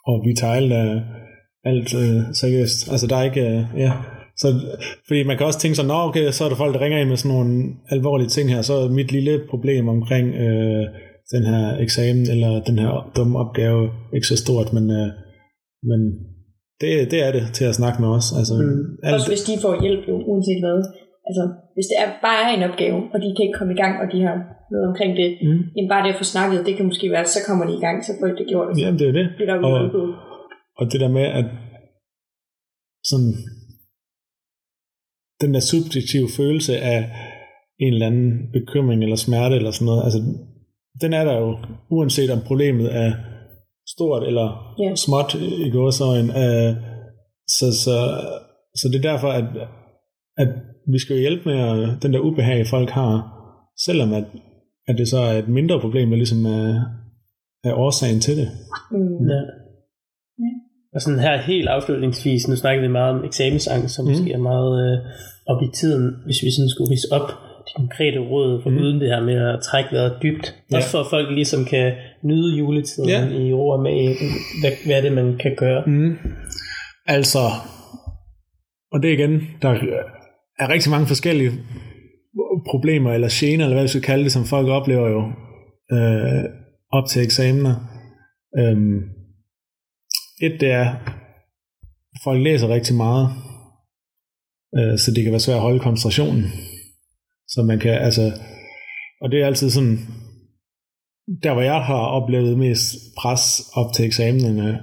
og 0.10 0.16
vi 0.26 0.32
tager 0.40 0.54
alt, 0.62 0.74
øh, 0.84 0.98
alt 1.72 1.90
øh, 2.04 2.20
seriøst. 2.42 2.80
Altså 2.92 3.08
der 3.08 3.16
er 3.22 3.24
ikke, 3.32 3.46
øh, 3.50 3.64
ja. 3.84 3.92
Så, 4.42 4.48
fordi 5.08 5.24
man 5.24 5.38
kan 5.38 5.46
også 5.46 5.60
tænke 5.60 5.76
sig, 5.76 5.86
nå 5.86 5.98
okay, 6.08 6.32
så 6.32 6.42
er 6.46 6.50
der 6.50 6.56
folk, 6.64 6.74
der 6.74 6.82
ringer 6.82 7.00
ind 7.00 7.10
med 7.10 7.18
sådan 7.18 7.38
nogle 7.38 7.54
alvorlige 7.96 8.34
ting 8.36 8.46
her, 8.54 8.62
så 8.62 8.74
er 8.74 8.90
mit 9.00 9.12
lille 9.12 9.34
problem 9.50 9.88
omkring 9.96 10.28
øh, 10.46 10.86
den 11.34 11.44
her 11.52 11.78
eksamen, 11.86 12.26
eller 12.34 12.52
den 12.70 12.80
her 12.80 13.12
dumme 13.16 13.40
opgave, 13.40 13.82
ikke 14.16 14.28
så 14.28 14.38
stort, 14.44 14.74
men, 14.74 14.86
øh, 15.00 15.10
men 15.90 16.00
det, 16.82 16.92
det 17.12 17.20
er 17.28 17.32
det 17.38 17.44
til 17.58 17.66
at 17.72 17.76
snakke 17.80 17.98
med 18.04 18.10
os. 18.18 18.28
Altså, 18.40 18.54
Mm. 18.62 18.84
alt, 19.06 19.14
Også 19.16 19.30
hvis 19.32 19.44
de 19.50 19.54
får 19.66 19.74
hjælp 19.84 20.04
jo, 20.12 20.16
uanset 20.30 20.60
hvad. 20.64 20.80
Altså, 21.30 21.44
hvis 21.76 21.88
det 21.92 21.98
er, 22.04 22.08
bare 22.26 22.40
er 22.46 22.52
en 22.58 22.68
opgave, 22.70 22.98
og 23.14 23.18
de 23.24 23.28
kan 23.36 23.44
ikke 23.46 23.58
komme 23.60 23.74
i 23.76 23.82
gang, 23.84 23.94
og 24.02 24.08
de 24.14 24.20
har 24.28 24.36
noget 24.74 24.86
omkring 24.92 25.12
det, 25.22 25.28
mm, 25.46 25.62
jamen 25.76 25.90
bare 25.94 26.04
det 26.06 26.14
at 26.14 26.20
få 26.22 26.28
snakket, 26.34 26.66
det 26.68 26.74
kan 26.78 26.86
måske 26.92 27.08
være, 27.16 27.26
så 27.36 27.40
kommer 27.48 27.64
de 27.70 27.74
i 27.80 27.84
gang, 27.86 27.98
så 28.08 28.12
får 28.20 28.28
de 28.32 28.36
det 28.42 28.48
gjort, 28.52 28.68
og 28.70 28.74
så 28.76 28.82
jamen, 28.82 29.00
det 29.02 29.08
er 29.12 29.16
det. 29.20 29.28
der 29.50 29.56
Og-. 29.68 30.16
Og 30.80 30.86
det 30.92 31.00
der 31.04 31.12
med, 31.20 31.28
at 31.40 31.48
sådan 33.10 33.34
den 35.42 35.54
der 35.56 35.60
subjektive 35.72 36.28
følelse 36.38 36.74
af 36.94 37.00
en 37.80 37.94
eller 37.94 38.08
anden 38.08 38.32
bekymring 38.54 39.04
eller 39.04 39.16
smerte 39.16 39.56
eller 39.56 39.72
sådan 39.72 39.86
noget, 39.86 40.04
altså 40.04 40.20
den 41.02 41.14
er 41.14 41.24
der 41.30 41.36
jo, 41.44 41.58
uanset 41.92 42.30
om 42.32 42.40
problemet 42.48 42.96
er 42.96 43.12
stort 43.96 44.24
eller 44.28 44.76
Ja. 44.84 44.96
småt 44.96 45.34
i 45.66 45.70
gåsøjen. 45.70 46.30
Øh, 46.30 46.72
så, 47.48 47.66
så, 47.84 47.96
så 48.80 48.88
det 48.92 48.98
er 49.06 49.12
derfor, 49.12 49.28
at, 49.28 49.46
at 50.38 50.48
vi 50.94 51.00
skal 51.00 51.16
jo 51.16 51.20
hjælpe 51.22 51.44
med 51.50 51.60
at, 51.70 52.04
den 52.04 52.14
der 52.14 52.20
ubehag, 52.20 52.68
folk 52.68 52.90
har, 52.90 53.14
selvom 53.86 54.14
at, 54.14 54.24
at 54.88 54.96
det 54.98 55.08
så 55.08 55.18
er 55.18 55.34
et 55.38 55.48
mindre 55.48 55.80
problem, 55.80 56.10
der 56.10 56.18
ligesom 56.18 56.46
er, 56.46 56.84
er 57.64 57.74
årsagen 57.74 58.20
til 58.22 58.38
det. 58.38 58.48
Mm. 58.92 59.28
Ja. 59.30 59.42
Og 60.94 61.02
sådan 61.02 61.20
her 61.20 61.38
helt 61.42 61.68
afslutningsvis, 61.68 62.48
nu 62.48 62.56
snakker 62.56 62.82
vi 62.82 62.88
meget 62.88 63.16
om 63.16 63.26
eksamensangst, 63.26 63.96
som 63.96 64.06
Mm. 64.06 64.12
måske 64.12 64.32
er 64.32 64.38
meget 64.52 64.72
øh, 64.86 64.98
op 65.52 65.62
i 65.64 65.70
tiden, 65.80 66.06
hvis 66.26 66.44
vi 66.44 66.52
sådan 66.52 66.70
skulle 66.70 66.92
rise 66.92 67.08
op 67.12 67.30
de 67.70 67.74
konkrete 67.76 68.20
råd, 68.20 68.62
for 68.64 68.70
Mm. 68.70 68.78
uden 68.78 69.02
det 69.02 69.10
her 69.10 69.22
med 69.24 69.54
at 69.54 69.60
trække 69.64 69.90
vejret 69.96 70.18
dybt. 70.24 70.56
Ja. 70.72 70.78
Også 70.78 70.92
for 70.92 71.00
at 71.00 71.08
folk 71.10 71.30
ligesom 71.32 71.66
kan 71.66 71.94
nyde 72.24 72.58
juletiden 72.58 73.10
Ja. 73.10 73.28
i 73.28 73.54
ro 73.54 73.68
og 73.70 73.84
med, 73.84 74.16
hvad, 74.62 74.72
hvad 74.86 74.98
er 74.98 75.02
det, 75.02 75.12
man 75.14 75.38
kan 75.38 75.56
gøre. 75.58 75.84
Mm. 75.88 76.18
Altså, 77.06 77.40
og 78.92 79.04
det 79.04 79.10
igen, 79.14 79.42
der 79.62 79.70
er 80.60 80.70
rigtig 80.70 80.92
mange 80.92 81.08
forskellige 81.08 81.52
problemer, 82.70 83.14
eller 83.14 83.28
gener, 83.32 83.64
eller 83.66 83.76
hvad 83.76 83.84
vi 83.84 83.88
skal 83.96 84.02
kalde 84.02 84.24
det, 84.24 84.32
som 84.32 84.46
folk 84.46 84.68
oplever 84.68 85.08
jo 85.10 85.22
øh, 85.96 86.44
op 86.92 87.06
til 87.10 87.24
eksamener. 87.24 87.76
Øhm, 88.60 89.00
et, 90.42 90.62
det 90.62 90.72
er, 90.72 90.88
folk 92.24 92.44
læser 92.44 92.68
rigtig 92.68 92.96
meget, 92.96 93.28
øh, 94.78 94.98
så 94.98 95.12
det 95.16 95.24
kan 95.24 95.32
være 95.32 95.40
svært 95.40 95.56
at 95.56 95.62
holde 95.62 95.80
koncentrationen. 95.80 96.44
Så 97.50 97.64
man 97.64 97.80
kan, 97.80 97.94
altså, 97.94 98.32
og 99.22 99.32
det 99.32 99.42
er 99.42 99.46
altid 99.46 99.70
sådan, 99.70 99.98
der 101.44 101.54
hvor 101.54 101.62
jeg 101.62 101.82
har 101.82 102.06
oplevet 102.06 102.58
mest 102.58 102.96
pres 103.18 103.44
op 103.76 103.94
til 103.94 104.06
eksamenerne, 104.06 104.80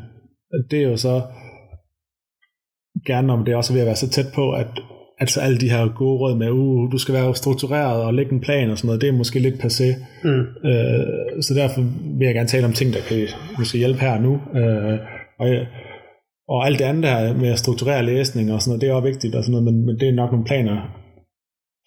det 0.70 0.78
er 0.78 0.88
jo 0.88 0.96
så 0.96 1.22
gerne, 3.06 3.32
om 3.32 3.44
det 3.44 3.52
er 3.52 3.56
også 3.56 3.72
ved 3.72 3.80
at 3.80 3.86
være 3.86 3.96
så 3.96 4.10
tæt 4.10 4.26
på, 4.34 4.52
at 4.52 4.66
altså 5.18 5.40
alle 5.40 5.58
de 5.58 5.70
her 5.70 5.94
gode 5.96 6.18
råd 6.18 6.36
med, 6.36 6.50
uh, 6.50 6.92
du 6.92 6.98
skal 6.98 7.14
være 7.14 7.34
struktureret 7.34 8.02
og 8.02 8.14
lægge 8.14 8.32
en 8.32 8.40
plan 8.40 8.70
og 8.70 8.78
sådan 8.78 8.86
noget, 8.86 9.00
det 9.00 9.08
er 9.08 9.12
måske 9.12 9.38
lidt 9.38 9.64
passé. 9.64 9.88
Mm. 10.24 10.68
Øh, 10.70 11.42
så 11.42 11.54
derfor 11.54 11.80
vil 12.18 12.26
jeg 12.26 12.34
gerne 12.34 12.48
tale 12.48 12.66
om 12.66 12.72
ting, 12.72 12.94
der 12.94 13.00
kan 13.08 13.28
måske 13.58 13.78
hjælpe 13.78 14.00
her 14.00 14.12
og 14.12 14.22
nu. 14.22 14.34
Øh, 14.60 14.98
og, 15.38 15.48
og 16.48 16.66
alt 16.66 16.78
det 16.78 16.84
andet 16.84 17.10
her 17.10 17.34
med 17.34 17.48
at 17.48 17.58
strukturere 17.58 18.02
læsning 18.02 18.52
og 18.52 18.62
sådan 18.62 18.70
noget, 18.70 18.80
det 18.80 18.88
er 18.88 18.94
også 18.94 19.08
vigtigt, 19.08 19.34
og 19.34 19.44
sådan 19.44 19.52
noget, 19.52 19.74
men, 19.74 19.86
men 19.86 20.00
det 20.00 20.08
er 20.08 20.12
nok 20.12 20.30
nogle 20.30 20.46
planer, 20.46 21.05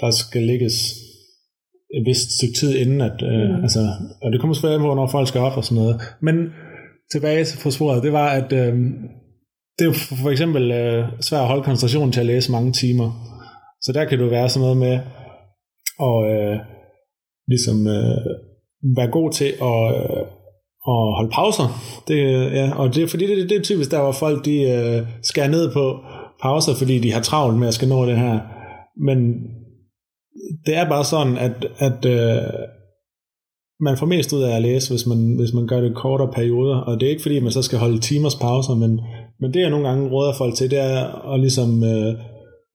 der 0.01 0.11
skal 0.11 0.43
lægges 0.43 0.73
et 1.95 2.03
vist 2.05 2.29
stykke 2.37 2.53
tid 2.59 2.75
inden, 2.75 3.01
at, 3.01 3.21
øh, 3.31 3.49
Mm. 3.49 3.63
altså, 3.63 3.79
og 4.21 4.31
det 4.31 4.39
kommer 4.39 4.53
selvfølgelig 4.53 4.79
an 4.79 4.89
på, 4.89 4.95
når 4.95 5.07
folk 5.07 5.27
skal 5.27 5.41
op 5.41 5.57
og 5.57 5.63
sådan 5.65 5.83
noget. 5.83 6.01
Men 6.21 6.35
tilbage 7.11 7.45
på 7.63 7.71
sporet, 7.71 8.03
det 8.03 8.13
var, 8.13 8.29
at 8.29 8.53
øh, 8.53 8.73
det 9.79 9.87
er 9.87 9.93
for 10.23 10.29
eksempel 10.29 10.71
øh, 10.71 11.05
svært 11.21 11.41
at 11.41 11.47
holde 11.47 11.63
koncentrationen 11.63 12.11
til 12.11 12.19
at 12.19 12.25
læse 12.25 12.51
mange 12.51 12.71
timer. 12.71 13.09
Så 13.81 13.91
der 13.93 14.05
kan 14.05 14.19
du 14.19 14.29
være 14.29 14.49
sådan 14.49 14.61
noget 14.61 14.77
med 14.77 14.95
at 16.09 16.17
øh, 16.33 16.59
ligesom 17.47 17.87
øh, 17.87 18.17
være 18.97 19.11
god 19.11 19.31
til 19.31 19.51
at, 19.71 19.81
øh, 19.95 20.21
at 20.91 20.99
holde 21.17 21.31
pauser. 21.33 21.67
Det, 22.07 22.17
ja, 22.59 22.71
og 22.75 22.95
det, 22.95 23.09
fordi 23.09 23.27
det, 23.27 23.49
det 23.49 23.57
er 23.57 23.61
typisk 23.61 23.91
der, 23.91 24.01
hvor 24.01 24.11
folk 24.11 24.45
de, 24.45 24.61
øh, 24.61 25.07
skærer 25.23 25.47
ned 25.49 25.73
på 25.73 25.99
pauser, 26.41 26.73
fordi 26.75 26.99
de 26.99 27.11
har 27.13 27.21
travlt 27.21 27.57
med 27.59 27.67
at 27.67 27.73
skal 27.73 27.87
nå 27.87 28.05
det 28.05 28.17
her. 28.17 28.39
Men 29.07 29.17
det 30.65 30.75
er 30.75 30.89
bare 30.89 31.05
sådan, 31.05 31.37
at, 31.37 31.65
at 31.77 32.05
øh, 32.05 32.41
man 33.79 33.97
får 33.97 34.05
mest 34.05 34.33
ud 34.33 34.41
af 34.41 34.55
at 34.55 34.61
læse, 34.61 34.89
hvis 34.93 35.05
man, 35.07 35.35
hvis 35.35 35.53
man 35.53 35.67
gør 35.67 35.81
det 35.81 35.89
i 35.89 35.93
kortere 35.95 36.31
perioder, 36.33 36.77
og 36.77 36.99
det 36.99 37.05
er 37.05 37.09
ikke 37.09 37.21
fordi, 37.21 37.39
man 37.39 37.51
så 37.51 37.61
skal 37.61 37.79
holde 37.79 37.99
timers 37.99 38.35
pauser, 38.35 38.75
men, 38.75 39.01
men 39.39 39.53
det 39.53 39.61
er 39.61 39.69
nogle 39.69 39.87
gange 39.87 40.09
råder 40.09 40.33
folk 40.37 40.55
til, 40.55 40.71
det 40.71 40.79
er 40.79 41.31
at 41.33 41.39
ligesom, 41.39 41.83
øh, 41.83 42.13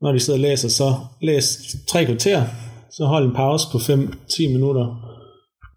når 0.00 0.12
de 0.12 0.20
sidder 0.20 0.38
og 0.38 0.42
læser, 0.42 0.68
så 0.68 0.94
læs 1.22 1.58
tre 1.88 2.04
kvarter, 2.04 2.42
så 2.90 3.04
hold 3.04 3.24
en 3.24 3.34
pause 3.34 3.66
på 3.72 3.78
5-10 3.78 4.52
minutter, 4.52 4.86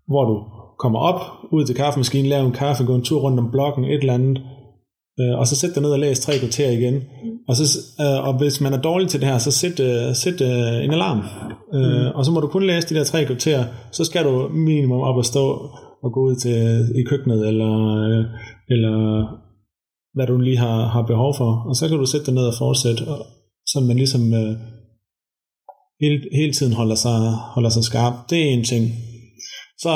hvor 0.08 0.24
du 0.26 0.44
kommer 0.80 1.00
op, 1.00 1.22
ud 1.52 1.66
til 1.66 1.76
kaffemaskinen, 1.76 2.30
laver 2.30 2.46
en 2.46 2.52
kaffe, 2.52 2.86
gå 2.86 2.96
en 2.96 3.04
tur 3.04 3.20
rundt 3.20 3.40
om 3.40 3.52
blokken, 3.52 3.86
et 3.86 4.00
eller 4.00 4.14
andet, 4.14 4.42
øh, 5.20 5.40
og 5.40 5.48
så 5.48 5.56
sæt 5.56 5.76
dig 5.76 5.82
ned 5.82 5.92
og 5.92 6.00
læs 6.00 6.20
tre 6.20 6.40
kvarter 6.40 6.70
igen. 6.72 7.04
Og, 7.48 7.56
så, 7.56 7.80
øh, 8.02 8.28
og 8.28 8.38
hvis 8.38 8.62
man 8.62 8.74
er 8.74 8.82
dårlig 8.82 9.10
til 9.10 9.20
det 9.20 9.30
her, 9.30 9.38
så 9.38 9.52
sæt, 9.52 9.80
øh, 9.80 10.16
sæt 10.16 10.42
øh, 10.42 10.84
en 10.86 10.94
alarm. 10.94 11.22
Øh, 11.74 12.16
og 12.16 12.26
så 12.26 12.32
må 12.32 12.40
du 12.40 12.48
kun 12.48 12.68
læse 12.68 12.90
de 12.90 12.96
der 12.96 13.04
tre 13.04 13.26
kvarter, 13.26 13.66
så 13.92 14.06
skal 14.06 14.24
du 14.24 14.48
minimum 14.48 15.02
op 15.02 15.16
og 15.16 15.26
stå 15.26 15.44
og 16.04 16.14
gå 16.14 16.20
ud 16.20 16.36
til 16.36 16.60
i 17.00 17.04
køkkenet, 17.10 17.48
eller, 17.48 17.74
øh, 18.04 18.26
eller 18.70 18.98
hvad 20.16 20.28
du 20.28 20.38
lige 20.38 20.58
har, 20.58 20.88
har 20.88 21.02
behov 21.02 21.36
for. 21.38 21.52
Og 21.70 21.76
så 21.76 21.88
kan 21.88 21.98
du 21.98 22.06
sætte 22.06 22.26
dig 22.26 22.34
ned 22.34 22.48
og 22.48 22.54
fortsætte, 22.58 23.02
og, 23.08 23.26
så 23.66 23.80
man 23.80 23.98
ligesom 23.98 24.34
øh, 24.34 24.56
hele, 26.02 26.22
hele 26.40 26.54
tiden 26.54 26.74
holder 26.74 26.96
sig, 26.96 27.20
holder 27.56 27.70
sig 27.70 27.84
skarp. 27.84 28.14
Det 28.30 28.40
er 28.40 28.54
en 28.54 28.64
ting. 28.64 28.86
Så 29.80 29.90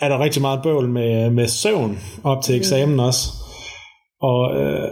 er 0.00 0.08
der 0.08 0.24
rigtig 0.24 0.42
meget 0.42 0.60
bøvl 0.62 0.88
med, 0.88 1.30
med 1.30 1.46
søvn 1.46 1.98
op 2.24 2.42
til 2.42 2.56
eksamen 2.56 3.00
også. 3.00 3.41
Og 4.22 4.60
øh, 4.60 4.90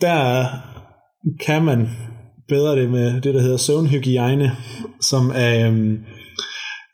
der 0.00 0.44
kan 1.46 1.64
man 1.64 1.88
bedre 2.48 2.80
det 2.80 2.90
med 2.90 3.20
det, 3.20 3.34
der 3.34 3.40
hedder 3.40 3.56
søvnhygiejne, 3.56 4.50
som 5.00 5.30
er, 5.34 5.70
øh, 5.70 5.98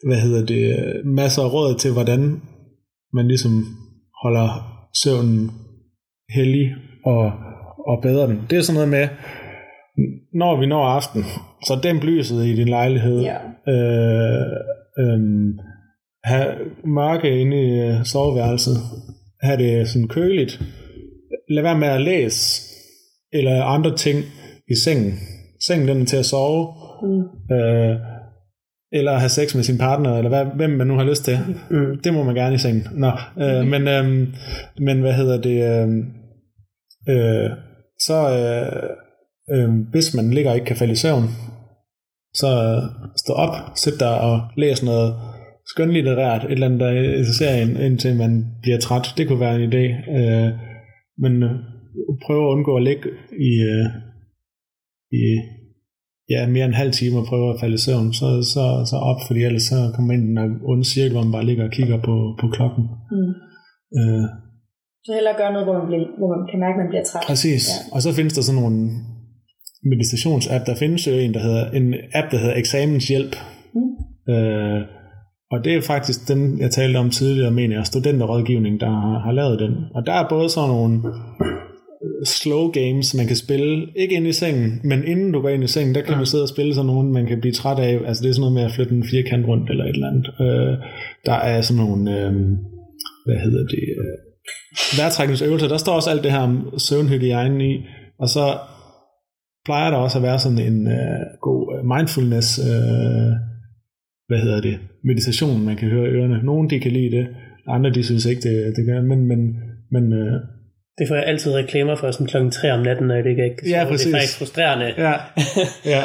hvad 0.07 0.21
hedder 0.21 0.47
det, 0.47 0.77
masser 1.05 1.43
af 1.43 1.53
råd 1.53 1.75
til, 1.75 1.93
hvordan 1.93 2.43
man 3.13 3.29
ligesom 3.29 3.65
holder 4.23 4.49
søvnen 5.03 5.51
hellig 6.35 6.75
og, 7.05 7.33
og 7.87 8.03
bedre 8.03 8.27
den. 8.27 8.47
Det 8.51 8.59
er 8.59 8.63
sådan 8.63 8.75
noget 8.75 8.89
med, 8.89 9.09
når 10.35 10.61
vi 10.61 10.67
når 10.67 10.85
aften, 10.85 11.25
så 11.67 11.81
dæmp 11.83 12.05
lyset 12.05 12.47
i 12.47 12.57
din 12.57 12.69
lejlighed. 12.69 13.21
Ja. 13.21 13.37
Øh, 13.73 14.47
øh, 14.99 15.21
have 16.25 16.55
mørke 16.85 17.41
inde 17.41 17.57
i 17.63 17.71
øh, 17.81 18.05
soveværelset. 18.05 18.77
Have 19.43 19.57
det 19.63 19.89
sådan 19.89 20.09
køligt. 20.09 20.63
Lad 21.51 21.63
være 21.63 21.79
med 21.79 21.89
at 21.89 22.01
læse 22.01 22.63
eller 23.33 23.65
andre 23.65 23.97
ting 23.97 24.25
i 24.69 24.75
sengen. 24.85 25.15
Sengen 25.67 25.89
den 25.89 26.03
er 26.03 26.07
til 26.07 26.17
at 26.17 26.27
sove. 26.27 26.75
Mm. 27.03 27.55
Øh, 27.57 27.97
eller 28.93 29.19
have 29.19 29.29
sex 29.29 29.55
med 29.55 29.63
sin 29.63 29.79
partner, 29.79 30.17
eller 30.17 30.29
hvad, 30.29 30.45
hvem 30.57 30.71
man 30.71 30.87
nu 30.87 30.95
har 30.95 31.05
lyst 31.05 31.25
til. 31.25 31.39
Mm. 31.71 32.01
Det 32.05 32.15
må 32.15 32.23
man 32.23 32.35
gerne 32.35 32.55
i 32.55 32.59
sengen. 32.59 32.87
Nå, 32.93 33.11
øh, 33.43 33.67
men, 33.67 33.89
øh, 33.89 34.29
men 34.79 35.01
hvad 35.01 35.13
hedder 35.13 35.41
det? 35.41 35.59
Øh, 35.73 35.89
øh, 37.09 37.51
så 38.01 38.19
øh, 38.39 38.83
øh, 39.51 39.71
hvis 39.91 40.15
man 40.15 40.31
ligger 40.31 40.51
og 40.51 40.57
ikke 40.57 40.67
kan 40.67 40.77
falde 40.77 40.93
i 40.93 40.97
søvn, 40.97 41.25
så 42.35 42.47
øh, 42.47 42.83
stå 43.17 43.33
op, 43.33 43.55
sæt 43.77 44.01
dig 44.01 44.21
og 44.21 44.41
læs 44.57 44.83
noget 44.83 45.15
skønlitterært, 45.67 46.45
et 46.45 46.51
eller 46.51 46.67
andet, 46.67 46.81
der 46.81 46.91
interesserer 46.91 47.63
en, 47.63 47.77
indtil 47.77 48.17
man 48.17 48.47
bliver 48.63 48.79
træt. 48.79 49.15
Det 49.17 49.29
kunne 49.29 49.41
være 49.41 49.63
en 49.63 49.73
idé. 49.73 50.11
Øh, 50.19 50.53
men 51.23 51.43
øh, 51.43 51.55
prøv 52.25 52.39
at 52.45 52.53
undgå 52.55 52.73
at 52.77 52.83
ligge 52.89 53.09
i, 53.51 53.51
øh, 53.73 53.87
i 55.21 55.23
ja, 56.33 56.41
mere 56.55 56.65
end 56.65 56.75
en 56.75 56.83
halv 56.83 56.93
time 56.93 57.19
og 57.21 57.27
prøve 57.31 57.47
at 57.53 57.61
falde 57.61 57.75
i 57.75 57.85
søvn, 57.87 58.13
så, 58.21 58.29
så, 58.55 58.65
så 58.91 58.97
op, 59.11 59.21
fordi 59.27 59.41
ellers 59.49 59.63
så 59.73 59.79
kommer 59.95 60.09
man 60.09 60.17
ind 60.21 60.25
i 60.29 60.43
den 60.43 60.61
onde 60.71 60.85
cirkel, 60.85 61.13
hvor 61.13 61.23
man 61.27 61.33
bare 61.37 61.49
ligger 61.51 61.65
og 61.65 61.75
kigger 61.79 61.99
på, 62.09 62.15
på 62.41 62.47
klokken. 62.57 62.85
Mm. 63.17 63.33
Øh, 63.99 64.27
Så 65.07 65.11
hellere 65.17 65.35
gøre 65.41 65.53
noget, 65.53 65.67
hvor 65.69 65.77
man, 65.81 65.87
bliver, 65.91 66.05
hvor 66.21 66.29
man 66.35 66.43
kan 66.51 66.59
mærke, 66.65 66.77
at 66.77 66.83
man 66.83 66.91
bliver 66.93 67.05
træt. 67.11 67.23
præcis. 67.31 67.63
Ja. 67.69 67.95
Og 67.95 67.99
så 68.05 68.09
findes 68.19 68.35
der 68.35 68.43
sådan 68.43 68.61
nogle 68.63 68.81
meditationsapp. 69.93 70.63
Der 70.67 70.75
findes 70.83 71.07
jo 71.07 71.13
en, 71.13 71.35
der 71.37 71.43
hedder, 71.47 71.65
en 71.79 71.87
app, 72.19 72.29
der 72.33 72.39
hedder 72.43 72.57
Eksamenshjælp. 72.63 73.33
Mm. 73.77 73.91
Øh, 74.33 74.81
og 75.51 75.65
det 75.65 75.75
er 75.75 75.81
faktisk 75.81 76.29
den, 76.29 76.61
jeg 76.61 76.71
talte 76.71 76.97
om 76.97 77.11
tidligere, 77.11 77.51
mener 77.51 77.77
jeg, 77.77 77.87
studenterrådgivning, 77.87 78.81
der 78.81 78.91
har, 78.91 79.19
har 79.19 79.33
lavet 79.33 79.59
den. 79.61 79.75
Og 79.95 80.07
der 80.07 80.13
er 80.13 80.29
både 80.29 80.51
sådan 80.51 80.71
nogle 80.71 81.03
slow 82.25 82.71
games, 82.71 83.15
man 83.15 83.27
kan 83.27 83.37
spille, 83.37 83.87
ikke 83.97 84.15
ind 84.15 84.27
i 84.27 84.33
sengen, 84.33 84.81
men 84.85 85.05
inden 85.05 85.33
du 85.33 85.41
går 85.41 85.49
ind 85.49 85.65
i 85.65 85.67
sengen, 85.67 85.95
der 85.95 86.03
kan 86.03 86.17
man 86.17 86.27
sidde 86.27 86.45
og 86.45 86.49
spille 86.49 86.75
sådan 86.75 86.87
nogle, 86.87 87.13
man 87.13 87.27
kan 87.27 87.41
blive 87.41 87.53
træt 87.53 87.79
af. 87.79 88.01
Altså 88.07 88.23
det 88.23 88.29
er 88.29 88.35
sådan 88.35 88.41
noget 88.41 88.55
med 88.55 88.63
at 88.63 88.73
flytte 88.73 88.95
en 88.95 89.09
firkant 89.11 89.47
rundt 89.47 89.71
eller 89.71 89.85
et 89.85 89.95
eller 89.95 90.11
andet. 90.11 90.27
Øh, 90.41 90.77
der 91.27 91.33
er 91.33 91.61
sådan 91.61 91.85
nogle, 91.85 92.19
øh, 92.19 92.33
hvad 93.27 93.37
hedder 93.45 93.67
det, 93.67 93.85
øh, 93.99 94.99
vejrtrækningsøvelser. 94.99 95.69
Der 95.69 95.77
står 95.77 95.95
også 95.95 96.11
alt 96.11 96.25
det 96.25 96.33
her 96.33 96.41
om 96.41 96.79
søvnhygiejne 96.79 97.65
i, 97.73 97.85
og 98.19 98.29
så 98.29 98.59
plejer 99.65 99.91
der 99.91 99.99
også 99.99 100.19
at 100.19 100.23
være 100.23 100.39
sådan 100.39 100.59
en 100.59 100.87
øh, 100.87 101.25
god 101.41 101.63
mindfulness, 101.97 102.59
øh, 102.59 103.33
hvad 104.29 104.39
hedder 104.39 104.61
det, 104.61 104.79
meditation, 105.05 105.65
man 105.65 105.77
kan 105.77 105.89
høre 105.89 106.09
i 106.09 106.11
ørerne. 106.11 106.43
Nogle 106.45 106.71
de 106.71 106.81
kan 106.81 106.93
lide 106.93 107.17
det, 107.17 107.27
andre 107.69 107.91
de 107.91 108.03
synes 108.03 108.27
ikke, 108.27 108.43
det, 108.49 108.77
det 108.77 108.87
gør, 108.87 109.03
men, 109.03 109.21
men, 109.31 109.41
men 109.95 110.05
øh, 110.13 110.35
Det 110.99 111.09
får 111.09 111.15
jeg 111.15 111.25
altid 111.27 111.55
reklamer 111.55 111.97
for 111.97 112.11
sådan 112.11 112.27
klokken 112.27 112.51
3 112.51 112.73
om 112.73 112.83
natten, 112.83 113.07
når 113.07 113.15
det 113.15 113.31
ikke 113.31 113.57
kan 113.59 113.69
Ja, 113.69 113.85
præcis. 113.89 114.07
Det 114.07 114.15
er 114.15 114.19
faktisk 114.19 114.39
frustrerende. 114.39 114.87
Ja, 115.07 115.15
ja. 115.95 116.03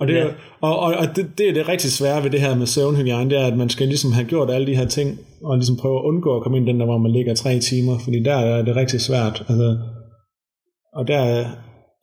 Og, 0.00 0.06
det, 0.08 0.18
er, 0.18 0.26
og, 0.60 0.78
og, 0.78 0.90
og 1.00 1.06
det, 1.16 1.24
det 1.38 1.48
er 1.48 1.54
det 1.54 1.68
rigtig 1.68 1.90
svære 1.90 2.22
ved 2.24 2.30
det 2.30 2.40
her 2.40 2.54
med 2.56 2.66
søvnhygiejne, 2.66 3.30
det 3.30 3.38
er, 3.38 3.46
at 3.46 3.56
man 3.56 3.68
skal 3.68 3.86
ligesom 3.86 4.12
have 4.12 4.26
gjort 4.26 4.50
alle 4.50 4.66
de 4.66 4.76
her 4.76 4.86
ting, 4.86 5.18
og 5.44 5.56
ligesom 5.56 5.76
prøve 5.76 5.98
at 5.98 6.04
undgå 6.04 6.36
at 6.36 6.42
komme 6.42 6.58
ind 6.58 6.68
i 6.68 6.72
den 6.72 6.80
der, 6.80 6.86
hvor 6.86 6.98
man 6.98 7.12
ligger 7.12 7.34
tre 7.34 7.58
timer, 7.58 7.98
fordi 8.04 8.22
der 8.22 8.34
er 8.34 8.62
det 8.62 8.76
rigtig 8.76 9.00
svært. 9.00 9.36
Altså, 9.48 9.68
og 10.98 11.08
der 11.08 11.22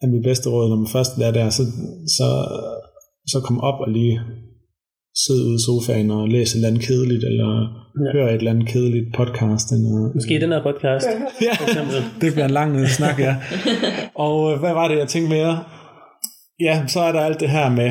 er 0.01 0.07
mit 0.07 0.23
bedste 0.23 0.49
råd, 0.49 0.69
når 0.69 0.75
man 0.75 0.93
først 0.95 1.11
er 1.27 1.31
der, 1.31 1.49
så, 1.49 1.63
så, 2.17 2.27
så 3.31 3.37
kom 3.45 3.59
op 3.69 3.79
og 3.79 3.89
lige 3.91 4.19
sidde 5.25 5.43
ude 5.49 5.55
i 5.61 5.65
sofaen 5.67 6.11
og 6.11 6.27
læse 6.35 6.51
et 6.51 6.55
eller 6.55 6.67
andet 6.67 6.83
kedeligt, 6.87 7.23
eller 7.31 7.49
Ja. 8.05 8.11
høre 8.15 8.29
et 8.33 8.37
eller 8.37 8.51
andet 8.51 8.67
kedeligt 8.73 9.07
podcast. 9.15 9.71
Eller, 9.71 10.11
Måske 10.15 10.41
den 10.41 10.51
her 10.51 10.63
podcast, 10.69 11.05
Ja, 11.45 11.51
for 11.59 11.63
eksempel. 11.69 11.95
det 12.21 12.29
bliver 12.33 12.45
en 12.45 12.51
lang 12.59 12.87
snak, 12.97 13.19
ja. 13.19 13.33
Og 14.25 14.51
øh, 14.51 14.59
hvad 14.59 14.73
var 14.73 14.87
det, 14.87 14.97
jeg 14.97 15.07
tænkte 15.07 15.29
mere? 15.37 15.53
Ja, 16.59 16.75
så 16.87 16.99
er 16.99 17.11
der 17.11 17.21
alt 17.21 17.39
det 17.39 17.49
her 17.49 17.69
med, 17.79 17.89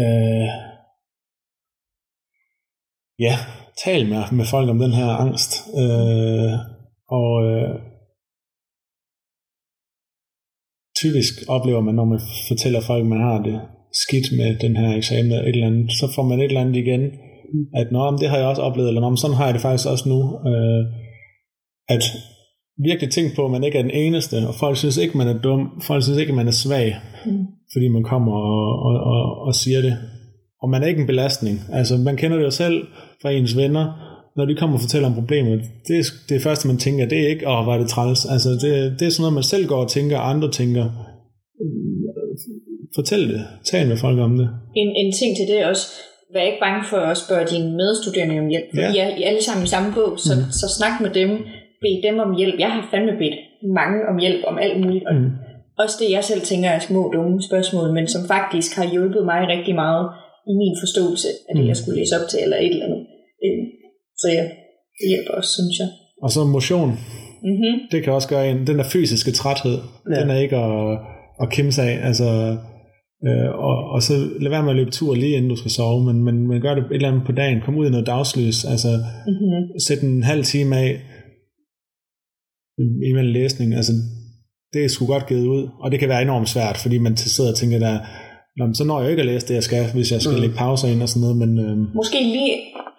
øh, 0.00 0.48
ja, 3.26 3.34
tal 3.84 4.08
med, 4.08 4.22
med 4.38 4.44
folk 4.54 4.68
om 4.70 4.78
den 4.78 4.92
her 4.92 5.06
angst. 5.24 5.50
Øh, 5.82 6.52
og 7.18 7.32
øh, 7.50 7.74
typisk 11.00 11.34
oplever 11.48 11.80
man, 11.80 11.94
når 11.94 12.04
man 12.04 12.20
fortæller 12.48 12.80
folk, 12.80 13.04
man 13.06 13.20
har 13.20 13.38
det 13.42 13.60
skidt 13.92 14.26
med 14.38 14.56
den 14.64 14.76
her 14.76 14.96
eksamen 14.96 15.32
eller 15.32 15.42
et 15.42 15.48
eller 15.48 15.66
andet, 15.66 15.92
så 15.92 16.12
får 16.14 16.22
man 16.22 16.38
et 16.40 16.44
eller 16.44 16.60
andet 16.60 16.76
igen, 16.76 17.02
at 17.74 17.86
Nå, 17.92 18.10
men 18.10 18.20
det 18.20 18.28
har 18.28 18.36
jeg 18.38 18.46
også 18.46 18.62
oplevet, 18.62 18.88
eller 18.88 19.00
Nå, 19.00 19.08
men 19.08 19.16
sådan 19.16 19.36
har 19.36 19.44
jeg 19.44 19.54
det 19.54 19.62
faktisk 19.62 19.88
også 19.88 20.08
nu. 20.08 20.20
Øh, 20.50 20.84
at 21.88 22.02
virkelig 22.84 23.10
tænke 23.10 23.36
på, 23.36 23.44
at 23.44 23.50
man 23.50 23.64
ikke 23.64 23.78
er 23.78 23.82
den 23.82 23.90
eneste, 23.90 24.36
og 24.48 24.54
folk 24.54 24.76
synes 24.76 24.96
ikke, 24.96 25.18
man 25.18 25.28
er 25.28 25.38
dum, 25.38 25.82
folk 25.86 26.02
synes 26.02 26.18
ikke, 26.18 26.32
man 26.32 26.48
er 26.48 26.50
svag, 26.64 26.96
Mm. 27.26 27.46
fordi 27.72 27.88
man 27.88 28.04
kommer 28.04 28.32
og, 28.32 28.82
og, 28.86 28.96
og, 29.12 29.46
og 29.46 29.54
siger 29.54 29.80
det. 29.82 29.96
Og 30.62 30.68
man 30.70 30.82
er 30.82 30.86
ikke 30.86 31.00
en 31.00 31.06
belastning. 31.06 31.60
Altså, 31.72 31.96
man 31.96 32.16
kender 32.16 32.36
det 32.36 32.44
jo 32.44 32.50
selv 32.50 32.86
fra 33.22 33.30
ens 33.30 33.56
venner, 33.56 33.84
når 34.36 34.44
de 34.44 34.54
kommer 34.56 34.76
og 34.76 34.80
fortæller 34.80 35.08
om 35.08 35.14
problemet. 35.14 35.60
Det 35.88 35.98
er 35.98 36.04
det 36.28 36.42
første, 36.42 36.68
man 36.68 36.76
tænker, 36.78 37.06
det 37.08 37.18
er 37.24 37.28
ikke, 37.28 37.48
åh, 37.48 37.62
hvor 37.64 37.74
er 37.74 37.78
det 37.78 37.88
træls. 37.88 38.26
Altså, 38.26 38.50
det, 38.50 39.00
det 39.00 39.06
er 39.06 39.10
sådan 39.10 39.22
noget, 39.22 39.34
man 39.34 39.42
selv 39.42 39.66
går 39.66 39.76
og 39.82 39.88
tænker, 39.90 40.18
og 40.18 40.30
andre 40.30 40.50
tænker. 40.50 40.84
Fortæl 42.96 43.22
det. 43.32 43.42
Tal 43.70 43.88
med 43.88 43.96
folk 44.04 44.18
om 44.26 44.32
det. 44.40 44.48
En, 44.80 44.88
en 45.02 45.10
ting 45.18 45.30
til 45.36 45.46
det 45.50 45.56
er 45.60 45.66
også, 45.72 45.86
vær 46.34 46.42
ikke 46.50 46.62
bange 46.66 46.82
for 46.90 46.96
at 47.12 47.16
spørge 47.24 47.46
dine 47.52 47.68
medstuderende 47.80 48.38
om 48.42 48.48
hjælp. 48.54 48.68
For 48.74 48.80
Ja. 48.82 48.92
I, 48.94 48.98
er, 49.04 49.08
I 49.20 49.22
alle 49.30 49.42
sammen 49.48 49.64
i 49.64 49.72
samme 49.74 49.88
båd, 49.96 50.12
så, 50.26 50.32
mm. 50.36 50.50
så 50.60 50.66
snak 50.78 50.94
med 51.04 51.10
dem. 51.20 51.30
Bed 51.82 51.96
dem 52.08 52.16
om 52.26 52.30
hjælp. 52.40 52.56
Jeg 52.64 52.70
har 52.74 52.82
fandme 52.92 53.12
bedt 53.22 53.36
mange 53.80 53.98
om 54.10 54.16
hjælp 54.24 54.40
om 54.50 54.56
alt 54.64 54.76
muligt. 54.82 55.04
Og 55.08 55.14
Mm. 55.14 55.30
også 55.82 55.96
det, 56.00 56.08
jeg 56.16 56.24
selv 56.30 56.42
tænker 56.50 56.68
er 56.70 56.78
små, 56.88 57.02
dumme 57.14 57.36
spørgsmål, 57.48 57.86
men 57.96 58.06
som 58.14 58.22
faktisk 58.34 58.70
har 58.78 58.86
hjulpet 58.94 59.22
mig 59.30 59.40
rigtig 59.54 59.74
meget 59.84 60.04
i 60.50 60.52
min 60.62 60.74
forståelse 60.82 61.28
af 61.48 61.52
det, 61.56 61.62
Mm. 61.64 61.68
jeg 61.70 61.76
skulle 61.80 61.98
læse 62.00 62.12
op 62.18 62.26
til, 62.30 62.38
eller 62.44 62.56
et 62.56 62.72
eller 62.74 62.86
andet. 62.86 63.02
Øh, 63.44 63.60
Så 64.20 64.26
ja, 64.36 64.44
det 64.98 65.06
hjælper 65.12 65.32
også, 65.38 65.50
synes 65.58 65.76
jeg. 65.82 65.88
Og 66.24 66.30
så 66.34 66.40
motion. 66.44 66.90
Mm-hmm. 67.48 67.74
det 67.92 67.98
kan 68.04 68.12
også 68.12 68.28
gøre 68.28 68.50
en, 68.50 68.66
den 68.66 68.76
der 68.78 68.84
fysiske 68.94 69.30
træthed, 69.40 69.76
ja. 70.10 70.20
den 70.20 70.30
er 70.30 70.38
ikke 70.44 70.56
at, 70.56 70.98
at 71.42 71.50
kæmpe 71.50 71.72
sig 71.72 71.84
af, 71.92 72.06
altså, 72.08 72.28
øh, 73.26 73.50
og, 73.68 73.76
og 73.94 74.02
så 74.02 74.12
lad 74.40 74.50
være 74.50 74.62
med 74.62 74.70
at 74.70 74.76
løbe 74.76 74.90
tur 74.90 75.14
lige 75.14 75.36
inden 75.36 75.50
du 75.50 75.56
skal 75.56 75.70
sove, 75.70 76.04
men, 76.08 76.24
men, 76.24 76.48
men 76.48 76.60
gør 76.60 76.74
det 76.74 76.84
et 76.84 76.92
eller 76.94 77.08
andet 77.08 77.26
på 77.26 77.32
dagen, 77.32 77.60
kom 77.64 77.76
ud 77.76 77.86
i 77.86 77.90
noget 77.90 78.06
dagslys, 78.06 78.64
altså 78.64 78.88
Mm-hmm. 79.26 79.62
sæt 79.86 80.00
en 80.02 80.22
halv 80.22 80.44
time 80.44 80.76
af 80.76 81.00
imellem 83.10 83.32
læsning, 83.32 83.74
altså 83.74 83.92
det 84.72 84.84
er 84.84 84.88
sgu 84.88 85.06
godt 85.06 85.26
givet 85.26 85.46
ud, 85.46 85.68
og 85.82 85.90
det 85.90 86.00
kan 86.00 86.08
være 86.08 86.22
enormt 86.22 86.48
svært, 86.48 86.76
fordi 86.82 86.98
man 86.98 87.16
sidder 87.16 87.50
og 87.50 87.56
tænker 87.56 87.78
der, 87.78 87.98
Nå, 88.58 88.64
så 88.74 88.84
når 88.84 89.00
jeg 89.00 89.10
ikke 89.10 89.20
at 89.24 89.26
læse 89.32 89.48
det, 89.48 89.54
jeg 89.54 89.62
skal, 89.68 89.84
hvis 89.94 90.12
jeg 90.12 90.20
skal 90.22 90.34
Mm. 90.36 90.40
lægge 90.42 90.56
pauser 90.62 90.88
ind 90.92 91.02
og 91.04 91.08
sådan 91.08 91.24
noget, 91.24 91.36
men 91.42 91.50
øh, 91.64 91.76
Måske 92.00 92.18
lige 92.36 92.54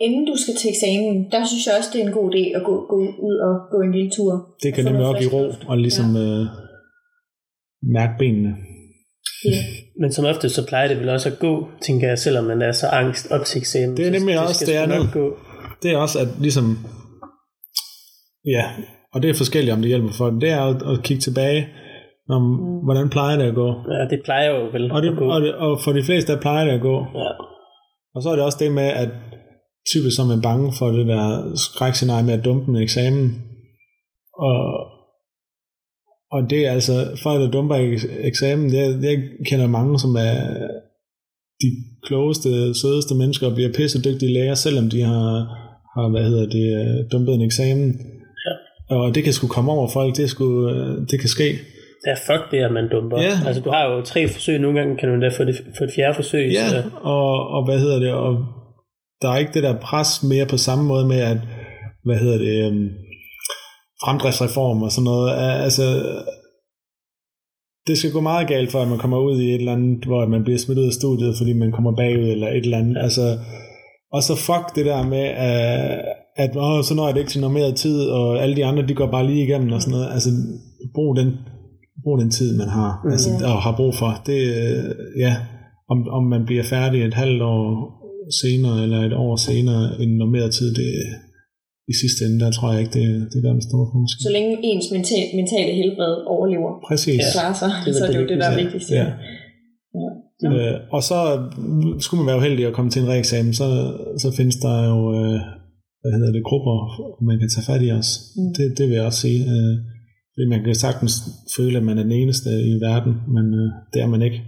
inden 0.05 0.23
du 0.31 0.35
skal 0.43 0.55
til 0.61 0.69
eksamen, 0.73 1.15
der 1.33 1.41
synes 1.49 1.63
jeg 1.67 1.73
også, 1.79 1.89
det 1.93 1.99
er 2.01 2.07
en 2.09 2.17
god 2.19 2.27
idé 2.35 2.43
at 2.57 2.63
gå, 2.69 2.73
gå 2.93 2.97
ud 3.27 3.35
og 3.47 3.53
gå 3.73 3.77
en 3.87 3.91
lille 3.97 4.11
tur. 4.17 4.31
det 4.63 4.69
kan 4.73 4.83
nemlig 4.85 5.05
også 5.09 5.19
give 5.23 5.33
ro, 5.37 5.43
og 5.71 5.77
ligesom 5.85 6.07
øh, 6.25 6.41
mærke 7.97 8.13
benene. 8.21 8.51
Ja. 9.45 9.51
Men 10.01 10.11
som 10.11 10.25
ofte 10.25 10.49
så 10.49 10.67
plejer 10.67 10.87
det 10.87 10.99
vel 10.99 11.09
også 11.09 11.29
at 11.29 11.39
gå, 11.39 11.67
tænker 11.81 12.07
jeg, 12.07 12.19
selvom 12.19 12.43
man 12.43 12.61
er 12.61 12.71
så 12.71 12.87
angst 12.87 13.31
op 13.31 13.45
til 13.45 13.59
eksamen. 13.59 13.97
Det 13.97 14.07
er 14.07 14.11
Så 14.13 14.19
nemlig 14.19 14.39
også 14.39 14.65
det 14.65 14.73
andet. 14.73 14.99
nok 14.99 15.13
Gå. 15.13 15.37
det 15.83 15.91
er 15.91 15.97
også 15.97 16.19
at 16.19 16.27
ligesom, 16.39 16.77
ja, 18.45 18.63
og 19.13 19.21
det 19.21 19.29
er 19.29 19.33
forskelligt, 19.33 19.73
om 19.73 19.81
det 19.81 19.87
hjælper 19.87 20.11
folk, 20.17 20.41
det 20.41 20.49
er 20.49 20.61
at, 20.61 20.75
at 20.91 21.03
kigge 21.03 21.21
tilbage, 21.21 21.67
om, 22.29 22.41
mm. 22.41 22.83
hvordan 22.85 23.09
plejer 23.09 23.37
det 23.37 23.45
at 23.45 23.55
gå. 23.55 23.67
Ja, 23.67 24.07
det 24.09 24.21
plejer 24.25 24.49
jo 24.49 24.65
vel 24.73 24.91
Og, 24.91 25.01
det, 25.01 25.11
at 25.11 25.17
gå. 25.17 25.25
og, 25.33 25.41
det, 25.41 25.55
og 25.55 25.79
for 25.83 25.91
de 25.91 26.03
fleste, 26.03 26.33
der 26.33 26.41
plejer 26.41 26.65
det 26.65 26.71
at 26.71 26.81
gå. 26.81 26.97
Ja. 27.15 27.29
Og 28.15 28.23
så 28.23 28.29
er 28.29 28.35
det 28.35 28.45
også 28.45 28.57
det 28.61 28.71
med, 28.71 28.83
at 29.03 29.09
typisk 29.91 30.15
så 30.15 30.21
er 30.21 30.25
man 30.27 30.41
bange 30.41 30.73
for 30.79 30.87
det 30.87 31.07
der 31.07 31.55
skrækscenarie 31.55 32.25
med 32.25 32.33
at 32.33 32.45
dumpe 32.45 32.71
en 32.71 32.75
eksamen. 32.75 33.41
Og, 34.47 34.59
og 36.31 36.49
det 36.49 36.65
er 36.67 36.71
altså, 36.71 36.93
folk 37.23 37.41
der 37.41 37.51
dumper 37.51 37.75
ek- 37.75 38.27
eksamen, 38.27 38.65
er- 38.75 38.99
jeg 39.09 39.17
kender 39.49 39.67
mange, 39.67 39.99
som 39.99 40.15
er 40.15 40.35
de 41.61 41.69
klogeste, 42.07 42.49
sødeste 42.81 43.15
mennesker 43.15 43.47
og 43.47 43.53
bliver 43.53 43.73
pissedygtige 43.77 44.33
læger, 44.33 44.53
selvom 44.55 44.89
de 44.89 45.01
har, 45.01 45.29
har 45.95 46.09
hvad 46.11 46.23
hedder 46.29 46.45
det, 46.57 46.67
dumpet 47.11 47.33
en 47.35 47.41
eksamen. 47.41 47.89
Ja. 48.45 48.53
Og 48.95 49.15
det 49.15 49.23
kan 49.23 49.33
sgu 49.33 49.47
komme 49.47 49.71
over 49.71 49.87
folk, 49.93 50.17
det, 50.17 50.29
sgu, 50.29 50.69
det 51.11 51.19
kan 51.19 51.29
ske. 51.29 51.49
ja, 52.07 52.13
fuck 52.27 52.51
det, 52.51 52.57
at 52.57 52.71
man 52.71 52.89
dumper. 52.91 53.21
Ja. 53.21 53.33
Altså, 53.47 53.61
du 53.61 53.69
har 53.69 53.83
jo 53.89 54.01
tre 54.01 54.27
forsøg, 54.27 54.59
nogle 54.59 54.79
gange 54.79 54.97
kan 54.97 55.07
du 55.09 55.13
endda 55.15 55.29
få, 55.37 55.43
det, 55.43 55.55
få 55.77 55.83
et 55.83 55.91
fjerde 55.95 56.15
forsøg. 56.15 56.51
Ja, 56.51 56.69
Så, 56.69 56.83
og, 57.01 57.47
og 57.55 57.65
hvad 57.65 57.79
hedder 57.79 57.99
det, 57.99 58.11
og 58.13 58.33
der 59.21 59.29
er 59.29 59.37
ikke 59.37 59.53
det 59.53 59.63
der 59.63 59.75
pres 59.89 60.23
mere 60.23 60.45
på 60.45 60.57
samme 60.57 60.83
måde 60.85 61.05
med, 61.07 61.19
at, 61.19 61.37
hvad 62.05 62.17
hedder 62.17 62.37
det, 62.37 62.67
um, 62.71 62.89
fremdriftsreform 64.03 64.81
og 64.81 64.91
sådan 64.91 65.03
noget. 65.11 65.27
Altså, 65.65 65.83
det 67.87 67.97
skal 67.97 68.11
gå 68.11 68.21
meget 68.21 68.47
galt 68.47 68.71
for, 68.71 68.79
at 68.81 68.87
man 68.87 68.97
kommer 68.99 69.19
ud 69.19 69.41
i 69.41 69.47
et 69.49 69.55
eller 69.55 69.71
andet, 69.77 70.05
hvor 70.05 70.27
man 70.27 70.43
bliver 70.43 70.59
smidt 70.59 70.79
ud 70.79 70.85
af 70.87 70.93
studiet, 70.93 71.37
fordi 71.37 71.53
man 71.53 71.71
kommer 71.71 71.95
bagud 71.95 72.27
eller 72.35 72.47
et 72.47 72.63
eller 72.63 72.77
andet. 72.77 72.97
Altså, 72.97 73.37
og 74.11 74.23
så 74.23 74.35
fuck 74.35 74.75
det 74.75 74.85
der 74.85 75.03
med, 75.15 75.25
at, 76.43 76.51
åh, 76.57 76.83
så 76.83 76.93
når 76.95 77.05
jeg 77.05 77.13
det 77.13 77.21
ikke 77.21 77.31
til 77.31 77.41
normeret 77.41 77.75
tid, 77.75 77.99
og 78.09 78.41
alle 78.43 78.55
de 78.55 78.65
andre, 78.65 78.87
de 78.87 78.93
går 78.95 79.11
bare 79.11 79.27
lige 79.27 79.43
igennem 79.43 79.71
og 79.71 79.81
sådan 79.81 79.91
noget. 79.97 80.13
Altså, 80.13 80.29
brug 80.95 81.15
den, 81.15 81.29
brug 82.03 82.17
den 82.21 82.31
tid, 82.31 82.57
man 82.57 82.69
har, 82.69 82.91
Mhm. 83.03 83.11
altså, 83.11 83.29
og 83.45 83.61
har 83.65 83.75
brug 83.75 83.93
for. 83.95 84.11
Det, 84.25 84.39
øh, 84.61 84.83
ja, 85.19 85.35
om, 85.89 85.97
om 86.17 86.23
man 86.33 86.45
bliver 86.45 86.63
færdig 86.63 86.99
et 87.03 87.13
halvt 87.13 87.41
år 87.41 87.65
senere, 88.41 88.83
eller 88.83 88.99
et 89.07 89.13
år 89.13 89.35
senere 89.35 89.83
end 90.01 90.11
normeret 90.23 90.51
tid, 90.53 90.69
det 90.75 90.89
i 91.91 91.93
sidste 92.01 92.19
ende, 92.25 92.37
der 92.43 92.49
tror 92.57 92.67
jeg 92.73 92.79
ikke, 92.83 92.93
det, 92.99 93.05
det 93.33 93.39
gør 93.43 93.53
en 93.59 93.65
stor 93.69 93.83
forskel. 93.93 94.23
Så 94.27 94.31
længe 94.37 94.51
ens 94.69 94.87
mentale, 94.95 95.29
mentale 95.41 95.71
helbred 95.81 96.15
overlever 96.35 96.71
Præcis. 96.89 97.19
og 97.25 97.31
klarer 97.35 97.55
sig, 97.61 97.71
det 97.85 97.89
er 97.91 97.97
så 97.99 98.03
er 98.05 98.11
det 98.13 98.19
jo 98.23 98.27
det 98.31 98.37
der 98.41 98.49
er 98.53 98.57
vigtigste. 98.63 98.91
vigtigst. 98.93 99.19
Ja. 100.03 100.49
Øh, 100.49 100.75
og 100.95 101.01
så 101.09 101.17
skulle 102.03 102.19
man 102.21 102.27
være 102.29 102.37
uheldig 102.41 102.63
at 102.69 102.73
komme 102.77 102.91
til 102.91 103.01
en 103.03 103.09
reeksamen, 103.13 103.53
så, 103.61 103.67
så 104.23 104.27
findes 104.37 104.57
der 104.65 104.75
jo, 104.91 104.97
øh, 105.19 105.37
hvad 106.01 106.11
hedder 106.15 106.31
det, 106.37 106.43
grupper, 106.49 106.75
man 107.29 107.37
kan 107.41 107.49
tage 107.49 107.65
fat 107.71 107.81
i 107.87 107.89
os. 107.99 108.09
Mm. 108.37 108.51
Det, 108.57 108.65
det 108.77 108.83
vil 108.87 108.95
jeg 108.99 109.05
også 109.09 109.21
sige. 109.25 109.39
Øh, 109.53 109.73
fordi 110.33 110.45
man 110.53 110.59
kan 110.63 110.75
sagtens 110.85 111.13
føle, 111.57 111.77
at 111.77 111.83
man 111.89 111.97
er 111.97 112.03
den 112.03 112.11
eneste 112.21 112.49
i 112.71 112.73
verden, 112.87 113.13
men 113.35 113.45
øh, 113.59 113.67
det 113.93 113.99
er 114.01 114.07
man 114.15 114.21
ikke. 114.27 114.39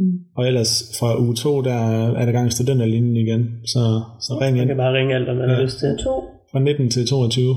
Mm. 0.00 0.14
Og 0.36 0.46
ellers 0.48 0.72
fra 0.98 1.08
uge 1.24 1.34
2, 1.34 1.62
der 1.62 1.78
er 2.20 2.24
der 2.24 2.32
gang 2.32 2.48
i 2.48 2.50
studenterlinjen 2.50 3.16
igen, 3.16 3.42
så, 3.72 3.82
så 4.26 4.32
ring 4.40 4.52
man 4.56 4.60
ind 4.62 4.68
kan 4.68 4.76
bare 4.76 4.94
ringe 4.98 5.14
alt, 5.14 5.24
hvad 5.24 5.34
man 5.34 5.48
ja. 5.48 5.54
har 5.54 5.60
Ja. 5.60 5.64
lyst 5.64 5.78
til. 5.78 5.88
To. 6.04 6.14
Fra 6.52 6.58
19 6.60 6.90
til 6.90 7.06
22, 7.06 7.54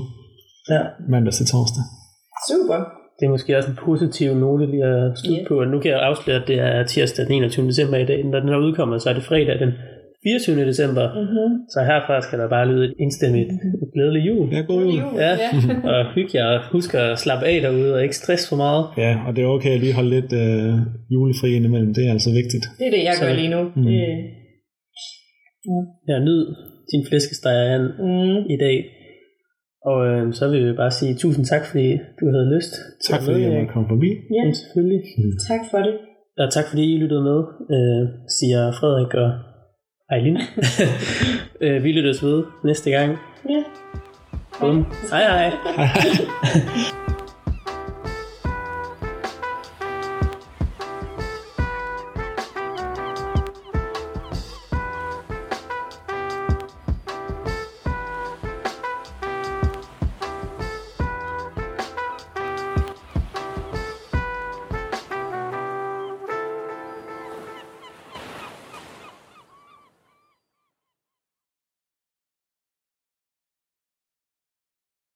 Ja. 0.70 0.80
mandag 1.12 1.32
til 1.32 1.46
torsdag. 1.46 1.84
Super. 2.50 2.78
Det 3.18 3.24
er 3.26 3.30
måske 3.36 3.56
også 3.58 3.70
en 3.70 3.78
positiv 3.88 4.34
note 4.44 4.66
lige 4.72 4.84
at 4.84 5.18
slutte 5.18 5.42
Ja. 5.42 5.48
på. 5.48 5.54
Og 5.60 5.66
nu 5.72 5.76
kan 5.80 5.90
jeg 5.90 6.00
afsløre, 6.10 6.38
at 6.42 6.48
det 6.48 6.58
er 6.58 6.84
tirsdag 6.92 7.26
den 7.26 7.34
21. 7.34 7.66
december 7.66 7.96
i 7.96 8.06
dag. 8.06 8.24
Når 8.24 8.40
den 8.40 8.48
er 8.48 8.58
udkommet, 8.66 9.02
så 9.02 9.10
er 9.10 9.14
det 9.14 9.22
fredag 9.30 9.58
den 9.64 9.72
24. 10.24 10.64
december. 10.70 11.04
Mm-hmm. 11.20 11.50
Så 11.74 11.78
herfra 11.90 12.20
skal 12.26 12.38
der 12.38 12.48
bare 12.48 12.66
lyde 12.72 12.84
et 12.88 12.94
indstemmigt 13.04 13.48
glædelig 13.94 14.22
jul. 14.28 14.48
Ja, 14.54 14.60
god 14.72 14.80
jul. 14.82 15.00
Ja, 15.24 15.32
og 15.92 16.00
hygge 16.14 16.30
jer 16.38 16.46
og 16.58 16.60
husk 16.72 16.94
at 16.94 17.18
slappe 17.18 17.44
af 17.46 17.60
derude 17.60 17.94
og 17.94 18.02
ikke 18.02 18.16
stress 18.16 18.48
for 18.48 18.56
meget. 18.56 18.84
Ja, 19.04 19.12
og 19.26 19.36
det 19.36 19.44
er 19.44 19.48
okay 19.56 19.70
at 19.74 19.80
lige 19.80 19.94
holde 19.94 20.10
lidt 20.10 20.32
øh, 20.44 20.74
julefri 21.12 21.48
indimellem. 21.58 21.94
Det 21.94 22.06
er 22.06 22.10
altså 22.16 22.30
vigtigt. 22.40 22.64
Det 22.78 22.86
er 22.86 22.90
det, 22.96 23.02
jeg 23.08 23.14
Så- 23.14 23.24
gør 23.24 23.32
lige 23.40 23.50
nu. 23.56 23.60
Mm. 23.76 23.82
Det, 23.84 24.00
Ja, 26.08 26.18
nyd 26.28 26.44
din 26.92 27.06
flæskesteg 27.08 27.80
mm. 27.98 28.38
i 28.54 28.56
dag. 28.64 28.78
Og 29.90 29.98
øh, 30.10 30.32
så 30.38 30.44
vil 30.48 30.68
vi 30.68 30.72
bare 30.82 30.90
sige 30.90 31.14
tusind 31.14 31.44
tak, 31.52 31.64
fordi 31.70 31.88
du 32.20 32.24
havde 32.34 32.48
lyst. 32.54 32.72
til 33.02 33.10
Tak 33.12 33.20
at 33.20 33.24
fordi 33.24 33.34
være 33.34 33.42
jeg 33.42 33.52
med, 33.52 33.60
måtte 33.60 33.72
komme 33.74 33.88
forbi. 33.94 34.10
Ja, 34.36 34.42
Men 34.44 34.54
selvfølgelig. 34.54 35.02
tak 35.50 35.62
for 35.70 35.78
det. 35.86 35.94
Og 36.38 36.52
tak 36.52 36.66
fordi 36.70 36.84
I 36.94 36.96
lyttede 37.02 37.22
med, 37.30 37.40
øh, 37.74 38.02
siger 38.38 38.60
Frederik 38.78 39.14
og 39.24 39.30
Ejlin. 40.12 40.36
øh, 41.64 41.84
vi 41.84 41.92
lyttes 41.92 42.24
ved 42.24 42.38
næste 42.64 42.90
gang. 42.90 43.10
Ja. 43.50 43.62
Bum. 44.60 44.86
Hej 45.10 45.22
hej. 45.22 45.50
Hej. 45.76 45.88